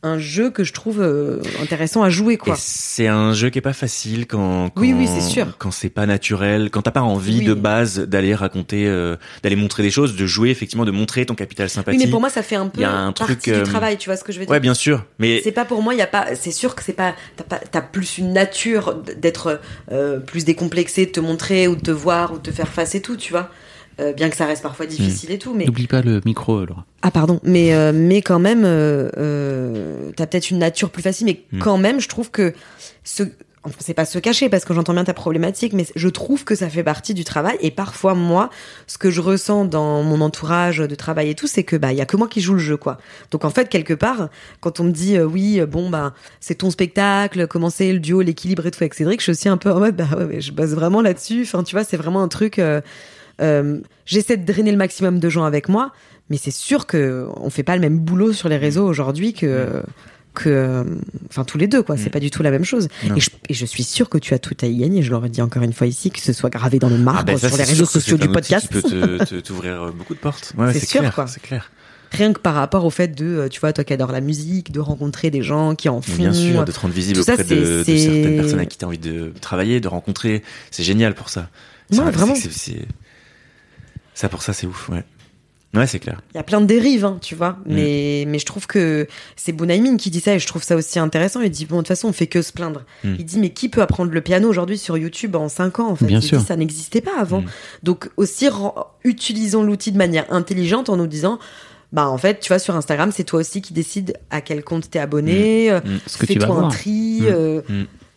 un 0.04 0.18
jeu 0.18 0.50
que 0.50 0.64
je 0.64 0.74
trouve 0.74 1.00
euh, 1.02 1.42
intéressant 1.62 2.02
à 2.02 2.10
jouer, 2.10 2.38
quoi. 2.38 2.56
c'est 2.58 3.08
un 3.08 3.34
jeu 3.34 3.50
qui 3.52 3.60
est 3.60 3.62
pas 3.62 3.74
facile 3.74 4.26
quand, 4.26 4.70
quand 4.74 4.82
Oui, 4.82 4.94
oui, 4.98 5.08
c'est 5.08 5.22
sûr. 5.22 5.56
quand 5.60 5.70
c'est 5.72 5.90
pas 5.90 6.06
naturel, 6.08 6.70
quand 6.72 6.82
t'as 6.82 6.92
pas 6.92 7.04
envie 7.04 7.40
Oui. 7.40 7.46
de 7.46 7.54
base 7.54 8.00
d'aller 8.00 8.34
raconter, 8.34 8.88
euh, 8.88 9.16
d'aller 9.44 9.56
montrer 9.56 9.84
des 9.84 9.92
choses, 9.92 10.16
de 10.16 10.26
jouer 10.26 10.50
effectivement, 10.50 10.86
de 10.86 10.92
montrer 10.92 11.26
ton 11.26 11.36
capital 11.36 11.70
sympathie. 11.70 11.98
Oui, 12.00 12.04
mais 12.06 12.10
pour 12.10 12.20
moi, 12.20 12.30
ça 12.30 12.42
fait 12.42 12.56
un 12.56 12.68
peu 12.68 12.82
y 12.82 12.84
a 12.84 12.92
un 12.92 13.12
partie 13.12 13.36
truc, 13.36 13.48
euh, 13.50 13.64
du 13.64 13.70
travail, 13.70 13.98
tu 13.98 14.10
vois 14.10 14.18
ce 14.18 14.24
que 14.24 14.32
je 14.32 14.40
veux 14.40 14.46
dire 14.46 14.52
ouais, 14.52 14.60
bien 14.60 14.74
sûr, 14.74 15.06
mais 15.20 15.40
C'est 15.44 15.52
pas 15.52 15.66
pour 15.66 15.82
moi, 15.84 15.94
il 15.94 15.98
y 15.98 16.04
a 16.04 16.08
pas. 16.08 16.36
C'est 16.36 16.52
sûr 16.52 16.74
que 16.76 16.84
c'est 16.84 16.94
pas. 16.94 17.14
T'as 17.38 17.44
pas. 17.44 17.60
T'as 17.72 17.82
plus 17.82 18.18
une 18.18 18.34
nature 18.34 18.96
d'être 19.18 19.60
euh, 19.92 20.20
plus 20.20 20.46
décomplexé, 20.46 21.06
de 21.06 21.12
te 21.12 21.20
montrer 21.20 21.68
ou 21.68 21.76
de 21.76 21.82
te 21.82 21.92
voir 21.92 22.34
ou 22.34 22.38
de 22.38 22.42
te 22.44 22.52
faire 22.52 22.68
face 22.70 22.96
et 22.96 23.02
tout, 23.02 23.18
tu 23.18 23.32
vois. 23.34 23.50
Euh, 24.00 24.14
bien 24.14 24.30
que 24.30 24.36
ça 24.38 24.46
reste 24.46 24.64
parfois 24.64 24.86
difficile 24.86 25.30
Hmm. 25.30 25.34
et 25.34 25.38
tout, 25.38 25.54
mais 25.54 25.66
N'oublie 25.66 25.88
pas 25.88 26.02
le 26.02 26.22
micro, 26.26 26.66
Laura. 26.66 26.86
ah 27.02 27.12
pardon, 27.12 27.40
mais 27.44 27.74
euh, 27.74 27.92
mais 27.94 28.22
quand 28.22 28.40
même, 28.40 28.64
euh, 28.66 29.10
euh, 29.18 30.12
t'as 30.16 30.26
peut-être 30.28 30.50
une 30.50 30.60
nature 30.60 30.90
plus 30.90 31.02
facile, 31.04 31.26
mais 31.28 31.42
Mm. 31.52 31.60
quand 31.60 31.78
même, 31.78 32.00
je 32.00 32.08
trouve 32.08 32.32
que 32.32 32.54
ce 33.04 33.24
enfin, 33.64 33.76
c'est 33.80 33.94
pas 33.94 34.06
se 34.06 34.18
cacher 34.18 34.50
parce 34.50 34.66
que 34.66 34.74
j'entends 34.74 34.94
bien 34.94 35.04
ta 35.04 35.14
problématique, 35.14 35.74
mais 35.74 35.86
je 35.96 36.08
trouve 36.10 36.44
que 36.46 36.56
ça 36.56 36.68
fait 36.68 36.84
partie 36.84 37.14
du 37.14 37.24
travail. 37.24 37.58
Et 37.62 37.70
parfois, 37.70 38.16
moi, 38.16 38.50
ce 38.88 38.98
que 38.98 39.12
je 39.12 39.22
ressens 39.22 39.66
dans 39.66 40.02
mon 40.02 40.22
entourage 40.22 40.78
de 40.80 40.96
travail 40.96 41.30
et 41.30 41.36
tout, 41.36 41.46
c'est 41.46 41.64
que 41.64 41.76
bah 41.76 41.92
il 41.92 41.98
y 41.98 42.02
a 42.02 42.06
que 42.08 42.18
moi 42.18 42.28
qui 42.28 42.42
joue 42.42 42.54
le 42.54 42.60
jeu, 42.60 42.78
quoi. 42.78 42.98
Donc 43.30 43.46
en 43.46 43.52
fait, 43.52 43.70
quelque 43.70 43.94
part, 43.94 44.30
quand 44.62 44.80
on 44.80 44.86
me 44.86 44.92
dit 44.92 45.16
euh, 45.18 45.26
oui, 45.26 45.62
bon 45.68 45.90
bah 45.92 46.14
c'est 46.40 46.56
ton 46.56 46.72
spectacle, 46.72 47.46
comment 47.48 47.70
c'est 47.70 47.92
le 47.94 48.00
duo, 48.00 48.22
l'équilibre 48.22 48.66
et 48.66 48.72
tout 48.72 48.80
avec 48.82 48.96
Cédric, 48.96 49.20
je 49.20 49.26
suis 49.26 49.32
aussi 49.32 49.50
un 49.50 49.58
peu 49.58 49.70
en 49.72 49.80
mode 49.80 49.96
bah 49.96 50.08
ouais, 50.18 50.26
mais 50.28 50.42
je 50.42 50.52
bosse 50.54 50.72
vraiment 50.72 51.02
là-dessus. 51.02 51.42
Enfin, 51.44 51.62
tu 51.64 51.76
vois, 51.76 51.84
c'est 51.84 51.98
vraiment 51.98 52.24
un 52.24 52.30
truc. 52.30 52.58
euh, 52.58 52.82
euh, 53.42 53.80
J'essaie 54.06 54.38
de 54.38 54.46
drainer 54.46 54.72
le 54.72 54.78
maximum 54.78 55.20
de 55.20 55.30
gens 55.30 55.44
avec 55.44 55.70
moi, 55.70 55.92
mais 56.30 56.38
c'est 56.38 56.52
sûr 56.52 56.86
que 56.88 57.28
on 57.38 57.50
fait 57.50 57.64
pas 57.64 57.76
le 57.76 57.82
même 57.82 58.00
boulot 58.00 58.34
sur 58.34 58.50
les 58.50 58.58
réseaux 58.58 58.86
aujourd'hui 58.86 59.34
que 59.34 59.82
que 60.34 60.50
euh, 60.50 60.84
enfin 61.30 61.44
tous 61.44 61.58
les 61.58 61.68
deux 61.68 61.84
quoi 61.84 61.98
c'est 61.98 62.08
Mm. 62.08 62.12
pas 62.12 62.20
du 62.22 62.32
tout 62.32 62.42
la 62.42 62.52
même 62.52 62.64
chose 62.64 62.88
et 63.18 63.20
je, 63.20 63.30
et 63.50 63.54
je 63.54 63.66
suis 63.66 63.84
sûre 63.84 64.08
que 64.08 64.18
tu 64.18 64.34
as 64.34 64.40
tout 64.40 64.56
à 64.62 64.66
y 64.66 64.78
gagner 64.78 65.02
je 65.04 65.12
l'aurais 65.12 65.28
dit 65.28 65.42
encore 65.42 65.62
une 65.62 65.74
fois 65.74 65.88
ici 65.88 66.10
que 66.10 66.22
ce 66.22 66.32
soit 66.32 66.50
gravé 66.50 66.80
dans 66.80 66.88
le 66.88 66.98
marbre 66.98 67.20
Ah 67.24 67.24
ben 67.34 67.38
ça, 67.38 67.50
sur 67.50 67.58
les 67.58 67.66
réseaux 67.66 67.86
sociaux 67.86 68.16
du 68.16 68.30
podcast 68.30 68.66
qui 68.70 68.74
peut 68.82 69.42
t'ouvrir 69.42 69.84
euh, 69.84 69.92
beaucoup 69.92 70.14
de 70.14 70.20
portes. 70.20 70.54
Ouais, 70.58 70.72
C'est 70.72 70.86
sûr, 70.86 71.02
clair, 71.02 71.14
quoi. 71.14 71.28
c'est 71.28 71.42
clair. 71.42 71.70
rien 72.14 72.32
que 72.32 72.40
par 72.40 72.54
rapport 72.56 72.86
au 72.86 72.90
fait 72.90 73.10
de 73.10 73.50
tu 73.52 73.60
vois 73.60 73.74
toi 73.74 73.84
qui 73.84 73.92
adore 73.92 74.14
la 74.14 74.22
musique 74.22 74.72
de 74.72 74.80
rencontrer 74.80 75.32
des 75.32 75.42
gens 75.44 75.76
qui 75.76 75.90
en 75.90 76.00
font 76.02 76.16
bien 76.16 76.32
sûr, 76.32 76.64
de 76.64 76.72
te 76.72 76.80
rendre 76.80 76.94
visible 76.94 77.20
tout 77.20 77.26
ça, 77.26 77.34
auprès 77.34 77.44
de, 77.44 77.84
certaines 77.86 78.38
personnes 78.38 78.58
avec 78.60 78.70
qui 78.70 78.78
t'as 78.78 78.88
envie 78.88 79.00
de 79.00 79.34
travailler, 79.42 79.82
de 79.82 79.88
rencontrer, 79.90 80.44
c'est 80.72 80.84
génial 80.84 81.14
pour 81.14 81.28
ça. 81.28 81.50
Ouais, 81.92 81.98
C'est- 81.98 82.12
vraiment. 82.12 82.36
Ça 84.14 84.30
pour 84.30 84.42
ça, 84.42 84.54
c'est 84.54 84.68
ouf, 84.68 84.90
ouais. 84.90 85.04
Ouais, 85.74 85.88
c'est 85.88 86.00
clair. 86.00 86.20
Il 86.34 86.38
y 86.38 86.40
a 86.40 86.44
plein 86.44 86.60
de 86.60 86.66
dérives, 86.66 87.06
hein, 87.06 87.18
tu 87.22 87.34
vois. 87.34 87.52
Mm. 87.52 87.74
Mais, 87.74 88.26
mais 88.28 88.40
je 88.40 88.46
trouve 88.46 88.68
que 88.68 89.08
c'est 89.38 89.54
Bounaïmin 89.54 89.96
qui 89.96 90.10
dit 90.10 90.20
ça 90.20 90.34
et 90.36 90.40
je 90.40 90.48
trouve 90.48 90.64
ça 90.64 90.76
aussi 90.76 91.00
intéressant. 91.00 91.40
Il 91.40 91.50
dit, 91.50 91.66
bon, 91.66 91.78
de 91.78 91.82
toute 91.82 91.88
façon, 91.88 92.10
on 92.10 92.14
fait 92.14 92.28
que 92.28 92.42
se 92.42 92.52
plaindre. 92.52 92.84
Mm. 93.06 93.16
Il 93.20 93.26
dit, 93.26 93.40
mais 93.40 93.52
qui 93.52 93.70
peut 93.70 93.82
apprendre 93.82 94.12
le 94.12 94.22
piano 94.22 94.50
aujourd'hui 94.50 94.78
sur 94.78 94.98
YouTube 94.98 95.36
en 95.38 95.48
5 95.48 95.80
ans, 95.80 95.92
en 95.92 95.96
fait? 95.96 96.06
Bien 96.06 96.20
Il 96.20 96.24
sûr. 96.28 96.40
dit, 96.40 96.46
ça 96.46 96.58
n'existait 96.58 97.00
pas 97.00 97.18
avant. 97.18 97.42
Mm. 97.42 97.46
Donc, 97.84 98.10
aussi, 98.18 98.50
utilisons 99.06 99.64
l'outil 99.64 99.94
de 99.94 99.98
manière 99.98 100.26
intelligente 100.34 100.90
en 100.90 100.98
nous 100.98 101.08
disant, 101.08 101.40
bah, 101.94 102.10
en 102.10 102.18
fait, 102.18 102.42
tu 102.42 102.50
vois, 102.50 102.60
sur 102.60 102.76
Instagram, 102.76 103.12
c'est 103.14 103.24
toi 103.24 103.40
aussi 103.40 103.62
qui 103.62 103.74
décides 103.74 104.18
à 104.30 104.42
quel 104.42 104.66
compte 104.66 104.90
t'es 104.90 105.00
abonné, 105.00 105.74
fais-toi 106.06 106.66
un 106.66 106.68
tri, 106.68 107.20
euh. 107.24 107.62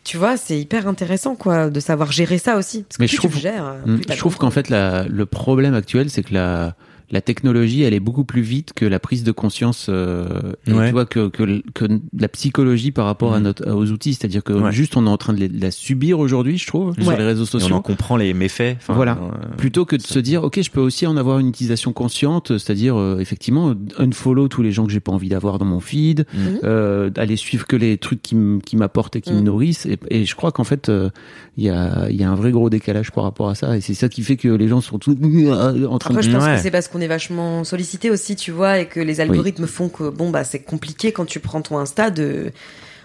Tu 0.05 0.16
vois, 0.18 0.36
c'est 0.36 0.59
hyper 0.61 0.86
intéressant, 0.86 1.34
quoi, 1.34 1.70
de 1.70 1.80
savoir 1.80 2.12
gérer 2.12 2.38
ça 2.38 2.57
aussi. 2.57 2.82
Parce 2.82 2.98
que 2.98 3.02
Mais 3.02 3.07
plus 3.09 3.16
je 3.16 3.20
tu 3.22 3.26
trouve- 3.28 3.34
le 3.36 3.40
gères, 3.40 3.74
plus 3.84 4.00
t'as 4.02 4.14
Je 4.14 4.18
trouve 4.18 4.36
qu'en 4.36 4.50
fait, 4.50 4.68
la- 4.68 5.05
le 5.09 5.26
problème 5.26 5.74
actuel, 5.74 6.11
c'est 6.11 6.22
que 6.22 6.34
la, 6.34 6.74
la 7.11 7.20
technologie, 7.20 7.82
elle 7.82 7.94
est 7.94 8.00
beaucoup 8.00 8.24
plus 8.24 8.42
vite 8.42 8.72
que 8.74 8.84
la 8.86 8.98
prise 8.98 9.24
de 9.24 9.32
conscience, 9.32 9.86
euh, 9.88 10.26
et 10.66 10.70
tu 10.72 10.90
vois, 10.90 11.05
que, 11.07 11.28
que, 11.28 11.62
que 11.74 11.84
la 12.18 12.28
psychologie 12.28 12.90
par 12.92 13.07
rapport 13.07 13.34
à 13.34 13.38
Mhm. 13.38 13.44
notre, 13.44 13.70
aux 13.70 13.90
outils. 13.90 14.14
C'est-à-dire 14.14 14.42
que 14.42 14.52
Ouais. 14.52 14.72
juste 14.72 14.96
on 14.96 15.07
est 15.07 15.11
en 15.11 15.16
train 15.16 15.32
de, 15.32 15.38
les- 15.40 15.48
de 15.48 15.61
la 15.61 15.70
subir 15.70 16.18
aujourd'hui, 16.18 16.59
je 16.59 16.66
trouve, 16.66 16.94
sur 17.00 17.11
les 17.16 17.24
réseaux 17.24 17.44
Et 17.44 17.48
on 17.55 17.59
sociaux. 17.61 17.74
en 17.76 17.82
comprend 17.82 18.16
les 18.16 18.32
méfaits. 18.34 18.76
Enfin, 18.78 18.94
Voilà. 18.94 19.18
euh, 19.20 19.57
Plutôt 19.57 19.84
que 19.84 19.96
de 19.96 20.02
se 20.02 20.18
dire, 20.18 20.42
ok, 20.44 20.61
je 20.62 20.70
peux 20.70 20.80
aussi 20.80 21.07
en 21.07 21.16
avoir 21.16 21.38
une 21.38 21.48
utilisation 21.48 21.92
consciente, 21.92 22.59
c'est-à-dire 22.59 22.96
euh, 22.98 23.18
effectivement 23.20 23.74
unfollow 23.98 24.48
tous 24.48 24.62
les 24.62 24.72
gens 24.72 24.84
que 24.86 24.92
j'ai 24.92 25.00
pas 25.00 25.12
envie 25.12 25.28
d'avoir 25.28 25.59
dans 25.59 25.64
mon 25.66 25.80
feed, 25.80 26.26
euh, 26.64 27.11
aller 27.16 27.36
suivre 27.36 27.66
que 27.66 27.76
les 27.76 27.98
trucs 27.98 28.22
qui, 28.22 28.34
m'apportent 28.76 29.16
et 29.16 29.20
qui 29.20 29.32
me 29.32 29.38
Mhm. 29.38 29.44
nourrissent. 29.44 29.86
Et, 29.86 29.98
et 30.11 30.24
je 30.24 30.34
crois 30.34 30.52
qu'en 30.52 30.64
fait, 30.64 30.88
euh, 30.88 31.11
il 31.57 31.64
y, 31.64 31.68
a, 31.70 32.09
il 32.11 32.16
y 32.16 32.24
a 32.24 32.30
un 32.30 32.34
vrai 32.34 32.50
gros 32.50 32.70
décalage 32.70 33.12
par 33.12 33.24
rapport 33.24 33.48
à 33.48 33.55
ça. 33.55 33.76
Et 33.76 33.80
c'est 33.80 33.94
ça 33.94 34.09
qui 34.09 34.22
fait 34.22 34.36
que 34.36 34.48
les 34.48 34.68
gens 34.68 34.80
sont 34.80 34.98
tous 34.98 35.12
en 35.12 35.98
train 35.98 36.11
Après, 36.11 36.22
je 36.22 36.30
de... 36.30 36.34
pense 36.34 36.44
Ouais. 36.44 36.57
que 36.57 36.61
c'est 36.62 36.70
parce 36.70 36.88
qu'on 36.95 37.01
est 37.01 37.09
vachement 37.09 37.64
sollicité 37.64 38.11
aussi, 38.11 38.36
tu 38.36 38.53
vois, 38.53 38.78
et 38.78 38.86
que 38.86 39.01
les 39.01 39.20
algorithmes 39.20 39.66
font 39.66 39.88
que 39.88 40.09
bon 40.09 40.30
bah 40.30 40.45
c'est 40.45 40.61
compliqué 40.61 41.11
quand 41.12 41.24
tu 41.24 41.40
prends 41.40 41.61
ton 41.61 41.78
Insta 41.78 42.11
de 42.11 42.53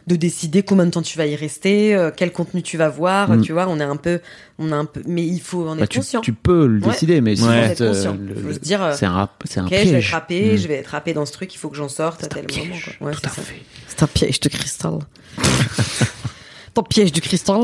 de 0.07 0.15
décider 0.15 0.63
combien 0.63 0.85
de 0.85 0.91
temps 0.91 1.01
tu 1.03 1.17
vas 1.19 1.27
y 1.27 1.35
rester, 1.35 1.93
euh, 1.93 2.09
quel 2.15 2.31
contenu 2.31 2.63
tu 2.63 2.77
vas 2.77 2.89
voir, 2.89 3.29
Mm. 3.29 3.41
tu 3.41 3.53
vois, 3.53 3.67
on 3.67 3.79
est 3.79 3.83
un 3.83 3.95
peu 3.95 4.21
on 4.57 4.71
a 4.71 4.75
un 4.75 4.85
peu 4.85 5.01
mais 5.05 5.23
il 5.25 5.39
faut 5.41 5.67
en 5.67 5.75
Bah, 5.75 5.83
être 5.83 5.89
tu, 5.89 5.99
conscient. 5.99 6.21
tu 6.21 6.33
peux 6.33 6.65
le 6.67 6.79
Ouais. 6.83 6.91
décider, 6.93 7.21
mais 7.21 7.33
Il 7.33 7.37
faut 7.39 7.45
c'est 7.45 7.49
en 7.51 7.61
juste, 7.67 7.81
être 7.81 7.87
conscient. 7.93 8.13
euh, 8.15 8.33
le- 8.35 8.41
faut 8.41 8.53
se 8.53 8.59
dire 8.59 8.81
euh, 8.83 8.93
c'est 8.95 9.05
un, 9.05 9.29
c'est 9.45 9.59
un 9.59 9.65
OK, 9.65 9.71
je 9.71 9.75
vais 9.75 9.81
être 9.83 9.89
piège. 9.89 10.11
râpé, 10.13 10.53
Mm. 10.53 10.57
je 10.57 10.67
vais 10.67 10.73
être 10.75 10.87
râpé 10.87 11.13
dans 11.13 11.25
ce 11.25 11.31
truc, 11.33 11.53
il 11.53 11.57
faut 11.57 11.69
que 11.69 11.77
j'en 11.77 11.89
sorte 11.89 12.23
à 12.23 12.27
tel 12.27 12.45
moment 12.49 12.65
piège. 12.69 12.95
quoi. 12.99 13.07
Ouais, 13.07 13.13
Tout 13.13 13.19
c'est 13.23 13.27
à 13.27 13.31
ça. 13.31 13.41
fait. 13.41 13.61
C'est 13.87 14.03
un 14.03 14.07
piège 14.07 14.39
de 14.39 14.49
cristal. 14.49 14.99
Ton 16.73 16.83
piège 16.83 17.11
du 17.11 17.21
cristal. 17.21 17.61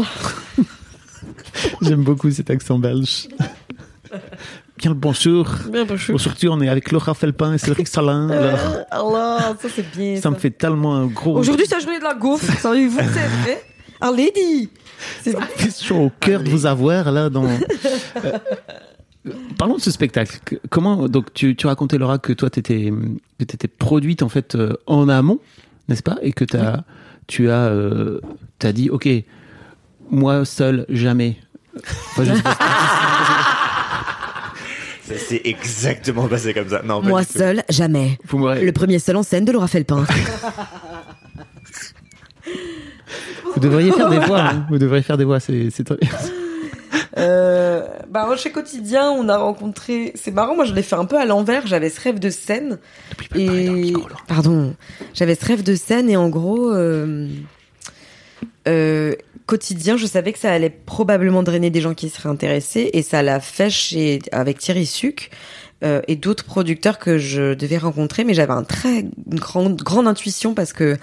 J'aime 1.81 2.03
beaucoup 2.03 2.29
cet 2.31 2.49
accent 2.49 2.77
belge. 2.79 3.27
Bien 4.77 4.91
le 4.91 4.95
bonjour. 4.95 5.47
Bien, 5.71 5.85
bonjour. 5.85 6.15
Aujourd'hui, 6.15 6.49
on 6.49 6.59
est 6.61 6.67
avec 6.67 6.91
Laura 6.91 7.13
Felpin 7.13 7.53
et 7.53 7.57
Cédric 7.57 7.87
Salin. 7.87 8.29
Alors, 8.29 8.59
Euh, 8.59 8.83
Allah, 8.91 9.55
ça 9.61 9.69
c'est 9.73 9.89
bien. 9.95 10.19
ça 10.19 10.29
me 10.29 10.35
fait 10.35 10.51
tellement 10.51 10.95
un 10.95 11.05
gros... 11.05 11.37
Aujourd'hui, 11.37 11.65
c'est 11.67 11.75
la 11.75 11.81
journée 11.81 11.99
de 11.99 12.03
la 12.03 12.13
gaufre. 12.13 12.45
Savez-vous 12.59 12.97
que 12.97 13.03
c'est 13.05 13.27
vrai 13.43 13.63
Allez, 14.01 14.31
dis 14.35 14.69
C'est 15.21 15.33
Je 15.59 15.69
suis 15.69 15.93
au 15.93 16.11
cœur 16.19 16.43
de 16.43 16.49
vous 16.49 16.65
avoir 16.65 17.11
là 17.11 17.29
dans. 17.29 17.45
Euh, 19.27 19.31
Parlons 19.57 19.77
de 19.77 19.81
ce 19.81 19.89
spectacle. 19.89 20.37
Comment 20.69 21.07
donc 21.07 21.33
tu, 21.33 21.55
tu 21.55 21.65
racontais 21.65 21.97
Laura 21.97 22.19
que 22.19 22.31
toi 22.31 22.51
t'étais 22.51 22.93
que 23.39 23.43
t'étais 23.43 23.67
produite 23.67 24.21
en 24.21 24.29
fait 24.29 24.53
euh, 24.53 24.73
en 24.85 25.09
amont, 25.09 25.39
n'est-ce 25.87 26.03
pas, 26.03 26.17
et 26.21 26.31
que 26.31 26.45
t'as 26.45 26.81
tu 27.25 27.49
as 27.49 27.65
euh, 27.65 28.21
t'as 28.59 28.71
dit 28.71 28.91
ok 28.91 29.09
moi 30.11 30.45
seul 30.45 30.85
jamais. 30.89 31.37
Enfin, 31.75 32.23
je 32.25 32.35
sais 32.35 32.41
pas. 32.43 32.55
Ça 35.07 35.17
s'est 35.17 35.41
exactement 35.45 36.27
passé 36.27 36.53
comme 36.53 36.69
ça. 36.69 36.81
Non, 36.83 37.01
Moi 37.01 37.23
seul, 37.23 37.63
jamais. 37.69 38.17
Vous 38.27 38.37
m'aurez- 38.39 38.63
Le 38.65 38.71
premier 38.71 38.97
seul 38.99 39.15
en 39.17 39.23
scène 39.23 39.45
de 39.45 39.51
Laura 39.51 39.67
Felpin. 39.67 40.03
vous 43.53 43.59
devriez 43.59 43.91
faire 43.91 44.09
des 44.09 44.19
voix. 44.19 44.41
hein. 44.41 44.65
Vous 44.69 44.77
devriez 44.77 45.03
faire 45.03 45.17
des 45.17 45.23
voix. 45.25 45.39
C'est 45.39 45.69
c'est 45.71 45.83
très 45.83 45.97
bien. 45.97 46.09
Euh, 47.17 47.85
bah, 48.09 48.27
chez 48.35 48.51
Quotidien, 48.51 49.09
on 49.11 49.29
a 49.29 49.37
rencontré. 49.37 50.11
C'est 50.15 50.31
marrant, 50.31 50.55
moi 50.55 50.65
je 50.65 50.73
l'ai 50.73 50.83
fait 50.83 50.95
un 50.95 51.05
peu 51.05 51.17
à 51.17 51.25
l'envers. 51.25 51.65
J'avais 51.67 51.89
ce 51.89 52.01
rêve 52.01 52.19
de 52.19 52.29
scène. 52.29 52.79
Et. 53.35 53.93
Pardon. 54.27 54.73
J'avais 55.13 55.35
ce 55.35 55.45
rêve 55.45 55.63
de 55.63 55.75
scène 55.75 56.09
et 56.09 56.17
en 56.17 56.29
gros. 56.29 56.71
euh, 56.73 57.27
euh, 58.67 59.13
quotidien, 59.45 59.97
je 59.97 60.05
savais 60.07 60.33
que 60.33 60.39
ça 60.39 60.51
allait 60.51 60.69
probablement 60.69 61.43
drainer 61.43 61.69
des 61.69 61.81
gens 61.81 61.93
qui 61.93 62.09
seraient 62.09 62.29
intéressés 62.29 62.89
et 62.93 63.01
ça 63.01 63.21
l'a 63.21 63.39
fait 63.39 63.69
chez 63.69 64.19
avec 64.31 64.59
Thierry 64.59 64.85
Suc 64.85 65.29
euh, 65.83 66.01
et 66.07 66.15
d'autres 66.15 66.43
producteurs 66.45 66.97
que 66.99 67.17
je 67.17 67.53
devais 67.53 67.77
rencontrer, 67.77 68.23
mais 68.23 68.33
j'avais 68.33 68.53
un 68.53 68.63
très 68.63 68.99
une 69.01 69.39
grande 69.39 69.81
grande 69.81 70.07
intuition 70.07 70.53
parce 70.53 70.73
que 70.73 70.97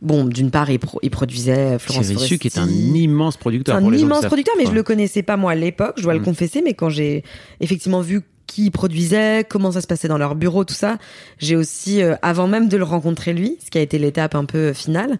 bon, 0.00 0.24
d'une 0.26 0.50
part, 0.52 0.70
il, 0.70 0.78
pro- 0.78 1.00
il 1.02 1.10
produisait 1.10 1.78
Florence 1.78 2.06
Thierry 2.06 2.24
Suc 2.26 2.46
est 2.46 2.56
un 2.58 2.66
Foresti. 2.66 3.02
immense 3.02 3.36
producteur. 3.36 3.78
Pour 3.78 3.88
un 3.88 3.90
les 3.90 4.00
immense 4.02 4.26
producteur, 4.26 4.54
mais 4.58 4.66
je 4.66 4.72
le 4.72 4.82
connaissais 4.84 5.22
pas 5.22 5.36
moi 5.36 5.52
à 5.52 5.54
l'époque, 5.56 5.94
je 5.96 6.02
dois 6.04 6.14
le 6.14 6.20
Mm. 6.20 6.24
confesser, 6.24 6.62
mais 6.64 6.74
quand 6.74 6.90
j'ai 6.90 7.24
effectivement 7.60 8.00
vu 8.00 8.20
qui 8.48 8.70
produisait, 8.70 9.44
comment 9.48 9.70
ça 9.70 9.80
se 9.80 9.86
passait 9.86 10.08
dans 10.08 10.18
leur 10.18 10.34
bureau, 10.34 10.64
tout 10.64 10.74
ça, 10.74 10.98
j'ai 11.38 11.54
aussi, 11.54 12.02
euh, 12.02 12.16
avant 12.22 12.48
même 12.48 12.68
de 12.68 12.76
le 12.76 12.82
rencontrer 12.82 13.32
lui, 13.32 13.58
ce 13.64 13.70
qui 13.70 13.78
a 13.78 13.80
été 13.80 13.98
l'étape 13.98 14.34
un 14.34 14.46
peu 14.46 14.58
euh, 14.58 14.74
finale, 14.74 15.18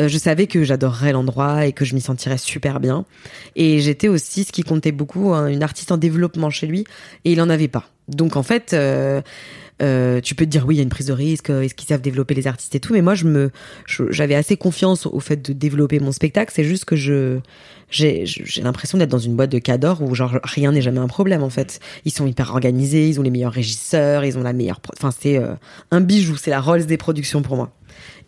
euh, 0.00 0.08
je 0.08 0.18
savais 0.18 0.48
que 0.48 0.64
j'adorerais 0.64 1.12
l'endroit 1.12 1.66
et 1.66 1.72
que 1.72 1.84
je 1.84 1.94
m'y 1.94 2.00
sentirais 2.00 2.38
super 2.38 2.80
bien. 2.80 3.04
Et 3.54 3.78
j'étais 3.78 4.08
aussi, 4.08 4.44
ce 4.44 4.50
qui 4.50 4.62
comptait 4.62 4.92
beaucoup, 4.92 5.32
hein, 5.32 5.46
une 5.46 5.62
artiste 5.62 5.92
en 5.92 5.98
développement 5.98 6.50
chez 6.50 6.66
lui, 6.66 6.84
et 7.24 7.32
il 7.32 7.40
en 7.40 7.50
avait 7.50 7.68
pas. 7.68 7.84
Donc 8.08 8.36
en 8.36 8.42
fait, 8.42 8.72
euh, 8.72 9.20
euh, 9.82 10.20
tu 10.20 10.34
peux 10.34 10.44
te 10.44 10.50
dire 10.50 10.66
oui, 10.66 10.74
il 10.74 10.78
y 10.78 10.80
a 10.80 10.82
une 10.84 10.88
prise 10.90 11.06
de 11.06 11.12
risque, 11.12 11.50
euh, 11.50 11.62
est-ce 11.62 11.74
qu'ils 11.74 11.88
savent 11.88 12.00
développer 12.00 12.34
les 12.34 12.46
artistes 12.46 12.74
et 12.74 12.80
tout, 12.80 12.92
mais 12.92 13.02
moi 13.02 13.14
je 13.14 13.24
me, 13.26 13.50
j'avais 14.10 14.34
assez 14.34 14.56
confiance 14.56 15.06
au 15.06 15.20
fait 15.20 15.40
de 15.42 15.52
développer 15.52 16.00
mon 16.00 16.12
spectacle. 16.12 16.52
C'est 16.54 16.64
juste 16.64 16.84
que 16.84 16.96
je, 16.96 17.38
j'ai, 17.90 18.24
j'ai 18.26 18.62
l'impression 18.62 18.98
d'être 18.98 19.10
dans 19.10 19.18
une 19.18 19.34
boîte 19.36 19.50
de 19.50 19.58
cadors 19.58 20.02
où 20.02 20.14
genre 20.14 20.38
rien 20.44 20.72
n'est 20.72 20.82
jamais 20.82 20.98
un 21.00 21.06
problème 21.08 21.42
en 21.42 21.50
fait. 21.50 21.80
Ils 22.04 22.12
sont 22.12 22.26
hyper 22.26 22.50
organisés, 22.50 23.08
ils 23.08 23.18
ont 23.18 23.22
les 23.22 23.30
meilleurs 23.30 23.52
régisseurs, 23.52 24.24
ils 24.24 24.36
ont 24.38 24.42
la 24.42 24.52
meilleure, 24.52 24.80
enfin 24.96 25.10
c'est 25.18 25.38
euh, 25.38 25.54
un 25.90 26.00
bijou, 26.00 26.36
c'est 26.36 26.50
la 26.50 26.60
Rolls 26.60 26.86
des 26.86 26.96
productions 26.96 27.42
pour 27.42 27.56
moi. 27.56 27.72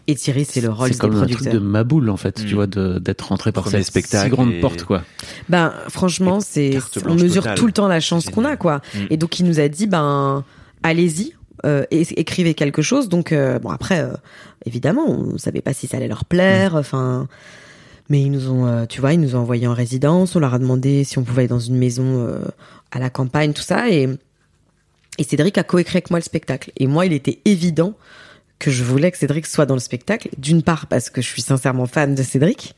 Et 0.08 0.16
Thierry, 0.16 0.44
c'est 0.44 0.60
le 0.60 0.68
Rolls 0.68 0.88
C'est 0.88 0.94
des 0.94 0.98
comme 0.98 1.10
un 1.14 1.18
truc 1.26 1.36
producteurs. 1.36 1.54
de 1.54 1.58
Maboule 1.64 2.10
en 2.10 2.16
fait, 2.16 2.32
tu 2.44 2.52
Mm. 2.52 2.56
vois, 2.56 2.66
de- 2.66 2.98
d'être 2.98 3.22
rentré 3.28 3.52
par 3.52 3.62
Premier 3.62 3.78
cette 3.78 3.86
spectacle 3.86 4.24
si 4.24 4.30
grande 4.30 4.52
et- 4.52 4.60
porte 4.60 4.82
quoi. 4.82 5.02
Ben 5.48 5.72
franchement, 5.90 6.40
c'est 6.40 6.78
on 7.06 7.14
mesure 7.14 7.42
totale. 7.42 7.56
tout 7.58 7.66
le 7.66 7.72
temps 7.72 7.86
la 7.86 8.00
chance 8.00 8.28
qu'on 8.28 8.44
a 8.44 8.56
quoi. 8.56 8.80
Mm. 8.94 8.98
Et 9.10 9.16
donc 9.16 9.38
il 9.38 9.46
nous 9.46 9.60
a 9.60 9.68
dit 9.68 9.86
ben 9.86 10.44
allez-y, 10.82 11.34
euh, 11.64 11.84
é- 11.90 12.20
écrivez 12.20 12.54
quelque 12.54 12.82
chose. 12.82 13.08
Donc 13.08 13.32
euh, 13.32 13.58
bon 13.58 13.70
après 13.70 14.00
euh, 14.00 14.12
évidemment 14.66 15.08
on 15.08 15.38
savait 15.38 15.60
pas 15.60 15.72
si 15.72 15.86
ça 15.86 15.96
allait 15.96 16.08
leur 16.08 16.24
plaire. 16.24 16.74
Enfin 16.76 17.28
mais 18.08 18.22
ils 18.22 18.30
nous 18.30 18.50
ont 18.50 18.66
euh, 18.66 18.86
tu 18.86 19.00
vois 19.00 19.12
ils 19.12 19.20
nous 19.20 19.36
ont 19.36 19.40
envoyé 19.40 19.66
en 19.66 19.74
résidence. 19.74 20.36
On 20.36 20.40
leur 20.40 20.54
a 20.54 20.58
demandé 20.58 21.04
si 21.04 21.18
on 21.18 21.24
pouvait 21.24 21.42
aller 21.42 21.48
dans 21.48 21.58
une 21.60 21.76
maison 21.76 22.28
à 22.90 22.98
la 22.98 23.10
campagne 23.10 23.52
tout 23.52 23.62
ça 23.62 23.90
et 23.90 24.08
et 25.18 25.24
Cédric 25.24 25.58
a 25.58 25.62
coécrit 25.62 25.98
avec 25.98 26.10
moi 26.10 26.18
le 26.18 26.24
spectacle. 26.24 26.72
Et 26.78 26.86
moi 26.86 27.06
il 27.06 27.12
était 27.12 27.38
évident 27.44 27.94
que 28.62 28.70
je 28.70 28.84
voulais 28.84 29.10
que 29.10 29.18
Cédric 29.18 29.44
soit 29.46 29.66
dans 29.66 29.74
le 29.74 29.80
spectacle, 29.80 30.28
d'une 30.38 30.62
part 30.62 30.86
parce 30.86 31.10
que 31.10 31.20
je 31.20 31.26
suis 31.28 31.42
sincèrement 31.42 31.86
fan 31.86 32.14
de 32.14 32.22
Cédric, 32.22 32.74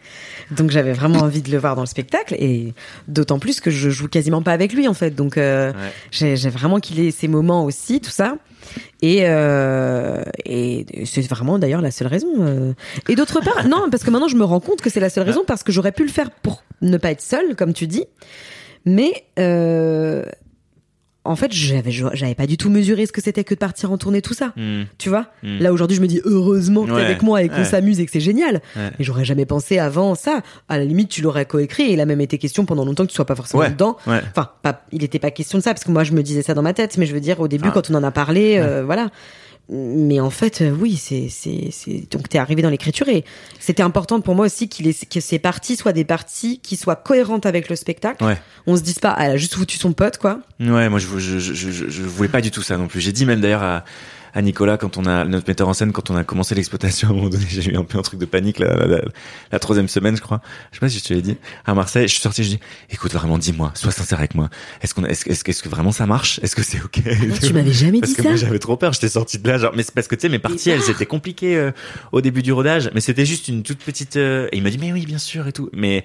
donc 0.50 0.70
j'avais 0.70 0.94
vraiment 0.94 1.18
envie 1.28 1.42
de 1.42 1.50
le 1.50 1.58
voir 1.58 1.76
dans 1.76 1.82
le 1.82 1.86
spectacle, 1.86 2.34
et 2.38 2.72
d'autant 3.06 3.38
plus 3.38 3.60
que 3.60 3.70
je 3.70 3.90
joue 3.90 4.08
quasiment 4.08 4.40
pas 4.42 4.52
avec 4.52 4.72
lui 4.72 4.88
en 4.88 4.94
fait, 4.94 5.10
donc 5.10 5.36
euh, 5.36 5.72
Ouais. 5.72 5.92
j'ai 6.10 6.36
j'ai 6.36 6.48
vraiment 6.48 6.80
qu'il 6.80 6.98
ait 7.00 7.10
ses 7.10 7.28
moments 7.28 7.64
aussi, 7.66 8.00
tout 8.00 8.10
ça, 8.10 8.36
et 9.02 9.28
euh, 9.28 10.22
et 10.46 10.86
c'est 11.04 11.20
vraiment 11.28 11.58
d'ailleurs 11.58 11.82
la 11.82 11.90
seule 11.90 12.08
raison. 12.08 12.28
euh. 12.40 12.72
Et 13.10 13.14
d'autre 13.14 13.40
part, 13.42 13.68
non, 13.68 13.90
parce 13.90 14.04
que 14.04 14.10
maintenant 14.10 14.28
je 14.28 14.36
me 14.36 14.44
rends 14.44 14.60
compte 14.60 14.80
que 14.80 14.88
c'est 14.90 15.00
la 15.00 15.10
seule 15.10 15.24
raison 15.24 15.42
parce 15.46 15.62
que 15.62 15.70
j'aurais 15.70 15.92
pu 15.92 16.02
le 16.04 16.10
faire 16.10 16.30
pour 16.30 16.64
ne 16.80 16.96
pas 16.96 17.10
être 17.10 17.20
seule, 17.22 17.54
comme 17.56 17.74
tu 17.74 17.86
dis, 17.86 18.04
mais 18.86 19.12
euh, 19.38 20.24
en 21.24 21.36
fait 21.36 21.52
j'avais 21.52 21.90
j'avais 21.90 22.34
pas 22.34 22.46
du 22.46 22.56
tout 22.56 22.68
mesuré 22.70 23.06
ce 23.06 23.12
que 23.12 23.20
c'était 23.22 23.44
que 23.44 23.54
de 23.54 23.58
partir 23.58 23.90
en 23.92 23.98
tournée 23.98 24.20
tout 24.22 24.34
ça. 24.34 24.52
Hmm. 24.56 24.82
Tu 24.98 25.08
vois? 25.08 25.26
Mm. 25.42 25.58
Là 25.60 25.72
aujourd'hui, 25.72 25.96
je 25.96 26.02
me 26.02 26.06
dis 26.06 26.20
heureusement 26.24 26.82
que 26.82 26.88
t'es 26.90 26.94
Ouais, 26.96 27.04
avec 27.04 27.22
moi 27.22 27.42
et 27.42 27.48
qu'on 27.48 27.56
ouais. 27.58 27.64
s'amuse 27.64 27.98
et 28.00 28.06
que 28.06 28.12
c'est 28.12 28.20
génial. 28.20 28.56
Ouais. 28.76 28.90
Mais 28.98 29.04
j'aurais 29.04 29.24
jamais 29.24 29.46
pensé 29.46 29.78
avant 29.78 30.14
ça. 30.14 30.42
À 30.68 30.78
la 30.78 30.84
limite, 30.84 31.08
tu 31.08 31.22
l'aurais 31.22 31.46
coécrit 31.46 31.84
et 31.84 31.92
il 31.94 32.00
a 32.00 32.06
même 32.06 32.20
été 32.20 32.38
question 32.38 32.64
pendant 32.66 32.84
longtemps 32.84 33.04
que 33.04 33.10
tu 33.10 33.16
sois 33.16 33.24
pas 33.26 33.34
forcément 33.36 33.68
dedans. 33.68 33.96
Enfin, 34.06 34.50
pas, 34.62 34.84
il 34.92 35.02
était 35.02 35.18
pas 35.18 35.30
question 35.30 35.58
de 35.58 35.62
ça 35.62 35.72
parce 35.72 35.84
que 35.84 35.90
moi 35.90 36.04
je 36.04 36.12
me 36.12 36.22
disais 36.22 36.42
ça 36.42 36.54
dans 36.54 36.62
ma 36.62 36.72
tête, 36.74 36.96
mais 36.98 37.06
je 37.06 37.14
veux 37.14 37.20
dire 37.20 37.40
au 37.40 37.48
début 37.48 37.68
Ah. 37.68 37.72
quand 37.74 37.90
on 37.90 37.94
en 37.94 38.02
a 38.04 38.10
parlé, 38.10 38.58
euh, 38.58 38.82
voilà. 38.84 39.08
Mais 39.70 40.20
en 40.20 40.28
fait, 40.28 40.60
euh, 40.60 40.76
oui, 40.78 40.96
c'est 40.96 41.28
c'est 41.30 41.68
c'est 41.70 42.10
donc 42.10 42.28
t'es 42.28 42.36
arrivé 42.36 42.60
dans 42.60 42.68
l'écriture 42.68 43.08
et 43.08 43.24
c'était 43.58 43.82
important 43.82 44.20
pour 44.20 44.34
moi 44.34 44.44
aussi 44.44 44.68
qu'il 44.68 44.94
que 44.94 45.20
ces 45.20 45.38
parties 45.38 45.76
soient 45.76 45.94
des 45.94 46.04
parties 46.04 46.60
qui 46.60 46.76
soient 46.76 46.96
cohérentes 46.96 47.46
avec 47.46 47.70
le 47.70 47.76
spectacle. 47.76 48.22
Ouais. 48.22 48.38
On 48.66 48.76
se 48.76 48.82
dise 48.82 48.98
pas, 48.98 49.14
ah, 49.16 49.24
elle 49.24 49.32
a 49.32 49.36
juste 49.38 49.54
foutu 49.54 49.78
son 49.78 49.94
pote 49.94 50.18
quoi. 50.18 50.40
Ouais, 50.60 50.90
moi 50.90 50.98
je, 50.98 51.06
je, 51.18 51.38
je, 51.38 51.54
je, 51.54 51.88
je 51.88 52.02
voulais 52.02 52.28
pas 52.28 52.42
du 52.42 52.50
tout 52.50 52.62
ça 52.62 52.76
non 52.76 52.88
plus. 52.88 53.00
J'ai 53.00 53.12
dit 53.12 53.24
même 53.24 53.40
d'ailleurs 53.40 53.62
à, 53.62 53.84
à 54.34 54.42
Nicolas 54.42 54.76
quand 54.76 54.96
on 54.98 55.06
a 55.06 55.24
notre 55.24 55.46
metteur 55.48 55.68
en 55.68 55.74
scène 55.74 55.92
quand 55.92 56.10
on 56.10 56.16
a 56.16 56.24
commencé 56.24 56.54
l'exploitation 56.54 57.08
à 57.08 57.10
un 57.12 57.14
moment 57.14 57.28
donné, 57.28 57.44
j'ai 57.48 57.72
eu 57.72 57.76
un 57.76 57.84
peu 57.84 57.98
un 57.98 58.02
truc 58.02 58.18
de 58.18 58.26
panique 58.26 58.58
la, 58.58 58.74
la, 58.74 58.86
la, 58.86 59.00
la 59.52 59.58
troisième 59.58 59.88
semaine 59.88 60.16
je 60.16 60.20
crois. 60.22 60.40
Je 60.72 60.76
sais 60.76 60.80
pas 60.80 60.88
si 60.88 60.98
je 60.98 61.04
te 61.04 61.14
l'ai 61.14 61.22
dit. 61.22 61.36
À 61.64 61.74
Marseille, 61.74 62.08
je 62.08 62.12
suis 62.12 62.20
sorti, 62.22 62.42
je 62.44 62.48
dis 62.50 62.60
écoute 62.90 63.12
vraiment 63.12 63.38
dis-moi, 63.38 63.70
sois 63.74 63.92
sincère 63.92 64.18
avec 64.18 64.34
moi. 64.34 64.50
Est-ce 64.82 64.92
qu'on 64.94 65.04
est-ce, 65.04 65.28
est-ce, 65.30 65.44
que- 65.44 65.50
est-ce 65.52 65.62
que 65.62 65.68
vraiment 65.68 65.92
ça 65.92 66.06
marche? 66.06 66.40
Est-ce 66.42 66.56
que 66.56 66.62
c'est 66.62 66.82
ok? 66.82 67.00
Tu 67.40 67.52
m'avais 67.52 67.72
jamais 67.72 68.00
Parce 68.00 68.10
dit 68.10 68.16
que 68.16 68.22
ça. 68.22 68.28
moi 68.30 68.36
j'avais 68.36 68.58
trop 68.58 68.76
peur, 68.76 68.92
j'étais 68.92 69.08
sorti 69.08 69.38
de 69.38 69.48
là 69.48 69.58
genre 69.58 69.72
mais 69.76 69.82
c'est 69.84 69.94
parce 69.94 70.08
que 70.08 70.14
tu 70.16 70.22
sais 70.22 70.28
mes 70.28 70.38
parties 70.40 70.70
elles 70.70 70.90
étaient 70.90 71.06
compliquées 71.06 71.56
euh, 71.56 71.70
au 72.12 72.20
début 72.20 72.42
du 72.42 72.52
rodage, 72.52 72.90
mais 72.94 73.00
c'était 73.00 73.26
juste 73.26 73.48
une 73.48 73.62
toute 73.62 73.78
petite 73.78 74.16
euh, 74.16 74.48
et 74.52 74.56
il 74.56 74.62
m'a 74.62 74.70
dit 74.70 74.78
mais 74.78 74.92
oui 74.92 75.06
bien 75.06 75.18
sûr 75.18 75.46
et 75.46 75.52
tout. 75.52 75.70
Mais 75.72 76.04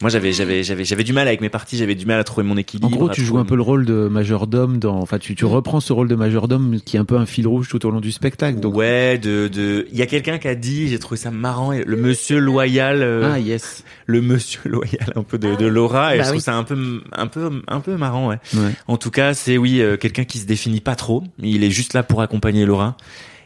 Moi, 0.00 0.10
j'avais, 0.10 0.32
j'avais, 0.32 0.62
j'avais, 0.62 0.84
j'avais 0.84 1.02
du 1.04 1.12
mal 1.12 1.26
avec 1.26 1.40
mes 1.40 1.48
parties. 1.48 1.76
J'avais 1.76 1.94
du 1.94 2.06
mal 2.06 2.20
à 2.20 2.24
trouver 2.24 2.46
mon 2.46 2.54
En 2.54 2.56
équilibre. 2.56 2.88
gros, 2.90 3.08
à 3.10 3.12
tu 3.12 3.22
joues 3.24 3.38
un 3.38 3.44
peu 3.44 3.56
le 3.56 3.62
rôle 3.62 3.84
de 3.84 4.08
majordome 4.08 4.78
dans, 4.78 4.96
enfin, 4.98 5.18
tu, 5.18 5.34
tu 5.34 5.44
Mm. 5.44 5.48
reprends 5.48 5.80
ce 5.80 5.92
rôle 5.92 6.08
de 6.08 6.14
majordome 6.14 6.78
qui 6.84 6.96
est 6.96 7.00
un 7.00 7.04
peu 7.04 7.16
un 7.16 7.26
fil 7.26 7.46
rouge 7.48 7.68
tout 7.68 7.84
au 7.84 7.90
long 7.90 8.00
du 8.00 8.12
spectacle. 8.12 8.60
Donc, 8.60 8.76
Ouais, 8.76 9.18
de, 9.18 9.48
de, 9.48 9.86
il 9.90 9.98
y 9.98 10.02
a 10.02 10.06
quelqu'un 10.06 10.38
qui 10.38 10.46
a 10.48 10.54
dit, 10.54 10.88
j'ai 10.88 10.98
trouvé 10.98 11.16
ça 11.18 11.30
marrant, 11.30 11.72
le 11.72 11.96
monsieur 11.96 12.38
loyal, 12.38 13.02
euh, 13.02 13.30
ah 13.34 13.38
yes. 13.40 13.82
le 14.06 14.20
monsieur 14.22 14.60
loyal 14.66 15.12
un 15.16 15.22
peu 15.22 15.38
de, 15.38 15.56
de 15.56 15.66
Laura, 15.66 16.14
et 16.14 16.18
Bah 16.18 16.24
je 16.24 16.28
trouve 16.28 16.36
oui. 16.38 16.42
ça 16.42 16.54
un 16.54 16.64
peu, 16.64 17.02
un 17.12 17.26
peu, 17.26 17.50
un 17.66 17.80
peu 17.80 17.96
marrant, 17.96 18.28
ouais. 18.28 18.38
Ouais. 18.54 18.70
En 18.86 18.96
tout 18.98 19.10
cas, 19.10 19.34
c'est 19.34 19.58
oui, 19.58 19.80
euh, 19.80 19.96
quelqu'un 19.96 20.24
qui 20.24 20.38
se 20.38 20.46
définit 20.46 20.80
pas 20.80 20.94
trop. 20.94 21.24
Il 21.42 21.64
est 21.64 21.70
juste 21.70 21.94
là 21.94 22.02
pour 22.02 22.22
accompagner 22.22 22.66
Laura. 22.66 22.96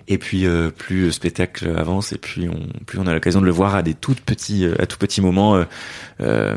Et 0.09 0.19
puis 0.19 0.47
euh, 0.47 0.71
plus 0.71 1.07
le 1.07 1.13
spectacle 1.13 1.69
avance 1.77 2.13
et 2.13 2.19
puis 2.19 2.49
on, 2.49 2.67
plus 2.85 2.99
on 2.99 3.07
a 3.07 3.15
l'occasion 3.15 3.41
de 3.41 3.47
le 3.47 3.53
voir 3.53 3.75
à 3.75 3.83
des 3.83 3.95
tout 3.95 4.15
petits, 4.15 4.65
euh, 4.65 4.75
à 4.81 4.87
tout 4.87 4.99
petits 4.99 5.21
moments 5.21 5.65
euh, 6.21 6.57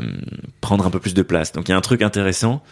prendre 0.60 0.86
un 0.86 0.90
peu 0.90 0.98
plus 0.98 1.14
de 1.14 1.22
place. 1.22 1.52
Donc 1.52 1.68
il 1.68 1.72
y 1.72 1.74
a 1.74 1.76
un 1.76 1.82
truc 1.82 2.02
intéressant. 2.02 2.62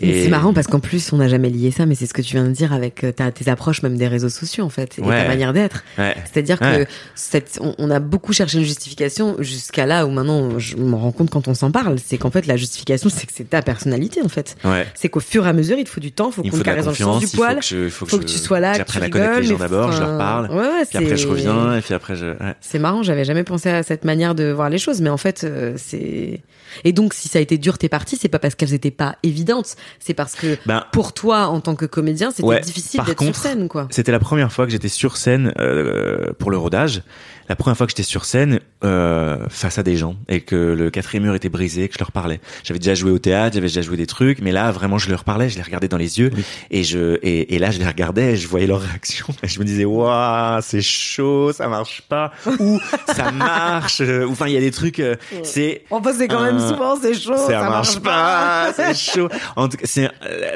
Mais 0.00 0.24
C'est 0.24 0.28
marrant 0.28 0.52
parce 0.52 0.66
qu'en 0.66 0.80
plus, 0.80 1.12
on 1.12 1.18
n'a 1.18 1.28
jamais 1.28 1.50
lié 1.50 1.70
ça, 1.70 1.86
mais 1.86 1.94
c'est 1.94 2.06
ce 2.06 2.14
que 2.14 2.22
tu 2.22 2.32
viens 2.34 2.44
de 2.44 2.50
dire 2.50 2.72
avec 2.72 3.04
euh, 3.04 3.12
ta, 3.12 3.30
tes 3.30 3.48
approches 3.50 3.82
même 3.82 3.96
des 3.96 4.08
réseaux 4.08 4.28
sociaux, 4.28 4.64
en 4.64 4.68
fait, 4.68 4.98
et 4.98 5.02
Ouais. 5.02 5.22
ta 5.22 5.28
manière 5.28 5.52
d'être. 5.52 5.84
Ouais. 5.98 6.14
C'est-à-dire 6.24 6.58
Ouais. 6.60 6.84
que 6.86 6.90
cette, 7.14 7.58
on, 7.60 7.74
on 7.78 7.90
a 7.90 8.00
beaucoup 8.00 8.32
cherché 8.32 8.58
une 8.58 8.64
justification 8.64 9.36
jusqu'à 9.40 9.86
là 9.86 10.06
où 10.06 10.10
maintenant 10.10 10.58
je 10.58 10.76
m'en 10.76 10.98
rends 10.98 11.12
compte 11.12 11.30
quand 11.30 11.46
on 11.48 11.54
s'en 11.54 11.70
parle, 11.70 11.96
c'est 12.04 12.18
qu'en 12.18 12.30
fait 12.30 12.46
la 12.46 12.56
justification 12.56 13.08
c'est 13.08 13.26
que 13.26 13.32
c'est 13.34 13.48
ta 13.50 13.62
personnalité 13.62 14.20
en 14.22 14.28
fait. 14.28 14.56
Ouais. 14.64 14.86
C'est 14.94 15.08
qu'au 15.08 15.20
fur 15.20 15.46
et 15.46 15.48
à 15.48 15.52
mesure 15.52 15.78
il 15.78 15.84
te 15.84 15.90
faut 15.90 16.00
du 16.00 16.12
temps, 16.12 16.30
faut 16.30 16.42
Il 16.44 16.50
qu'on 16.50 16.56
faut 16.58 16.62
la 16.64 16.70
caresse 16.72 16.84
dans 16.86 16.90
le 16.90 16.96
sens 16.96 17.18
du 17.20 17.26
il 17.26 17.30
faut 17.30 17.36
poil, 17.36 17.56
que 17.58 17.64
je, 17.64 17.88
faut 17.88 18.04
que, 18.06 18.10
faut 18.10 18.18
que 18.18 18.22
je- 18.26 18.32
tu 18.32 18.38
sois 18.38 18.60
là, 18.60 18.78
que 18.78 18.84
tu 18.90 18.92
connaître 18.98 19.16
les 19.18 19.26
rigoles, 19.28 19.44
gens 19.44 19.56
d'abord, 19.58 19.92
je 19.92 20.00
leur 20.00 20.18
parle. 20.18 20.50
Ouais, 20.50 20.56
ouais, 20.56 20.84
Puis 20.88 20.98
après 20.98 21.16
je 21.16 21.28
reviens 21.28 21.76
et 21.76 21.80
puis 21.80 21.94
après 21.94 22.16
je. 22.16 22.26
ouais. 22.26 22.54
C'est 22.60 22.78
marrant, 22.78 23.02
j'avais 23.02 23.24
jamais 23.24 23.44
pensé 23.44 23.68
à 23.70 23.82
cette 23.82 24.04
manière 24.04 24.34
de 24.34 24.50
voir 24.50 24.70
les 24.70 24.78
choses, 24.78 25.00
mais 25.00 25.10
en 25.10 25.16
fait, 25.18 25.44
euh, 25.44 25.74
c'est. 25.76 26.40
Et 26.84 26.92
donc, 26.92 27.14
si 27.14 27.28
ça 27.28 27.38
a 27.38 27.42
été 27.42 27.56
dur 27.56 27.78
tes 27.78 27.88
parties, 27.88 28.16
c'est 28.20 28.28
pas 28.28 28.38
parce 28.40 28.54
qu'elles 28.56 28.74
étaient 28.74 28.90
pas 28.90 29.16
évidentes, 29.22 29.76
c'est 29.98 30.14
parce 30.14 30.34
que 30.34 30.56
Ben, 30.66 30.84
pour 30.92 31.12
toi, 31.12 31.46
en 31.46 31.60
tant 31.60 31.74
que 31.74 31.86
comédien, 31.86 32.30
c'était 32.30 32.44
Ouais, 32.44 32.60
difficile 32.60 33.02
d'être 33.06 33.22
sur 33.22 33.36
scène, 33.36 33.68
quoi. 33.68 33.86
C'était 33.90 34.12
la 34.12 34.18
première 34.18 34.52
fois 34.52 34.66
que 34.66 34.72
j'étais 34.72 34.88
sur 34.88 35.16
scène 35.16 35.52
euh, 35.58 36.32
pour 36.38 36.50
le 36.50 36.56
rodage. 36.58 37.02
La 37.48 37.56
première 37.56 37.76
fois 37.76 37.86
que 37.86 37.90
j'étais 37.90 38.02
sur 38.02 38.24
scène 38.24 38.60
euh, 38.84 39.38
face 39.50 39.78
à 39.78 39.82
des 39.82 39.96
gens 39.96 40.16
et 40.28 40.40
que 40.40 40.56
le 40.56 40.90
quatrième 40.90 41.24
mur 41.24 41.34
était 41.34 41.48
brisé, 41.48 41.88
que 41.88 41.94
je 41.94 41.98
leur 41.98 42.12
parlais. 42.12 42.40
J'avais 42.62 42.78
déjà 42.78 42.94
joué 42.94 43.10
au 43.10 43.18
théâtre, 43.18 43.54
j'avais 43.54 43.66
déjà 43.68 43.82
joué 43.82 43.96
des 43.96 44.06
trucs, 44.06 44.40
mais 44.40 44.52
là 44.52 44.70
vraiment 44.72 44.98
je 44.98 45.10
leur 45.10 45.24
parlais, 45.24 45.48
je 45.48 45.56
les 45.56 45.62
regardais 45.62 45.88
dans 45.88 45.96
les 45.98 46.18
yeux 46.18 46.30
et 46.70 46.84
je 46.84 47.18
et, 47.22 47.54
et 47.54 47.58
là 47.58 47.70
je 47.70 47.78
les 47.78 47.86
regardais, 47.86 48.32
et 48.32 48.36
je 48.36 48.48
voyais 48.48 48.66
leur 48.66 48.80
réaction 48.80 49.26
et 49.42 49.48
je 49.48 49.58
me 49.60 49.64
disais 49.64 49.84
waouh 49.84 50.60
c'est 50.62 50.80
chaud, 50.82 51.52
ça 51.52 51.68
marche 51.68 52.02
pas 52.08 52.32
ou 52.58 52.80
ça 53.14 53.30
marche. 53.32 54.00
euh, 54.00 54.24
ou 54.26 54.32
Enfin 54.32 54.46
il 54.48 54.54
y 54.54 54.56
a 54.56 54.60
des 54.60 54.70
trucs, 54.70 55.00
euh, 55.00 55.16
c'est 55.42 55.82
Enfin, 55.90 56.12
c'est 56.16 56.28
quand 56.28 56.42
même 56.42 56.56
Euh, 56.56 56.68
souvent, 56.70 56.96
c'est 57.00 57.14
chaud, 57.14 57.36
ça, 57.36 57.60
marche 57.68 57.98
pas, 58.00 58.72
c'est 58.74 58.94
chaud. 58.96 59.28
En 59.56 59.68
tout 59.68 59.76
cas, 59.76 59.86
c'est 59.86 60.08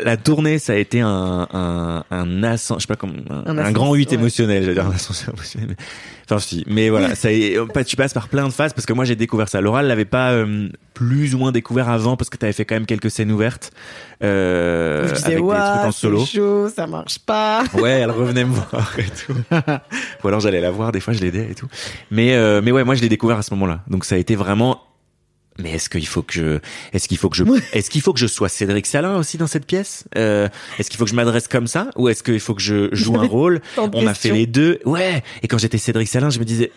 la- 0.05 0.17
tournée, 0.17 0.59
ça 0.59 0.73
a 0.73 0.77
été 0.77 1.01
un 1.01 1.47
un 1.53 2.05
un 2.11 2.43
ascens, 2.43 2.79
je 2.79 2.83
sais 2.83 2.87
pas 2.89 2.97
comme 2.97 3.17
un, 3.31 3.45
Un 3.51 3.59
un 3.59 3.63
ascens- 3.65 3.73
grand 3.73 3.95
8 3.95 4.09
ouais. 4.11 4.15
émotionnel, 4.15 4.63
j'allais 4.63 4.75
dire 4.75 4.87
un 4.87 4.91
ascenseur 4.95 5.35
émotionnel. 5.35 5.69
Mais, 5.71 5.77
enfin 6.31 6.39
si, 6.41 6.65
mais 6.67 6.78
voilà, 6.91 7.15
ça 7.15 7.29
tu 7.87 7.97
passes 7.97 8.15
par 8.15 8.29
plein 8.29 8.47
de 8.47 8.53
phases 8.53 8.73
parce 8.73 8.87
que 8.87 8.93
moi 8.93 9.05
j'ai 9.05 9.17
découvert 9.17 9.49
ça. 9.49 9.61
Laura 9.61 9.83
l'avait 9.83 10.05
pas 10.05 10.33
euh, 10.33 10.69
plus 10.95 11.35
ou 11.35 11.39
moins 11.39 11.53
découvert 11.53 11.89
avant 11.89 12.17
parce 12.17 12.31
que 12.31 12.37
tu 12.37 12.45
avais 12.45 12.53
fait 12.53 12.65
quand 12.65 12.75
même 12.75 12.87
quelques 12.87 13.11
scènes 13.11 13.33
ouvertes 13.33 13.73
euh, 14.23 15.09
je 15.09 15.15
disais, 15.15 15.27
avec 15.27 15.39
des 15.39 15.49
trucs 15.49 15.61
en 15.61 15.93
solo. 15.93 16.25
chaud, 16.25 16.69
ça 16.69 16.87
marche 16.87 17.19
pas. 17.21 17.65
Ouais, 17.75 18.01
elle 18.01 18.11
revenait 18.11 18.45
me 18.45 18.53
voir 18.53 18.93
et 18.99 19.05
tout. 19.05 19.35
Ou 20.25 20.29
alors 20.29 20.41
j'allais 20.41 20.61
la 20.61 20.71
voir, 20.71 20.91
des 20.93 21.01
fois 21.01 21.13
je 21.13 21.21
l'aidais 21.21 21.49
et 21.51 21.55
tout. 21.55 21.69
Mais 22.11 22.35
euh, 22.35 22.61
mais 22.63 22.73
ouais, 22.73 22.85
moi 22.85 22.95
je 22.95 23.03
l'ai 23.03 23.09
découvert 23.09 23.39
à 23.39 23.43
ce 23.43 23.53
moment-là. 23.55 23.81
Donc 23.89 24.05
ça 24.05 24.17
a 24.17 24.19
été 24.19 24.35
vraiment 24.35 24.83
mais 25.59 25.73
est-ce 25.73 25.89
qu'il 25.91 26.07
faut 26.07 26.23
que 26.23 26.33
je 26.35 26.59
est-ce 26.93 27.09
qu'il 27.09 27.19
faut 27.19 27.29
que 27.29 27.37
je 27.37 27.45
est-ce 27.73 27.91
qu'il 27.91 28.01
faut 28.01 28.13
que 28.13 28.21
je 28.21 28.27
sois 28.27 28.49
Cédric 28.49 28.87
Salin 28.87 29.17
aussi 29.17 29.39
dans 29.39 29.47
cette 29.47 29.67
pièce? 29.67 30.05
Euh, 30.17 30.49
Est-ce 30.79 30.89
qu'il 30.91 30.99
faut 30.99 31.05
que 31.05 31.11
je 31.11 31.17
m'adresse 31.17 31.49
comme 31.49 31.67
ça? 31.67 31.91
Ou 31.97 32.09
est-ce 32.09 32.23
qu'il 32.23 32.41
faut 32.41 32.55
que 32.55 32.63
je 32.63 32.89
joue 32.93 33.17
un 33.21 33.27
rôle? 33.27 33.61
On 33.77 34.07
a 34.07 34.15
fait 34.15 34.31
les 34.31 34.47
deux. 34.47 34.79
Ouais. 34.85 35.23
Et 35.43 35.49
quand 35.49 35.59
j'étais 35.59 35.79
Cédric 35.79 36.09
Salin, 36.09 36.31
je 36.31 36.39
me 36.39 36.45
disais 36.45 36.71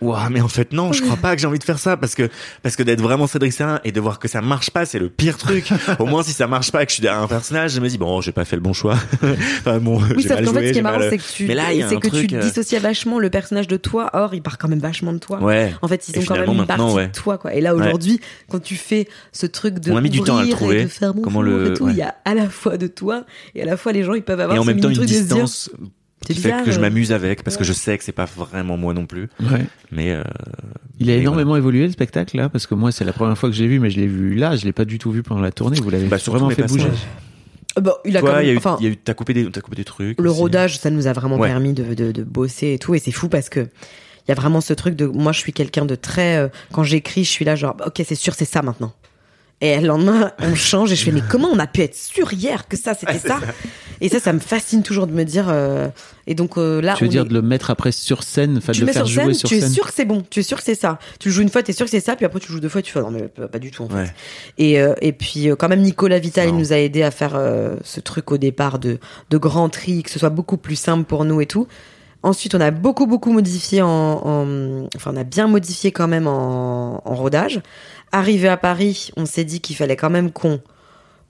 Ouah, 0.00 0.28
mais 0.30 0.40
en 0.40 0.48
fait 0.48 0.72
non, 0.72 0.92
je 0.92 1.02
crois 1.02 1.16
pas 1.16 1.34
que 1.34 1.40
j'ai 1.40 1.46
envie 1.48 1.58
de 1.58 1.64
faire 1.64 1.78
ça 1.78 1.96
parce 1.96 2.14
que 2.14 2.28
parce 2.62 2.76
que 2.76 2.82
d'être 2.82 3.00
vraiment 3.00 3.26
Cédric 3.26 3.52
Salin 3.52 3.80
et 3.84 3.90
de 3.92 4.00
voir 4.00 4.18
que 4.18 4.28
ça 4.28 4.40
marche 4.40 4.70
pas, 4.70 4.86
c'est 4.86 4.98
le 4.98 5.08
pire 5.08 5.36
truc. 5.36 5.70
Au 5.98 6.06
moins 6.06 6.22
si 6.22 6.32
ça 6.32 6.46
marche 6.46 6.70
pas 6.70 6.82
et 6.82 6.86
que 6.86 6.90
je 6.90 6.94
suis 6.94 7.02
derrière 7.02 7.22
un 7.22 7.26
personnage, 7.28 7.72
je 7.72 7.80
me 7.80 7.88
dis 7.88 7.98
bon, 7.98 8.20
j'ai 8.20 8.32
pas 8.32 8.44
fait 8.44 8.56
le 8.56 8.62
bon 8.62 8.72
choix. 8.72 8.96
enfin 9.22 9.78
bon, 9.78 10.00
Oui, 10.16 10.22
sauf 10.22 10.42
qu'en 10.44 10.52
fait, 10.52 10.68
ce 10.68 10.72
qui 10.72 10.78
est 10.78 10.82
marrant, 10.82 10.98
mal- 10.98 11.10
c'est 11.10 11.18
que 11.18 11.22
tu, 11.32 11.46
Mais 11.46 11.54
là, 11.54 11.72
il 11.72 11.80
y 11.80 11.82
a 11.82 11.88
c'est 11.88 11.96
que 11.96 12.08
truc, 12.08 12.28
tu 12.28 12.36
euh, 12.36 12.40
dissociais 12.40 12.78
vachement 12.78 13.18
le 13.18 13.28
personnage 13.30 13.66
de 13.68 13.76
toi. 13.76 14.10
Or, 14.12 14.34
il 14.34 14.42
part 14.42 14.58
quand 14.58 14.68
même 14.68 14.78
vachement 14.78 15.12
de 15.12 15.18
toi. 15.18 15.40
Ouais. 15.42 15.72
En 15.82 15.88
fait, 15.88 16.08
ils 16.08 16.16
Et 16.16 16.20
ont 16.20 16.24
quand 16.26 16.34
même 16.38 16.50
une 16.50 16.66
partie 16.66 16.82
ouais. 16.94 17.08
de 17.08 17.12
toi, 17.12 17.38
quoi. 17.38 17.54
Et 17.54 17.60
là, 17.60 17.74
aujourd'hui, 17.74 18.20
quand 18.48 18.62
tu 18.62 18.76
fais 18.76 19.08
ce 19.32 19.46
truc 19.46 19.80
de 19.80 19.90
On 19.92 19.96
a 19.96 20.00
mis 20.00 20.10
du 20.10 20.20
temps 20.20 20.36
à 20.38 20.44
le 20.44 20.50
trouver. 20.50 20.88
Comment 21.22 21.42
le- 21.42 21.74
il 21.88 21.96
y 21.96 22.02
a 22.02 22.14
à 22.24 22.34
la 22.34 22.48
fois 22.48 22.76
de 22.76 22.86
toi 22.86 23.24
et 23.54 23.62
à 23.62 23.64
la 23.64 23.76
fois 23.76 23.92
les 23.92 24.04
gens, 24.04 24.14
ils 24.14 24.22
peuvent 24.22 24.40
avoir 24.40 24.56
et 24.56 24.60
en 24.60 24.64
même 24.64 24.80
temps 24.80 24.90
une 24.90 25.04
distance 25.04 25.70
qui 26.24 26.34
fait 26.34 26.48
bizarre, 26.48 26.64
que 26.64 26.70
je 26.72 26.78
euh. 26.78 26.80
m'amuse 26.82 27.12
avec 27.12 27.42
parce 27.44 27.56
que 27.56 27.64
je 27.64 27.72
sais 27.72 27.96
que 27.98 28.04
c'est 28.04 28.12
pas 28.12 28.26
vraiment 28.26 28.76
moi 28.76 28.92
non 28.94 29.06
plus. 29.06 29.28
Ouais. 29.40 29.64
Mais 29.92 30.12
euh, 30.12 30.22
Il 31.00 31.10
a 31.10 31.14
énormément 31.16 31.56
évolué 31.56 31.86
le 31.86 31.92
spectacle 31.92 32.36
là, 32.36 32.48
parce 32.48 32.66
que 32.66 32.74
moi 32.74 32.92
c'est 32.92 33.04
la 33.04 33.12
première 33.12 33.36
fois 33.38 33.48
que 33.48 33.54
je 33.54 33.62
l'ai 33.62 33.68
vu, 33.68 33.78
mais 33.78 33.90
je 33.90 33.98
l'ai 34.00 34.06
vu 34.06 34.34
là, 34.34 34.56
je 34.56 34.64
l'ai 34.64 34.72
pas 34.72 34.84
du 34.84 34.98
tout 34.98 35.10
vu 35.10 35.22
pendant 35.22 35.40
la 35.40 35.52
tournée. 35.52 35.78
Vous 35.80 35.90
l'avez 35.90 36.06
Bah, 36.06 36.16
vraiment 36.26 36.50
fait 36.50 36.64
bouger. 36.64 36.86
Euh, 36.86 37.80
Bon, 37.80 37.92
il 38.04 38.16
a 38.16 38.20
toi, 38.20 38.30
quand 38.32 38.38
il 38.40 38.46
y 38.46 38.46
a 38.46 38.48
même, 38.48 38.54
eu, 38.54 38.58
enfin, 38.58 38.76
il 38.80 38.84
y 38.84 38.88
a 38.88 38.92
eu, 38.92 38.96
t'as 38.96 39.14
coupé 39.14 39.34
des, 39.34 39.48
t'as 39.52 39.60
coupé 39.60 39.76
des 39.76 39.84
trucs. 39.84 40.20
le 40.20 40.30
aussi. 40.30 40.40
rodage, 40.40 40.78
ça 40.78 40.90
nous 40.90 41.06
a 41.06 41.12
vraiment 41.12 41.36
Ouais. 41.38 41.46
permis 41.48 41.74
de, 41.74 41.94
de, 41.94 42.10
de 42.10 42.24
bosser 42.24 42.72
et 42.72 42.78
tout. 42.78 42.94
Et 42.96 42.98
c'est 42.98 43.12
fou 43.12 43.28
parce 43.28 43.48
que 43.48 43.60
il 43.60 44.28
y 44.28 44.32
a 44.32 44.34
vraiment 44.34 44.60
ce 44.60 44.72
truc 44.74 44.96
de, 44.96 45.06
moi, 45.06 45.30
je 45.30 45.38
suis 45.38 45.52
quelqu'un 45.52 45.84
de 45.84 45.94
très, 45.94 46.38
euh, 46.38 46.48
quand 46.72 46.82
j'écris, 46.82 47.22
je 47.24 47.30
suis 47.30 47.44
là 47.44 47.54
genre, 47.54 47.76
ok, 47.86 48.02
c'est 48.04 48.14
sûr, 48.16 48.34
c'est 48.34 48.44
ça 48.46 48.62
maintenant. 48.62 48.92
Et 49.60 49.80
le 49.80 49.88
lendemain, 49.88 50.30
on 50.38 50.54
change 50.54 50.92
et 50.92 50.96
je 50.96 51.04
fais, 51.04 51.10
mais 51.10 51.22
comment 51.28 51.48
on 51.52 51.58
a 51.58 51.66
pu 51.66 51.80
être 51.80 51.96
sûr 51.96 52.32
hier 52.32 52.68
que 52.68 52.76
ça, 52.76 52.94
c'était 52.94 53.18
ça, 53.18 53.40
Et 54.00 54.08
ça, 54.08 54.20
ça 54.20 54.32
me 54.32 54.38
fascine 54.38 54.84
toujours 54.84 55.08
de 55.08 55.12
me 55.12 55.24
dire, 55.24 55.46
euh, 55.48 55.88
et 56.28 56.36
donc 56.36 56.56
euh, 56.58 56.80
là, 56.80 56.94
Tu 56.96 57.02
veux 57.02 57.08
on 57.08 57.10
dire 57.10 57.22
est- 57.22 57.28
de 57.28 57.34
le 57.34 57.42
mettre 57.42 57.68
après 57.70 57.90
sur 57.90 58.22
scène, 58.22 58.58
enfin 58.58 58.70
de 58.70 58.76
tu 58.76 58.80
le 58.82 58.86
mets 58.86 58.92
faire 58.92 59.04
sur 59.08 59.14
jouer 59.14 59.24
scène, 59.24 59.34
sur 59.34 59.48
tu 59.48 59.56
es 59.56 59.60
scène. 59.62 59.70
sûr 59.70 59.86
que 59.88 59.92
c'est 59.92 60.04
bon, 60.04 60.22
tu 60.30 60.38
es 60.38 60.42
sûr 60.44 60.58
que 60.58 60.62
c'est 60.62 60.76
ça. 60.76 61.00
Tu 61.18 61.28
le 61.30 61.34
joues 61.34 61.42
une 61.42 61.48
fois, 61.48 61.64
tu 61.64 61.72
es 61.72 61.74
sûr 61.74 61.86
que 61.86 61.90
c'est 61.90 61.98
ça, 61.98 62.14
puis 62.14 62.24
après 62.24 62.38
tu 62.38 62.52
joues 62.52 62.60
deux 62.60 62.68
fois, 62.68 62.82
tu 62.82 62.92
fais 62.92 63.00
non 63.00 63.10
mais 63.10 63.22
pas 63.26 63.48
pas 63.48 63.58
du 63.58 63.72
tout 63.72 63.82
en 63.82 63.88
fait. 63.88 64.14
Et 64.58 64.80
euh, 64.80 64.94
et 65.00 65.10
puis 65.12 65.50
euh, 65.50 65.56
quand 65.56 65.68
même 65.68 65.82
Nicolas 65.82 66.20
Vital 66.20 66.50
il 66.50 66.54
nous 66.56 66.72
a 66.72 66.76
aidé 66.78 67.02
à 67.02 67.10
faire 67.10 67.32
euh, 67.34 67.74
ce 67.82 67.98
truc 67.98 68.30
au 68.30 68.38
départ 68.38 68.78
de 68.78 68.98
de 69.30 69.38
grand 69.38 69.68
tri, 69.70 70.04
que 70.04 70.10
ce 70.10 70.20
soit 70.20 70.30
beaucoup 70.30 70.56
plus 70.58 70.76
simple 70.76 71.02
pour 71.02 71.24
nous 71.24 71.40
et 71.40 71.46
tout. 71.46 71.66
Ensuite, 72.22 72.54
on 72.54 72.60
a 72.60 72.70
beaucoup 72.72 73.06
beaucoup 73.06 73.32
modifié 73.32 73.80
en, 73.82 73.88
en- 73.88 74.88
enfin 74.96 75.12
on 75.14 75.16
a 75.16 75.24
bien 75.24 75.46
modifié 75.46 75.92
quand 75.92 76.08
même 76.08 76.26
en, 76.26 77.00
en 77.04 77.14
rodage. 77.14 77.60
Arrivé 78.10 78.48
à 78.48 78.56
Paris, 78.56 79.10
on 79.16 79.24
s'est 79.26 79.44
dit 79.44 79.60
qu'il 79.60 79.76
fallait 79.76 79.96
quand 79.96 80.10
même 80.10 80.30
qu'on 80.32 80.60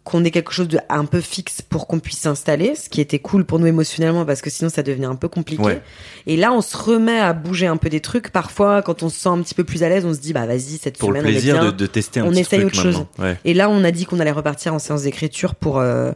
qu'on 0.05 0.25
ait 0.25 0.31
quelque 0.31 0.53
chose 0.53 0.69
de 0.69 0.79
un 0.89 1.05
peu 1.05 1.21
fixe 1.21 1.61
pour 1.61 1.87
qu'on 1.87 1.99
puisse 1.99 2.21
s'installer, 2.21 2.75
ce 2.75 2.89
qui 2.89 3.03
était 3.03 3.19
cool 3.19 3.45
pour 3.45 3.59
nous 3.59 3.67
émotionnellement 3.67 4.25
parce 4.25 4.41
que 4.41 4.49
sinon 4.49 4.71
ça 4.71 4.83
devenait 4.83 5.05
un 5.07 5.17
peu 5.17 5.29
compliqué. 5.29 5.63
Ouais. 5.63 5.83
Et 6.27 6.39
là, 6.39 6.51
on 6.55 6.63
se 6.63 6.75
remet 6.79 7.19
à 7.19 7.35
bouger 7.35 7.67
un 7.67 7.77
peu 7.77 7.91
des 7.91 8.01
trucs. 8.01 8.31
Parfois, 8.31 8.81
quand 8.81 9.03
on 9.03 9.11
se 9.11 9.21
sent 9.21 9.29
un 9.29 9.43
petit 9.43 9.55
peu 9.55 9.65
plus 9.65 9.83
à 9.83 9.91
l'aise, 9.91 10.07
on 10.07 10.15
se 10.15 10.21
dit 10.21 10.33
bah 10.33 10.47
vas-y 10.47 10.79
cette 10.83 10.97
Pour 10.97 11.13
le 11.13 11.19
semaine 11.21 11.33
plaisir 11.33 11.57
on 11.57 11.59
est 11.59 11.61
de, 11.61 11.69
bien. 11.69 11.77
de 11.77 11.87
tester 11.87 12.21
un 12.21 12.25
On 12.25 12.31
petit 12.31 12.41
essaye 12.41 12.61
truc 12.61 12.73
autre 12.73 12.83
chose. 12.83 13.05
Ouais. 13.19 13.37
Et 13.45 13.53
là, 13.53 13.69
on 13.69 13.85
a 13.85 13.91
dit 13.91 14.07
qu'on 14.07 14.19
allait 14.19 14.31
repartir 14.33 14.73
en 14.73 14.79
séance 14.79 15.03
d'écriture 15.03 15.55
pour 15.55 15.79
euh, 15.79 16.13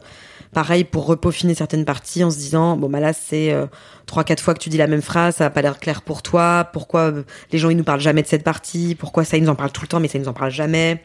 pareil 0.53 0.83
pour 0.85 1.05
repeaufiner 1.05 1.53
certaines 1.55 1.83
parties 1.85 2.23
en 2.23 2.31
se 2.31 2.37
disant 2.37 2.77
bon 2.77 2.89
bah 2.89 2.99
là 2.99 3.11
c'est 3.13 3.51
euh, 3.51 3.65
trois 4.05 4.23
quatre 4.23 4.41
fois 4.41 4.53
que 4.53 4.59
tu 4.59 4.69
dis 4.69 4.77
la 4.77 4.87
même 4.87 5.01
phrase, 5.01 5.35
ça 5.35 5.47
a 5.47 5.49
pas 5.49 5.61
l'air 5.61 5.79
clair 5.79 6.01
pour 6.01 6.21
toi. 6.21 6.69
Pourquoi 6.71 7.11
euh, 7.11 7.23
les 7.51 7.59
gens 7.59 7.69
ils 7.69 7.77
nous 7.77 7.83
parlent 7.83 7.99
jamais 7.99 8.21
de 8.21 8.27
cette 8.27 8.43
partie? 8.43 8.95
Pourquoi 8.95 9.25
ça 9.25 9.35
ils 9.37 9.43
nous 9.43 9.49
en 9.49 9.55
parlent 9.55 9.71
tout 9.71 9.81
le 9.81 9.87
temps 9.87 9.99
mais 9.99 10.07
ça 10.07 10.17
ils 10.17 10.21
nous 10.21 10.29
en 10.29 10.33
parlent 10.33 10.51
jamais? 10.51 11.01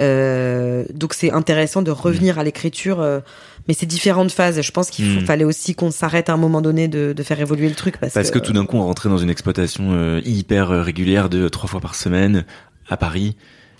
Euh, 0.00 0.84
donc 0.94 1.14
c'est 1.14 1.30
intéressant 1.30 1.82
de 1.82 1.90
revenir 1.90 2.38
à 2.38 2.44
l'écriture, 2.44 3.00
euh, 3.00 3.20
mais 3.68 3.74
c'est 3.74 3.86
différentes 3.86 4.32
phases. 4.32 4.60
Je 4.62 4.72
pense 4.72 4.88
qu'il 4.90 5.04
faut- 5.06 5.20
Mm. 5.20 5.26
fallait 5.26 5.44
aussi 5.44 5.74
qu'on 5.74 5.90
s'arrête 5.90 6.28
à 6.30 6.32
un 6.32 6.36
moment 6.38 6.62
donné 6.62 6.88
de, 6.88 7.12
de 7.12 7.22
faire 7.22 7.38
évoluer 7.40 7.68
le 7.68 7.74
truc 7.74 7.98
parce, 7.98 8.14
Parce 8.14 8.30
que 8.30 8.38
tout 8.38 8.52
d'un 8.52 8.64
coup, 8.64 8.76
on 8.78 8.84
rentrait 8.84 9.08
dans 9.10 9.18
une 9.18 9.30
exploitation 9.30 9.90
euh, 9.92 10.20
hyper 10.24 10.70
euh, 10.70 10.82
régulière 10.82 11.28
de 11.28 11.48
trois 11.48 11.68
fois 11.68 11.80
par 11.80 11.94
semaine 11.94 12.44
à 12.88 12.96
Paris. 12.96 13.36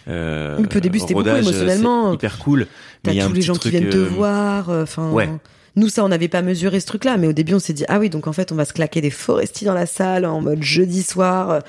Euh, 0.09 0.57
Oui, 0.59 0.67
puis 0.69 0.79
au 0.79 0.81
début, 0.81 0.99
c'était 0.99 1.15
beaucoup 1.15 1.29
euh, 1.29 1.41
émotionnellement. 1.41 2.13
Hyper 2.15 2.39
cool. 2.39 2.67
T'as 3.03 3.13
il 3.13 3.23
tous 3.25 3.33
les 3.33 3.43
gens 3.43 3.55
qui 3.55 3.71
viennent 3.71 3.89
te 3.91 3.97
euh, 3.97 4.05
voir. 4.05 4.69
Enfin, 4.71 5.11
ouais. 5.11 5.29
nous 5.77 5.89
ça, 5.89 6.05
on 6.05 6.09
n'avait 6.09 6.29
pas 6.29 6.43
mesuré 6.43 6.81
ce 6.81 6.87
truc-là, 6.87 7.17
mais 7.17 7.27
au 7.27 7.33
début, 7.33 7.55
on 7.55 7.59
s'est 7.59 7.73
dit 7.73 7.85
ah 7.89 7.99
oui, 7.99 8.11
donc 8.11 8.27
en 8.27 8.33
fait, 8.33 8.53
on 8.53 8.55
va 8.55 8.65
se 8.65 8.73
claquer 8.73 9.01
des 9.01 9.11
forestis 9.11 9.65
dans 9.65 9.75
la 9.75 9.87
salle 9.87 10.25
en 10.27 10.41
mode 10.41 10.63
jeudi 10.63 11.03
soir. 11.03 11.61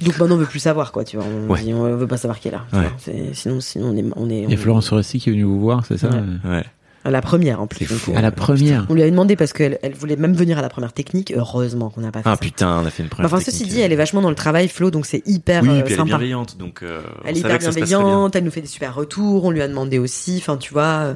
Donc 0.00 0.16
maintenant, 0.18 0.36
on 0.36 0.38
veut 0.38 0.46
plus 0.46 0.60
savoir 0.60 0.92
quoi, 0.92 1.04
tu 1.04 1.16
vois. 1.16 1.26
On 1.26 1.50
Ouais. 1.52 1.60
dit, 1.62 1.74
on 1.74 1.82
veut 1.96 2.06
pas 2.06 2.16
savoir 2.18 2.38
qui 2.38 2.48
est 2.48 2.52
là. 2.52 2.64
Ouais. 2.72 2.88
Sinon, 3.32 3.60
sinon 3.60 3.88
on 3.92 3.96
est, 3.96 4.04
on 4.16 4.30
est, 4.30 4.42
Il 4.42 4.50
y 4.50 4.54
a 4.54 4.58
on- 4.58 4.60
Florence 4.62 4.88
Foresti 4.88 5.18
qui 5.18 5.28
est 5.30 5.32
venue 5.32 5.42
vous 5.44 5.58
voir, 5.60 5.84
c'est 5.86 5.98
ça 5.98 6.08
Ouais. 6.44 6.64
À 7.04 7.10
la 7.10 7.22
première 7.22 7.60
en 7.62 7.66
plus. 7.66 7.86
Fou. 7.86 8.12
euh, 8.12 8.16
À 8.18 8.22
la 8.22 8.30
première. 8.32 8.86
On 8.90 8.94
lui 8.94 9.02
avait 9.02 9.10
demandé 9.10 9.36
parce 9.36 9.52
qu'elle 9.52 9.78
elle 9.82 9.94
voulait 9.94 10.16
même 10.16 10.34
venir 10.34 10.58
à 10.58 10.62
la 10.62 10.68
première 10.68 10.92
technique. 10.92 11.32
Heureusement 11.34 11.90
qu'on 11.90 12.00
n'a 12.00 12.10
pas 12.10 12.20
fait 12.22 12.28
Ah 12.28 12.32
ça. 12.34 12.40
putain, 12.40 12.80
on 12.82 12.86
a 12.86 12.90
fait 12.90 13.02
une 13.02 13.08
première. 13.08 13.32
Enfin, 13.32 13.40
ceci 13.42 13.64
dit, 13.66 13.80
elle 13.80 13.92
est 13.92 13.96
vachement 13.96 14.20
dans 14.20 14.30
le 14.30 14.34
travail, 14.34 14.68
Flo, 14.68 14.90
donc 14.90 15.06
c'est 15.06 15.22
hyper 15.26 15.62
Oui, 15.62 15.68
euh, 15.70 15.82
puis 15.82 15.94
elle 15.94 16.00
est 16.00 16.04
bienveillante, 16.04 16.58
donc. 16.58 16.82
euh, 16.82 17.00
on 17.22 17.28
Elle 17.28 17.36
est 17.36 17.40
hyper 17.40 17.58
bienveillante, 17.58 18.34
elle 18.36 18.44
nous 18.44 18.50
fait 18.50 18.60
des 18.62 18.66
super 18.66 18.94
retours, 18.94 19.44
on 19.44 19.50
lui 19.50 19.62
a 19.62 19.68
demandé 19.68 19.98
aussi, 19.98 20.36
enfin 20.38 20.56
tu 20.56 20.72
vois. 20.72 20.82
euh, 20.82 21.14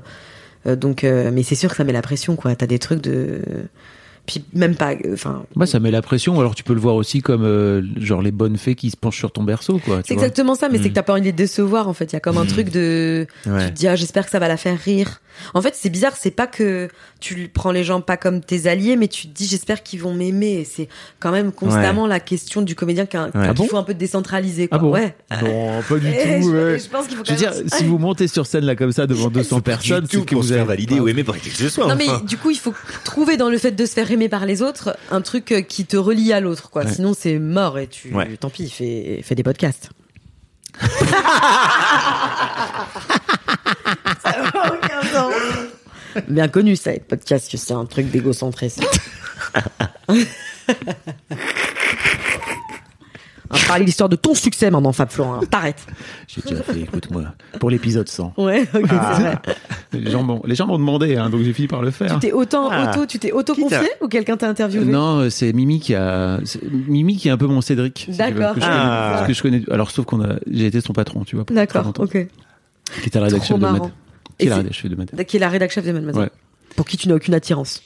euh, 0.68 0.76
donc, 0.76 1.02
euh, 1.02 1.30
mais 1.32 1.42
c'est 1.42 1.56
sûr 1.56 1.68
que 1.70 1.76
ça 1.76 1.82
met 1.84 1.92
la 1.92 2.02
pression, 2.02 2.36
quoi. 2.36 2.54
T'as 2.54 2.66
des 2.66 2.78
trucs 2.78 3.02
de. 3.02 3.42
Puis 4.24 4.44
même 4.54 4.76
pas, 4.76 4.92
euh, 4.92 5.14
enfin. 5.14 5.42
Bah, 5.56 5.66
ça 5.66 5.80
met 5.80 5.90
la 5.90 6.00
pression. 6.00 6.38
Alors, 6.38 6.54
tu 6.54 6.62
peux 6.62 6.74
le 6.74 6.80
voir 6.80 6.94
aussi 6.94 7.22
comme, 7.22 7.42
euh, 7.44 7.82
genre, 7.96 8.22
les 8.22 8.30
bonnes 8.30 8.56
fées 8.56 8.76
qui 8.76 8.88
se 8.90 8.96
penchent 8.96 9.18
sur 9.18 9.32
ton 9.32 9.42
berceau, 9.42 9.80
quoi. 9.84 10.00
C'est 10.06 10.14
exactement 10.14 10.54
ça, 10.54 10.68
mais 10.68 10.78
c'est 10.78 10.84
Mm. 10.84 10.88
que 10.90 10.94
t'as 10.94 11.02
pas 11.02 11.12
envie 11.14 11.22
de 11.22 11.26
les 11.26 11.32
décevoir 11.32 11.88
en 11.88 11.92
fait. 11.92 12.04
Il 12.04 12.12
y 12.12 12.16
a 12.16 12.20
comme 12.20 12.38
un 12.38 12.46
truc 12.46 12.70
de, 12.70 13.26
Ouais. 13.46 13.66
tu 13.66 13.72
te 13.72 13.76
dis 13.78 13.88
ah, 13.88 13.96
j'espère 13.96 14.24
que 14.24 14.30
ça 14.30 14.38
va 14.38 14.46
la 14.48 14.56
faire 14.56 14.78
rire. 14.78 15.20
En 15.54 15.62
fait, 15.62 15.74
c'est 15.74 15.88
bizarre, 15.90 16.12
c'est 16.16 16.30
pas 16.30 16.46
que 16.46 16.88
tu 17.18 17.50
prends 17.52 17.72
les 17.72 17.84
gens 17.84 18.00
pas 18.00 18.16
comme 18.18 18.42
tes 18.42 18.66
alliés, 18.68 18.96
mais 18.96 19.08
tu 19.08 19.26
te 19.28 19.32
dis 19.34 19.46
j'espère 19.46 19.82
qu'ils 19.82 20.00
vont 20.00 20.14
m'aimer. 20.14 20.52
Et 20.60 20.64
C'est 20.64 20.88
quand 21.18 21.32
même 21.32 21.50
constamment 21.52 22.06
la 22.06 22.20
question 22.20 22.62
du 22.62 22.74
comédien 22.76 23.06
qu'il 23.06 23.18
Ouais. 23.18 23.30
Ah 23.34 23.52
bon 23.54 23.66
faut 23.66 23.76
un 23.78 23.82
peu 23.82 23.94
décentraliser. 23.94 24.68
Quoi. 24.68 24.78
Ah 24.78 24.80
bon 24.80 24.92
Ouais. 24.92 25.16
Non, 25.42 25.80
pas 25.88 25.96
du 25.98 26.06
Et 26.12 26.40
tout. 26.40 26.50
je, 26.50 26.72
ouais. 26.72 26.78
je 26.78 26.88
pense 26.88 27.06
qu'il 27.08 27.16
faut 27.16 27.24
Je 27.24 27.30
quand 27.32 27.38
veux 27.40 27.44
même. 27.50 27.64
dire, 27.66 27.76
si 27.78 27.84
vous 27.84 27.98
montez 27.98 28.28
sur 28.28 28.46
scène 28.46 28.64
là 28.66 28.76
comme 28.76 28.92
ça 28.92 29.06
devant 29.06 29.30
200 29.30 29.60
personnes, 29.62 30.06
c'est 30.08 30.24
que 30.24 30.34
vous 30.36 30.52
avez 30.52 30.62
valider 30.64 31.00
ou 31.00 31.08
aimer 31.08 31.24
par 31.24 31.38
qui 31.38 31.50
que 31.50 31.56
ce 31.56 31.68
soit. 31.68 31.88
Non 31.88 31.96
mais 31.96 32.06
du 32.26 32.36
coup 32.36 32.50
il 32.50 32.58
faut 32.58 32.74
trouver 33.04 33.36
dans 33.36 33.48
le 33.50 33.58
fait 33.58 33.72
de 33.72 33.84
se 33.86 33.92
faire 33.94 34.10
aimer 34.12 34.28
par 34.28 34.46
les 34.46 34.62
autres 34.62 34.96
un 35.10 35.20
truc 35.20 35.52
euh, 35.52 35.60
qui 35.62 35.84
te 35.86 35.96
relie 35.96 36.32
à 36.32 36.40
l'autre 36.40 36.70
quoi. 36.70 36.84
Ouais. 36.84 36.92
Sinon 36.92 37.14
c'est 37.18 37.38
mort 37.38 37.78
et 37.78 37.86
tu 37.88 38.14
Ouais. 38.14 38.36
tant 38.36 38.50
pis 38.50 38.68
fais 38.70 39.20
fais 39.22 39.34
des 39.34 39.42
podcasts. 39.42 39.90
ça 40.80 40.88
n'a 44.24 44.72
aucun 44.72 45.02
sens. 45.12 45.34
Bien 46.28 46.48
connu 46.48 46.76
ça 46.76 46.92
les 46.92 47.00
podcasts 47.00 47.50
que 47.50 47.56
c'est 47.56 47.72
un 47.72 47.86
truc 47.86 48.10
d'égocentré 48.10 48.68
ça. 48.68 48.82
On 53.52 53.56
va 53.58 53.66
parler 53.66 53.82
de 53.82 53.86
l'histoire 53.86 54.08
de 54.08 54.16
ton 54.16 54.34
succès 54.34 54.70
maintenant 54.70 54.92
Fab 54.92 55.10
Florent. 55.10 55.32
Alors, 55.34 55.48
T'arrêtes. 55.48 55.84
J'ai 56.26 56.40
déjà 56.40 56.62
fait, 56.62 56.80
écoute-moi, 56.80 57.24
pour 57.60 57.68
l'épisode 57.70 58.08
100. 58.08 58.32
Ouais, 58.38 58.62
ok, 58.74 58.86
Ah. 58.90 59.14
c'est 59.16 59.22
vrai. 59.22 59.38
Les 59.92 60.10
gens 60.10 60.22
m'ont, 60.22 60.40
les 60.46 60.54
gens 60.54 60.66
m'ont 60.66 60.78
demandé, 60.78 61.16
hein, 61.16 61.28
donc 61.28 61.42
j'ai 61.42 61.52
fini 61.52 61.68
par 61.68 61.82
le 61.82 61.90
faire. 61.90 62.14
Tu 62.14 62.28
t'es 62.28 62.32
autant 62.32 62.68
Ah. 62.70 62.90
auto, 62.90 63.04
tu 63.06 63.18
t'es 63.18 63.30
auto 63.32 63.54
confié 63.54 63.88
ou 64.00 64.08
quelqu'un 64.08 64.36
t'a 64.38 64.48
interviewé? 64.48 64.86
Non, 64.86 65.18
euh, 65.20 65.30
c'est 65.30 65.52
Mimi 65.52 65.80
qui 65.80 65.94
a, 65.94 66.40
c'est 66.44 66.62
Mimi 66.62 67.16
qui 67.16 67.28
est 67.28 67.30
un 67.30 67.36
peu 67.36 67.46
mon 67.46 67.60
Cédric. 67.60 67.98
si 67.98 68.04
tu 68.06 68.10
veux, 68.12 68.16
D'accord. 68.16 68.54
que 68.54 68.60
je 68.62 68.66
Ah. 68.66 68.70
connais- 68.70 69.12
parce 69.16 69.26
que 69.28 69.34
je 69.34 69.42
connais, 69.42 69.62
alors 69.70 69.90
sauf 69.90 70.06
qu'on 70.06 70.22
a, 70.22 70.36
j'ai 70.50 70.66
été 70.66 70.80
son 70.80 70.94
patron, 70.94 71.24
tu 71.24 71.36
vois. 71.36 71.44
pendant 71.44 71.60
très 71.60 71.66
D'accord, 71.66 71.84
longtemps, 71.84 72.04
ok. 72.04 72.26
Qui 73.02 73.06
était 73.08 73.18
la 73.18 73.26
rédaction 73.26 73.58
de 73.58 73.62
Mad. 73.66 73.82
Qui 74.38 74.46
est 74.46 74.48
la 74.48 74.54
c'est- 74.56 74.60
rédaction 74.62 74.88
de 74.88 74.94
Mad. 74.96 75.24
Qui 75.26 75.36
est 75.36 75.40
la 75.40 75.48
rédac 75.50 75.70
chef 75.70 75.84
de 75.86 75.92
Mademoiselle. 75.92 76.22
Ouais. 76.22 76.30
Pour 76.74 76.86
qui 76.86 76.96
tu 76.96 77.08
n'as 77.08 77.14
aucune 77.16 77.34
attirance 77.34 77.82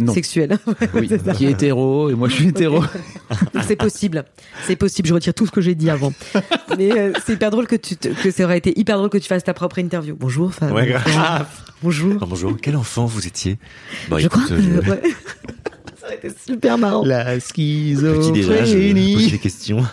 Non. 0.00 0.12
sexuelle. 0.14 0.58
Oui, 0.94 1.08
qui 1.36 1.46
est 1.46 1.50
hétéro 1.50 2.10
et 2.10 2.14
moi 2.14 2.28
je 2.28 2.34
suis 2.34 2.48
hétéro. 2.48 2.82
c'est 3.66 3.76
possible. 3.76 4.24
C'est 4.66 4.76
possible. 4.76 5.06
Je 5.08 5.14
retire 5.14 5.34
tout 5.34 5.46
ce 5.46 5.50
que 5.52 5.60
j'ai 5.60 5.74
dit 5.74 5.90
avant. 5.90 6.12
Mais 6.78 6.90
euh, 6.98 7.12
c'est 7.24 7.34
hyper 7.34 7.50
drôle 7.50 7.66
que 7.66 7.76
tu 7.76 7.96
te- 7.96 8.08
que 8.08 8.30
ça 8.30 8.44
aurait 8.44 8.58
été 8.58 8.78
hyper 8.78 8.96
drôle 8.96 9.10
que 9.10 9.18
tu 9.18 9.28
fasses 9.28 9.44
ta 9.44 9.52
propre 9.54 9.78
interview. 9.78 10.16
Bonjour 10.18 10.52
Fab. 10.54 10.72
Ouais, 10.72 10.86
grave. 10.86 11.46
Bonjour. 11.82 12.14
Ah, 12.20 12.24
bonjour, 12.28 12.56
quel 12.60 12.76
enfant 12.76 13.04
vous 13.06 13.26
étiez 13.26 13.58
Bon, 14.08 14.18
je 14.18 14.28
crois 14.28 14.42
écoute, 14.44 14.56
que 14.56 14.88
euh, 14.88 14.90
ouais. 14.90 15.02
ça 16.00 16.06
aurait 16.06 16.16
été 16.16 16.28
super 16.46 16.78
marrant. 16.78 17.04
La 17.04 17.36
Petit 17.36 17.94
déjà, 17.94 18.08
je 18.08 18.14
pose 18.14 18.34
schizophrénie. 18.34 19.30
des 19.30 19.38
questions. 19.38 19.84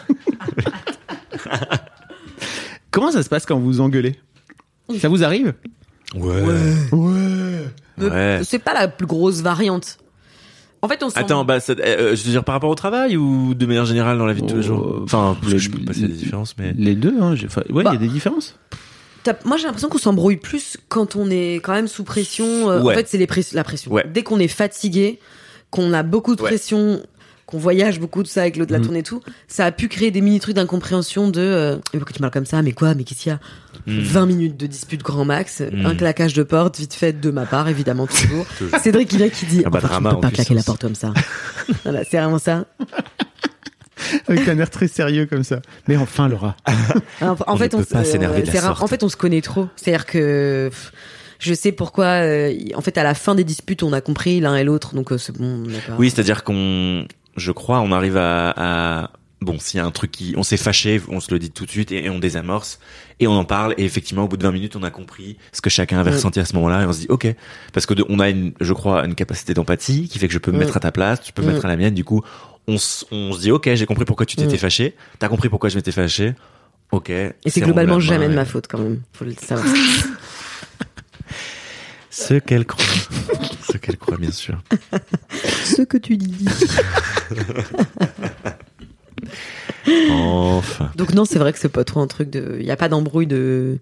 Comment 2.92 3.12
ça 3.12 3.24
se 3.24 3.30
passe 3.30 3.46
quand 3.46 3.60
vous 3.60 3.80
engueulez? 3.82 4.16
Ça 5.00 5.10
vous 5.10 5.24
arrive? 5.24 5.54
Ouais. 6.16 6.42
Ouais. 6.92 7.66
C'est 8.44 8.60
pas 8.60 8.74
la 8.74 8.88
plus 8.88 9.08
grosse 9.08 9.42
variante. 9.42 9.98
En 10.84 10.88
fait, 10.88 11.02
on 11.04 11.10
s'en- 11.10 11.20
Attends, 11.20 11.44
bah, 11.44 11.60
ça- 11.60 11.74
euh, 11.80 12.16
je 12.16 12.24
veux 12.24 12.32
dire 12.32 12.44
par 12.44 12.54
rapport 12.54 12.70
au 12.70 12.76
travail 12.76 13.18
ou 13.18 13.56
de 13.56 13.66
manière 13.66 13.86
générale 13.86 14.18
dans 14.20 14.28
la 14.28 14.34
vie 14.34 14.44
de 14.44 14.48
tous 14.48 14.56
les 14.58 14.60
Oh, 14.66 14.76
jours? 14.76 15.00
Enfin, 15.04 15.36
parce 15.40 15.48
que 15.48 15.58
les- 15.58 15.60
je 15.60 15.72
peux 15.72 15.80
passer 15.84 16.02
des 16.02 16.08
différences, 16.14 16.56
mais. 16.60 16.74
Les 16.78 16.94
deux, 16.96 17.16
hein. 17.20 17.34
j'ai- 17.36 17.48
enfin, 17.48 17.62
ouais, 17.70 17.82
il 17.82 17.84
Bah, 17.84 17.94
y 17.94 17.96
a 17.96 18.00
des 18.00 18.08
différences. 18.08 18.58
Moi, 19.44 19.58
j'ai 19.58 19.64
l'impression 19.66 19.90
qu'on 19.90 19.98
s'embrouille 19.98 20.38
plus 20.38 20.78
quand 20.88 21.18
on 21.18 21.30
est 21.30 21.56
quand 21.56 21.74
même 21.74 21.90
sous 21.90 22.06
pression. 22.06 22.70
Euh, 22.70 22.82
Ouais. 22.82 22.94
En 22.94 22.98
fait, 22.98 23.10
c'est 23.10 23.18
les 23.18 23.28
press- 23.28 23.52
la 23.54 23.66
pression. 23.66 23.92
Ouais. 23.92 24.06
Dès 24.08 24.24
qu'on 24.24 24.40
est 24.40 24.48
fatigué, 24.48 25.20
qu'on 25.70 25.92
a 25.92 26.02
beaucoup 26.04 26.36
de 26.38 26.42
Ouais. 26.42 26.48
pression, 26.50 27.02
qu'on 27.48 27.58
voyage 27.58 28.00
beaucoup 28.00 28.22
de 28.22 28.28
ça 28.28 28.42
avec 28.42 28.58
l'autre 28.58 28.68
de 28.68 28.74
la 28.74 28.80
Mhm. 28.80 28.86
tournée 28.86 29.00
et 29.00 29.04
tout, 29.04 29.22
ça 29.48 29.66
a 29.66 29.72
pu 29.72 29.88
créer 29.88 30.12
des 30.12 30.22
mini 30.22 30.40
trucs 30.40 30.56
d'incompréhension 30.56 31.30
de 31.30 31.40
euh, 31.42 31.76
Mais 31.94 32.00
pourquoi 32.00 32.14
tu 32.14 32.20
parles 32.20 32.32
comme 32.34 32.46
ça, 32.46 32.62
mais 32.62 32.74
quoi, 32.74 32.94
mais 32.94 33.04
qu'est-ce 33.04 33.24
qu'il 33.24 33.32
y 33.32 33.34
a 33.36 33.40
Hmm. 33.86 34.00
20 34.02 34.26
minutes 34.26 34.58
de 34.58 34.68
dispute 34.68 35.02
grand 35.02 35.24
max, 35.24 35.62
Mhm. 35.62 35.86
un 35.86 35.96
claquage 35.96 36.34
de 36.34 36.44
porte 36.44 36.78
vite 36.78 36.94
fait 36.94 37.14
de 37.22 37.32
ma 37.32 37.46
part, 37.46 37.70
évidemment, 37.70 38.06
toujours. 38.06 38.46
Cédric 38.84 39.08
qui 39.08 39.18
vient 39.18 39.30
qui 39.30 39.46
dit 39.46 39.64
Ah 39.66 39.70
bah, 39.70 39.80
Enfin, 39.82 39.88
drama 39.88 40.10
tu 40.10 40.16
peux 40.16 40.22
pas 40.22 40.32
claquer 40.32 40.54
la 40.56 40.64
porte 40.64 40.82
comme 40.82 40.96
ça. 40.96 41.14
voilà, 41.84 42.04
c'est 42.04 42.18
vraiment 42.18 42.40
ça. 42.40 42.66
Avec 44.28 44.48
un 44.48 44.58
air 44.60 44.70
très 44.70 44.88
sérieux 44.88 45.26
comme 45.26 45.44
ça. 45.44 45.60
Mais 45.88 45.98
enfin, 45.98 46.28
Laura. 46.30 46.56
En, 47.22 47.28
en 47.30 47.36
On 47.48 47.58
fait, 47.58 47.74
ne 47.74 47.78
on 47.80 47.84
peut 47.84 47.86
pas 47.86 48.04
se- 48.04 48.12
s'énerver 48.12 48.42
de 48.44 48.48
la 48.52 48.62
sorte. 48.62 48.84
En 48.84 48.88
fait, 48.88 49.04
on 49.04 49.10
se 49.10 49.18
connaît 49.18 49.42
trop. 49.42 49.68
C'est-à-dire 49.76 50.06
que 50.06 50.68
pff, 50.70 50.92
je 51.40 51.54
sais 51.54 51.72
pourquoi. 51.72 52.06
euh, 52.24 52.54
en 52.76 52.82
fait, 52.82 52.98
à 52.98 53.04
la 53.04 53.14
fin 53.16 53.36
des 53.36 53.44
disputes, 53.44 53.84
on 53.84 53.94
a 53.94 54.02
compris 54.02 54.40
l'un 54.40 54.56
et 54.56 54.64
l'autre, 54.64 54.94
donc 54.96 55.12
euh, 55.12 55.18
c'est 55.18 55.36
bon. 55.36 55.64
on 55.66 55.70
n'a 55.70 55.80
pas- 55.80 55.94
Oui, 55.98 56.10
c'est-à-dire 56.10 56.44
qu'on, 56.44 57.06
je 57.38 57.52
crois, 57.52 57.80
on 57.80 57.92
arrive 57.92 58.18
à, 58.18 58.54
à- 59.04 59.12
bon, 59.42 59.60
s'il 59.60 59.78
y 59.78 59.82
a 59.82 59.86
un 59.86 59.92
truc 59.92 60.12
qui, 60.12 60.34
on 60.38 60.44
s'est 60.44 60.58
fâché, 60.58 61.02
on 61.10 61.20
se 61.20 61.32
le 61.32 61.40
dit 61.40 61.52
tout 61.52 61.66
de 61.66 61.70
suite 61.72 61.92
et, 61.92 62.06
et 62.06 62.10
on 62.10 62.20
désamorce 62.20 62.80
et 63.20 63.28
on 63.28 63.34
en 63.34 63.46
parle 63.46 63.74
et 63.78 63.86
effectivement, 63.86 64.24
au 64.24 64.28
bout 64.28 64.38
de 64.38 64.44
20 64.44 64.52
minutes, 64.52 64.76
on 64.76 64.84
a 64.84 64.90
compris 64.90 65.38
ce 65.52 65.62
que 65.62 65.70
chacun 65.70 66.00
avait 66.00 66.10
Ouais. 66.10 66.16
ressenti 66.18 66.40
à 66.40 66.46
ce 66.46 66.56
moment-là 66.56 66.82
et 66.82 66.86
on 66.86 66.94
se 66.94 67.00
dit, 67.02 67.08
ok, 67.10 67.28
parce 67.74 67.86
que 67.86 67.94
de- 67.94 68.06
on 68.10 68.20
a 68.20 68.30
une, 68.30 68.54
je 68.60 68.74
crois, 68.74 69.06
une 69.06 69.16
capacité 69.16 69.54
d'empathie 69.54 70.08
qui 70.10 70.20
fait 70.20 70.28
que 70.28 70.34
je 70.34 70.40
peux 70.40 70.52
me 70.52 70.58
Mm. 70.58 70.60
mettre 70.62 70.78
à 70.78 70.80
ta 70.80 70.92
place, 70.92 71.22
tu 71.22 71.32
peux 71.34 71.42
me 71.44 71.50
Mm. 71.50 71.54
mettre 71.54 71.66
à 71.66 71.70
la 71.70 71.78
mienne. 71.78 71.94
Du 71.94 72.04
coup, 72.04 72.24
on, 72.68 72.78
se 72.78 73.06
dit, 73.40 73.52
ok, 73.52 73.70
j'ai 73.76 73.86
compris 73.86 74.06
pourquoi 74.06 74.26
tu 74.26 74.36
t'étais 74.36 74.56
Mm. 74.56 74.60
fâché, 74.60 74.96
t'as 75.20 75.30
compris 75.30 75.50
pourquoi 75.50 75.70
je 75.70 75.76
m'étais 75.78 75.92
fâché, 75.92 76.34
ok. 76.92 77.10
Et 77.12 77.34
c'est 77.48 77.62
globalement 77.62 78.00
jamais 78.00 78.28
de 78.28 78.34
ma 78.36 78.46
faute 78.46 78.66
quand 78.68 78.80
même. 78.80 79.02
Faut 79.14 79.24
le 79.26 79.34
savoir. 79.34 79.66
Ce 82.20 82.34
qu'elle 82.34 82.66
croit, 82.66 82.84
ce 83.72 83.78
qu'elle 83.78 83.98
croit, 83.98 84.18
bien 84.18 84.32
sûr. 84.32 84.60
Ce 85.64 85.84
que 85.84 85.98
tu 85.98 86.18
dis. 86.18 86.46
Enfin. 90.10 90.92
Donc 90.96 91.14
non, 91.14 91.26
c'est 91.26 91.38
vrai 91.38 91.54
que 91.54 91.60
c'est 91.60 91.70
pas 91.70 91.84
trop 91.84 92.00
un 92.00 92.08
truc 92.08 92.32
de. 92.32 92.58
Il 92.60 92.66
y 92.66 92.72
a 92.72 92.76
pas 92.76 92.90
d'embrouille 92.90 93.28
de. 93.28 93.78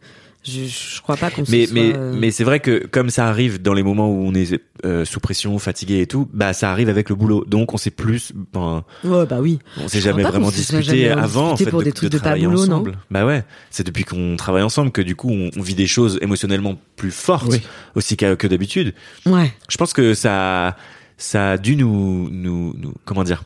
Je, 0.47 0.65
je 0.65 1.01
crois 1.01 1.17
pas 1.17 1.31
qu'on 1.31 1.43
Mais 1.49 1.65
soit, 1.65 1.73
mais 1.73 1.93
euh, 1.95 2.13
mais 2.15 2.29
c'est 2.29 2.43
vrai 2.43 2.59
que 2.59 2.85
comme 2.85 3.09
ça 3.09 3.27
arrive 3.27 3.61
dans 3.61 3.73
les 3.73 3.81
moments 3.81 4.09
où 4.09 4.25
on 4.27 4.33
est 4.35 4.61
euh, 4.85 5.03
sous 5.03 5.19
pression, 5.19 5.57
fatigué 5.57 6.01
et 6.01 6.07
tout, 6.07 6.29
bah 6.33 6.53
ça 6.53 6.71
arrive 6.71 6.87
avec 6.89 7.09
le 7.09 7.15
boulot. 7.15 7.43
Donc 7.47 7.73
on 7.73 7.77
sait 7.77 7.89
plus. 7.89 8.31
ben, 8.53 8.83
Ouais, 9.03 9.25
bah 9.25 9.39
oui. 9.41 9.59
on 9.81 9.87
s'est 9.87 10.01
jamais 10.01 10.21
vraiment 10.23 10.51
discuté 10.51 10.83
jamais 10.83 11.09
avant 11.09 11.51
en 11.51 11.57
fait 11.57 11.65
pour 11.69 11.79
de, 11.79 11.85
des 11.85 11.91
trucs 11.93 12.11
de 12.11 12.17
pas 12.17 12.25
travailler 12.25 12.45
boulot, 12.45 12.65
non 12.67 12.73
ensemble. 12.75 12.97
Bah 13.09 13.25
ouais, 13.25 13.43
c'est 13.71 13.85
depuis 13.85 14.03
qu'on 14.03 14.35
travaille 14.35 14.61
ensemble 14.63 14.91
que 14.91 15.01
du 15.01 15.15
coup 15.15 15.31
on, 15.31 15.49
on 15.57 15.61
vit 15.61 15.75
des 15.75 15.87
choses 15.87 16.19
émotionnellement 16.21 16.75
plus 16.95 17.11
fortes 17.11 17.47
Oui. 17.51 17.61
aussi 17.95 18.15
que 18.15 18.47
d'habitude. 18.47 18.93
Ouais. 19.25 19.51
Je 19.67 19.77
pense 19.77 19.93
que 19.93 20.13
ça 20.13 20.75
ça 21.17 21.51
a 21.53 21.57
dû 21.57 21.75
nous 21.75 22.29
nous 22.29 22.75
nous 22.77 22.93
comment 23.05 23.23
dire 23.23 23.43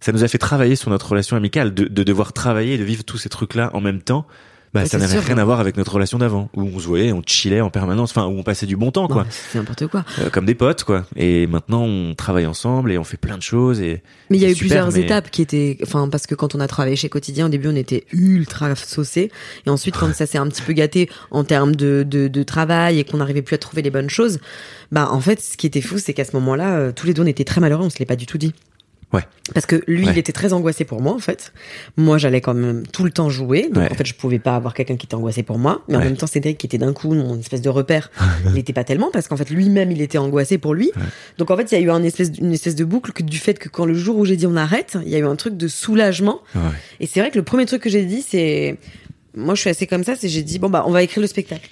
ça 0.00 0.12
nous 0.12 0.22
a 0.22 0.28
fait 0.28 0.38
travailler 0.38 0.76
sur 0.76 0.90
notre 0.90 1.08
relation 1.08 1.36
amicale 1.36 1.72
de, 1.72 1.84
de 1.84 2.02
devoir 2.02 2.32
travailler 2.34 2.74
et 2.74 2.78
de 2.78 2.84
vivre 2.84 3.04
tous 3.04 3.16
ces 3.16 3.28
trucs 3.30 3.54
là 3.54 3.70
en 3.72 3.80
même 3.80 4.02
temps. 4.02 4.26
Bah, 4.74 4.84
ça 4.84 4.98
n'avait 4.98 5.18
rien 5.20 5.38
à 5.38 5.44
voir 5.44 5.60
avec 5.60 5.76
notre 5.76 5.94
relation 5.94 6.18
d'avant, 6.18 6.50
où 6.54 6.62
on 6.62 6.78
se 6.78 6.86
voyait, 6.86 7.12
on 7.12 7.22
chillait 7.24 7.60
en 7.62 7.70
permanence, 7.70 8.10
enfin, 8.10 8.26
où 8.26 8.38
on 8.38 8.42
passait 8.42 8.66
du 8.66 8.76
bon 8.76 8.90
temps, 8.90 9.08
quoi. 9.08 9.26
c'est 9.30 9.58
n'importe 9.58 9.86
quoi. 9.86 10.04
Euh, 10.18 10.28
comme 10.28 10.44
des 10.44 10.54
potes, 10.54 10.84
quoi. 10.84 11.06
Et 11.16 11.46
maintenant, 11.46 11.82
on 11.84 12.14
travaille 12.14 12.46
ensemble 12.46 12.92
et 12.92 12.98
on 12.98 13.04
fait 13.04 13.16
plein 13.16 13.38
de 13.38 13.42
choses 13.42 13.80
et. 13.80 14.02
Mais 14.28 14.36
il 14.36 14.42
y 14.42 14.44
a 14.44 14.48
eu 14.48 14.54
super, 14.54 14.66
plusieurs 14.66 14.92
mais- 14.92 15.00
étapes 15.00 15.30
qui 15.30 15.40
étaient, 15.42 15.78
enfin, 15.82 16.08
parce 16.08 16.26
que 16.26 16.34
quand 16.34 16.54
on 16.54 16.60
a 16.60 16.68
travaillé 16.68 16.96
chez 16.96 17.08
Quotidien, 17.08 17.46
au 17.46 17.48
début, 17.48 17.68
on 17.68 17.76
était 17.76 18.04
ultra 18.12 18.74
saucés. 18.76 19.30
Et 19.66 19.70
ensuite, 19.70 19.96
quand 19.96 20.12
ça 20.14 20.26
s'est 20.26 20.38
un 20.38 20.48
petit 20.48 20.62
peu 20.62 20.72
gâté 20.72 21.08
en 21.30 21.44
termes 21.44 21.74
de, 21.74 22.04
de, 22.06 22.28
de 22.28 22.42
travail 22.42 22.98
et 22.98 23.04
qu'on 23.04 23.16
n'arrivait 23.18 23.42
plus 23.42 23.54
à 23.54 23.58
trouver 23.58 23.82
les 23.82 23.90
bonnes 23.90 24.10
choses, 24.10 24.40
bah, 24.92 25.08
en 25.10 25.20
fait, 25.20 25.40
ce 25.40 25.56
qui 25.56 25.66
était 25.66 25.80
fou, 25.80 25.98
c'est 25.98 26.12
qu'à 26.12 26.24
ce 26.24 26.32
moment-là, 26.36 26.76
euh, 26.76 26.92
tous 26.94 27.06
les 27.06 27.14
deux, 27.14 27.22
on 27.22 27.26
était 27.26 27.44
très 27.44 27.60
malheureux, 27.60 27.84
on 27.84 27.90
se 27.90 27.98
l'est 27.98 28.04
pas 28.04 28.16
du 28.16 28.26
tout 28.26 28.38
dit. 28.38 28.52
Ouais. 29.12 29.22
Parce 29.54 29.66
que 29.66 29.82
lui, 29.86 30.04
Ouais. 30.04 30.12
il 30.12 30.18
était 30.18 30.32
très 30.32 30.52
angoissé 30.52 30.84
pour 30.84 31.00
moi, 31.00 31.12
en 31.14 31.20
fait. 31.20 31.52
Moi, 31.96 32.18
j'allais 32.18 32.40
quand 32.40 32.54
même 32.54 32.82
tout 32.92 33.04
le 33.04 33.10
temps 33.12 33.30
jouer. 33.30 33.68
Donc, 33.72 33.84
Ouais. 33.84 33.92
en 33.92 33.94
fait, 33.94 34.04
je 34.04 34.14
pouvais 34.14 34.40
pas 34.40 34.56
avoir 34.56 34.74
quelqu'un 34.74 34.96
qui 34.96 35.06
était 35.06 35.14
angoissé 35.14 35.44
pour 35.44 35.58
moi. 35.58 35.82
Mais 35.88 35.94
en 35.96 36.00
même 36.00 36.16
temps, 36.16 36.26
Cédric, 36.26 36.58
qui 36.58 36.66
était 36.66 36.76
d'un 36.78 36.92
coup 36.92 37.14
mon 37.14 37.38
espèce 37.38 37.62
de 37.62 37.68
repère, 37.68 38.10
il 38.52 38.58
était 38.58 38.72
pas 38.72 38.82
tellement 38.82 39.10
parce 39.12 39.28
qu'en 39.28 39.36
fait, 39.36 39.48
lui-même, 39.48 39.92
il 39.92 40.00
était 40.02 40.18
angoissé 40.18 40.58
pour 40.58 40.74
lui. 40.74 40.90
Donc, 41.38 41.50
en 41.52 41.56
fait, 41.56 41.70
il 41.70 41.74
y 41.74 41.78
a 41.78 41.80
eu 41.80 41.90
un 41.90 42.02
espèce, 42.02 42.32
une 42.38 42.52
espèce 42.52 42.74
de 42.74 42.84
boucle 42.84 43.12
que 43.12 43.22
du 43.22 43.38
fait 43.38 43.58
que 43.58 43.68
quand 43.68 43.86
le 43.86 43.94
jour 43.94 44.16
où 44.18 44.24
j'ai 44.24 44.36
dit 44.36 44.46
on 44.46 44.56
arrête, 44.56 44.98
il 45.04 45.08
y 45.08 45.14
a 45.14 45.18
eu 45.18 45.24
un 45.26 45.36
truc 45.36 45.56
de 45.56 45.68
soulagement. 45.68 46.40
Ouais. 46.56 46.60
Et 46.98 47.06
c'est 47.06 47.20
vrai 47.20 47.30
que 47.30 47.36
le 47.38 47.44
premier 47.44 47.64
truc 47.66 47.82
que 47.82 47.90
j'ai 47.90 48.04
dit, 48.04 48.22
c'est, 48.22 48.76
moi, 49.36 49.54
je 49.54 49.60
suis 49.60 49.70
assez 49.70 49.86
comme 49.86 50.02
ça, 50.02 50.16
c'est 50.16 50.28
j'ai 50.28 50.42
dit 50.42 50.58
bon 50.58 50.68
bah, 50.68 50.82
on 50.86 50.90
va 50.90 51.02
écrire 51.04 51.20
le 51.20 51.28
spectacle. 51.28 51.70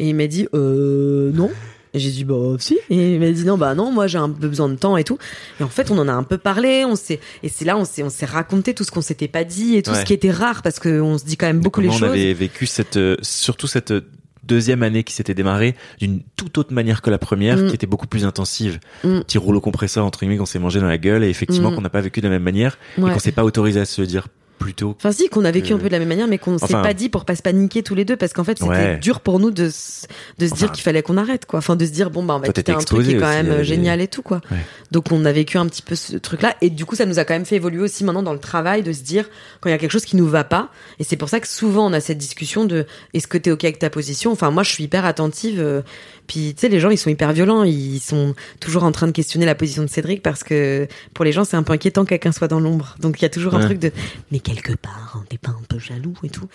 Et 0.00 0.08
il 0.08 0.14
m'a 0.16 0.26
dit 0.26 0.48
euh 0.54 1.30
non. 1.32 1.50
Et 1.94 1.98
j'ai 2.00 2.10
dit 2.10 2.24
bah 2.24 2.34
si. 2.58 2.76
Et 2.90 3.14
il 3.14 3.20
m'a 3.20 3.30
dit 3.30 3.44
non 3.44 3.56
bah 3.56 3.74
non, 3.74 3.92
moi 3.92 4.06
j'ai 4.08 4.18
un 4.18 4.28
peu 4.28 4.48
besoin 4.48 4.68
de 4.68 4.74
temps 4.74 4.96
et 4.96 5.04
tout. 5.04 5.16
Et 5.60 5.62
en 5.62 5.68
fait, 5.68 5.90
on 5.90 5.98
en 5.98 6.08
a 6.08 6.12
un 6.12 6.24
peu 6.24 6.36
parlé, 6.38 6.84
on 6.84 6.96
s'est 6.96 7.20
et 7.42 7.48
c'est 7.48 7.64
là 7.64 7.76
on 7.78 7.84
s'est 7.84 8.02
on 8.02 8.10
s'est 8.10 8.26
raconté 8.26 8.74
tout 8.74 8.82
ce 8.84 8.90
qu'on 8.90 9.00
s'était 9.00 9.28
pas 9.28 9.44
dit 9.44 9.76
et 9.76 9.82
tout 9.82 9.92
Ouais. 9.92 10.00
ce 10.00 10.04
qui 10.04 10.12
était 10.12 10.30
rare 10.32 10.62
parce 10.62 10.80
que 10.80 11.00
on 11.00 11.16
se 11.18 11.24
dit 11.24 11.36
quand 11.36 11.46
même 11.46 11.60
beaucoup 11.60 11.80
les 11.80 11.90
choses. 11.90 12.02
on 12.02 12.06
avait 12.08 12.34
vécu 12.34 12.66
cette, 12.66 12.96
euh, 12.96 13.16
surtout 13.22 13.68
cette 13.68 13.92
euh, 13.92 14.00
deuxième 14.42 14.82
année 14.82 15.04
qui 15.04 15.14
s'était 15.14 15.32
démarrée 15.34 15.74
d'une 16.00 16.20
toute 16.36 16.58
autre 16.58 16.72
manière 16.74 17.00
que 17.00 17.08
la 17.10 17.18
première, 17.18 17.56
Mm. 17.58 17.68
qui 17.68 17.74
était 17.74 17.86
beaucoup 17.86 18.06
plus 18.08 18.24
intensive. 18.26 18.78
Mm. 19.04 19.20
Petit 19.20 19.38
rouleau 19.38 19.60
compresseur 19.60 20.04
entre 20.04 20.18
guillemets 20.18 20.36
qu'on 20.36 20.44
s'est 20.46 20.58
mangé 20.58 20.80
dans 20.80 20.86
la 20.88 20.98
gueule 20.98 21.22
et 21.24 21.28
effectivement 21.30 21.70
Mm. 21.70 21.76
qu'on 21.76 21.80
n'a 21.80 21.88
pas 21.90 22.00
vécu 22.00 22.20
de 22.20 22.26
la 22.26 22.30
même 22.32 22.42
manière 22.42 22.76
et 22.98 23.00
qu'on 23.00 23.18
s'est 23.20 23.32
pas 23.32 23.44
autorisé 23.44 23.80
à 23.80 23.84
se 23.84 24.02
dire 24.02 24.26
plutôt. 24.58 24.94
Enfin 24.96 25.12
si, 25.12 25.28
qu'on 25.28 25.44
a 25.44 25.50
vécu 25.50 25.68
que- 25.70 25.74
un 25.74 25.78
peu 25.78 25.86
de 25.88 25.92
la 25.92 25.98
même 25.98 26.08
manière, 26.08 26.26
mais 26.28 26.38
qu'on 26.38 26.58
s'est 26.58 26.64
Enfin- 26.64 26.82
pas 26.82 26.94
dit 26.94 27.08
pour 27.08 27.24
pas 27.24 27.36
se 27.36 27.42
paniquer 27.42 27.82
tous 27.82 27.94
les 27.94 28.04
deux, 28.04 28.16
parce 28.16 28.32
qu'en 28.32 28.44
fait 28.44 28.58
c'était 28.58 28.70
Ouais. 28.70 28.96
dur 28.98 29.20
pour 29.20 29.38
nous 29.40 29.50
de, 29.50 29.64
de 29.64 30.46
se 30.46 30.54
dire 30.54 30.72
qu'il 30.72 30.82
fallait 30.82 31.02
qu'on 31.02 31.16
arrête, 31.16 31.44
quoi. 31.46 31.58
Enfin 31.58 31.76
de 31.76 31.84
se 31.84 31.90
dire 31.90 32.10
bon 32.10 32.22
bah 32.22 32.34
on 32.36 32.40
va 32.40 32.48
quitter 32.48 32.72
un 32.72 32.78
truc 32.78 33.04
qui 33.06 33.12
est 33.12 33.18
quand 33.18 33.28
même 33.28 33.50
euh, 33.50 33.62
génial 33.62 34.00
et 34.00 34.08
tout, 34.08 34.22
quoi. 34.22 34.40
Ouais. 34.50 34.58
Donc 34.90 35.06
on 35.12 35.24
a 35.24 35.32
vécu 35.32 35.58
un 35.58 35.66
petit 35.66 35.82
peu 35.82 35.94
ce 35.94 36.16
truc-là, 36.16 36.54
et 36.60 36.70
du 36.70 36.84
coup 36.86 36.94
ça 36.96 37.06
nous 37.06 37.18
a 37.18 37.24
quand 37.24 37.34
même 37.34 37.44
fait 37.44 37.56
évoluer 37.56 37.82
aussi 37.82 38.04
maintenant 38.04 38.22
dans 38.22 38.32
le 38.32 38.38
travail, 38.38 38.82
de 38.82 38.92
se 38.92 39.02
dire 39.02 39.28
quand 39.60 39.68
il 39.68 39.72
y 39.72 39.74
a 39.74 39.78
quelque 39.78 39.90
chose 39.92 40.04
qui 40.04 40.16
nous 40.16 40.26
va 40.28 40.44
pas, 40.44 40.70
et 40.98 41.04
c'est 41.04 41.16
pour 41.16 41.28
ça 41.28 41.40
que 41.40 41.48
souvent 41.48 41.86
on 41.90 41.92
a 41.92 42.00
cette 42.00 42.18
discussion 42.18 42.64
de 42.64 42.86
est-ce 43.12 43.26
que 43.26 43.38
t'es 43.38 43.50
ok 43.50 43.64
avec 43.64 43.78
ta 43.78 43.90
position? 43.90 44.32
Enfin 44.32 44.50
moi 44.50 44.62
je 44.62 44.70
suis 44.70 44.84
hyper 44.84 45.04
attentive. 45.04 45.60
euh, 45.60 45.82
puis 46.26 46.54
tu 46.54 46.62
sais 46.62 46.68
les 46.70 46.80
gens 46.80 46.88
ils 46.88 46.96
sont 46.96 47.10
hyper 47.10 47.32
violents, 47.34 47.64
ils 47.64 47.98
sont 48.00 48.34
toujours 48.58 48.84
en 48.84 48.92
train 48.92 49.06
de 49.06 49.12
questionner 49.12 49.44
la 49.44 49.54
position 49.54 49.82
de 49.82 49.88
Cédric 49.88 50.22
parce 50.22 50.42
que 50.42 50.88
pour 51.12 51.22
les 51.24 51.32
gens 51.32 51.44
c'est 51.44 51.56
un 51.58 51.62
peu 51.62 51.74
inquiétant 51.74 52.04
que 52.04 52.08
quelqu'un 52.10 52.32
soit 52.32 52.48
dans 52.48 52.60
l'ombre. 52.60 52.96
Donc 53.00 53.20
il 53.20 53.22
y 53.22 53.26
a 53.26 53.28
toujours 53.28 53.54
un 53.54 53.60
truc 53.60 53.78
de 53.78 53.92
mais 54.32 54.38
quelque 54.44 54.74
part 54.74 55.14
hein, 55.16 55.24
t'es 55.28 55.38
pas 55.38 55.50
un 55.50 55.62
peu 55.68 55.78
jaloux 55.78 56.14
et 56.22 56.28
tout. 56.28 56.46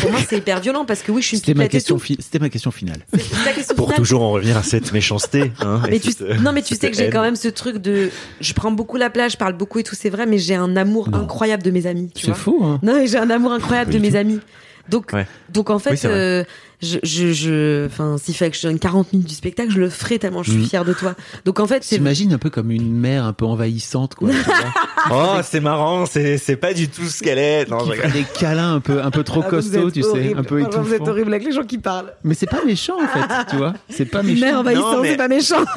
Pour 0.00 0.10
moi 0.10 0.20
c'est 0.26 0.38
hyper 0.38 0.60
violent 0.60 0.84
parce 0.86 1.02
que 1.02 1.12
oui 1.12 1.20
je 1.22 1.26
suis 1.28 1.36
une 1.36 1.40
C'était 1.42 1.54
ma 1.54 1.68
question. 1.68 1.98
C'était 1.98 2.38
ma 2.38 2.48
question 2.48 2.70
finale. 2.70 3.04
Ta 3.44 3.52
question 3.52 3.74
Pour 3.76 3.86
finale. 3.88 3.98
toujours 3.98 4.22
en 4.22 4.30
revenir 4.32 4.56
à 4.56 4.62
cette 4.62 4.92
méchanceté. 4.92 5.52
Hein, 5.60 5.82
et 5.88 5.90
Mais 5.90 6.00
tu, 6.00 6.12
cette, 6.12 6.22
euh, 6.22 6.34
non, 6.38 6.52
mais 6.52 6.62
tu 6.62 6.74
sais 6.76 6.90
que 6.90 6.96
j'ai 6.96 7.10
quand 7.10 7.22
même 7.22 7.36
ce 7.36 7.48
truc 7.48 7.76
de, 7.78 8.10
je 8.40 8.52
prends 8.54 8.70
beaucoup 8.72 8.96
la 8.96 9.10
plage, 9.10 9.32
je 9.32 9.36
parle 9.36 9.52
beaucoup 9.54 9.78
et 9.78 9.82
tout, 9.82 9.94
c'est 9.94 10.10
vrai, 10.10 10.24
mais 10.26 10.38
j'ai 10.38 10.54
un 10.54 10.76
amour 10.76 11.10
Non. 11.10 11.18
incroyable 11.18 11.62
de 11.62 11.70
mes 11.70 11.86
amis. 11.86 12.10
Tu 12.14 12.26
C'est 12.26 12.34
faux. 12.34 12.60
Hein. 12.62 12.78
Non, 12.82 12.94
mais 12.94 13.06
j'ai 13.06 13.18
un 13.18 13.28
amour 13.30 13.52
incroyable 13.52 13.92
de 13.92 13.98
mes 13.98 14.14
amis. 14.16 14.40
Donc, 14.88 15.12
Ouais. 15.12 15.26
donc 15.48 15.70
en 15.70 15.78
fait, 15.78 16.04
euh, 16.04 16.44
je, 16.82 16.98
je, 17.02 17.32
je, 17.32 17.86
enfin, 17.86 18.16
s'il 18.22 18.34
fallait 18.34 18.50
que 18.50 18.56
je 18.56 18.62
donne 18.66 18.78
40 18.78 19.12
minutes 19.12 19.28
du 19.28 19.34
spectacle, 19.34 19.70
je 19.70 19.78
le 19.80 19.88
ferai 19.88 20.18
tellement 20.18 20.42
je 20.42 20.50
suis 20.50 20.60
Mhm. 20.60 20.66
fière 20.66 20.84
de 20.84 20.92
toi. 20.92 21.14
Donc 21.44 21.60
en 21.60 21.66
fait, 21.66 21.84
c'est 21.84 21.96
T'imagines 21.96 22.32
un 22.32 22.38
peu 22.38 22.50
comme 22.50 22.70
une 22.70 22.92
mère 22.92 23.24
un 23.24 23.32
peu 23.32 23.44
envahissante, 23.46 24.14
quoi. 24.14 24.30
Oh, 25.10 25.38
c'est 25.42 25.60
marrant, 25.60 26.06
c'est 26.06 26.38
c'est 26.38 26.54
pas 26.56 26.72
du 26.74 26.88
tout 26.88 27.06
ce 27.06 27.22
qu'elle 27.24 27.38
est. 27.38 27.68
Non, 27.68 27.78
qui 27.78 27.92
fait 27.92 28.10
des 28.12 28.24
câlins 28.38 28.74
un 28.74 28.80
peu, 28.80 29.02
un 29.02 29.10
peu 29.10 29.24
trop 29.24 29.42
Ah, 29.44 29.56
êtes 29.56 29.92
tu 29.92 30.02
sais, 30.02 30.34
un 30.36 30.42
peu 30.44 30.60
Franchement, 30.60 30.82
Vous 30.82 30.94
êtes 30.94 31.08
horrible 31.08 31.34
avec 31.34 31.46
les 31.46 31.52
gens 31.52 31.64
qui 31.64 31.78
parlent. 31.78 32.12
Mais 32.22 32.34
c'est 32.34 32.46
pas 32.46 32.64
méchant 32.64 32.96
en 33.02 33.08
fait, 33.08 33.26
tu 33.50 33.56
vois. 33.56 33.74
C'est 33.88 34.04
pas 34.04 34.22
méchant. 34.22 34.40
Mère 34.46 34.58
envahissante, 34.60 34.98
mais- 35.02 35.10
c'est 35.10 35.16
pas 35.16 35.28
méchant. 35.28 35.64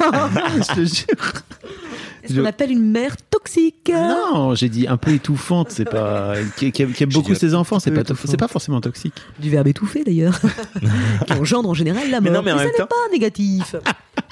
je 0.56 0.74
te 0.74 0.84
jure. 0.84 1.32
C'est 2.24 2.34
ce 2.34 2.40
qu'on 2.40 2.46
appelle 2.46 2.72
une 2.72 2.90
mère 2.90 3.14
toxique? 3.30 3.92
Non, 3.94 4.54
j'ai 4.56 4.68
dit 4.68 4.88
un 4.88 4.96
peu 4.96 5.12
étouffante, 5.12 5.68
c'est 5.70 5.84
pas 5.88 6.34
qui, 6.56 6.72
qui 6.72 6.82
aime, 6.82 6.92
qui 6.92 7.04
aime 7.04 7.10
beaucoup 7.10 7.32
dit 7.32 7.38
ses 7.38 7.54
enfants, 7.54 7.78
c'est 7.78 7.92
pas 7.92 8.00
étouffant. 8.00 8.32
pas 8.36 8.48
forcément 8.48 8.80
toxique. 8.80 9.14
Du 9.38 9.48
verbe 9.50 9.68
étouffé 9.68 10.02
d'ailleurs. 10.04 10.40
qui 11.26 11.32
engendre 11.32 11.68
en 11.68 11.74
général 11.74 12.10
la 12.10 12.20
Mais 12.20 12.30
mort. 12.30 12.40
non, 12.40 12.44
mais 12.44 12.52
en 12.52 12.58
ça 12.58 12.64
même 12.64 12.72
n'est 12.72 12.78
temps- 12.78 12.86
pas 12.86 13.12
négatif. 13.12 13.74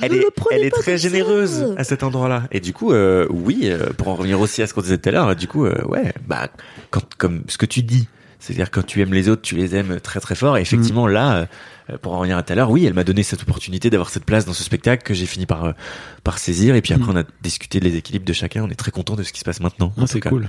Elle 0.02 0.12
est, 0.14 0.26
elle 0.50 0.70
très 0.72 0.92
ça. 0.92 1.08
généreuse 1.08 1.74
à 1.76 1.84
cet 1.84 2.02
endroit-là. 2.02 2.44
Et 2.50 2.60
du 2.60 2.72
coup, 2.72 2.92
euh, 2.92 3.26
oui, 3.30 3.60
euh, 3.64 3.90
pour 3.96 4.08
en 4.08 4.14
revenir 4.16 4.40
aussi 4.40 4.60
à 4.60 4.66
ce 4.66 4.74
qu'on 4.74 4.80
disait 4.82 4.98
tout 4.98 5.08
à 5.08 5.12
l'heure, 5.12 5.36
du 5.36 5.46
coup, 5.46 5.64
euh, 5.66 5.82
ouais, 5.86 6.12
bah, 6.26 6.48
quand, 6.90 7.02
comme 7.16 7.42
ce 7.48 7.56
que 7.58 7.64
tu 7.66 7.82
dis, 7.82 8.08
c'est-à-dire 8.40 8.70
quand 8.70 8.84
tu 8.84 9.00
aimes 9.02 9.14
les 9.14 9.28
autres, 9.28 9.42
tu 9.42 9.54
les 9.56 9.76
aimes 9.76 10.00
très 10.00 10.20
très 10.20 10.34
fort. 10.34 10.58
Et 10.58 10.62
effectivement, 10.62 11.06
là, 11.06 11.46
euh, 11.90 11.96
pour 11.98 12.12
en 12.14 12.18
revenir 12.18 12.36
à 12.36 12.42
tout 12.42 12.52
à 12.52 12.56
l'heure, 12.56 12.70
oui, 12.70 12.84
elle 12.86 12.92
m'a 12.94 13.04
donné 13.04 13.22
cette 13.22 13.42
opportunité 13.42 13.88
d'avoir 13.88 14.10
cette 14.10 14.24
place 14.24 14.44
dans 14.46 14.52
ce 14.52 14.64
spectacle 14.64 15.04
que 15.04 15.14
j'ai 15.14 15.26
fini 15.26 15.46
par 15.46 15.64
euh, 15.64 15.72
par 16.24 16.38
saisir. 16.38 16.74
Et 16.74 16.82
puis 16.82 16.92
après, 16.92 17.12
Mm. 17.12 17.16
on 17.16 17.20
a 17.20 17.24
discuté 17.42 17.78
des 17.78 17.96
équilibres 17.96 18.26
de 18.26 18.32
chacun. 18.32 18.64
On 18.64 18.70
est 18.70 18.74
très 18.74 18.90
content 18.90 19.14
de 19.14 19.22
ce 19.22 19.32
qui 19.32 19.38
se 19.40 19.44
passe 19.44 19.60
maintenant. 19.60 19.92
tout 19.96 20.06
c'est 20.06 20.20
cas. 20.20 20.30
cool. 20.30 20.48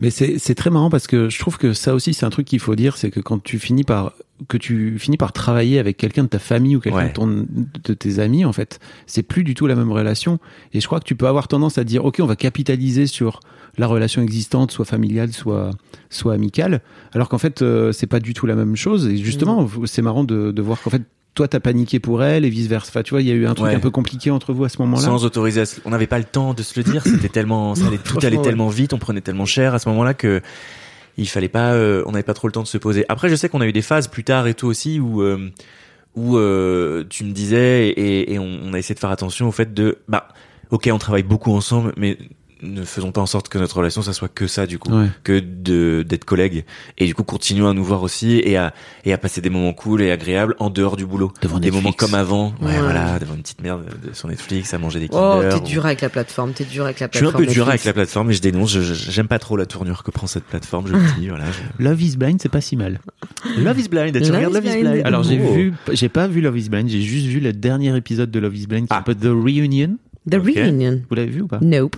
Mais 0.00 0.10
c'est 0.10 0.38
c'est 0.38 0.54
très 0.54 0.68
marrant 0.70 0.90
parce 0.90 1.06
que 1.06 1.28
je 1.30 1.38
trouve 1.38 1.56
que 1.56 1.72
ça 1.72 1.94
aussi 1.94 2.12
c'est 2.12 2.26
un 2.26 2.30
truc 2.30 2.46
qu'il 2.46 2.60
faut 2.60 2.74
dire, 2.74 2.96
c'est 2.98 3.10
que 3.10 3.20
quand 3.20 3.42
tu 3.42 3.58
finis 3.58 3.84
par 3.84 4.12
que 4.48 4.58
tu 4.58 4.98
finis 4.98 5.16
par 5.16 5.32
travailler 5.32 5.78
avec 5.78 5.96
quelqu'un 5.96 6.24
de 6.24 6.28
ta 6.28 6.38
famille 6.38 6.76
ou 6.76 6.80
quelqu'un 6.80 6.98
Ouais. 6.98 7.08
de, 7.08 7.14
ton, 7.14 7.46
de 7.84 7.94
tes 7.94 8.18
amis 8.18 8.44
en 8.44 8.52
fait, 8.52 8.78
c'est 9.06 9.22
plus 9.22 9.42
du 9.44 9.54
tout 9.54 9.66
la 9.66 9.74
même 9.74 9.90
relation. 9.90 10.38
Et 10.74 10.80
je 10.82 10.86
crois 10.86 11.00
que 11.00 11.06
tu 11.06 11.16
peux 11.16 11.26
avoir 11.26 11.48
tendance 11.48 11.78
à 11.78 11.84
dire 11.84 12.04
ok 12.04 12.16
on 12.20 12.26
va 12.26 12.36
capitaliser 12.36 13.06
sur 13.06 13.40
la 13.78 13.86
relation 13.86 14.20
existante, 14.22 14.70
soit 14.70 14.84
familiale, 14.84 15.32
soit 15.32 15.70
soit 16.10 16.34
amicale, 16.34 16.82
alors 17.12 17.30
qu'en 17.30 17.38
fait 17.38 17.62
euh, 17.62 17.92
c'est 17.92 18.06
pas 18.06 18.20
du 18.20 18.34
tout 18.34 18.44
la 18.46 18.54
même 18.54 18.76
chose. 18.76 19.06
Et 19.08 19.16
justement 19.16 19.66
c'est 19.86 20.02
marrant 20.02 20.24
de, 20.24 20.50
de 20.52 20.62
voir 20.62 20.82
qu'en 20.82 20.90
fait 20.90 21.02
toi 21.36 21.46
t'as 21.46 21.60
paniqué 21.60 22.00
pour 22.00 22.24
elle 22.24 22.44
et 22.44 22.48
vice 22.50 22.66
versa. 22.66 22.88
Enfin, 22.90 23.02
tu 23.02 23.10
vois 23.10 23.20
il 23.22 23.28
y 23.28 23.30
a 23.30 23.34
eu 23.34 23.46
un 23.46 23.54
truc 23.54 23.68
Ouais. 23.68 23.74
un 23.76 23.80
peu 23.80 23.90
compliqué 23.90 24.30
entre 24.32 24.52
vous 24.52 24.64
à 24.64 24.68
ce 24.68 24.78
moment-là. 24.82 25.02
Sans 25.04 25.18
se- 25.18 25.80
on 25.84 25.90
n'avait 25.90 26.06
pas 26.08 26.18
le 26.18 26.24
temps 26.24 26.52
de 26.54 26.62
se 26.64 26.78
le 26.80 26.82
dire. 26.82 27.02
C'était 27.06 27.28
tellement, 27.28 27.74
ça 27.76 27.86
allait, 27.86 27.98
tout 27.98 28.18
allait 28.22 28.36
ouais. 28.38 28.42
tellement 28.42 28.68
vite, 28.68 28.92
on 28.92 28.98
prenait 28.98 29.20
tellement 29.20 29.44
cher 29.46 29.74
à 29.74 29.78
ce 29.78 29.88
moment-là 29.90 30.14
que 30.14 30.40
il 31.18 31.28
fallait 31.28 31.48
pas, 31.48 31.72
euh, 31.72 32.02
on 32.06 32.12
n'avait 32.12 32.22
pas 32.24 32.34
trop 32.34 32.48
le 32.48 32.52
temps 32.52 32.62
de 32.62 32.66
se 32.66 32.76
poser. 32.78 33.04
Après, 33.08 33.28
je 33.28 33.36
sais 33.36 33.48
qu'on 33.48 33.60
a 33.60 33.66
eu 33.66 33.72
des 33.72 33.80
phases 33.82 34.08
plus 34.08 34.24
tard 34.24 34.46
et 34.48 34.54
tout 34.54 34.66
aussi 34.66 34.98
où 35.00 35.22
euh, 35.22 35.50
où 36.14 36.36
euh, 36.38 37.04
tu 37.08 37.24
me 37.24 37.32
disais 37.32 37.88
et, 37.88 38.32
et 38.32 38.38
on, 38.38 38.58
on 38.64 38.72
a 38.74 38.78
essayé 38.78 38.94
de 38.94 39.00
faire 39.00 39.10
attention 39.10 39.46
au 39.48 39.52
fait 39.52 39.72
de, 39.74 39.98
bah, 40.08 40.28
ok, 40.70 40.88
on 40.92 40.98
travaille 40.98 41.22
beaucoup 41.22 41.52
ensemble, 41.52 41.92
mais 41.96 42.18
ne 42.62 42.84
faisons 42.84 43.12
pas 43.12 43.20
en 43.20 43.26
sorte 43.26 43.48
que 43.50 43.58
notre 43.58 43.76
relation 43.76 44.00
ça 44.00 44.12
soit 44.14 44.28
que 44.28 44.46
ça 44.46 44.66
du 44.66 44.78
coup 44.78 44.90
Ouais. 44.92 45.08
que 45.24 45.40
de 45.40 46.02
d'être 46.08 46.24
collègues 46.24 46.64
et 46.96 47.04
du 47.06 47.14
coup 47.14 47.22
continuons 47.22 47.68
à 47.68 47.74
nous 47.74 47.84
voir 47.84 48.02
aussi 48.02 48.38
et 48.44 48.56
à 48.56 48.72
et 49.04 49.12
à 49.12 49.18
passer 49.18 49.42
des 49.42 49.50
moments 49.50 49.74
cool 49.74 50.00
et 50.00 50.10
agréables 50.10 50.56
en 50.58 50.70
dehors 50.70 50.96
du 50.96 51.04
boulot 51.04 51.32
Devant 51.42 51.58
des 51.58 51.66
Netflix. 51.66 51.82
moments 51.84 51.92
comme 51.92 52.14
avant 52.14 52.54
ouais, 52.62 52.68
Ouais. 52.68 52.80
voilà 52.80 53.18
devant 53.18 53.34
une 53.34 53.42
petite 53.42 53.60
merde 53.62 53.84
de, 54.02 54.14
sur 54.14 54.28
Netflix 54.28 54.72
à 54.72 54.78
manger 54.78 55.00
des 55.00 55.08
Oh, 55.12 55.40
Kinder 55.42 55.48
t'es 55.50 55.60
ou- 55.60 55.64
dur 55.66 55.84
avec 55.86 56.00
la 56.00 56.08
plateforme, 56.08 56.52
t'es 56.52 56.64
dur 56.64 56.84
avec 56.84 56.98
la 57.00 57.08
je 57.12 57.18
suis 57.18 57.26
un 57.26 57.30
plateforme. 57.30 57.46
peu 57.46 57.52
dur 57.52 57.68
avec 57.68 57.84
la 57.84 57.92
plateforme 57.92 58.28
mais 58.28 58.34
je 58.34 58.40
dénonce 58.42 58.78
j'aime 58.80 59.28
pas 59.28 59.38
trop 59.38 59.56
la 59.58 59.66
tournure 59.66 60.02
que 60.02 60.10
prend 60.10 60.26
cette 60.26 60.44
plateforme 60.44 60.86
je 60.88 60.92
le 60.94 61.00
dis 61.18 61.28
voilà 61.28 61.44
je- 61.50 61.84
Love 61.84 62.02
is 62.02 62.16
Blind 62.16 62.40
c'est 62.40 62.48
pas 62.48 62.60
si 62.62 62.76
mal. 62.76 63.00
Love 63.58 63.78
is 63.80 63.88
blind 63.88 64.12
tu 64.14 64.20
Love 64.32 64.36
regardes 64.46 64.52
is 64.52 64.54
Love 64.54 64.76
is 64.76 64.80
Blind. 64.82 65.06
Alors 65.06 65.22
j'ai 65.24 65.40
Oh. 65.46 65.52
vu, 65.52 65.74
j'ai 65.92 66.08
pas 66.08 66.26
vu 66.26 66.40
Love 66.40 66.58
is 66.58 66.68
Blind, 66.70 66.88
j'ai 66.88 67.02
juste 67.02 67.26
vu 67.26 67.38
le 67.40 67.52
dernier 67.52 67.94
épisode 67.96 68.30
de 68.30 68.38
Love 68.38 68.56
is 68.56 68.66
Blind 68.66 68.86
qui 68.88 68.94
Ah. 68.94 68.96
s'appelle 69.04 69.16
The 69.16 69.26
Reunion. 69.26 69.96
The 70.30 70.34
Ok. 70.36 70.44
Reunion. 70.56 71.02
Vous 71.08 71.14
l'avez 71.14 71.30
vu 71.30 71.42
ou 71.42 71.46
pas? 71.46 71.60
Nope. 71.62 71.94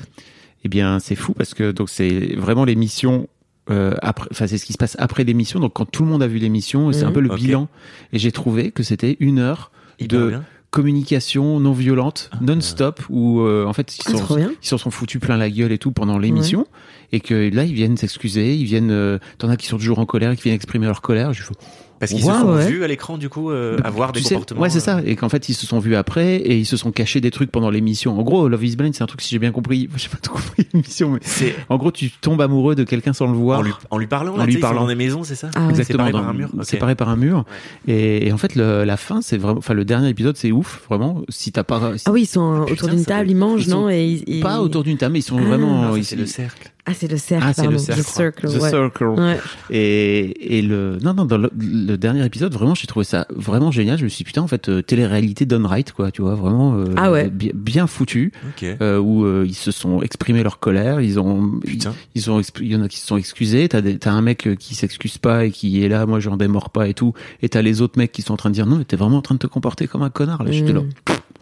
Eh 0.64 0.68
bien, 0.68 0.98
c'est 0.98 1.14
fou 1.14 1.32
parce 1.34 1.54
que 1.54 1.70
donc 1.72 1.88
c'est 1.88 2.34
vraiment 2.36 2.64
l'émission. 2.64 3.28
Euh, 3.70 3.94
après, 4.02 4.28
enfin 4.32 4.46
c'est 4.46 4.56
ce 4.58 4.64
qui 4.64 4.72
se 4.72 4.78
passe 4.78 4.96
après 4.98 5.24
l'émission. 5.24 5.60
Donc 5.60 5.74
quand 5.74 5.84
tout 5.84 6.02
le 6.02 6.08
monde 6.08 6.22
a 6.22 6.26
vu 6.26 6.38
l'émission, 6.38 6.90
c'est 6.92 7.04
un 7.04 7.08
Mhm. 7.08 7.12
peu 7.14 7.20
le 7.20 7.28
bilan. 7.34 7.68
Et 8.12 8.18
j'ai 8.18 8.32
trouvé 8.32 8.70
que 8.70 8.82
c'était 8.82 9.16
une 9.20 9.38
heure 9.38 9.70
Hyper 10.00 10.18
de 10.20 10.28
bien. 10.28 10.44
communication 10.70 11.60
non 11.60 11.72
violente, 11.72 12.30
non-stop, 12.40 13.02
où 13.10 13.40
euh, 13.42 13.66
en 13.66 13.72
fait 13.72 13.96
ils 13.98 14.02
Ah, 14.06 14.10
sont, 14.10 14.38
s'en 14.62 14.78
sont 14.78 14.90
foutus 14.90 15.20
plein 15.20 15.36
la 15.36 15.50
gueule 15.50 15.72
et 15.72 15.78
tout 15.78 15.92
pendant 15.92 16.18
l'émission, 16.18 16.66
et 17.12 17.20
que 17.20 17.50
là 17.54 17.64
ils 17.64 17.74
viennent 17.74 17.96
s'excuser, 17.96 18.54
ils 18.54 18.64
viennent, 18.64 18.90
euh, 18.90 19.18
t'en 19.38 19.48
as 19.48 19.56
qui 19.56 19.66
sont 19.66 19.78
toujours 19.78 19.98
en 19.98 20.06
colère, 20.06 20.32
et 20.32 20.36
qui 20.36 20.42
viennent 20.44 20.54
exprimer 20.56 20.86
leur 20.86 21.00
colère. 21.02 21.32
Je 21.32 21.42
fais, 21.42 21.54
parce 22.00 22.12
qu'ils 22.12 22.24
Ouais, 22.24 22.32
se 22.34 22.40
sont 22.40 22.52
ouais. 22.52 22.70
vus 22.70 22.84
à 22.84 22.86
l'écran 22.86 23.18
du 23.18 23.28
coup 23.28 23.50
euh, 23.50 23.76
avoir 23.82 24.12
des 24.12 24.20
sais, 24.20 24.34
comportements 24.34 24.60
ouais, 24.60 24.70
c'est 24.70 24.78
ça. 24.78 24.98
euh, 24.98 25.02
Et 25.04 25.16
qu'en 25.16 25.28
fait, 25.28 25.48
ils 25.48 25.54
se 25.54 25.66
sont 25.66 25.80
vus 25.80 25.96
après 25.96 26.36
et 26.36 26.56
ils 26.56 26.64
se 26.66 26.76
sont 26.76 26.92
cachés 26.92 27.20
des 27.20 27.32
trucs 27.32 27.50
pendant 27.50 27.70
l'émission. 27.70 28.16
En 28.16 28.22
gros, 28.22 28.48
Love 28.48 28.64
is 28.64 28.76
Blind, 28.76 28.94
c'est 28.94 29.02
un 29.02 29.06
truc, 29.06 29.20
si 29.20 29.30
j'ai 29.30 29.40
bien 29.40 29.50
compris, 29.50 29.88
j'ai 29.96 30.08
pas 30.08 30.18
tout 30.22 30.30
compris 30.30 30.68
l'émission, 30.72 31.10
mais 31.10 31.18
c'est 31.22 31.56
en 31.68 31.76
gros, 31.76 31.90
tu 31.90 32.10
tombes 32.10 32.40
amoureux 32.40 32.76
de 32.76 32.84
quelqu'un 32.84 33.12
sans 33.12 33.26
le 33.26 33.32
voir. 33.32 33.58
en 33.58 33.62
lui, 33.62 33.72
en 33.90 33.98
lui 33.98 34.06
parlant 34.06 34.34
En 34.34 34.36
là, 34.36 34.46
lui 34.46 34.58
parlant. 34.58 34.82
dans 34.82 34.86
des 34.86 34.94
maisons 34.94 35.24
c'est 35.24 35.34
ça? 35.34 35.50
Ah 35.56 35.64
ouais. 35.64 35.70
Exactement, 35.70 36.04
séparés 36.06 36.12
dans- 36.12 36.20
par 36.20 36.28
un 36.28 36.34
mur? 36.34 36.50
Ok. 36.56 36.64
séparés 36.66 36.94
par 36.94 37.08
un 37.08 37.16
mur. 37.16 37.44
Et, 37.88 38.28
et 38.28 38.32
en 38.32 38.38
fait, 38.38 38.54
le- 38.54 38.84
la 38.84 38.96
fin, 38.96 39.20
c'est 39.20 39.36
vraiment, 39.38 39.58
enfin, 39.58 39.74
le 39.74 39.84
dernier 39.84 40.08
épisode, 40.10 40.36
c'est 40.36 40.52
ouf, 40.52 40.82
vraiment. 40.88 41.22
Si 41.30 41.50
t'as 41.50 41.64
pas, 41.64 41.96
si- 41.96 42.04
Ah 42.06 42.12
oui, 42.12 42.22
ils 42.22 42.26
sont 42.26 42.60
Putain, 42.60 42.72
autour 42.74 42.88
d'une 42.90 42.98
ça 43.00 43.04
table, 43.06 43.30
ils 43.30 43.36
mangent, 43.36 43.66
ils 43.66 43.70
non 43.70 43.88
et, 43.88 44.22
pas 44.40 44.60
autour 44.60 44.84
d'une 44.84 44.98
table, 44.98 45.14
mais 45.14 45.18
ils 45.18 45.22
sont 45.22 45.38
Ah, 45.38 45.42
vraiment. 45.44 45.92
Ça, 45.94 45.98
ils- 45.98 46.04
c'est 46.04 46.14
le 46.16 46.26
cercle 46.26 46.70
Ah, 46.86 46.94
c'est 46.98 47.10
le 47.10 47.16
cercle. 47.16 47.46
Ah, 47.48 47.52
c'est 47.54 47.66
le 47.66 47.78
cercle. 47.78 48.02
The 48.02 48.04
circle. 48.06 48.48
The 48.48 48.60
ouais. 48.62 48.70
Circle. 48.70 49.04
Ouais. 49.08 49.38
Et, 49.70 50.58
et 50.58 50.62
le 50.62 50.98
non 51.02 51.14
non 51.14 51.24
dans 51.24 51.38
le, 51.38 51.50
le 51.58 51.96
dernier 51.96 52.24
épisode 52.24 52.52
vraiment 52.52 52.74
j'ai 52.74 52.86
trouvé 52.86 53.04
ça 53.04 53.26
vraiment 53.34 53.70
génial 53.70 53.98
je 53.98 54.04
me 54.04 54.08
suis 54.08 54.18
dit 54.18 54.24
putain 54.24 54.42
en 54.42 54.48
fait 54.48 54.68
euh, 54.68 54.82
télé-réalité 54.82 55.46
done 55.46 55.66
right 55.66 55.92
quoi 55.92 56.10
tu 56.10 56.22
vois 56.22 56.34
vraiment 56.34 56.74
euh, 56.76 56.84
Ah 56.96 57.10
ouais. 57.10 57.28
bien, 57.30 57.50
bien 57.54 57.86
foutu 57.86 58.32
ok 58.48 58.64
euh, 58.80 58.98
où 58.98 59.24
euh, 59.24 59.44
ils 59.46 59.54
se 59.54 59.70
sont 59.70 60.02
exprimé 60.02 60.42
leur 60.42 60.58
colère 60.58 61.00
ils 61.00 61.18
ont 61.20 61.60
putain 61.64 61.92
ils, 62.14 62.22
ils 62.22 62.30
ont 62.30 62.40
il 62.60 62.66
y 62.72 62.76
en 62.76 62.82
a 62.82 62.88
qui 62.88 62.98
se 62.98 63.06
sont 63.06 63.16
excusés 63.16 63.68
t'as 63.68 64.10
un 64.10 64.22
mec 64.22 64.48
qui 64.58 64.74
s'excuse 64.74 65.18
pas 65.18 65.44
et 65.44 65.50
qui 65.50 65.84
est 65.84 65.88
là 65.88 66.06
moi 66.06 66.20
j'en 66.20 66.36
démords 66.36 66.70
pas 66.70 66.88
et 66.88 66.94
tout 66.94 67.12
et 67.42 67.48
t'as 67.48 67.62
les 67.62 67.80
autres 67.82 67.98
mecs 67.98 68.12
qui 68.12 68.22
sont 68.22 68.32
en 68.34 68.36
train 68.36 68.50
de 68.50 68.54
dire 68.54 68.66
non 68.66 68.76
mais 68.78 68.84
t'es 68.84 68.96
vraiment 68.96 69.18
en 69.18 69.22
train 69.22 69.34
de 69.34 69.40
te 69.40 69.46
comporter 69.46 69.86
comme 69.86 70.02
un 70.02 70.10
connard 70.10 70.42
là 70.42 70.50
j'étais 70.52 70.72
là 70.72 70.80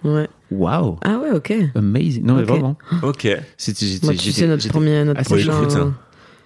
Mm. 0.04 0.08
Ouais. 0.10 0.28
waouh 0.52 0.98
Ah 1.02 1.18
ouais, 1.18 1.32
ok. 1.34 1.52
amazing 1.74 2.22
non 2.24 2.34
mais 2.36 2.42
vraiment 2.44 2.76
ok 3.02 3.26
c'était 3.56 3.86
j'étais- 3.86 4.06
Moi, 4.06 4.14
tu 4.14 4.30
sais 4.30 4.46
notre 4.46 4.68
premier, 4.68 5.02
notre 5.04 5.20
Ah, 5.20 5.24
c'est 5.24 5.30
prochain, 5.52 5.70
ça. 5.70 5.92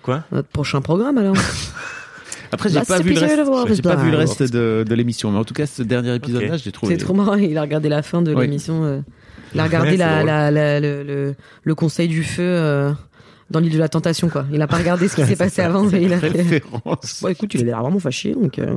Quoi 0.03 0.25
notre 0.33 0.49
prochain 0.49 0.81
programme 0.81 1.19
alors. 1.19 1.37
après 2.53 2.69
j'ai 2.69 2.77
Last 2.77 2.89
pas 2.89 2.99
vu 3.01 3.13
le 3.15 3.21
reste 3.21 3.39
of 3.39 3.47
Love 3.49 3.71
is 3.71 3.75
j'ai 3.77 3.83
pas 3.83 3.97
vu 3.97 4.11
le 4.11 4.17
Blind. 4.17 4.29
reste 4.29 4.43
de, 4.53 4.85
de 4.89 4.95
l'émission 4.95 5.31
mais 5.31 5.39
en 5.39 5.45
tout 5.45 5.55
cas 5.55 5.67
ce 5.67 5.83
dernier 5.83 6.15
épisode 6.15 6.43
là 6.43 6.57
je 6.57 6.65
l'ai 6.65 6.73
trouvé 6.73 6.95
C'est 6.95 7.05
trop 7.05 7.15
marrant. 7.15 7.35
Il 7.35 7.57
a 7.59 7.61
regardé 7.63 7.89
la 7.89 8.03
fin 8.03 8.23
de 8.23 8.35
Oui. 8.35 8.43
l'émission. 8.43 8.85
euh, 8.85 9.01
il 9.55 9.61
a 9.61 9.65
regardé 9.65 9.91
Ouais, 9.91 9.97
la, 9.97 10.09
c'est 10.09 10.15
drôle. 10.17 10.27
la, 10.27 10.51
la- 10.51 10.81
le, 10.81 11.03
le, 11.03 11.35
le 11.65 11.75
conseil 11.75 12.09
du 12.09 12.23
feu 12.25 12.43
euh, 12.43 12.93
dans 13.51 13.59
l'île 13.61 13.73
de 13.75 13.79
la 13.79 13.89
tentation 13.89 14.29
quoi. 14.29 14.47
Il 14.53 14.63
a 14.63 14.67
pas 14.67 14.77
regardé 14.79 15.07
ce 15.09 15.17
qui 15.17 15.25
s'est 15.27 15.37
passé 15.37 15.61
avant. 15.63 15.85
mais 15.85 16.03
il 16.03 16.13
a 16.13 16.19
fait. 16.19 16.29
référence 16.29 17.21
Bon, 17.23 17.29
écoute, 17.29 17.55
il 17.55 17.61
a 17.63 17.65
l'air 17.65 17.81
vraiment 17.83 17.99
fâché 17.99 18.33
donc. 18.35 18.59
Euh... 18.59 18.77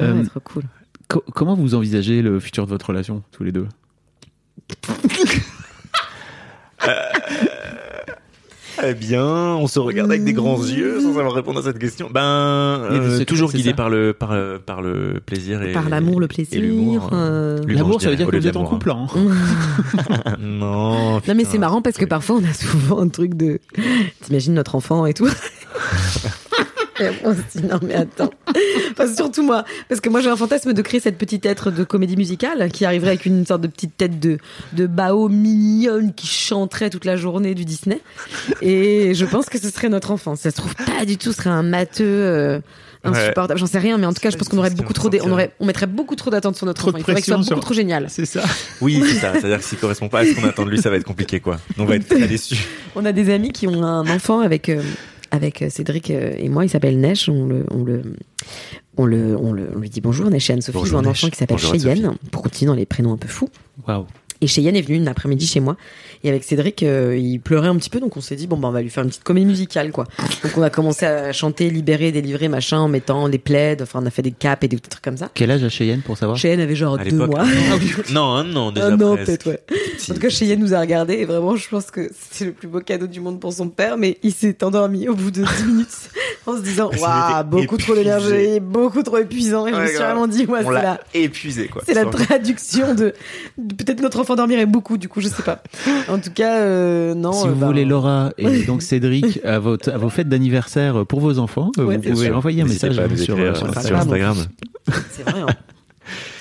Euh, 0.00 0.14
ouais, 0.20 0.24
trop 0.26 0.40
cool. 0.40 0.62
Co- 1.08 1.22
comment 1.34 1.54
vous 1.54 1.74
envisagez 1.74 2.22
le 2.22 2.40
futur 2.40 2.64
de 2.64 2.70
votre 2.70 2.86
relation, 2.86 3.22
tous 3.30 3.44
les 3.44 3.52
deux? 3.52 3.66
Très 8.76 8.94
bien. 8.94 9.24
On 9.24 9.66
se 9.66 9.78
regarde 9.78 10.10
avec 10.10 10.24
des 10.24 10.32
grands 10.32 10.62
yeux 10.62 11.00
sans 11.00 11.14
savoir 11.14 11.32
répondre 11.32 11.60
à 11.60 11.62
cette 11.62 11.78
question. 11.78 12.08
Ben, 12.12 12.20
euh, 12.22 13.10
secrets, 13.12 13.24
toujours 13.24 13.52
guidé 13.52 13.72
par 13.74 13.88
le 13.90 14.12
par 14.12 14.34
le- 14.34 14.58
par 14.64 14.82
le 14.82 15.20
plaisir 15.24 15.62
et 15.62 15.72
Par 15.72 15.88
l'amour, 15.88 16.20
le 16.20 16.26
plaisir. 16.28 16.60
l'humour. 16.60 17.10
euh. 17.12 17.60
L'amour, 17.68 18.00
ça 18.02 18.10
veut 18.10 18.16
dire 18.16 18.26
que 18.28 18.36
vous 18.36 18.46
êtes 18.46 18.56
en 18.56 18.64
couple, 18.64 18.90
hein. 18.90 19.06
hein. 19.14 20.34
Non. 20.40 21.14
Non 21.26 21.34
mais 21.34 21.44
c'est 21.44 21.58
marrant 21.58 21.82
parce 21.82 21.96
que 21.96 22.04
parfois 22.04 22.36
on 22.36 22.44
a 22.44 22.52
souvent 22.52 23.00
un 23.00 23.08
truc 23.08 23.34
de 23.34 23.60
t'imagines 24.22 24.54
notre 24.54 24.74
enfant 24.74 25.06
et 25.06 25.14
tout? 25.14 25.28
Et 27.00 27.08
on 27.24 27.34
se 27.34 27.58
dit 27.58 27.64
non 27.66 27.80
mais 27.82 27.94
attends. 27.94 28.30
Enfin 28.92 29.12
surtout 29.12 29.42
moi 29.42 29.64
parce 29.88 30.00
que 30.00 30.08
moi 30.08 30.20
j'ai 30.20 30.28
un 30.30 30.36
fantasme 30.36 30.72
de 30.72 30.82
créer 30.82 31.00
cette 31.00 31.18
petite 31.18 31.44
être 31.44 31.70
de 31.72 31.82
comédie 31.82 32.16
musicale 32.16 32.70
qui 32.70 32.84
arriverait 32.84 33.08
avec 33.10 33.26
une 33.26 33.44
sorte 33.44 33.62
de 33.62 33.66
petite 33.68 33.96
tête 33.96 34.20
de 34.20 34.38
de 34.72 34.86
bao 34.86 35.28
mignonne 35.28 36.14
qui 36.14 36.26
chanterait 36.28 36.90
toute 36.90 37.04
la 37.04 37.16
journée 37.16 37.54
du 37.54 37.64
Disney 37.64 38.00
et 38.62 39.12
je 39.14 39.24
pense 39.24 39.46
que 39.46 39.58
ce 39.58 39.70
serait 39.70 39.88
notre 39.88 40.10
enfant. 40.12 40.36
Ça 40.36 40.50
se 40.50 40.56
trouve 40.56 40.74
pas 40.76 41.04
du 41.04 41.16
tout, 41.16 41.32
ce 41.32 41.38
serait 41.38 41.50
un 41.50 41.62
matheux 41.64 42.04
euh, 42.06 42.60
insupportable. 43.02 43.58
J'en 43.58 43.66
sais 43.66 43.78
rien 43.80 43.98
mais 43.98 44.06
en 44.06 44.12
tout 44.12 44.20
cas 44.20 44.30
je 44.30 44.36
pense 44.36 44.48
qu'on 44.48 44.58
aurait 44.58 44.70
beaucoup 44.70 44.92
trop 44.92 45.10
on 45.24 45.30
aurait 45.32 45.52
on 45.60 45.66
mettrait 45.66 45.86
beaucoup 45.86 46.14
trop 46.16 46.30
d'attentes 46.30 46.56
sur 46.56 46.66
notre 46.66 46.80
Trop 46.80 46.90
enfant. 46.90 46.98
Il 46.98 47.04
faudrait 47.04 47.20
ce 47.20 47.26
soit 47.26 47.36
beaucoup 47.36 47.46
sur- 47.48 47.60
trop 47.60 47.74
génial. 47.74 48.06
C'est 48.08 48.24
ça. 48.24 48.42
Oui, 48.80 49.02
c'est 49.04 49.14
ça. 49.14 49.32
C'est-à-dire 49.32 49.58
que 49.58 49.64
s'il 49.64 49.78
correspond 49.78 50.08
pas 50.08 50.20
à 50.20 50.26
ce 50.26 50.34
qu'on 50.34 50.44
attend 50.46 50.64
de 50.64 50.70
lui, 50.70 50.80
ça 50.80 50.90
va 50.90 50.96
être 50.96 51.04
compliqué, 51.04 51.40
quoi. 51.40 51.58
On 51.78 51.84
va 51.84 51.96
être 51.96 52.08
très 52.08 52.26
déçus. 52.28 52.64
On 52.94 53.04
a 53.04 53.12
des 53.12 53.32
amis 53.32 53.50
qui 53.50 53.66
ont 53.66 53.82
un 53.82 54.08
enfant 54.08 54.40
avec 54.40 54.68
euh, 54.68 54.80
avec 55.34 55.62
euh, 55.62 55.68
Cédric 55.70 56.10
euh, 56.10 56.34
et 56.38 56.48
moi. 56.48 56.64
Il 56.64 56.68
s'appelle 56.68 56.98
Nesh. 57.00 57.28
On 57.28 57.46
le 57.46 57.64
on 57.70 57.82
le 57.84 58.02
on 58.96 59.04
le 59.06 59.36
on, 59.36 59.52
le- 59.52 59.68
on 59.74 59.78
lui 59.78 59.90
dit 59.90 60.00
bonjour 60.00 60.30
Nesh 60.30 60.50
et 60.50 60.52
Anne-Sophie. 60.54 60.78
Ils 60.86 60.94
ont 60.94 60.98
un 60.98 61.04
enfant 61.10 61.28
qui 61.28 61.36
s'appelle 61.36 61.56
Cheyenne 61.80 62.14
pour 62.30 62.42
continuer 62.42 62.68
dans 62.68 62.76
les 62.76 62.86
prénoms 62.86 63.12
un 63.12 63.16
peu 63.16 63.28
fous. 63.28 63.48
Waouh. 63.86 64.06
Et 64.44 64.46
Cheyenne 64.46 64.76
est 64.76 64.82
venu 64.82 64.96
une 64.98 65.08
après-midi 65.08 65.46
chez 65.46 65.60
moi. 65.60 65.74
Et 66.22 66.28
avec 66.28 66.44
Cédric, 66.44 66.82
euh, 66.82 67.16
il 67.16 67.38
pleurait 67.40 67.68
un 67.68 67.76
petit 67.76 67.88
peu, 67.88 67.98
donc 67.98 68.14
on 68.16 68.20
s'est 68.20 68.36
dit 68.36 68.46
bon 68.46 68.58
bah 68.58 68.68
on 68.68 68.72
va 68.72 68.82
lui 68.82 68.90
faire 68.90 69.02
une 69.02 69.08
petite 69.08 69.24
comédie 69.24 69.46
musicale 69.46 69.90
quoi. 69.90 70.04
Donc 70.42 70.52
on 70.56 70.62
a 70.62 70.68
commencé 70.68 71.06
à 71.06 71.32
chanter, 71.32 71.70
libérer, 71.70 72.12
délivrer 72.12 72.48
machin 72.48 72.78
en 72.78 72.88
mettant 72.88 73.28
des 73.30 73.38
plaids. 73.38 73.78
Enfin 73.80 74.00
on 74.02 74.06
a 74.06 74.10
fait 74.10 74.20
des 74.22 74.32
capes 74.32 74.64
et 74.64 74.68
des 74.68 74.78
trucs 74.78 75.02
comme 75.02 75.16
ça. 75.16 75.30
Quel 75.32 75.50
âge 75.50 75.64
a 75.64 75.70
Cheyenne 75.70 76.02
pour 76.02 76.18
savoir? 76.18 76.36
Cheyenne 76.38 76.60
avait 76.60 76.76
genre 76.76 76.98
À 77.00 77.04
deux 77.04 77.16
mois. 77.26 77.44
Non, 78.12 78.34
un 78.34 78.54
an 78.56 78.70
déjà. 78.72 78.86
Un 78.88 79.00
an 79.00 79.16
peut-être, 79.16 79.46
ouais. 79.48 79.60
Petit. 79.66 80.12
En 80.12 80.14
tout 80.14 80.20
cas, 80.20 80.28
Cheyenne 80.28 80.60
nous 80.60 80.74
a 80.74 80.80
regardé 80.80 81.14
et 81.14 81.24
vraiment, 81.24 81.56
je 81.56 81.68
pense 81.68 81.90
que 81.90 82.10
c'est 82.30 82.44
le 82.44 82.52
plus 82.52 82.68
beau 82.68 82.80
cadeau 82.80 83.06
du 83.06 83.20
monde 83.20 83.40
pour 83.40 83.52
son 83.52 83.68
père, 83.70 83.96
mais 83.96 84.18
il 84.22 84.32
s'est 84.32 84.62
endormi 84.62 85.08
au 85.08 85.14
bout 85.14 85.30
de 85.30 85.42
10 85.42 85.64
minutes 85.66 85.88
en 86.46 86.56
se 86.56 86.62
disant 86.62 86.90
Waouh, 86.98 87.44
beaucoup 87.44 87.78
trop 87.78 87.94
d'énergie, 87.94 88.60
beaucoup 88.60 89.02
trop 89.02 89.18
épuisant. 89.18 89.66
Et 89.66 89.70
je 89.70 89.74
me 89.76 89.80
Ouais, 89.80 89.86
suis 89.88 89.96
grave. 89.96 90.10
vraiment 90.10 90.26
dit, 90.26 90.44
ouais, 90.46 90.60
On 90.64 90.68
c'est 90.68 90.82
l'a 90.82 91.00
épuisé, 91.14 91.68
quoi. 91.68 91.82
c'est 91.86 91.94
la 91.94 92.04
traduction 92.06 92.94
de, 92.94 93.12
de- 93.58 93.74
peut-être 93.74 94.00
notre 94.00 94.20
enfant 94.20 94.33
dormirait 94.36 94.66
beaucoup, 94.66 94.98
du 94.98 95.08
coup, 95.08 95.20
je 95.20 95.28
sais 95.28 95.42
pas. 95.42 95.62
En 96.08 96.18
tout 96.18 96.30
cas, 96.34 96.58
euh, 96.58 97.14
non. 97.14 97.32
Si 97.32 97.46
euh, 97.46 97.50
vous 97.50 97.56
bah, 97.60 97.66
voulez 97.66 97.84
Laura 97.84 98.30
et 98.38 98.62
donc 98.66 98.82
Cédric 98.82 99.40
à, 99.44 99.58
votre, 99.58 99.90
à 99.90 99.96
vos 99.98 100.08
fêtes 100.10 100.28
d'anniversaire 100.28 101.06
pour 101.06 101.20
vos 101.20 101.38
enfants, 101.38 101.70
euh, 101.78 101.84
Ouais, 101.84 101.96
vous 101.96 102.02
pouvez 102.10 102.26
sûr. 102.26 102.36
envoyer 102.36 102.62
un 102.62 102.66
message 102.66 102.98
nous 102.98 103.16
sur, 103.16 103.24
sur 103.36 103.38
euh, 103.38 103.50
Instagram. 103.52 103.84
sur 103.84 103.96
Instagram. 103.96 104.36
C'est 105.10 105.22
vrai. 105.28 105.40
hein. 105.40 105.46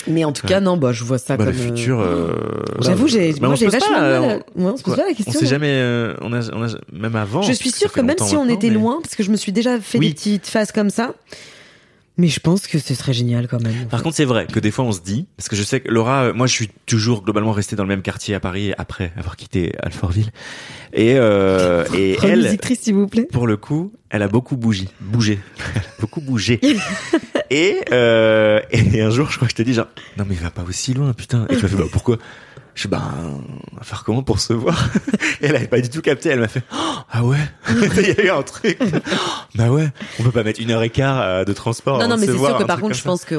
Mais 0.05 0.25
en 0.25 0.33
tout 0.33 0.45
cas, 0.45 0.59
non, 0.59 0.75
bah, 0.75 0.91
je 0.91 1.05
vois 1.05 1.17
ça 1.17 1.37
Bah, 1.37 1.45
comme. 1.45 1.53
le 1.53 1.59
futur. 1.59 2.01
euh, 2.01 2.33
J'avoue, 2.81 3.07
j'ai, 3.07 3.31
bah, 3.31 3.37
moi, 3.41 3.49
on 3.51 3.55
j'ai 3.55 3.67
se 3.67 3.71
pose 3.71 3.79
vachement 3.79 3.95
pas, 3.95 4.19
mal. 4.19 4.43
on- 4.57 4.65
Ouais, 4.65 4.71
on 4.73 4.77
se 4.77 4.83
pose 4.83 4.95
pas 4.97 5.03
la 5.03 5.11
On 5.11 5.13
question. 5.13 5.39
sait 5.39 5.45
jamais. 5.45 5.69
euh, 5.71 6.13
on 6.19 6.33
a, 6.33 6.41
on 6.53 6.63
a 6.63 6.67
même 6.91 7.15
avant. 7.15 7.41
Je 7.41 7.53
suis 7.53 7.71
sûre 7.71 7.91
que 7.93 8.01
même 8.01 8.17
si 8.19 8.35
on 8.35 8.49
était 8.49 8.67
mais- 8.67 8.73
loin, 8.75 8.99
parce 9.01 9.15
que 9.15 9.23
je 9.23 9.31
me 9.31 9.37
suis 9.37 9.53
déjà 9.53 9.79
fait 9.79 9.99
Oui. 9.99 10.09
des 10.09 10.13
petites 10.13 10.47
phases 10.47 10.73
comme 10.73 10.89
ça, 10.89 11.13
mais 12.17 12.27
je 12.27 12.39
pense 12.39 12.67
que 12.67 12.77
ce 12.79 12.93
serait 12.93 13.13
génial 13.13 13.47
quand 13.47 13.61
même. 13.61 13.87
Par 13.87 13.99
fait. 13.99 14.03
contre, 14.03 14.15
c'est 14.15 14.25
vrai 14.25 14.45
que 14.45 14.59
des 14.59 14.71
fois 14.71 14.85
on 14.85 14.91
se 14.91 15.01
dit, 15.01 15.25
parce 15.37 15.49
que 15.49 15.55
je 15.55 15.63
sais 15.63 15.81
que 15.81 15.89
Laura, 15.89 16.25
euh, 16.25 16.33
moi 16.33 16.47
je 16.47 16.53
suis 16.53 16.69
toujours 16.85 17.23
globalement 17.23 17.51
resté 17.51 17.75
dans 17.75 17.83
le 17.83 17.89
même 17.89 18.01
quartier 18.01 18.35
à 18.35 18.39
Paris 18.39 18.73
après 18.77 19.11
avoir 19.17 19.35
quitté 19.35 19.73
Alfortville. 19.81 20.31
Et, 20.93 21.15
euh, 21.15 21.85
et 21.95 22.17
elle, 22.21 22.39
Remusictrice, 22.39 22.81
s'il 22.81 22.93
vous 22.93 23.07
plaît. 23.07 23.27
pour 23.31 23.47
le 23.47 23.57
coup, 23.57 23.93
elle 24.09 24.21
a 24.21 24.27
beaucoup 24.27 24.57
bougé, 24.57 24.87
bougé, 25.01 25.39
Elle 25.75 25.81
a 25.87 26.01
beaucoup 26.01 26.21
bougé. 26.21 26.59
et, 27.49 27.77
euh, 27.91 28.59
et 28.71 29.01
un 29.01 29.09
jour, 29.09 29.31
je 29.31 29.37
crois 29.37 29.47
que 29.47 29.51
je 29.51 29.55
t'ai 29.55 29.63
dit 29.63 29.73
genre, 29.73 29.87
non 30.17 30.25
mais 30.27 30.35
va 30.35 30.51
pas 30.51 30.63
aussi 30.63 30.93
loin, 30.93 31.13
putain. 31.13 31.47
Et 31.49 31.55
tu 31.57 31.63
m'as 31.63 31.69
fait, 31.69 31.77
bah 31.77 31.85
pourquoi? 31.91 32.17
Je 32.75 32.79
suis, 32.81 32.89
bah, 32.89 33.03
on 33.71 33.77
va 33.77 33.83
faire 33.83 34.03
comment 34.03 34.23
pour 34.23 34.39
se 34.39 34.51
voir? 34.53 34.89
Et 35.41 35.45
elle 35.47 35.55
avait 35.55 35.67
pas 35.67 35.79
du 35.79 35.89
tout 35.89 36.01
capté, 36.01 36.29
elle 36.29 36.39
m'a 36.39 36.47
fait, 36.47 36.63
Oh, 36.73 36.75
ah 37.11 37.23
ouais? 37.23 37.37
Il 37.69 38.07
y 38.07 38.11
a 38.11 38.23
eu 38.25 38.29
un 38.29 38.41
truc. 38.41 38.79
bah 39.55 39.69
ouais, 39.69 39.89
on 40.19 40.23
peut 40.23 40.31
pas 40.31 40.43
mettre 40.43 40.59
une 40.59 40.71
heure 40.71 40.81
et 40.81 40.89
quart 40.89 41.21
euh, 41.21 41.43
de 41.45 41.53
transport. 41.53 41.99
Non, 41.99 42.07
non, 42.07 42.17
mais 42.17 42.25
c'est 42.25 42.35
sûr 42.37 42.57
que 42.57 42.63
par 42.63 42.79
contre, 42.79 42.95
je 42.95 43.03
pense 43.03 43.25
qu'on. 43.25 43.35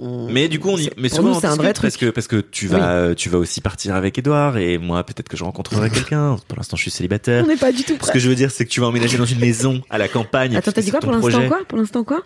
on- 0.00 0.30
Mais 0.30 0.48
du 0.48 0.58
coup, 0.58 0.70
on 0.70 0.78
y, 0.78 0.90
mais 0.96 1.08
souvent 1.10 1.38
c'est 1.38 1.46
un 1.46 1.56
vrai 1.56 1.74
truc. 1.74 1.90
parce 1.90 1.96
que 1.98 2.10
parce 2.10 2.26
que 2.28 2.36
tu 2.40 2.66
vas 2.68 3.14
tu 3.14 3.28
vas 3.28 3.38
aussi 3.38 3.60
partir 3.60 3.94
avec 3.94 4.16
Edouard 4.18 4.56
et 4.56 4.78
moi 4.78 5.04
peut-être 5.04 5.28
que 5.28 5.36
je 5.36 5.44
rencontrerai 5.44 5.90
quelqu'un. 5.90 6.36
Pour 6.48 6.56
l'instant, 6.56 6.76
je 6.76 6.82
suis 6.82 6.90
célibataire. 6.90 7.44
On 7.44 7.48
n'est 7.48 7.56
pas 7.56 7.72
du 7.72 7.84
tout 7.84 7.92
Ce 7.94 7.98
prêt. 7.98 8.12
que 8.12 8.18
je 8.18 8.28
veux 8.28 8.34
dire, 8.34 8.50
c'est 8.50 8.64
que 8.64 8.70
tu 8.70 8.80
vas 8.80 8.86
emménager 8.86 9.18
dans 9.18 9.24
une 9.26 9.38
maison 9.40 9.82
à 9.90 9.98
la 9.98 10.08
campagne. 10.08 10.56
Attends, 10.56 10.72
t'as 10.72 10.80
dit 10.82 10.90
quoi 10.90 11.00
pour 11.00 11.12
l'instant 11.12 11.46
quoi? 11.46 11.58
Pour 11.68 11.76
l'instant 11.78 12.04
quoi? 12.04 12.22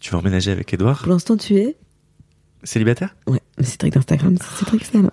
Tu 0.00 0.10
vas 0.10 0.18
emménager 0.18 0.50
avec 0.50 0.72
Edouard 0.72 0.98
Pour 1.02 1.12
l'instant, 1.12 1.36
tu 1.36 1.56
es. 1.56 1.76
Célibataire 2.64 3.14
Ouais, 3.26 3.40
mais 3.58 3.64
c'est 3.64 3.76
truc 3.78 3.92
d'Instagram, 3.92 4.36
c'est 4.58 4.64
truc 4.66 4.84
ça 4.84 4.98
là. 4.98 5.10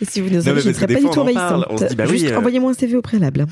Et 0.00 0.04
si 0.04 0.20
vous 0.20 0.30
nous 0.30 0.46
avez, 0.48 0.60
je 0.60 0.68
ne 0.68 0.74
que 0.74 0.80
pas 0.80 0.86
du 0.94 1.00
tout 1.10 1.18
envahissante. 1.20 1.66
On 1.70 1.76
se 1.76 1.84
dit, 1.86 1.96
bah 1.96 2.04
oui, 2.08 2.26
euh, 2.28 2.38
envoyez-moi 2.38 2.70
un 2.70 2.74
CV 2.74 2.94
au 2.96 3.02
préalable. 3.02 3.46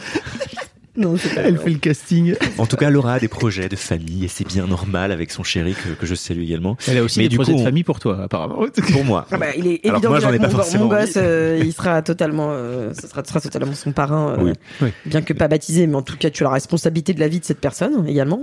non, 0.97 1.16
pas 1.16 1.40
Elle 1.43 1.56
vrai. 1.56 1.64
fait 1.64 1.70
le 1.70 1.78
casting. 1.78 2.35
En 2.59 2.66
tout 2.66 2.77
cas, 2.77 2.89
Laura 2.89 3.14
a 3.14 3.18
des 3.18 3.27
projets 3.27 3.68
de 3.68 3.74
famille 3.74 4.24
et 4.24 4.28
c'est 4.28 4.47
bien 4.47 4.66
normal 4.68 5.10
avec 5.10 5.32
son 5.32 5.43
chéri 5.43 5.74
que, 5.74 5.89
que 5.94 6.06
je 6.06 6.14
salue 6.14 6.43
également. 6.43 6.77
Elle 6.86 6.98
a 6.98 7.02
aussi 7.02 7.18
Mais 7.18 7.24
des 7.24 7.31
du 7.31 7.36
projets 7.36 7.52
coup, 7.52 7.59
de 7.59 7.64
famille 7.64 7.82
pour 7.82 7.98
toi, 7.98 8.23
apparemment. 8.23 8.64
Pour 8.93 9.05
moi. 9.05 9.27
Ah 9.32 9.39
bah, 9.39 9.47
il 9.56 9.66
est 9.66 9.81
Alors 9.85 9.97
évident 9.97 10.10
moi, 10.10 10.18
que 10.18 10.24
j'en 10.24 10.32
ai 10.32 10.39
mon, 10.39 10.48
pas 10.48 10.78
mon 10.78 10.85
envie. 10.86 11.05
gosse, 11.06 11.14
euh, 11.16 11.60
il 11.64 11.73
sera 11.73 12.01
totalement, 12.02 12.51
euh, 12.52 12.93
ce 12.94 13.09
sera, 13.09 13.23
totalement 13.24 13.74
son 13.74 13.90
parrain, 13.90 14.36
euh, 14.39 14.44
Oui. 14.44 14.52
Oui. 14.82 14.90
bien 15.05 15.23
que 15.23 15.32
pas 15.32 15.48
baptisé, 15.48 15.89
mais 15.89 15.97
en 15.97 16.02
tout 16.02 16.16
cas, 16.16 16.31
tu 16.31 16.44
as 16.44 16.47
la 16.47 16.52
responsabilité 16.52 17.12
de 17.12 17.18
la 17.20 17.27
vie 17.27 17.40
de 17.40 17.44
cette 17.44 17.60
personne 17.60 18.06
également. 18.06 18.40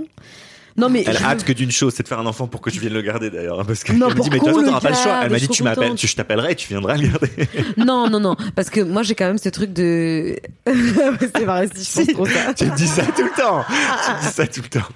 Non 0.76 0.88
mais 0.88 1.04
Elle 1.06 1.16
a 1.18 1.22
hâte 1.30 1.44
que 1.44 1.52
d'une 1.52 1.70
chose, 1.70 1.94
c'est 1.96 2.02
de 2.02 2.08
faire 2.08 2.18
un 2.18 2.26
enfant 2.26 2.48
pour 2.48 2.60
que 2.60 2.68
je 2.70 2.80
vienne 2.80 2.92
le 2.94 3.02
garder 3.02 3.30
d'ailleurs. 3.30 3.60
hein, 3.60 3.64
Parce 3.64 3.84
que 3.84 3.92
Non, 3.92 4.08
elle 4.10 4.16
me 4.16 4.20
dit, 4.22 4.30
mais 4.30 4.38
de 4.40 4.44
toute 4.44 4.54
façon, 4.64 4.80
pas 4.80 4.88
le 4.88 4.94
choix. 4.96 5.20
Elle 5.22 5.30
m'a 5.30 5.38
dit, 5.38 5.48
tu 5.48 5.62
m'appelles, 5.62 5.94
tu- 5.94 6.06
je 6.08 6.16
t'appellerai 6.16 6.52
et 6.52 6.54
tu 6.56 6.68
viendras 6.68 6.96
le 6.96 7.06
garder. 7.08 7.30
non 7.76 8.10
non 8.10 8.18
non 8.20 8.36
parce 8.56 8.70
que 8.70 8.80
moi 8.80 9.02
j'ai 9.04 9.14
quand 9.14 9.26
même 9.26 9.38
ce 9.38 9.48
truc 9.50 9.72
de 9.72 10.36
c'est 10.66 11.44
vrai 11.44 11.68
si 11.74 11.84
je 12.02 12.04
pense 12.06 12.14
trop 12.14 12.26
ça. 12.26 12.54
tu 12.54 12.64
me 12.66 12.76
dis 12.76 12.88
ça 12.88 13.02
tout 13.04 13.22
le 13.22 13.40
temps. 13.40 13.64
tu 13.68 14.12
me 14.16 14.20
dis 14.28 14.34
ça 14.34 14.46
tout 14.48 14.62
le 14.62 14.68
temps. 14.68 14.88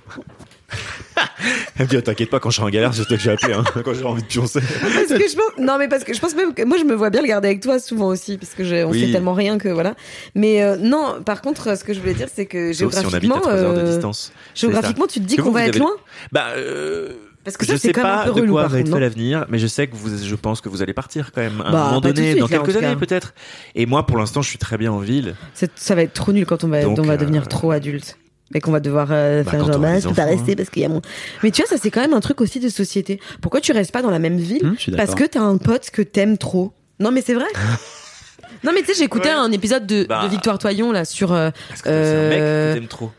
Elle 1.78 1.86
me 1.86 1.90
dit, 1.90 1.97
oh, 1.97 2.01
t'inquiète 2.01 2.31
pas, 2.31 2.40
quand 2.40 2.51
je 2.51 2.57
serai 2.57 2.66
en 2.66 2.70
galère, 2.70 2.93
c'est 2.95 3.05
toi 3.05 3.16
que 3.16 3.23
j'ai 3.23 3.31
appelé, 3.31 3.55
hein, 3.55 3.65
quand 3.85 3.95
j'ai 3.95 4.05
envie 4.05 4.23
de 4.23 4.27
pioncer. 4.27 4.61
Parce 4.61 5.07
que 5.19 5.28
je 5.28 5.35
pense 5.36 5.65
non 5.65 5.78
mais 5.78 5.89
parce 5.89 6.05
que 6.05 6.12
je 6.12 6.20
pense 6.20 6.35
même 6.35 6.53
que 6.55 6.62
moi 6.65 6.77
je 6.78 6.85
me 6.85 6.95
vois 6.95 7.11
bien 7.11 7.23
le 7.23 7.28
garder 7.28 7.49
avec 7.49 7.61
toi 7.61 7.78
souvent 7.78 8.09
aussi 8.09 8.36
parce 8.36 8.53
que 8.55 8.65
j'ai- 8.65 8.85
on 8.85 8.90
Oui. 8.90 9.01
sait 9.07 9.12
tellement 9.12 9.32
rien 9.35 9.59
que 9.59 9.69
voilà. 9.69 9.95
Mais 10.35 10.62
euh, 10.62 10.77
non 10.77 11.23
par 11.24 11.40
contre 11.40 11.77
ce 11.77 11.85
que 11.85 11.93
je 11.95 12.01
voulais 12.01 12.15
dire 12.15 12.28
c'est 12.32 12.47
que 12.47 12.73
Sauf 12.73 12.93
si 12.93 12.99
on 13.07 13.15
habite 13.15 13.23
géographiquement 13.23 13.36
à 13.36 13.40
3 13.40 13.53
heures 13.55 13.74
de 13.74 13.78
euh, 13.81 13.93
distance. 13.95 14.32
géographiquement 14.55 15.07
tu 15.07 15.20
te 15.20 15.24
dis 15.27 15.36
qu'on 15.36 15.51
va 15.51 15.62
être 15.62 15.69
avez- 15.70 15.78
loin 15.81 15.93
Bah, 16.32 16.47
euh, 16.57 17.12
parce 17.45 17.57
que 17.57 17.65
je 17.66 17.73
ça 17.73 17.78
c'est 17.78 17.89
sais 17.89 17.93
quand 17.95 18.03
même 18.03 18.11
un 18.12 18.16
pas 18.19 18.24
peu 18.24 18.31
de 18.35 18.40
relou 18.40 18.53
quoi 18.53 18.66
va 18.66 18.78
être 18.81 18.93
fait 18.93 19.01
l'avenir, 19.01 19.47
mais 19.49 19.59
je 19.59 19.66
sais 19.66 19.86
que 19.86 19.97
vous, 19.97 20.11
je 20.23 20.35
pense 20.35 20.61
que 20.61 20.69
vous 20.69 20.82
allez 20.82 20.93
partir 20.93 21.32
quand 21.32 21.40
même 21.40 21.61
à 21.62 21.69
un 21.69 21.73
Bah, 21.73 21.85
moment 21.86 22.01
donné, 22.01 22.31
suite, 22.32 22.40
dans 22.40 22.49
quelques 22.49 22.77
années 22.77 22.97
peut-être. 22.97 23.32
Et 23.74 23.86
moi, 23.86 24.05
pour 24.07 24.19
l'instant, 24.19 24.43
je 24.43 24.49
suis 24.51 24.59
très 24.59 24.77
bien 24.77 24.93
en 24.93 24.99
ville. 24.99 25.35
Ça 25.74 25.95
va 25.95 26.03
être 26.03 26.12
trop 26.12 26.32
nul 26.32 26.45
quand 26.45 26.65
on 26.65 26.69
va 26.69 26.82
Donc, 26.82 26.99
on 26.99 27.03
va 27.03 27.15
euh, 27.15 27.16
devenir 27.16 27.49
trop 27.49 27.70
adulte 27.70 28.19
et 28.54 28.60
qu'on 28.60 28.72
va 28.72 28.80
devoir 28.80 29.08
euh, 29.10 29.42
Bah, 29.44 29.50
faire 29.52 29.60
genre 29.60 29.78
bah, 29.78 29.88
pas 30.00 30.08
enfants, 30.22 30.24
rester 30.24 30.56
parce 30.56 30.70
qu'il 30.70 30.82
y 30.82 30.84
a 30.84 30.88
mon 30.88 31.02
mais 31.42 31.50
tu 31.50 31.60
vois 31.62 31.68
ça 31.68 31.76
c'est 31.80 31.90
quand 31.90 32.00
même 32.00 32.14
un 32.14 32.20
truc 32.20 32.40
aussi 32.40 32.60
de 32.60 32.68
société 32.68 33.20
pourquoi 33.42 33.60
tu 33.60 33.72
restes 33.72 33.92
pas 33.92 34.02
dans 34.02 34.10
la 34.10 34.18
même 34.18 34.38
ville 34.38 34.64
Hum, 34.64 34.78
suis 34.78 34.92
parce 34.92 35.14
que 35.14 35.24
t'as 35.24 35.40
un 35.42 35.56
pote 35.58 35.90
que 35.90 36.02
t'aimes 36.02 36.38
trop? 36.38 36.72
Non 37.00 37.10
mais 37.10 37.20
c'est 37.22 37.34
vrai 37.34 37.44
non 38.64 38.72
mais 38.74 38.82
tu 38.82 38.94
sais 38.94 39.08
Ouais. 39.12 39.30
un 39.30 39.52
épisode 39.52 39.86
de, 39.86 40.04
Bah. 40.08 40.22
de 40.24 40.28
Victoire 40.28 40.58
Toyon 40.58 40.92
là 40.92 41.04
sur 41.04 41.32
euh, 41.32 41.50
Parce 41.68 41.82
que 41.82 41.88
c'est 41.90 42.16
un 42.16 42.28
mec 42.30 42.38
Euh, 42.40 42.72
que 42.74 42.78
t'aimes 42.78 42.88
trop. 42.88 43.10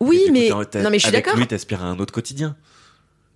oui 0.00 0.22
Et 0.26 0.30
du 0.30 0.50
coup, 0.52 0.58
mais 0.74 0.82
non 0.82 0.90
mais 0.90 0.98
je 0.98 1.06
suis 1.06 1.08
avec 1.14 1.24
d'accord 1.24 1.38
lui, 1.38 1.46
t'aspires 1.46 1.82
à 1.82 1.86
un 1.86 1.98
autre 1.98 2.12
quotidien. 2.12 2.54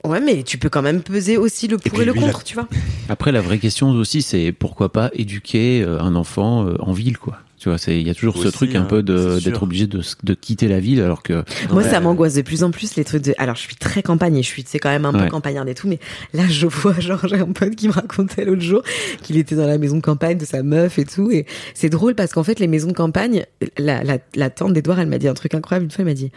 ouais 0.04 0.20
mais 0.20 0.42
tu 0.44 0.56
peux 0.58 0.68
quand 0.68 0.82
même 0.82 1.02
peser 1.02 1.36
aussi 1.36 1.66
le 1.68 1.78
pour 1.78 2.00
et, 2.00 2.04
le 2.04 2.12
lui, 2.12 2.20
contre 2.20 2.44
tu 2.44 2.54
vois 2.54 2.68
Après, 3.08 3.32
la 3.32 3.40
vraie 3.42 3.58
question 3.58 3.90
aussi, 3.90 4.22
c'est 4.22 4.52
pourquoi 4.52 4.90
pas 4.92 5.10
éduquer 5.12 5.82
euh, 5.82 6.00
un 6.00 6.14
enfant 6.14 6.66
euh, 6.66 6.76
en 6.80 6.92
ville, 6.94 7.18
quoi. 7.18 7.38
Tu 7.64 7.70
vois, 7.70 7.78
c'est 7.78 7.98
il 7.98 8.06
y 8.06 8.10
a 8.10 8.14
toujours 8.14 8.36
ce 8.36 8.48
truc 8.48 8.74
un 8.74 8.82
hein, 8.82 8.84
peu 8.84 9.02
d'être 9.02 9.62
obligé 9.62 9.86
de, 9.86 10.02
de 10.22 10.34
quitter 10.34 10.68
la 10.68 10.80
ville, 10.80 11.00
alors 11.00 11.22
que 11.22 11.44
Moi, 11.70 11.82
Ouais. 11.82 11.88
ça 11.88 11.98
m'angoisse 11.98 12.34
de 12.34 12.42
plus 12.42 12.62
en 12.62 12.70
plus 12.70 12.94
les 12.96 13.04
trucs 13.04 13.22
de. 13.22 13.32
Alors, 13.38 13.56
je 13.56 13.62
suis 13.62 13.74
très 13.76 14.02
campagne 14.02 14.36
et 14.36 14.42
je 14.42 14.48
suis, 14.48 14.64
c'est 14.68 14.78
quand 14.78 14.90
même 14.90 15.06
un 15.06 15.12
peu 15.14 15.20
Ouais. 15.20 15.28
campagnarde 15.30 15.66
et 15.70 15.74
tout, 15.74 15.88
mais 15.88 15.98
là, 16.34 16.42
je 16.46 16.66
vois, 16.66 16.92
genre, 17.00 17.26
j'ai 17.26 17.36
un 17.38 17.46
pote 17.52 17.74
qui 17.74 17.88
me 17.88 17.94
racontait 17.94 18.44
l'autre 18.44 18.60
jour 18.60 18.82
qu'il 19.22 19.38
était 19.38 19.54
dans 19.54 19.66
la 19.66 19.78
maison 19.78 19.96
de 19.96 20.02
campagne 20.02 20.36
de 20.36 20.44
sa 20.44 20.62
meuf 20.62 20.98
et 20.98 21.06
tout, 21.06 21.30
et 21.30 21.46
c'est 21.72 21.88
drôle 21.88 22.14
parce 22.14 22.34
qu'en 22.34 22.44
fait, 22.44 22.60
les 22.60 22.66
maisons 22.66 22.88
de 22.88 22.92
campagne, 22.92 23.46
la, 23.78 24.04
la, 24.04 24.18
la 24.34 24.50
tante 24.50 24.74
d'Edouard, 24.74 25.00
elle 25.00 25.08
m'a 25.08 25.16
dit 25.16 25.28
un 25.28 25.32
truc 25.32 25.54
incroyable. 25.54 25.86
Une 25.86 25.90
fois, 25.90 26.02
elle 26.02 26.08
m'a 26.08 26.12
dit. 26.12 26.32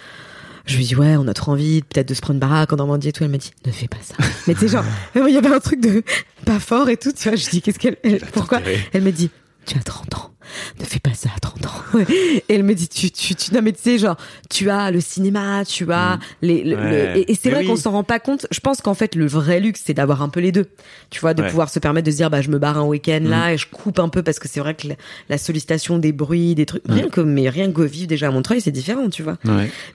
Je 0.65 0.77
lui 0.77 0.85
dit, 0.85 0.95
ouais, 0.95 1.17
on 1.17 1.27
a 1.27 1.33
trop 1.33 1.51
envie, 1.51 1.81
peut-être 1.81 2.07
de 2.07 2.13
se 2.13 2.21
prendre 2.21 2.35
une 2.35 2.39
baraque 2.39 2.71
en 2.71 2.77
Normandie 2.77 3.09
et 3.09 3.11
tout. 3.11 3.25
Elle 3.25 3.31
m'a 3.31 3.37
dit, 3.37 3.51
ne 3.65 3.71
fais 3.73 3.89
pas 3.89 3.97
ça. 4.01 4.15
Mais 4.47 4.53
tu 4.53 4.61
sais, 4.61 4.67
genre, 4.69 4.85
il 5.15 5.33
y 5.33 5.37
avait 5.37 5.47
un 5.53 5.59
truc 5.59 5.81
de 5.81 6.03
pas 6.45 6.59
fort 6.59 6.87
et 6.89 6.95
tout, 6.95 7.11
tu 7.11 7.27
vois. 7.27 7.35
Je 7.37 7.49
dis, 7.49 7.61
qu'est-ce 7.61 7.79
qu'elle, 7.79 7.97
elle- 8.03 8.21
pourquoi? 8.31 8.59
Elle 8.93 9.01
me 9.03 9.11
dit, 9.11 9.29
tu 9.65 9.77
as 9.77 9.81
30 9.81 10.13
ans. 10.15 10.31
Ne 10.79 10.85
fais 10.85 10.99
pas 10.99 11.13
ça 11.13 11.29
à 11.35 11.39
30 11.39 11.65
ans. 11.65 11.99
Et 12.09 12.43
elle 12.49 12.63
me 12.63 12.73
dit, 12.73 12.87
tu, 12.87 13.11
tu, 13.11 13.35
tu, 13.35 13.53
non 13.53 13.61
mais 13.61 13.71
tu 13.73 13.79
sais, 13.81 13.97
genre, 13.97 14.17
tu 14.49 14.69
as 14.69 14.91
le 14.91 14.99
cinéma, 15.01 15.63
tu 15.65 15.91
as 15.91 16.19
les, 16.41 16.63
le- 16.63 16.75
le- 16.75 16.77
Mm. 16.77 16.91
Ouais. 16.91 17.19
et, 17.21 17.31
et 17.31 17.35
c'est 17.41 17.49
vrai 17.49 17.61
oui. 17.61 17.67
qu'on 17.67 17.75
s'en 17.75 17.91
rend 17.91 18.03
pas 18.03 18.19
compte. 18.19 18.45
Je 18.51 18.59
pense 18.59 18.81
qu'en 18.81 18.93
fait, 18.93 19.15
le 19.15 19.25
vrai 19.27 19.59
luxe, 19.59 19.81
c'est 19.85 19.93
d'avoir 19.93 20.21
un 20.21 20.29
peu 20.29 20.39
les 20.39 20.51
deux. 20.51 20.65
Tu 21.09 21.19
vois, 21.19 21.33
de 21.33 21.41
Ouais. 21.43 21.49
pouvoir 21.49 21.69
se 21.69 21.79
permettre 21.79 22.05
de 22.05 22.11
se 22.11 22.17
dire, 22.17 22.29
bah, 22.29 22.41
je 22.41 22.49
me 22.49 22.59
barre 22.59 22.77
un 22.77 22.85
week-end 22.85 23.19
Mm. 23.21 23.29
là 23.29 23.53
et 23.53 23.57
je 23.57 23.67
coupe 23.67 23.99
un 23.99 24.09
peu 24.09 24.23
parce 24.23 24.39
que 24.39 24.47
c'est 24.47 24.59
vrai 24.59 24.75
que 24.75 24.87
la, 24.89 24.95
la 25.29 25.37
sollicitation 25.37 25.97
des 25.97 26.11
bruits, 26.11 26.55
des 26.55 26.65
trucs, 26.65 26.83
rien 26.87 27.09
que, 27.09 27.21
mais 27.21 27.49
rien 27.49 27.71
que 27.71 27.81
vivre 27.81 28.07
déjà 28.07 28.27
à 28.27 28.31
Montreuil, 28.31 28.61
c'est 28.61 28.71
différent, 28.71 29.09
tu 29.09 29.23
vois. 29.23 29.37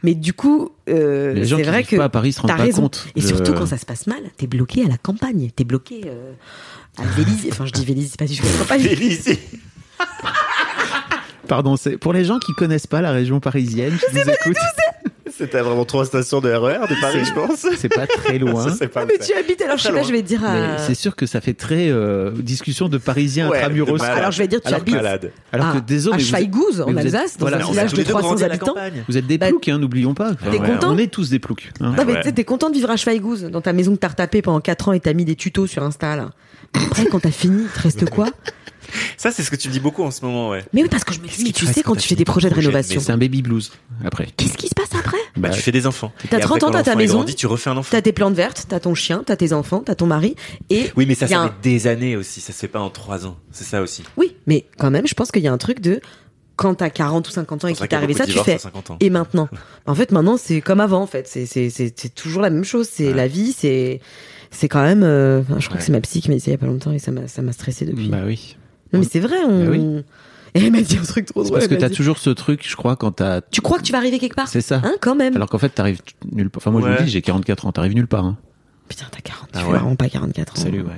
Mais 0.03 0.15
du 0.15 0.33
coup, 0.33 0.71
euh, 0.89 1.33
Les 1.35 1.45
gens 1.45 1.57
c'est 1.57 1.63
qui 1.63 1.69
vrai 1.69 1.79
vivent 1.79 1.89
que 1.91 1.97
pas 1.97 2.05
à 2.05 2.09
Paris 2.09 2.33
se 2.33 2.41
rendent 2.41 2.51
pas 2.57 2.63
raison. 2.63 2.83
compte 2.83 3.07
Et 3.17 3.21
surtout 3.23 3.53
quand 3.53 3.67
ça 3.67 3.79
se 3.79 3.87
passe 3.87 4.07
mal, 4.07 4.21
t'es 4.37 4.47
bloqué 4.47 4.85
à 4.85 4.89
la 4.89 4.97
campagne, 4.99 5.51
t'es 5.55 5.65
bloqué 5.65 6.03
euh, 6.07 6.33
à 6.99 7.03
Vélizy. 7.17 7.49
Enfin, 7.53 7.67
je 7.67 7.73
dis 7.73 7.85
Vélizy, 7.85 8.09
c'est 8.09 8.19
pas 8.19 8.27
du 8.27 8.37
tout 8.37 8.45
la 8.45 8.59
campagne. 8.59 8.83
Pardon, 11.49 11.77
c'est 11.77 11.99
pour 11.99 12.13
les 12.13 12.25
gens 12.25 12.39
qui 12.39 12.53
connaissent 12.53 12.87
pas 12.87 13.01
la 13.01 13.11
région 13.11 13.41
parisienne, 13.41 13.97
qui 13.99 14.15
nous 14.17 14.23
écoutent. 14.23 14.57
C'était 15.35 15.61
vraiment 15.61 15.87
trois 15.87 16.05
stations 16.05 16.41
de 16.41 16.51
RER 16.53 16.87
de 16.89 17.01
Paris, 17.01 17.25
je 17.25 17.33
pense. 17.33 17.67
C'est 17.79 17.89
pas 17.89 18.07
très 18.07 18.39
loin. 18.39 18.65
Ça, 18.69 18.77
c'est 18.79 18.89
pas 18.89 19.07
Mais 19.07 19.15
le 19.19 19.25
tu 19.25 19.33
habites 19.33 19.63
alors 19.63 19.79
je 19.79 19.83
sais 19.83 19.89
Très 19.89 19.99
pas, 19.99 20.03
loin. 20.03 20.09
je 20.09 20.13
vais 20.15 20.23
te 20.23 20.27
dire. 20.29 20.41
Mais 20.43 20.47
à- 20.49 20.79
c'est 20.79 20.95
sûr 20.95 21.17
que 21.17 21.25
ça 21.27 21.41
fait 21.41 21.55
très 21.55 21.89
euh, 21.89 22.31
discussion 22.37 22.89
de 22.91 22.99
Parisiens 22.99 23.49
Ouais, 23.49 23.59
intramuros. 23.59 23.99
de. 23.99 24.05
Alors 24.05 24.31
je 24.31 24.39
vais 24.39 24.47
dire, 24.47 24.61
tu 24.61 24.69
Alors 24.69 24.81
habites 24.81 24.95
Malade. 24.95 25.33
Alors 25.51 25.69
à, 25.69 25.73
que 25.73 25.79
désolé, 25.79 26.15
à 26.15 26.19
mais 26.19 26.23
Schweighouse, 26.25 26.81
en 26.83 26.91
mais 26.91 27.01
vous 27.03 27.09
êtes- 27.09 27.15
Alsace, 27.15 27.39
dans 27.39 27.47
voilà, 27.49 27.65
un 27.65 27.71
village 27.71 27.93
de 27.93 27.97
les 27.97 28.05
deux 28.05 28.11
grandi 28.13 28.27
300 28.27 28.45
à 28.45 28.49
la 28.49 28.55
habitants. 28.55 28.67
campagne. 28.75 29.05
Vous 29.09 29.17
êtes 29.17 29.27
des 29.27 29.39
Bah, 29.39 29.49
ploucs, 29.49 29.69
hein, 29.69 29.79
n'oublions 29.79 30.15
pas. 30.15 30.35
T'es 30.35 30.59
Ouais, 30.59 30.69
content 30.69 30.93
On 30.93 30.99
est 30.99 31.11
tous 31.11 31.31
des 31.31 31.39
ploucs. 31.39 31.73
hein. 31.81 31.95
Non 31.97 32.05
mais 32.07 32.13
Ouais. 32.13 32.33
t'es 32.33 32.45
content 32.45 32.69
de 32.69 32.75
vivre 32.75 32.91
à 32.91 32.97
Schweighouse, 32.99 33.45
dans 33.45 33.63
ta 33.63 33.73
maison 33.73 33.93
que 33.95 34.01
t'as 34.01 34.09
retapée 34.09 34.43
pendant 34.43 34.61
4 34.61 34.89
ans 34.91 34.93
et 34.93 35.01
t'as 35.01 35.15
mis 35.15 35.25
des 35.25 35.35
tutos 35.35 35.67
sur 35.67 35.83
Insta 35.83 36.15
là. 36.15 36.31
Après, 36.75 37.07
quand 37.07 37.21
t'as 37.21 37.31
fini, 37.31 37.63
il 37.65 37.69
te 37.69 37.81
reste 37.81 38.09
quoi? 38.11 38.27
Ça, 39.23 39.31
c'est 39.31 39.45
ce 39.45 39.51
que 39.53 39.57
tu 39.57 39.69
me 39.69 39.73
dis 39.73 39.79
beaucoup 39.79 40.03
en 40.03 40.11
ce 40.11 40.25
moment, 40.25 40.49
ouais. 40.51 40.65
Mais 40.73 40.83
oui, 40.83 40.89
parce 40.91 41.05
que 41.05 41.15
je 41.15 41.21
me 41.21 41.29
dis, 41.29 41.45
mais 41.45 41.53
tu 41.53 41.65
sais, 41.67 41.83
quand 41.85 41.95
tu 41.95 42.09
fais 42.09 42.17
des 42.17 42.25
projets 42.25 42.51
de 42.51 42.55
rénovation, 42.55 43.01
C'est 43.01 43.13
un 43.13 43.17
baby 43.19 43.41
blues 43.43 43.71
après. 44.05 44.27
qu'est-ce 44.37 44.57
qui 44.57 44.67
se 44.67 44.75
passe 44.75 44.99
après 44.99 45.17
Bah, 45.37 45.51
tu 45.51 45.61
fais 45.61 45.71
des 45.71 45.87
enfants. 45.87 46.11
T'as 46.29 46.39
Et 46.39 46.43
après, 46.43 46.59
30 46.59 46.65
ans, 46.65 46.71
t'as 46.73 46.83
ta 46.83 46.97
maison, 46.97 47.19
grandi, 47.19 47.37
tu 47.37 47.47
refais 47.47 47.71
un 47.71 47.77
enfant. 47.77 47.89
T'as 47.93 48.03
tes 48.03 48.13
plantes 48.13 48.35
vertes, 48.35 48.67
t'as 48.69 48.81
ton 48.81 48.95
chien, 48.97 49.23
t'as 49.25 49.37
tes 49.37 49.53
enfants, 49.53 49.81
t'as 49.87 49.95
ton 49.95 50.07
mari, 50.07 50.35
et 50.71 50.91
Oui, 50.97 51.07
mais 51.07 51.15
ça, 51.15 51.29
ça 51.29 51.45
fait 51.63 51.69
des 51.71 51.87
années 51.87 52.17
aussi. 52.17 52.41
Ça 52.41 52.53
se 52.53 52.59
fait 52.59 52.67
pas 52.69 52.81
en 52.81 52.91
trois 52.91 53.25
ans. 53.25 53.37
C'est 53.53 53.63
ça 53.65 53.81
aussi. 53.81 54.03
Oui, 54.17 54.35
mais 54.49 54.65
quand 54.77 54.91
même, 54.91 55.07
je 55.07 55.15
pense 55.15 55.31
qu'il 55.31 55.43
y 55.43 55.47
a 55.49 55.53
un 55.53 55.59
truc 55.59 55.79
de 55.81 56.01
quand 56.57 56.75
t'as 56.75 56.91
40 56.91 57.29
ou 57.29 57.31
50 57.31 57.65
ans 57.65 57.69
et 57.69 57.75
qu'il 57.75 57.87
t'est 57.87 57.95
arrivé 57.95 58.15
ça, 58.15 58.27
tu 58.27 58.33
fais 58.41 58.55
à 58.55 58.59
50 58.59 58.91
ans. 58.91 58.97
et 58.99 59.09
maintenant. 59.11 59.49
En 59.87 59.95
fait, 59.95 60.11
maintenant 60.13 60.37
c'est 60.37 60.61
comme 60.61 60.81
avant. 60.81 61.03
En 61.03 61.07
fait, 61.07 61.27
c'est 61.29 61.47
c'est 61.47 61.71
c'est 61.71 61.93
c'est 61.97 62.15
toujours 62.15 62.43
la 62.43 62.51
même 62.51 62.65
chose. 62.65 62.89
C'est 62.91 63.09
Ouais. 63.09 63.15
la 63.15 63.27
vie. 63.29 63.53
C'est 63.57 64.01
c'est 64.51 64.69
quand 64.69 64.83
même. 64.83 65.03
euh, 65.05 65.43
je 65.59 65.67
crois 65.67 65.79
que 65.79 65.85
c'est 65.85 65.93
ma 65.93 66.01
psy 66.01 66.21
qui 66.21 66.29
m'a 66.29 66.35
dit 66.35 66.41
ça 66.41 66.51
il 66.51 66.55
y 66.55 66.57
a 66.57 66.59
pas 66.59 66.67
longtemps 66.67 66.93
et 66.93 66.99
ça 66.99 67.11
m'a 67.13 67.27
ça 67.29 67.41
m'a 67.43 67.53
stressé 67.53 67.85
depuis. 67.85 68.09
Bah 68.09 68.23
oui. 68.27 68.57
Non 68.93 68.99
mais 69.01 69.05
c'est 69.05 69.21
vrai. 69.21 69.37
On... 69.47 69.65
Bah 69.65 69.71
oui. 69.71 70.03
Et 70.55 70.61
elle 70.67 70.71
m'a 70.73 70.83
dit 70.83 70.99
un 70.99 71.03
truc 71.05 71.25
trop 71.27 71.43
C'est 71.43 71.49
drôle. 71.49 71.61
parce 71.61 71.69
que 71.69 71.75
t'as 71.77 71.89
dit, 71.89 71.95
toujours 71.95 72.19
ce 72.19 72.29
truc, 72.31 72.67
je 72.69 72.77
crois, 72.77 72.97
quand 72.97 73.13
t'as. 73.13 73.41
Tu 73.41 73.61
crois 73.63 73.79
que 73.79 73.85
tu 73.85 73.93
vas 73.93 73.99
arriver 73.99 74.19
quelque 74.19 74.35
part 74.37 74.49
C'est 74.49 74.61
ça. 74.61 74.81
Hein, 74.85 74.95
quand 75.01 75.15
même. 75.15 75.35
Alors 75.37 75.49
qu'en 75.49 75.59
fait, 75.59 75.71
t'arrives 75.71 76.01
nulle 76.31 76.51
part. 76.51 76.61
Enfin, 76.63 76.71
moi, 76.71 76.81
je 76.83 76.87
Ouais. 76.87 76.99
le 76.99 77.05
dis, 77.05 77.11
j'ai 77.11 77.23
44 77.23 77.67
ans, 77.67 77.73
t'arrives 77.73 77.95
nulle 77.95 78.07
part. 78.07 78.25
Hein. 78.27 78.37
Putain, 78.89 79.07
t'as 79.11 79.21
40. 79.21 79.49
Ah 79.55 79.59
tu 79.61 79.65
ouais. 79.67 79.73
fais 79.73 79.79
vraiment 79.79 79.97
pas 79.97 80.09
44 80.11 80.53
ans. 80.59 80.63
Salut, 80.63 80.81
ouais. 80.83 80.89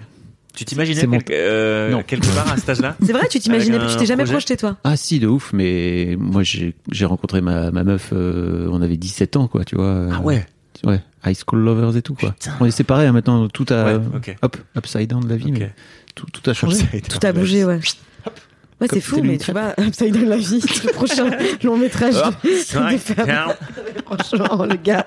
Tu 0.57 0.65
t'imaginais 0.65 1.01
C'est 1.01 1.07
mon- 1.09 1.19
quelque, 1.19 1.33
euh, 1.33 1.91
Non. 1.91 2.03
quelque 2.03 2.27
part 2.35 2.51
à 2.53 2.57
cet 2.57 2.69
âge-là 2.69 2.97
C'est 3.05 3.13
vrai, 3.13 3.27
tu 3.29 3.41
t'imaginais, 3.41 3.79
tu 3.89 3.97
t'es 3.97 4.07
jamais 4.07 4.23
projet 4.23 4.35
projeté 4.35 4.57
toi. 4.57 4.77
Ah 4.85 4.97
si, 4.97 5.19
de 5.19 5.27
ouf, 5.27 5.53
mais 5.53 6.17
moi, 6.19 6.43
j'ai 6.45 6.75
rencontré 7.05 7.41
ma, 7.41 7.71
ma 7.73 7.83
meuf, 7.85 8.11
euh, 8.13 8.69
on 8.71 8.81
avait 8.83 8.97
17 8.97 9.37
ans, 9.37 9.49
quoi, 9.49 9.65
tu 9.65 9.75
vois. 9.77 9.85
euh, 9.87 10.11
Ah 10.13 10.21
ouais. 10.21 10.47
Ouais, 10.85 11.01
high 11.25 11.37
school 11.37 11.61
lovers 11.61 11.97
et 11.97 12.03
tout, 12.03 12.15
quoi. 12.15 12.33
Putain. 12.33 12.53
On 12.61 12.67
est 12.67 12.71
séparés, 12.71 13.07
hein, 13.07 13.13
maintenant, 13.13 13.49
tout 13.49 13.65
a... 13.71 13.85
Ouais, 13.97 14.01
ok. 14.17 14.37
Hop, 14.43 14.57
upside 14.77 15.09
down 15.09 15.25
de 15.25 15.29
la 15.29 15.37
vie, 15.37 15.51
mais 15.53 15.73
tout, 16.15 16.27
tout 16.33 16.49
a 16.51 16.55
changé. 16.55 16.85
Tout 17.09 17.25
a 17.27 17.33
bougé, 17.33 17.65
ouais. 17.65 17.81
Ouais, 18.81 18.89
c'est 18.91 19.01
fou, 19.01 19.21
mais 19.23 19.39
tu 19.39 19.53
vois, 19.53 19.73
Upside 19.79 20.13
Down 20.13 20.29
la 20.29 20.37
vie, 20.37 20.61
le 20.85 20.93
prochain 20.93 21.31
long 21.63 21.77
métrage 21.77 22.15
Oh, 22.25 22.31
de, 22.43 22.49
de. 22.51 22.59
Franchement, 24.05 24.65
le 24.67 24.75
gars. 24.77 25.07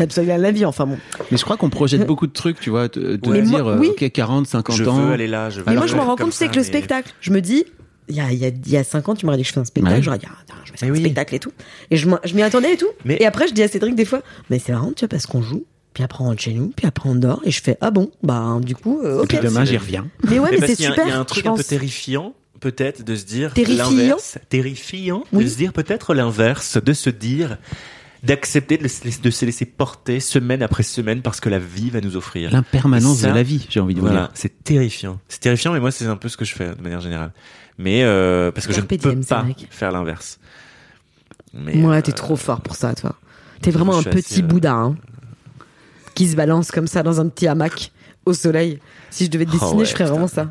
Upside 0.00 0.26
Down 0.26 0.40
la 0.40 0.50
vie, 0.50 0.64
enfin 0.64 0.86
bon. 0.86 0.98
Mais 1.30 1.36
je 1.36 1.44
crois 1.44 1.56
qu'on 1.58 1.68
projette 1.70 2.06
beaucoup 2.06 2.26
de 2.26 2.32
trucs, 2.32 2.58
tu 2.58 2.70
vois, 2.70 2.88
de, 2.88 3.16
de 3.16 3.30
Mais 3.30 3.42
moi, 3.42 3.60
dire, 3.62 3.76
oui. 3.78 3.88
ok, 3.90 4.10
40, 4.10 4.46
50 4.46 4.76
Je 4.76 4.84
ans. 4.84 4.94
veux 5.06 5.12
aller 5.12 5.26
là. 5.26 5.50
Je 5.50 5.58
veux 5.60 5.64
Mais 5.66 5.74
moi, 5.74 5.86
je 5.86 5.92
me 5.92 5.98
faire 5.98 6.06
rends 6.08 6.16
compte, 6.16 6.32
c'est 6.32 6.46
ça, 6.46 6.50
que 6.50 6.56
le 6.56 6.62
mais- 6.62 6.66
spectacle, 6.66 7.12
je 7.20 7.30
me 7.32 7.40
dis, 7.40 7.64
il 8.08 8.14
y 8.16 8.20
a, 8.20 8.32
il 8.32 8.38
y 8.38 8.46
a, 8.46 8.48
il 8.48 8.70
y 8.70 8.76
a 8.78 8.82
5 8.84 9.08
ans, 9.10 9.14
tu 9.14 9.26
m'aurais 9.26 9.36
dit 9.38 9.42
que 9.42 9.48
je 9.48 9.52
fais 9.54 9.60
un 9.60 9.64
spectacle, 9.66 9.96
Ouais. 9.96 10.02
j'aurais 10.02 10.18
dit, 10.18 10.26
ah, 10.30 10.36
tiens, 10.46 10.56
je 10.64 10.72
vais 10.72 10.78
faire 10.78 10.88
Mais 10.88 10.94
un 10.94 10.98
oui. 10.98 11.04
spectacle 11.04 11.34
et 11.34 11.38
tout. 11.38 11.52
Et 11.90 11.96
je 11.98 12.08
m'en- 12.08 12.20
je 12.24 12.34
m'y 12.34 12.42
attendais 12.42 12.72
et 12.72 12.76
tout. 12.78 12.88
Mais- 13.04 13.18
Et 13.20 13.26
après, 13.26 13.46
je 13.46 13.52
dis 13.52 13.62
à 13.62 13.68
Cédric 13.68 13.94
des 13.94 14.04
fois, 14.06 14.22
mais 14.48 14.58
c'est 14.58 14.72
marrant, 14.72 14.92
tu 14.96 15.00
vois, 15.00 15.08
parce 15.08 15.26
qu'on 15.26 15.42
joue. 15.42 15.64
Puis 15.96 16.04
après, 16.04 16.22
on 16.22 16.26
rentre 16.26 16.42
chez 16.42 16.52
nous, 16.52 16.74
puis 16.76 16.86
après, 16.86 17.08
on 17.08 17.14
dort. 17.14 17.40
Et 17.46 17.50
je 17.50 17.62
fais, 17.62 17.78
ah 17.80 17.90
bon, 17.90 18.10
bah, 18.22 18.58
du 18.60 18.76
coup, 18.76 19.00
euh, 19.02 19.20
Et 19.20 19.22
ok. 19.22 19.28
puis 19.28 19.38
demain, 19.42 19.64
j'y 19.64 19.78
reviens. 19.78 20.06
Mais 20.28 20.38
ouais, 20.38 20.50
mais, 20.50 20.58
parce 20.58 20.72
c'est 20.72 20.82
super. 20.84 21.06
Il 21.06 21.08
y 21.08 21.12
a 21.12 21.18
un 21.18 21.24
truc 21.24 21.46
un 21.46 21.54
peu 21.54 21.64
terrifiant, 21.64 22.34
peut-être, 22.60 23.02
de 23.02 23.16
se 23.16 23.24
dire 23.24 23.54
Terrifiant 23.54 23.88
l'inverse. 23.88 24.36
Terrifiant. 24.50 25.24
Oui. 25.32 25.44
De 25.44 25.48
se 25.48 25.56
dire 25.56 25.72
peut-être 25.72 26.12
l'inverse, 26.12 26.76
de 26.76 26.92
se 26.92 27.08
dire 27.08 27.56
d'accepter 28.22 28.76
de, 28.76 28.88
se 28.88 29.44
laisser 29.46 29.64
porter 29.64 30.20
semaine 30.20 30.62
après 30.62 30.82
semaine 30.82 31.22
parce 31.22 31.40
que 31.40 31.48
la 31.48 31.58
vie 31.58 31.88
va 31.88 32.02
nous 32.02 32.18
offrir. 32.18 32.50
L'impermanence 32.50 33.22
Et 33.22 33.28
de 33.28 33.32
la 33.32 33.42
vie, 33.42 33.66
j'ai 33.70 33.80
envie 33.80 33.94
de 33.94 34.00
vous 34.00 34.06
Voilà, 34.06 34.24
dire. 34.24 34.30
c'est 34.34 34.64
terrifiant. 34.64 35.18
C'est 35.28 35.40
terrifiant, 35.40 35.72
mais 35.72 35.80
moi, 35.80 35.92
c'est 35.92 36.04
un 36.04 36.16
peu 36.16 36.28
ce 36.28 36.36
que 36.36 36.44
je 36.44 36.52
fais 36.54 36.74
de 36.74 36.82
manière 36.82 37.00
générale. 37.00 37.32
Mais 37.78 38.02
euh, 38.04 38.50
parce 38.52 38.66
que 38.66 38.74
je 38.74 38.80
ne 38.80 38.84
peux 38.84 38.98
diem, 38.98 39.24
pas 39.24 39.46
faire 39.70 39.92
l'inverse. 39.92 40.40
Mais, 41.54 41.82
Ouais, 41.82 41.96
euh, 41.96 42.02
t'es 42.02 42.12
trop 42.12 42.36
fort 42.36 42.60
pour 42.60 42.76
ça, 42.76 42.94
toi. 42.94 43.16
T'es 43.62 43.70
vraiment 43.70 43.96
un 43.98 44.02
petit 44.02 44.18
assez, 44.34 44.42
euh, 44.42 44.46
Bouddha, 44.46 44.72
hein, 44.74 44.96
qui 46.16 46.26
se 46.26 46.34
balance 46.34 46.72
comme 46.72 46.88
ça 46.88 47.04
dans 47.04 47.20
un 47.20 47.28
petit 47.28 47.46
hamac 47.46 47.92
au 48.24 48.32
soleil. 48.32 48.80
Si 49.10 49.26
je 49.26 49.30
devais 49.30 49.44
te 49.44 49.50
Oh 49.50 49.58
dessiner, 49.60 49.74
ouais, 49.78 49.84
je 49.84 49.90
ferais 49.92 50.04
putain. 50.04 50.12
vraiment 50.12 50.26
ça. 50.26 50.50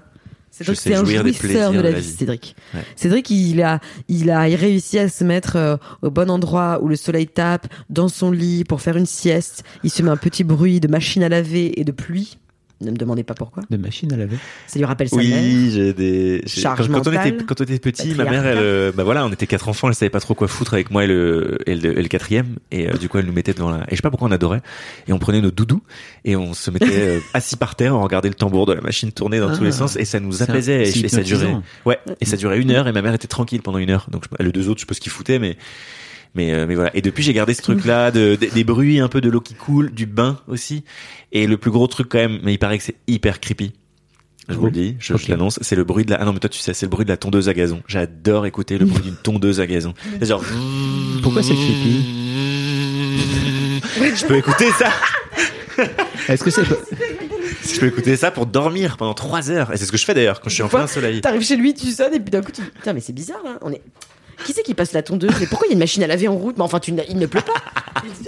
Cédric, 0.51 0.79
c'est 0.79 0.93
un 0.95 1.03
jouisseur 1.03 1.71
de 1.71 1.75
la 1.75 1.81
de 1.81 1.81
la 1.81 1.91
vie, 1.99 2.07
vie. 2.07 2.15
Cédric. 2.17 2.55
Ouais. 2.73 2.79
Cédric, 2.95 3.29
il 3.29 3.61
a, 3.61 3.81
il 4.07 4.31
a 4.31 4.39
réussi 4.43 4.97
à 4.97 5.09
se 5.09 5.25
mettre 5.25 5.57
euh, 5.57 5.75
au 6.01 6.09
bon 6.11 6.29
endroit 6.29 6.79
où 6.81 6.87
le 6.87 6.95
soleil 6.95 7.27
tape, 7.27 7.67
dans 7.89 8.07
son 8.07 8.31
lit 8.31 8.63
pour 8.63 8.79
faire 8.79 8.95
une 8.95 9.05
sieste. 9.05 9.65
Il 9.83 9.89
se 9.89 10.01
met 10.01 10.09
un 10.11 10.15
petit 10.15 10.45
bruit 10.45 10.79
de 10.79 10.87
machine 10.87 11.23
à 11.23 11.29
laver 11.29 11.77
et 11.77 11.83
de 11.83 11.91
pluie. 11.91 12.37
Ne 12.81 12.91
me 12.91 12.97
demandez 12.97 13.23
pas 13.23 13.33
pourquoi. 13.33 13.63
De 13.69 13.77
machine 13.77 14.11
à 14.11 14.17
laver. 14.17 14.35
Ça 14.67 14.77
lui 14.79 14.85
rappelle 14.85 15.07
sa 15.07 15.15
mère. 15.15 15.25
Oui, 15.41 15.71
j'ai 15.71 15.93
des. 15.93 16.41
j'ai- 16.45 16.61
Charge 16.61 16.87
quand, 16.87 16.93
quand 16.93 17.07
on 17.07 17.11
mentale. 17.11 17.27
était 17.29 17.43
quand 17.45 17.61
on 17.61 17.63
était 17.63 17.79
petit, 17.79 18.13
ma 18.15 18.25
mère, 18.25 18.45
elle, 18.45 18.57
euh, 18.57 18.91
bah 18.91 19.03
voilà, 19.05 19.25
on 19.25 19.31
était 19.31 19.47
quatre 19.47 19.69
enfants, 19.69 19.87
elle 19.87 19.95
savait 19.95 20.09
pas 20.09 20.19
trop 20.19 20.33
quoi 20.35 20.49
foutre 20.49 20.73
avec 20.73 20.91
moi 20.91 21.05
et 21.05 21.07
le 21.07 21.57
et 21.67 21.75
le, 21.75 21.97
et 21.97 22.01
le 22.01 22.07
quatrième, 22.09 22.57
et 22.71 22.89
euh, 22.89 22.93
du 22.97 23.07
coup 23.07 23.17
elle 23.17 23.25
nous 23.27 23.31
mettait 23.33 23.53
devant 23.53 23.69
la. 23.71 23.83
Et 23.83 23.91
je 23.91 23.95
sais 23.95 24.01
pas 24.01 24.09
pourquoi 24.09 24.27
on 24.27 24.31
adorait. 24.31 24.61
Et 25.07 25.13
on 25.13 25.19
prenait 25.19 25.39
nos 25.39 25.51
doudous 25.51 25.81
et 26.25 26.35
on 26.35 26.53
se 26.53 26.69
mettait 26.69 26.85
euh, 26.91 27.19
assis 27.33 27.55
par 27.55 27.75
terre, 27.75 27.95
on 27.95 28.03
regardait 28.03 28.27
le 28.29 28.35
tambour 28.35 28.65
de 28.65 28.73
la 28.73 28.81
machine 28.81 29.11
tourner 29.13 29.39
dans 29.39 29.49
Ah. 29.49 29.57
tous 29.57 29.63
les 29.63 29.71
sens 29.71 29.95
et 29.95 30.03
ça 30.03 30.19
nous 30.19 30.43
apaisait. 30.43 30.83
Et, 30.83 31.07
ça 31.07 31.21
durait. 31.23 31.55
Ouais. 31.85 31.97
Et 32.19 32.25
ça 32.25 32.35
durait 32.35 32.59
une 32.59 32.71
heure 32.71 32.87
et 32.89 32.91
ma 32.91 33.01
mère 33.01 33.13
était 33.13 33.27
tranquille 33.27 33.61
pendant 33.61 33.77
une 33.77 33.89
heure. 33.89 34.07
Donc 34.11 34.25
je- 34.37 34.43
les 34.43 34.51
deux 34.51 34.67
autres, 34.67 34.79
je 34.79 34.81
sais 34.81 34.87
pas 34.87 34.95
ce 34.95 34.99
qu'ils 35.01 35.11
foutaient, 35.13 35.39
mais. 35.39 35.55
Mais, 36.35 36.53
euh, 36.53 36.65
mais 36.67 36.75
voilà. 36.75 36.95
Et 36.95 37.01
depuis, 37.01 37.23
j'ai 37.23 37.33
gardé 37.33 37.53
ce 37.53 37.61
truc-là, 37.61 38.11
de, 38.11 38.35
des- 38.35 38.47
des 38.49 38.63
bruits 38.63 38.99
un 38.99 39.07
peu 39.07 39.21
de 39.21 39.29
l'eau 39.29 39.41
qui 39.41 39.53
coule, 39.53 39.91
du 39.93 40.05
bain 40.05 40.39
aussi. 40.47 40.83
Et 41.31 41.47
le 41.47 41.57
plus 41.57 41.71
gros 41.71 41.87
truc 41.87 42.07
quand 42.09 42.17
même, 42.19 42.39
mais 42.43 42.53
il 42.53 42.57
paraît 42.57 42.77
que 42.77 42.83
c'est 42.83 42.95
hyper 43.07 43.39
creepy. 43.39 43.71
Je 44.47 44.53
vous 44.53 44.65
le 44.65 44.71
dis, 44.71 44.95
je, 44.99 45.13
l'annonce, 45.27 45.57
c'est 45.63 45.75
le 45.75 45.83
bruit 45.83 46.05
de 46.05 46.11
la. 46.11 46.17
Ah 46.21 46.25
non, 46.25 46.31
mais 46.31 46.37
toi 46.39 46.49
tu 46.49 46.59
sais, 46.59 46.75
c'est 46.75 46.85
le 46.85 46.91
bruit 46.91 47.03
de 47.03 47.09
la 47.09 47.17
tondeuse 47.17 47.49
à 47.49 47.53
gazon. 47.55 47.81
J'adore 47.87 48.45
écouter 48.45 48.77
le 48.77 48.85
bruit 48.85 49.01
d'une 49.01 49.15
tondeuse 49.15 49.59
à 49.59 49.65
gazon. 49.65 49.95
C'est 50.19 50.27
genre. 50.27 50.43
Pourquoi 51.23 51.41
c'est 51.41 51.55
creepy 51.55 52.05
Je 54.15 54.25
peux 54.27 54.35
écouter 54.37 54.69
ça. 54.77 54.91
Est-ce 56.27 56.43
que 56.43 56.51
c'est 56.51 56.63
Je 56.63 57.79
peux 57.79 57.87
écouter 57.87 58.15
ça 58.17 58.29
pour 58.31 58.45
dormir 58.45 58.97
pendant 58.97 59.13
trois 59.15 59.49
heures. 59.49 59.73
Et 59.73 59.77
c'est 59.77 59.85
ce 59.85 59.91
que 59.91 59.97
je 59.97 60.05
fais 60.05 60.13
d'ailleurs 60.13 60.39
quand 60.41 60.49
je 60.49 60.53
suis 60.55 60.63
en 60.63 60.67
plein 60.69 60.87
soleil. 60.87 61.21
T'arrives 61.21 61.41
chez 61.41 61.55
lui, 61.57 61.73
tu 61.73 61.87
sonnes 61.91 62.13
et 62.13 62.19
puis 62.19 62.29
d'un 62.31 62.41
coup 62.41 62.51
tu 62.51 62.61
dis 62.61 62.67
Putain, 62.69 62.93
mais 62.93 62.99
c'est 63.01 63.13
bizarre 63.13 63.41
là. 63.43 63.57
On 63.61 63.71
est... 63.71 63.81
Qui 64.43 64.53
c'est 64.53 64.63
qui 64.63 64.73
passe 64.73 64.91
la 64.93 65.01
tondeuse 65.03 65.31
Mais 65.39 65.45
pourquoi 65.47 65.67
il 65.67 65.69
y 65.69 65.73
a 65.73 65.75
une 65.75 65.79
machine 65.79 66.03
à 66.03 66.07
laver 66.07 66.27
en 66.27 66.35
route 66.35 66.57
Mais 66.57 66.63
enfin, 66.63 66.79
tu 66.79 66.93
il 67.09 67.17
ne 67.17 67.25
pleut 67.25 67.41
pas. 67.41 67.53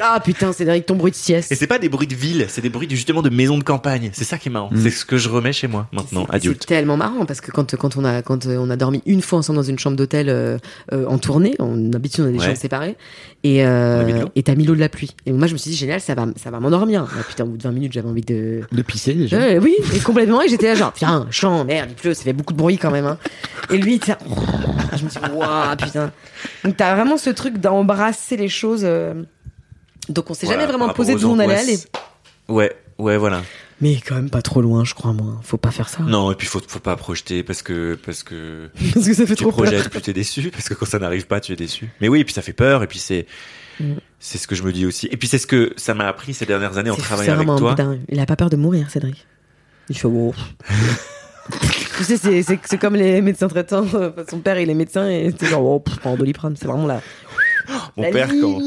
ah 0.02 0.20
putain, 0.24 0.54
Cédric, 0.54 0.86
ton 0.86 0.96
bruit 0.96 1.12
de 1.12 1.16
sieste. 1.16 1.52
Et 1.52 1.56
c'est 1.56 1.68
pas 1.68 1.80
des 1.80 1.90
bruits 1.90 2.08
de 2.08 2.16
ville, 2.16 2.46
c'est 2.48 2.62
des 2.62 2.70
bruits 2.70 2.88
justement 2.90 3.22
de 3.22 3.30
maison 3.30 3.58
de 3.58 3.64
campagne. 3.64 4.10
C'est 4.14 4.24
ça 4.24 4.38
qui 4.38 4.50
est 4.50 4.52
marrant. 4.52 4.70
Mm. 4.72 4.82
C'est 4.82 4.90
ce 4.92 5.06
que 5.06 5.18
je 5.18 5.30
remets 5.30 5.54
chez 5.54 5.68
moi 5.68 5.88
maintenant, 5.92 6.26
C'est- 6.30 6.36
adulte. 6.36 6.62
C'est 6.62 6.68
tellement 6.76 6.98
marrant 6.98 7.26
parce 7.26 7.42
que 7.42 7.52
quand, 7.52 7.76
quand, 7.76 7.98
on 7.98 8.06
a, 8.06 8.22
quand 8.22 8.46
euh, 8.46 8.58
on 8.60 8.70
a 8.70 8.76
dormi 8.78 9.02
une 9.06 9.22
fois 9.22 9.40
ensemble 9.40 9.58
dans 9.58 9.64
une 9.64 9.78
chambre 9.80 9.98
d'hôtel 9.98 10.30
euh, 10.30 10.58
euh, 10.94 11.06
en 11.08 11.18
tournée, 11.18 11.56
on 11.60 11.92
habitude 11.94 12.24
on 12.24 12.28
a 12.28 12.32
des 12.32 12.38
Ouais. 12.40 12.46
chambres 12.46 12.58
séparées, 12.58 12.96
et 13.44 13.66
euh, 13.66 14.26
et 14.36 14.44
t'as 14.44 14.56
mis 14.56 14.66
l'eau 14.66 14.76
de 14.76 14.80
la 14.80 14.90
pluie. 14.90 15.12
Et 15.26 15.32
moi 15.32 15.48
je 15.48 15.54
me 15.54 15.58
suis 15.58 15.72
dit 15.72 15.78
génial, 15.78 16.00
ça 16.02 16.16
va, 16.16 16.26
ça 16.42 16.52
va 16.52 16.60
m'endormir. 16.60 17.04
Bah, 17.04 17.24
putain, 17.28 17.44
au 17.44 17.48
bout 17.48 17.58
de 17.58 17.64
20 17.64 17.72
minutes, 17.72 17.94
j'avais 17.94 18.08
envie 18.10 18.22
de. 18.22 18.62
de 18.72 18.82
pisser 18.82 19.14
déjà 19.14 19.38
oui, 19.60 19.76
et 19.96 20.00
complètement. 20.00 20.42
Et 20.42 20.50
j'étais 20.50 20.68
là 20.68 20.76
genre, 20.76 20.94
tiens, 20.94 21.28
chant, 21.32 21.64
merde, 21.66 21.90
il 21.92 21.96
pleut, 21.96 22.14
ça 22.14 22.24
fait 22.24 22.34
beaucoup 22.34 22.54
de 22.54 22.58
bruit 22.58 22.78
quand 22.78 22.92
même. 22.92 23.06
Hein. 23.06 23.18
Et 23.72 23.78
lui, 23.78 24.00
là, 24.08 24.18
je 24.98 25.04
me 25.04 25.10
dis, 25.10 25.18
waouh, 25.34 25.76
putain. 25.78 25.97
Donc 26.64 26.78
t'as 26.78 26.96
vraiment 26.96 27.18
ce 27.18 27.30
truc 27.30 27.58
d'embrasser 27.58 28.38
les 28.38 28.50
choses. 28.50 28.82
euh, 28.84 29.14
Donc 30.10 30.30
on 30.30 30.34
s'est 30.34 30.46
Voilà, 30.46 30.62
jamais 30.62 30.72
vraiment 30.72 30.86
rapport 30.88 30.98
posé 31.06 31.16
aux 31.16 31.20
d'où 31.20 31.30
on 31.30 31.40
allait 31.40 31.54
angoisses. 31.54 31.68
aller. 31.68 31.80
Ouais, 32.48 32.76
ouais, 32.98 33.18
voilà. 33.18 33.42
Mais 33.80 33.98
quand 33.98 34.16
même 34.16 34.30
pas 34.32 34.42
trop 34.42 34.62
loin, 34.62 34.84
je 34.86 34.96
crois, 34.96 35.14
moi. 35.14 35.40
Faut 35.44 35.58
pas 35.58 35.70
faire 35.70 35.88
ça. 35.90 36.02
Non, 36.02 36.32
et 36.32 36.36
puis 36.36 36.48
faut, 36.48 36.60
faut 36.68 36.80
pas 36.80 36.96
projeter 36.96 37.44
parce 37.44 37.62
que, 37.62 37.98
parce 38.04 38.24
que 38.24 38.70
Parce 38.94 39.06
que 39.06 39.14
ça 39.14 39.26
fait 39.28 39.36
tu 39.36 39.44
trop 39.44 39.52
peur. 39.52 39.66
projettes, 39.66 39.90
plus 39.90 40.02
t'es 40.02 40.14
déçu, 40.14 40.50
parce 40.50 40.68
que 40.68 40.74
quand 40.74 40.88
ça 40.88 40.98
n'arrive 40.98 41.28
pas, 41.28 41.40
tu 41.40 41.54
es 41.54 41.56
déçu. 41.56 41.88
Mais 42.02 42.08
oui, 42.08 42.22
et 42.22 42.24
puis 42.26 42.34
ça 42.34 42.42
fait 42.42 42.54
peur, 42.54 42.82
et 42.84 42.88
puis 42.88 43.00
c'est, 43.00 43.28
Mm. 43.80 43.94
c'est 44.20 44.40
ce 44.40 44.48
que 44.48 44.56
je 44.56 44.64
me 44.64 44.72
dis 44.74 44.88
aussi. 44.88 45.08
Et 45.12 45.18
puis 45.18 45.28
c'est 45.28 45.38
ce 45.38 45.46
que 45.46 45.72
ça 45.78 45.94
m'a 45.94 46.08
appris 46.08 46.34
ces 46.34 46.48
dernières 46.48 46.80
années 46.80 46.90
en 46.90 46.96
C'est- 46.96 47.02
travaillant 47.04 47.26
c'est 47.28 47.32
avec 47.34 47.46
vraiment 47.48 47.58
un 47.58 47.76
toi. 47.76 47.76
boudin. 47.76 48.00
Il 48.10 48.20
a 48.20 48.26
pas 48.26 48.36
peur 48.36 48.50
de 48.50 48.56
mourir, 48.56 48.90
Cédric. 48.90 49.28
Il 49.90 49.96
fait 49.96 50.08
wow. 50.08 50.34
Tu 51.98 52.04
sais, 52.04 52.18
c'est, 52.18 52.44
c'est, 52.44 52.60
c'est 52.64 52.78
comme 52.78 52.96
les 52.96 53.22
médecins 53.22 53.48
traitants. 53.48 53.86
euh, 53.96 54.12
Son 54.30 54.40
père, 54.40 54.60
il 54.60 54.70
est 54.70 54.74
médecin 54.76 55.10
et 55.10 55.34
c'est 55.38 55.48
genre, 55.48 55.64
oh, 55.66 55.80
pff, 55.80 55.98
prends 56.00 56.14
un 56.14 56.16
doliprane. 56.16 56.56
C'est 56.56 56.68
vraiment 56.68 56.86
la, 56.86 57.02
Mon 57.98 58.04
la 58.04 58.10
père, 58.12 58.30
quand. 58.30 58.60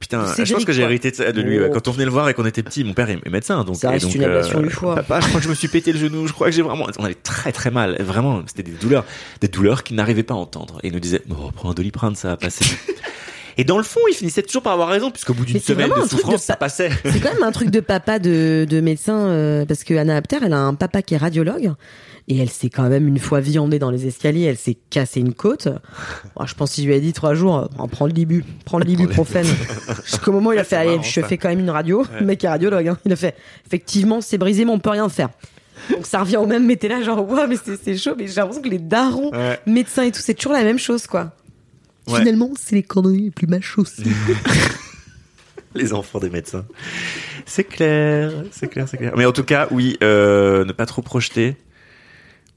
Putain, 0.00 0.24
je 0.36 0.52
pense 0.52 0.64
que 0.64 0.72
j'ai 0.72 0.82
hérité 0.82 1.10
de, 1.10 1.16
ça 1.16 1.32
de 1.32 1.40
lui. 1.40 1.58
Oh. 1.60 1.70
Quand 1.72 1.86
on 1.88 1.92
venait 1.92 2.04
le 2.04 2.10
voir 2.10 2.28
et 2.28 2.34
qu'on 2.34 2.44
était 2.44 2.62
petit, 2.62 2.82
mon 2.84 2.92
père 2.92 3.08
est 3.08 3.18
est 3.24 3.30
médecin, 3.30 3.62
donc. 3.64 3.76
Ça 3.76 3.90
reste 3.90 4.06
donc, 4.06 4.14
une 4.16 4.24
ablation 4.24 4.60
du 4.60 4.70
foie. 4.70 4.96
Papa, 4.96 5.20
je 5.20 5.28
crois 5.28 5.40
que 5.40 5.44
je 5.44 5.50
me 5.50 5.54
suis 5.54 5.68
pété 5.68 5.92
le 5.92 5.98
genou. 5.98 6.26
Je 6.26 6.32
crois 6.32 6.48
que 6.48 6.52
j'ai 6.52 6.62
vraiment. 6.62 6.86
On 6.98 7.04
avait 7.04 7.14
très 7.14 7.52
très 7.52 7.70
mal. 7.70 7.96
Vraiment, 8.00 8.42
c'était 8.46 8.62
des 8.64 8.72
douleurs, 8.76 9.04
des 9.40 9.48
douleurs 9.48 9.84
qu'il 9.84 9.96
n'arrivait 9.96 10.22
pas 10.24 10.34
à 10.34 10.38
entendre. 10.38 10.78
Et 10.82 10.88
il 10.88 10.92
nous 10.92 11.00
disait, 11.00 11.22
oh, 11.30 11.50
prends 11.54 11.70
un 11.70 11.74
doliprane, 11.74 12.14
ça 12.16 12.28
va 12.28 12.36
passer. 12.36 12.64
et 13.56 13.64
dans 13.64 13.78
le 13.78 13.84
fond, 13.84 14.00
il 14.10 14.14
finissait 14.14 14.42
toujours 14.42 14.62
par 14.62 14.72
avoir 14.72 14.88
raison, 14.88 15.10
puisqu'au 15.10 15.34
bout 15.34 15.44
d'une 15.44 15.60
semaine 15.60 15.90
de 15.90 16.06
souffrance, 16.08 16.42
ça 16.42 16.54
pa- 16.54 16.66
passait. 16.66 16.90
C'est 17.04 17.20
quand 17.20 17.32
même 17.32 17.42
un 17.44 17.52
truc 17.52 17.70
de 17.70 17.80
papa 17.80 18.18
de, 18.18 18.66
de 18.68 18.80
médecin, 18.80 19.18
euh, 19.28 19.64
parce 19.64 19.84
que 19.84 19.94
Anna 19.94 20.16
Apter, 20.16 20.38
elle 20.44 20.52
a 20.52 20.60
un 20.60 20.74
papa 20.74 21.00
qui 21.02 21.14
est 21.14 21.18
radiologue, 21.18 21.72
et 22.28 22.38
elle 22.38 22.50
s'est 22.50 22.70
quand 22.70 22.88
même 22.88 23.06
une 23.06 23.18
fois 23.18 23.40
viandée 23.40 23.78
dans 23.78 23.90
les 23.90 24.06
escaliers, 24.06 24.42
elle 24.44 24.56
s'est 24.56 24.76
cassé 24.90 25.20
une 25.20 25.32
côte. 25.34 25.68
Je 26.46 26.54
pense 26.54 26.72
qu'il 26.72 26.86
lui 26.86 26.94
a 26.94 27.00
dit 27.00 27.12
trois 27.12 27.34
jours, 27.34 27.58
euh, 27.58 27.86
prends 27.86 28.06
le 28.06 28.12
libu, 28.12 28.44
prends 28.64 28.78
le 28.78 28.84
libuprofène. 28.84 29.46
Jusqu'au 30.04 30.32
moment 30.32 30.50
où 30.50 30.52
il 30.52 30.58
a 30.58 30.64
fait, 30.64 30.76
allez, 30.76 31.00
je 31.02 31.20
fais 31.20 31.38
quand 31.38 31.48
même 31.48 31.60
une 31.60 31.70
radio. 31.70 32.04
Le 32.18 32.26
mec 32.26 32.42
est 32.42 32.48
radiologue, 32.48 32.88
hein. 32.88 32.98
il 33.04 33.12
a 33.12 33.16
fait, 33.16 33.36
effectivement, 33.66 34.20
c'est 34.20 34.38
brisé, 34.38 34.64
mais 34.64 34.72
on 34.72 34.78
peut 34.80 34.90
rien 34.90 35.08
faire. 35.08 35.28
Donc 35.90 36.06
ça 36.06 36.20
revient 36.20 36.38
au 36.38 36.46
même, 36.46 36.66
mais 36.66 36.76
t'es 36.76 36.88
là 36.88 37.02
genre, 37.02 37.28
ouais, 37.30 37.46
mais 37.46 37.56
c'est 37.56 37.96
chaud, 37.96 38.14
mais 38.16 38.26
j'ai 38.26 38.34
l'impression 38.36 38.62
que 38.62 38.68
les 38.68 38.78
darons, 38.78 39.30
Ouais. 39.32 39.60
médecins 39.66 40.02
et 40.04 40.10
tout, 40.10 40.20
c'est 40.22 40.34
toujours 40.34 40.52
la 40.54 40.64
même 40.64 40.78
chose, 40.78 41.06
quoi. 41.06 41.32
Ouais. 42.08 42.20
Finalement, 42.20 42.50
c'est 42.58 42.74
les 42.76 42.82
conneries 42.82 43.20
les 43.24 43.30
plus 43.30 43.46
machos. 43.46 43.84
Les 45.74 45.92
enfants 45.92 46.18
des 46.20 46.30
médecins. 46.30 46.64
C'est 47.44 47.64
clair, 47.64 48.32
c'est 48.50 48.66
clair, 48.68 48.88
c'est 48.88 48.96
clair. 48.96 49.12
Mais 49.16 49.26
en 49.26 49.32
tout 49.32 49.44
cas, 49.44 49.68
oui, 49.70 49.98
euh, 50.02 50.64
ne 50.64 50.72
pas 50.72 50.86
trop 50.86 51.02
projeter 51.02 51.54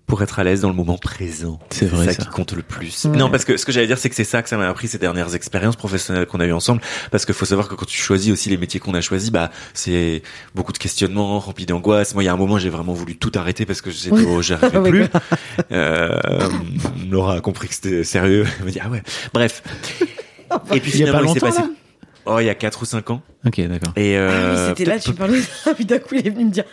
pour 0.09 0.21
être 0.23 0.39
à 0.39 0.43
l'aise 0.43 0.59
dans 0.61 0.67
le 0.69 0.75
moment 0.75 0.97
présent. 0.97 1.59
C'est 1.69 1.85
vrai, 1.85 2.07
ça, 2.07 2.13
ça. 2.13 2.23
qui 2.23 2.27
compte 2.27 2.51
le 2.53 2.63
plus. 2.63 3.05
Ouais. 3.05 3.15
Non, 3.15 3.29
parce 3.29 3.45
que 3.45 3.55
ce 3.55 3.65
que 3.65 3.71
j'allais 3.71 3.87
dire, 3.87 3.97
c'est 3.97 4.09
que 4.09 4.15
c'est 4.15 4.23
ça 4.25 4.41
que 4.41 4.49
ça 4.49 4.57
m'a 4.57 4.67
appris 4.67 4.87
ces 4.89 4.97
dernières 4.97 5.35
expériences 5.35 5.75
professionnelles 5.77 6.25
qu'on 6.25 6.39
a 6.41 6.45
eues 6.45 6.51
ensemble. 6.51 6.81
Parce 7.11 7.25
qu'il 7.25 7.35
faut 7.35 7.45
savoir 7.45 7.69
que 7.69 7.75
quand 7.75 7.85
tu 7.85 7.97
choisis 7.97 8.33
aussi 8.33 8.49
les 8.49 8.57
métiers 8.57 8.79
qu'on 8.81 8.95
a 8.95 9.01
choisis, 9.01 9.29
bah 9.31 9.51
c'est 9.73 10.21
beaucoup 10.55 10.73
de 10.73 10.77
questionnements, 10.79 11.39
remplis 11.39 11.65
d'angoisse. 11.67 12.13
Moi, 12.15 12.23
il 12.23 12.25
y 12.25 12.29
a 12.29 12.33
un 12.33 12.37
moment, 12.37 12.57
j'ai 12.57 12.69
vraiment 12.69 12.93
voulu 12.93 13.15
tout 13.17 13.31
arrêter 13.35 13.65
parce 13.65 13.81
que 13.81 13.91
j'ai 13.91 14.11
oh, 14.11 14.41
j'arrivais 14.41 14.77
Oui. 14.79 14.89
plus. 14.89 15.05
Euh, 15.71 16.17
Laura 17.09 17.35
a 17.35 17.41
compris 17.41 17.67
que 17.67 17.75
c'était 17.75 18.03
sérieux. 18.03 18.45
Elle 18.59 18.65
me 18.65 18.71
dit 18.71 18.79
ah 18.83 18.89
ouais. 18.89 19.03
Bref. 19.33 19.61
Et 20.73 20.79
puis 20.79 20.91
Il 20.93 20.99
y 21.01 21.03
a 21.03 21.05
finalement, 21.07 21.27
pas 21.27 21.31
il 21.31 21.33
s'est 21.35 21.39
passé. 21.39 21.61
là? 21.61 21.69
Oh, 22.25 22.39
il 22.39 22.45
y 22.45 22.49
a 22.49 22.55
4 22.55 22.81
ou 22.81 22.85
5 22.85 23.09
ans. 23.11 23.21
Ok, 23.45 23.61
d'accord. 23.67 23.93
Et 23.95 24.15
Ah 24.17 24.19
euh, 24.19 24.53
oui, 24.55 24.65
c'était 24.69 24.89
là, 24.89 24.99
tu 24.99 25.13
parlais. 25.13 25.39
Ah 25.65 25.71
oui, 25.77 25.85
d'un 25.85 25.99
coup, 25.99 26.15
il 26.15 26.25
est 26.25 26.29
venu 26.31 26.45
me 26.45 26.51
dire. 26.51 26.63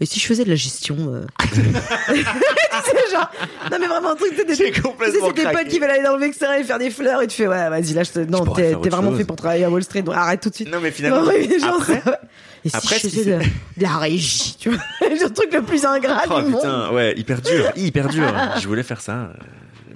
Et 0.00 0.04
si 0.06 0.20
je 0.20 0.26
faisais 0.26 0.44
de 0.44 0.50
la 0.50 0.56
gestion 0.56 0.96
euh... 0.98 1.24
Tu 1.48 2.90
sais, 2.90 3.10
genre. 3.12 3.30
Non, 3.70 3.78
mais 3.80 3.86
vraiment, 3.86 4.10
un 4.10 4.14
truc, 4.14 4.30
tu 4.32 4.36
sais, 4.36 4.44
des- 4.44 4.54
J'ai 4.54 4.70
tu 4.70 4.74
sais, 4.74 4.80
complètement 4.82 5.26
c'est 5.28 5.32
tes 5.34 5.50
potes 5.50 5.68
qui 5.68 5.78
veulent 5.78 5.90
aller 5.90 6.02
dans 6.02 6.14
le 6.14 6.20
vexin 6.20 6.52
et 6.54 6.64
faire 6.64 6.78
des 6.78 6.90
fleurs 6.90 7.22
et 7.22 7.26
tu 7.26 7.36
fais, 7.36 7.46
ouais, 7.48 7.70
vas-y, 7.70 7.94
là, 7.94 8.02
je 8.02 8.10
te... 8.10 8.18
non, 8.20 8.44
t'es 8.54 8.72
vraiment 8.74 9.08
chose. 9.10 9.18
fait 9.18 9.24
pour 9.24 9.36
travailler 9.36 9.64
à 9.64 9.70
Wall 9.70 9.82
Street, 9.82 10.02
donc 10.02 10.14
arrête 10.14 10.40
tout 10.40 10.50
de 10.50 10.54
suite. 10.54 10.70
Non, 10.70 10.80
mais 10.80 10.90
finalement, 10.90 11.22
Non, 11.22 11.32
mais 11.32 11.58
genre, 11.58 11.76
après, 11.80 12.02
ça- 12.04 12.20
Et 12.64 12.68
si 12.68 12.76
après, 12.76 12.94
je 12.96 13.00
ce 13.02 13.06
qui 13.08 13.16
faisais 13.18 13.38
de, 13.38 13.42
de 13.42 13.82
la 13.82 13.96
régie, 13.96 14.56
tu 14.60 14.68
vois, 14.70 14.82
le 15.08 15.28
truc 15.32 15.52
le 15.54 15.62
plus 15.62 15.84
ingrat 15.86 16.22
Oh 16.30 16.40
du 16.42 16.48
monde. 16.50 16.60
putain, 16.60 16.90
ouais, 16.92 17.14
hyper 17.16 17.40
dur, 17.40 17.70
hyper 17.76 18.08
dur. 18.08 18.30
Je 18.60 18.68
voulais 18.68 18.82
faire 18.82 19.00
ça. 19.00 19.30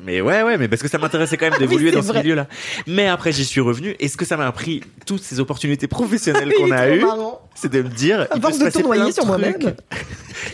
Mais 0.05 0.20
ouais, 0.20 0.43
ouais, 0.43 0.56
mais 0.56 0.68
parce 0.68 0.81
que 0.82 0.89
ça 0.89 0.98
m'intéressait 0.98 1.36
quand 1.36 1.51
même 1.51 1.59
d'évoluer 1.59 1.90
dans 1.90 2.02
ce 2.02 2.12
milieu-là. 2.12 2.47
Mais 2.86 3.06
après, 3.06 3.32
j'y 3.32 3.44
suis 3.44 3.60
revenu. 3.60 3.97
Et 4.01 4.09
ce 4.09 4.16
que 4.16 4.24
ça 4.24 4.36
m'a 4.36 4.47
appris, 4.47 4.82
toutes 5.06 5.22
ces 5.22 5.40
opportunités 5.40 5.89
professionnelles 5.89 6.52
qu'on 6.59 6.70
a 6.70 6.89
eues, 6.90 7.05
c'est 7.55 7.70
de 7.70 7.82
me 7.82 7.89
dire, 7.89 8.20
À 8.22 8.36
il 8.36 8.40
peut 8.40 8.48
force 8.48 8.55
se 8.55 8.60
de 8.60 8.64
passer 8.64 8.82
plein 8.82 9.06
de 9.06 9.12
sur 9.12 9.24
trucs. 9.24 9.66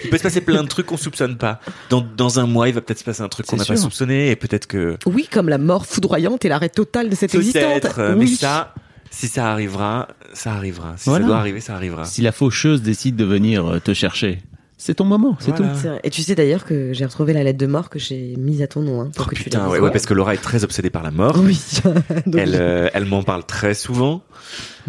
Il 0.05 0.11
peut 0.11 0.19
se 0.19 0.23
passer 0.25 0.41
plein 0.41 0.63
de 0.65 0.69
trucs 0.69 0.87
qu'on 0.87 0.97
soupçonne 0.97 1.37
pas. 1.39 1.61
Dans, 1.91 2.01
dans 2.01 2.41
un 2.41 2.47
mois, 2.47 2.69
il 2.69 2.75
va 2.75 2.81
peut-être 2.81 2.99
se 2.99 3.05
passer 3.05 3.23
un 3.23 3.29
truc 3.29 3.47
qu'on 3.47 3.57
n'a 3.57 3.65
pas 3.65 3.77
soupçonné 3.77 4.31
et 4.31 4.37
peut-être 4.37 4.67
que 4.67 4.97
Oui, 5.07 5.29
comme 5.31 5.49
la 5.49 5.59
mort 5.59 5.87
foudroyante 5.87 6.45
et 6.45 6.49
l'arrêt 6.49 6.69
total 6.69 7.09
de 7.09 7.15
cette 7.15 7.35
existence. 7.35 7.63
peut-être. 7.81 8.01
Mais 8.17 8.25
Oui. 8.25 8.37
ça, 8.37 8.75
si 9.11 9.29
ça 9.29 9.51
arrivera, 9.53 10.09
ça 10.33 10.53
arrivera. 10.55 10.95
Si 10.97 11.09
Voilà. 11.09 11.25
ça 11.25 11.29
doit 11.29 11.39
arriver, 11.39 11.61
ça 11.61 11.75
arrivera. 11.77 12.05
Si 12.05 12.21
la 12.21 12.33
faucheuse 12.33 12.83
décide 12.83 13.15
de 13.15 13.25
venir 13.25 13.65
euh, 13.67 13.79
te 13.79 13.95
chercher, 13.95 14.41
c'est 14.79 14.95
ton 14.97 15.05
moment, 15.05 15.37
c'est 15.41 15.57
Voilà. 15.57 15.73
tout. 15.75 15.89
Et 16.05 16.11
tu 16.11 16.21
sais 16.23 16.35
d'ailleurs 16.35 16.65
que 16.65 16.93
j'ai 16.93 17.05
retrouvé 17.07 17.33
la 17.33 17.43
lettre 17.43 17.59
de 17.59 17.67
mort 17.67 17.89
que 17.89 17.99
j'ai 17.99 18.35
mise 18.37 18.61
à 18.63 18.67
ton 18.67 18.83
nom. 18.83 19.01
Hein, 19.01 19.11
pour 19.17 19.27
Oh 19.27 19.31
que 19.31 19.35
tu 19.35 19.45
putain, 19.45 19.63
la 19.73 19.81
ouais, 19.81 19.91
parce 19.91 20.05
que 20.07 20.13
Laura 20.15 20.35
est 20.35 20.39
très 20.43 20.65
obsédée 20.65 20.91
par 20.91 21.03
la 21.03 21.11
mort. 21.11 21.37
Oui. 21.43 21.59
Donc, 22.27 22.37
Elle, 22.41 22.55
euh, 22.55 22.89
elle 22.93 23.07
m'en 23.07 23.23
parle 23.23 23.45
très 23.47 23.75
souvent. 23.75 24.23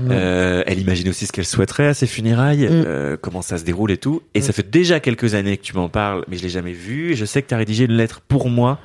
Euh, 0.10 0.64
elle 0.68 0.80
imagine 0.80 1.10
aussi 1.10 1.26
ce 1.26 1.32
qu'elle 1.32 1.46
souhaiterait 1.46 1.88
à 1.88 1.94
ses 1.94 2.06
funérailles, 2.08 2.66
Mm. 2.68 2.84
euh, 2.86 3.18
comment 3.20 3.42
ça 3.42 3.58
se 3.58 3.64
déroule 3.64 3.92
et 3.92 3.98
tout. 3.98 4.22
Et 4.34 4.42
ça 4.42 4.54
fait 4.54 4.70
déjà 4.70 5.00
quelques 5.00 5.34
années 5.34 5.58
que 5.58 5.64
tu 5.64 5.76
m'en 5.76 5.90
parles, 5.90 6.24
mais 6.28 6.38
je 6.38 6.44
l'ai 6.44 6.50
jamais 6.50 6.74
vu. 6.74 7.12
Et 7.12 7.16
je 7.16 7.26
sais 7.26 7.42
que 7.42 7.48
tu 7.48 7.54
as 7.54 7.58
rédigé 7.58 7.86
une 7.86 7.94
lettre 7.94 8.22
pour 8.28 8.50
moi 8.50 8.80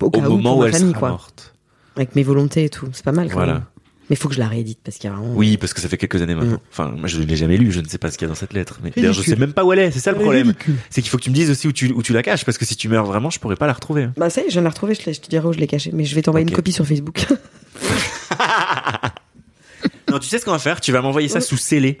au, 0.00 0.06
au 0.06 0.10
cas 0.10 0.18
où, 0.20 0.22
moment 0.30 0.50
pour 0.50 0.58
où 0.58 0.60
ma 0.62 0.66
elle 0.68 0.72
famille, 0.74 0.90
sera 0.90 0.98
quoi. 1.00 1.08
morte. 1.10 1.54
Avec 1.96 2.14
mes 2.14 2.22
volontés 2.22 2.64
et 2.64 2.68
tout. 2.68 2.88
C'est 2.92 3.04
pas 3.04 3.12
mal 3.12 3.28
quand 3.28 3.34
Voilà. 3.34 3.52
même. 3.54 3.62
Mais 4.10 4.16
faut 4.16 4.28
que 4.28 4.34
je 4.34 4.40
la 4.40 4.48
réédite 4.48 4.80
parce 4.84 4.98
qu'il 4.98 5.08
y 5.08 5.12
a 5.12 5.16
vraiment. 5.16 5.32
Oui, 5.34 5.56
parce 5.56 5.72
que 5.72 5.80
ça 5.80 5.88
fait 5.88 5.96
quelques 5.96 6.20
années 6.20 6.34
maintenant. 6.34 6.56
Mm. 6.56 6.60
Enfin, 6.72 6.92
moi, 6.96 7.06
je 7.08 7.18
ne 7.18 7.24
l'ai 7.24 7.36
jamais 7.36 7.56
lu. 7.56 7.70
Je 7.72 7.80
ne 7.80 7.86
sais 7.88 7.96
pas 7.98 8.10
ce 8.10 8.18
qu'il 8.18 8.26
y 8.26 8.30
a 8.30 8.32
dans 8.32 8.38
cette 8.38 8.52
lettre. 8.52 8.80
Mais 8.82 8.90
d'ailleurs, 8.94 9.14
je 9.14 9.22
sais 9.22 9.36
même 9.36 9.52
pas 9.52 9.64
où 9.64 9.72
elle 9.72 9.78
est. 9.78 9.90
C'est 9.92 10.00
ça 10.00 10.12
le 10.12 10.18
problème. 10.18 10.52
C'est 10.90 11.00
qu'il 11.00 11.10
faut 11.10 11.16
que 11.16 11.22
tu 11.22 11.30
me 11.30 11.34
dises 11.34 11.50
aussi 11.50 11.68
où 11.68 11.72
tu, 11.72 11.92
où 11.92 12.02
tu 12.02 12.12
la 12.12 12.22
caches, 12.22 12.44
parce 12.44 12.58
que 12.58 12.64
si 12.64 12.76
tu 12.76 12.88
meurs 12.88 13.04
vraiment, 13.06 13.30
je 13.30 13.38
pourrais 13.38 13.56
pas 13.56 13.66
la 13.68 13.72
retrouver. 13.72 14.08
Bah 14.16 14.28
ça 14.28 14.40
y 14.42 14.44
est, 14.44 14.48
je 14.48 14.52
viens 14.54 14.62
de 14.62 14.64
la 14.66 14.70
retrouver, 14.70 14.94
je, 14.94 15.12
je 15.12 15.20
te 15.20 15.28
dirai 15.30 15.46
où 15.46 15.52
je 15.52 15.58
l'ai 15.58 15.66
cachée. 15.66 15.90
Mais 15.94 16.04
je 16.04 16.14
vais 16.14 16.22
t'envoyer 16.22 16.46
une 16.46 16.52
copie 16.54 16.72
sur 16.72 16.86
Facebook. 16.86 17.24
Non, 20.10 20.18
tu 20.18 20.26
sais 20.28 20.38
ce 20.40 20.44
qu'on 20.44 20.50
va 20.50 20.58
faire? 20.58 20.80
Tu 20.80 20.90
vas 20.90 21.02
m'envoyer 21.02 21.28
ça 21.28 21.40
sous 21.40 21.56
scellé. 21.56 21.96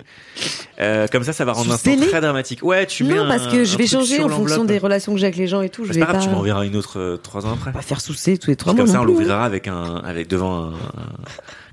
Euh, 0.80 1.06
comme 1.06 1.22
ça, 1.22 1.32
ça 1.32 1.44
va 1.44 1.52
rendre 1.52 1.66
Sous 1.66 1.70
l'instant 1.70 1.92
scellé 1.92 2.08
très 2.08 2.20
dramatique. 2.20 2.60
Ouais, 2.64 2.84
tu 2.84 3.04
mets 3.04 3.14
non, 3.14 3.22
un- 3.22 3.28
parce 3.28 3.46
que 3.46 3.62
je 3.64 3.78
vais 3.78 3.86
changer 3.86 4.20
en 4.22 4.28
fonction 4.28 4.64
des 4.64 4.78
relations 4.78 5.12
que 5.14 5.18
j'ai 5.20 5.26
avec 5.26 5.36
les 5.36 5.46
gens 5.46 5.62
et 5.62 5.68
tout. 5.70 5.84
Je 5.84 5.92
C'est 5.92 6.00
vais 6.00 6.04
pas 6.06 6.12
pas, 6.12 6.18
grave, 6.18 6.24
tu 6.28 6.34
m'enverras 6.34 6.64
une 6.66 6.74
autre 6.74 6.98
euh, 6.98 7.16
trois 7.16 7.46
ans 7.46 7.52
après. 7.52 7.70
pas 7.72 7.82
faire 7.82 8.00
sousser 8.00 8.36
tous 8.36 8.50
les 8.50 8.56
trois 8.56 8.72
mois. 8.74 8.82
comme 8.84 8.92
ça, 8.92 9.00
on 9.00 9.04
plus. 9.04 9.12
l'ouvrira 9.12 9.44
avec 9.44 9.68
un, 9.68 9.96
avec 9.98 10.26
devant 10.28 10.70
un- 10.70 10.72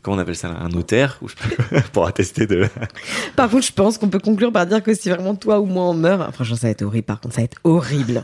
comment 0.08 0.18
on 0.18 0.22
appelle 0.22 0.36
ça, 0.38 0.48
un 0.50 0.70
notaire, 0.70 1.18
ou 1.22 1.28
je 1.28 1.36
peux- 1.36 1.82
pour 1.92 2.08
attester 2.08 2.48
de. 2.48 2.68
Par 3.36 3.50
contre, 3.50 3.66
je 3.66 3.74
pense 3.74 3.98
qu'on 3.98 4.08
peut 4.10 4.20
conclure 4.20 4.52
par 4.54 4.66
dire 4.66 4.82
que 4.82 4.94
si 4.94 5.10
vraiment 5.10 5.36
toi 5.36 5.60
ou 5.60 5.66
moi 5.66 5.84
on 5.86 5.94
meurt, 5.94 6.34
franchement, 6.34 6.56
ça 6.56 6.68
va 6.68 6.72
être 6.72 6.82
horrible. 6.82 7.06
Par 7.06 7.20
contre, 7.20 7.36
ça 7.36 7.42
va 7.42 7.46
être 7.46 7.58
horrible. 7.66 8.24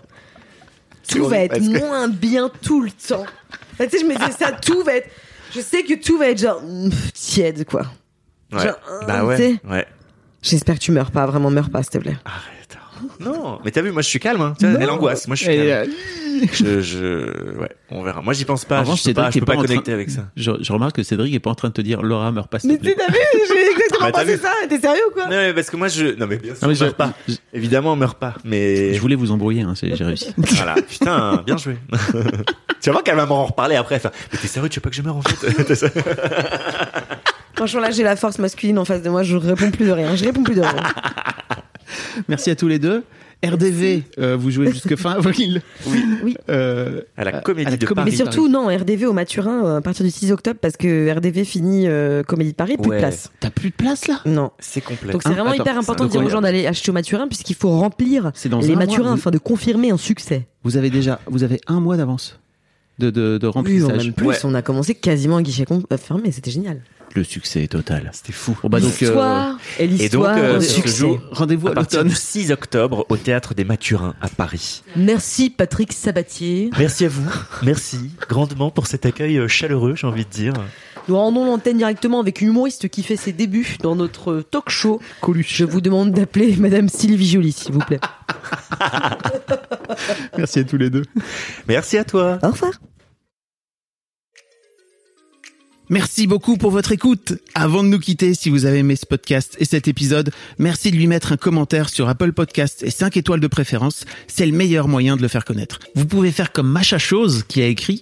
Tout 1.10 1.26
va 1.26 1.40
être 1.40 1.60
que- 1.60 1.80
moins 1.80 2.08
bien 2.08 2.50
tout 2.62 2.82
le 2.82 2.90
temps. 2.92 3.26
Enfin, 3.74 3.86
tu 3.86 3.90
sais, 3.90 4.00
je 4.00 4.06
me 4.06 4.16
disais 4.16 4.32
ça, 4.32 4.52
tout 4.66 4.82
va 4.84 4.96
être. 4.96 5.10
Je 5.54 5.60
sais 5.60 5.84
que 5.84 5.94
tout 5.96 6.18
va 6.18 6.30
être 6.30 6.40
genre 6.40 6.62
mm, 6.64 6.90
tiède, 7.14 7.66
quoi. 7.66 7.82
Ouais. 8.54 8.64
Genre, 8.64 8.76
bah 9.08 9.20
tu 9.20 9.26
ouais. 9.26 9.60
Ouais. 9.70 9.86
J'espère 10.42 10.76
que 10.76 10.80
tu 10.80 10.92
meurs 10.92 11.12
pas, 11.12 11.26
vraiment 11.26 11.50
meurs 11.50 11.70
pas, 11.70 11.84
s'il 11.84 11.92
te 11.92 11.98
plaît. 11.98 12.18
Arrête. 12.26 12.53
Non, 13.20 13.60
mais 13.64 13.72
t'as 13.72 13.82
vu, 13.82 13.92
moi 13.92 14.02
je 14.02 14.08
suis 14.10 14.20
calme. 14.20 14.42
Hein. 14.42 14.54
Tu 14.60 14.68
vois, 14.68 14.80
elle 14.82 14.90
angoisse. 14.90 15.28
Moi 15.28 15.36
je 15.36 15.44
suis 15.44 15.56
calme. 15.56 15.70
euh, 15.70 15.86
Je, 16.52 16.82
je, 16.82 17.58
ouais, 17.60 17.70
on 17.92 18.02
verra. 18.04 18.22
Moi 18.22 18.34
j'y 18.34 18.44
pense 18.46 18.66
pas. 18.66 18.78
En 18.80 18.82
revanche, 18.82 19.00
je 19.04 19.10
peux 19.10 19.14
pas, 19.14 19.32
Cédric 19.32 19.34
je 19.34 19.38
est 19.38 19.42
peux 19.42 19.46
pas 19.46 19.52
pas 19.54 19.58
train- 19.60 19.68
connecter 19.68 19.94
avec 19.94 20.10
ça. 20.10 20.22
je, 20.36 20.52
je 20.62 20.74
remarque 20.74 20.96
que 20.96 21.04
Cédric 21.04 21.34
est 21.34 21.40
pas 21.40 21.52
en 21.52 21.56
train 21.56 21.68
de 21.70 21.74
te 21.74 21.82
dire 21.82 22.02
Laura 22.02 22.32
meurt 22.32 22.50
pas 22.50 22.58
Mais 22.64 22.78
t'as 22.78 22.90
vu, 22.90 22.96
j'ai 23.48 23.72
exactement 23.72 24.06
Bah, 24.08 24.12
pensé 24.12 24.38
ça. 24.38 24.52
T'es 24.68 24.80
sérieux 24.80 25.02
ou 25.10 25.14
quoi 25.14 25.26
Non, 25.26 25.32
mais 25.32 25.54
parce 25.54 25.70
que 25.70 25.78
moi 25.78 25.88
je, 25.88 26.16
non 26.18 26.28
mais 26.28 26.38
bien 26.38 26.54
sûr, 26.56 26.64
Non, 26.64 26.70
mais 26.70 26.76
je- 26.76 26.84
meurt 26.86 26.96
pas. 26.98 27.14
je- 27.28 27.36
Évidemment, 27.54 27.94
on 27.94 27.96
meurt 27.96 28.18
pas. 28.18 28.34
Mais 28.44 28.94
Je 28.94 29.00
voulais 29.00 29.16
vous 29.16 29.32
embrouiller, 29.32 29.62
hein, 29.62 29.74
j'ai 29.82 29.94
réussi. 30.04 30.34
Voilà, 30.38 30.76
putain, 30.82 31.44
bien 31.46 31.58
joué. 31.58 31.78
tu 32.82 32.90
vas 32.90 32.92
voir 32.94 33.04
qu'elle 33.04 33.16
va 33.16 33.26
m'en 33.26 33.46
reparler 33.46 33.76
après. 33.76 34.02
mais 34.04 34.38
t'es 34.40 34.48
sérieux, 34.48 34.70
tu 34.70 34.80
veux 34.80 34.82
pas 34.82 34.90
que 34.90 34.96
je 34.96 35.02
meure 35.02 35.18
en 35.18 35.22
fait? 35.22 35.84
Franchement, 37.56 37.82
là, 37.82 37.92
j'ai 37.92 38.04
la 38.04 38.16
force 38.16 38.40
masculine 38.40 38.80
en 38.80 38.86
face 38.86 39.04
de 39.04 39.10
moi. 39.12 39.22
Je 39.24 39.38
réponds 39.38 39.70
plus 39.70 39.86
de 39.86 39.92
rien. 39.92 40.16
Je 40.16 40.26
réponds 40.26 40.42
plus 40.44 40.56
de 40.56 40.62
rien. 40.62 40.74
Merci 42.28 42.50
à 42.52 42.56
tous 42.56 42.68
les 42.68 42.80
deux. 42.80 43.04
RDV, 43.46 44.04
euh, 44.20 44.38
vous 44.38 44.52
jouez 44.52 44.72
jusque 44.72 44.96
fin 44.96 45.12
avril. 45.18 45.62
Oui. 45.88 46.06
Oui. 46.24 46.36
Euh, 46.50 47.02
À 47.18 47.26
la 47.26 47.36
À- 47.38 47.42
comédie 47.42 47.68
à 47.68 47.72
la 47.72 47.78
de 47.78 47.86
comédie 47.86 47.96
Paris. 47.96 48.12
Mais 48.12 48.16
surtout, 48.16 48.48
non, 48.48 48.68
RDV 48.68 49.06
au 49.06 49.12
Maturin 49.12 49.66
euh, 49.66 49.78
à 49.80 49.82
partir 49.82 50.06
du 50.06 50.12
6 50.12 50.32
octobre 50.32 50.58
parce 50.62 50.78
que 50.78 51.12
RDV 51.14 51.44
finit 51.44 51.88
euh, 51.88 52.24
Comédie 52.24 52.52
de 52.52 52.56
Paris, 52.56 52.78
plus 52.78 52.90
Ouais. 52.92 52.96
de 52.96 53.02
place. 53.02 53.32
T'as 53.42 53.50
plus 53.50 53.72
de 53.72 53.76
place 53.76 54.08
là? 54.08 54.22
Non. 54.26 54.52
C'est 54.60 54.80
complet. 54.80 55.12
Donc 55.12 55.24
c'est 55.24 55.28
Hein, 55.28 55.34
vraiment 55.34 55.50
attends, 55.52 55.64
hyper 55.64 55.78
important 55.78 56.06
de 56.06 56.10
dire 56.10 56.24
aux 56.24 56.30
gens 56.30 56.40
d'aller 56.40 56.66
acheter 56.68 56.92
au 56.92 56.94
Maturin 56.94 57.28
puisqu'il 57.28 57.56
faut 57.58 57.70
remplir 57.78 58.32
C'est 58.34 58.48
dans 58.48 58.62
les 58.62 58.68
mois, 58.70 58.78
Maturins 58.86 59.10
vous- 59.10 59.14
afin 59.16 59.32
de 59.32 59.40
confirmer 59.40 59.92
un 59.92 59.98
succès. 59.98 60.48
Vous 60.64 60.78
avez 60.78 60.90
déjà, 60.90 61.20
vous 61.28 61.44
avez 61.44 61.60
un 61.68 61.82
mois 61.82 61.98
d'avance 61.98 62.40
de, 63.00 63.10
de, 63.10 63.34
de 63.34 63.40
Plus, 63.40 63.48
remplissage. 63.50 64.06
même 64.06 64.14
plus, 64.14 64.28
Ouais. 64.28 64.38
on 64.46 64.54
a 64.54 64.62
commencé 64.62 64.96
quasiment 64.96 65.36
à 65.38 65.42
guichet 65.42 65.66
euh, 65.70 65.98
fermé, 65.98 66.32
c'était 66.32 66.52
génial. 66.52 66.80
Le 67.16 67.24
succès 67.24 67.64
est 67.64 67.68
total. 67.68 68.10
C'était 68.12 68.34
fou. 68.34 68.58
Bon 68.64 68.70
bah 68.70 68.80
donc 68.80 68.92
euh, 69.04 69.06
L'histoire 69.06 69.58
et 69.80 69.88
l'histoire 69.88 70.36
euh, 70.38 70.60
se 70.60 70.74
succès. 70.74 70.98
joue 70.98 71.20
rendez-vous 71.32 71.68
À 71.68 71.72
à 71.72 71.74
partir 71.76 72.04
du 72.04 72.16
6 72.16 72.52
octobre 72.52 73.06
au 73.10 73.18
théâtre 73.18 73.54
des 73.54 73.64
Mathurins 73.64 74.16
à 74.22 74.28
Paris. 74.30 74.82
Merci 74.96 75.50
Patrick 75.52 75.94
Sabatier. 75.94 76.72
Merci 76.78 77.06
à 77.06 77.10
vous. 77.10 77.30
Merci 77.62 78.10
grandement 78.28 78.72
pour 78.72 78.88
cet 78.88 79.06
accueil 79.06 79.38
euh, 79.38 79.48
chaleureux, 79.48 79.96
j'ai 79.96 80.08
envie 80.08 80.26
de 80.26 80.30
dire. 80.30 80.54
Nous 81.08 81.18
rendons 81.18 81.46
l'antenne 81.46 81.78
directement 81.78 82.20
avec 82.22 82.42
une 82.42 82.48
humoriste 82.48 82.88
qui 82.90 83.04
fait 83.04 83.18
ses 83.18 83.34
débuts 83.34 83.78
dans 83.82 83.96
notre 83.96 84.42
talk 84.42 84.70
show. 84.70 85.02
Coluche. 85.22 85.54
Je 85.56 85.66
vous 85.66 85.82
demande 85.82 86.12
d'appeler 86.12 86.56
Madame 86.58 86.90
Sylvie 86.90 87.28
Joly, 87.30 87.52
s'il 87.52 87.74
vous 87.74 87.80
plaît. 87.80 88.00
Merci 90.38 90.60
à 90.60 90.64
tous 90.64 90.78
les 90.78 90.90
deux. 90.90 91.04
Merci 91.68 91.98
à 91.98 92.04
toi. 92.06 92.40
Au 92.42 92.48
revoir. 92.50 92.72
Merci 95.90 96.28
beaucoup 96.28 96.58
pour 96.58 96.72
votre 96.72 96.94
écoute. 96.94 97.34
Avant 97.56 97.84
de 97.84 97.90
nous 97.90 98.00
quitter, 98.00 98.34
si 98.34 98.50
vous 98.50 98.66
avez 98.66 98.80
aimé 98.80 98.96
ce 98.96 99.06
podcast 99.06 99.58
et 99.60 99.66
cet 99.66 99.88
épisode, 99.88 100.32
merci 100.58 100.92
de 100.92 100.96
lui 100.96 101.08
mettre 101.08 101.34
un 101.34 101.38
commentaire 101.38 101.90
sur 101.90 102.08
Apple 102.08 102.32
Podcast 102.32 102.84
et 102.84 102.90
5 102.90 103.18
étoiles 103.18 103.42
de 103.42 103.48
préférence. 103.48 104.06
C'est 104.28 104.46
le 104.46 104.54
meilleur 104.54 104.88
moyen 104.88 105.18
de 105.18 105.22
le 105.22 105.28
faire 105.28 105.44
connaître. 105.44 105.80
Vous 105.96 106.06
pouvez 106.06 106.32
faire 106.32 106.54
comme 106.54 106.70
Macha 106.70 106.98
Chose 106.98 107.44
qui 107.48 107.62
a 107.62 107.68
écrit 107.68 108.02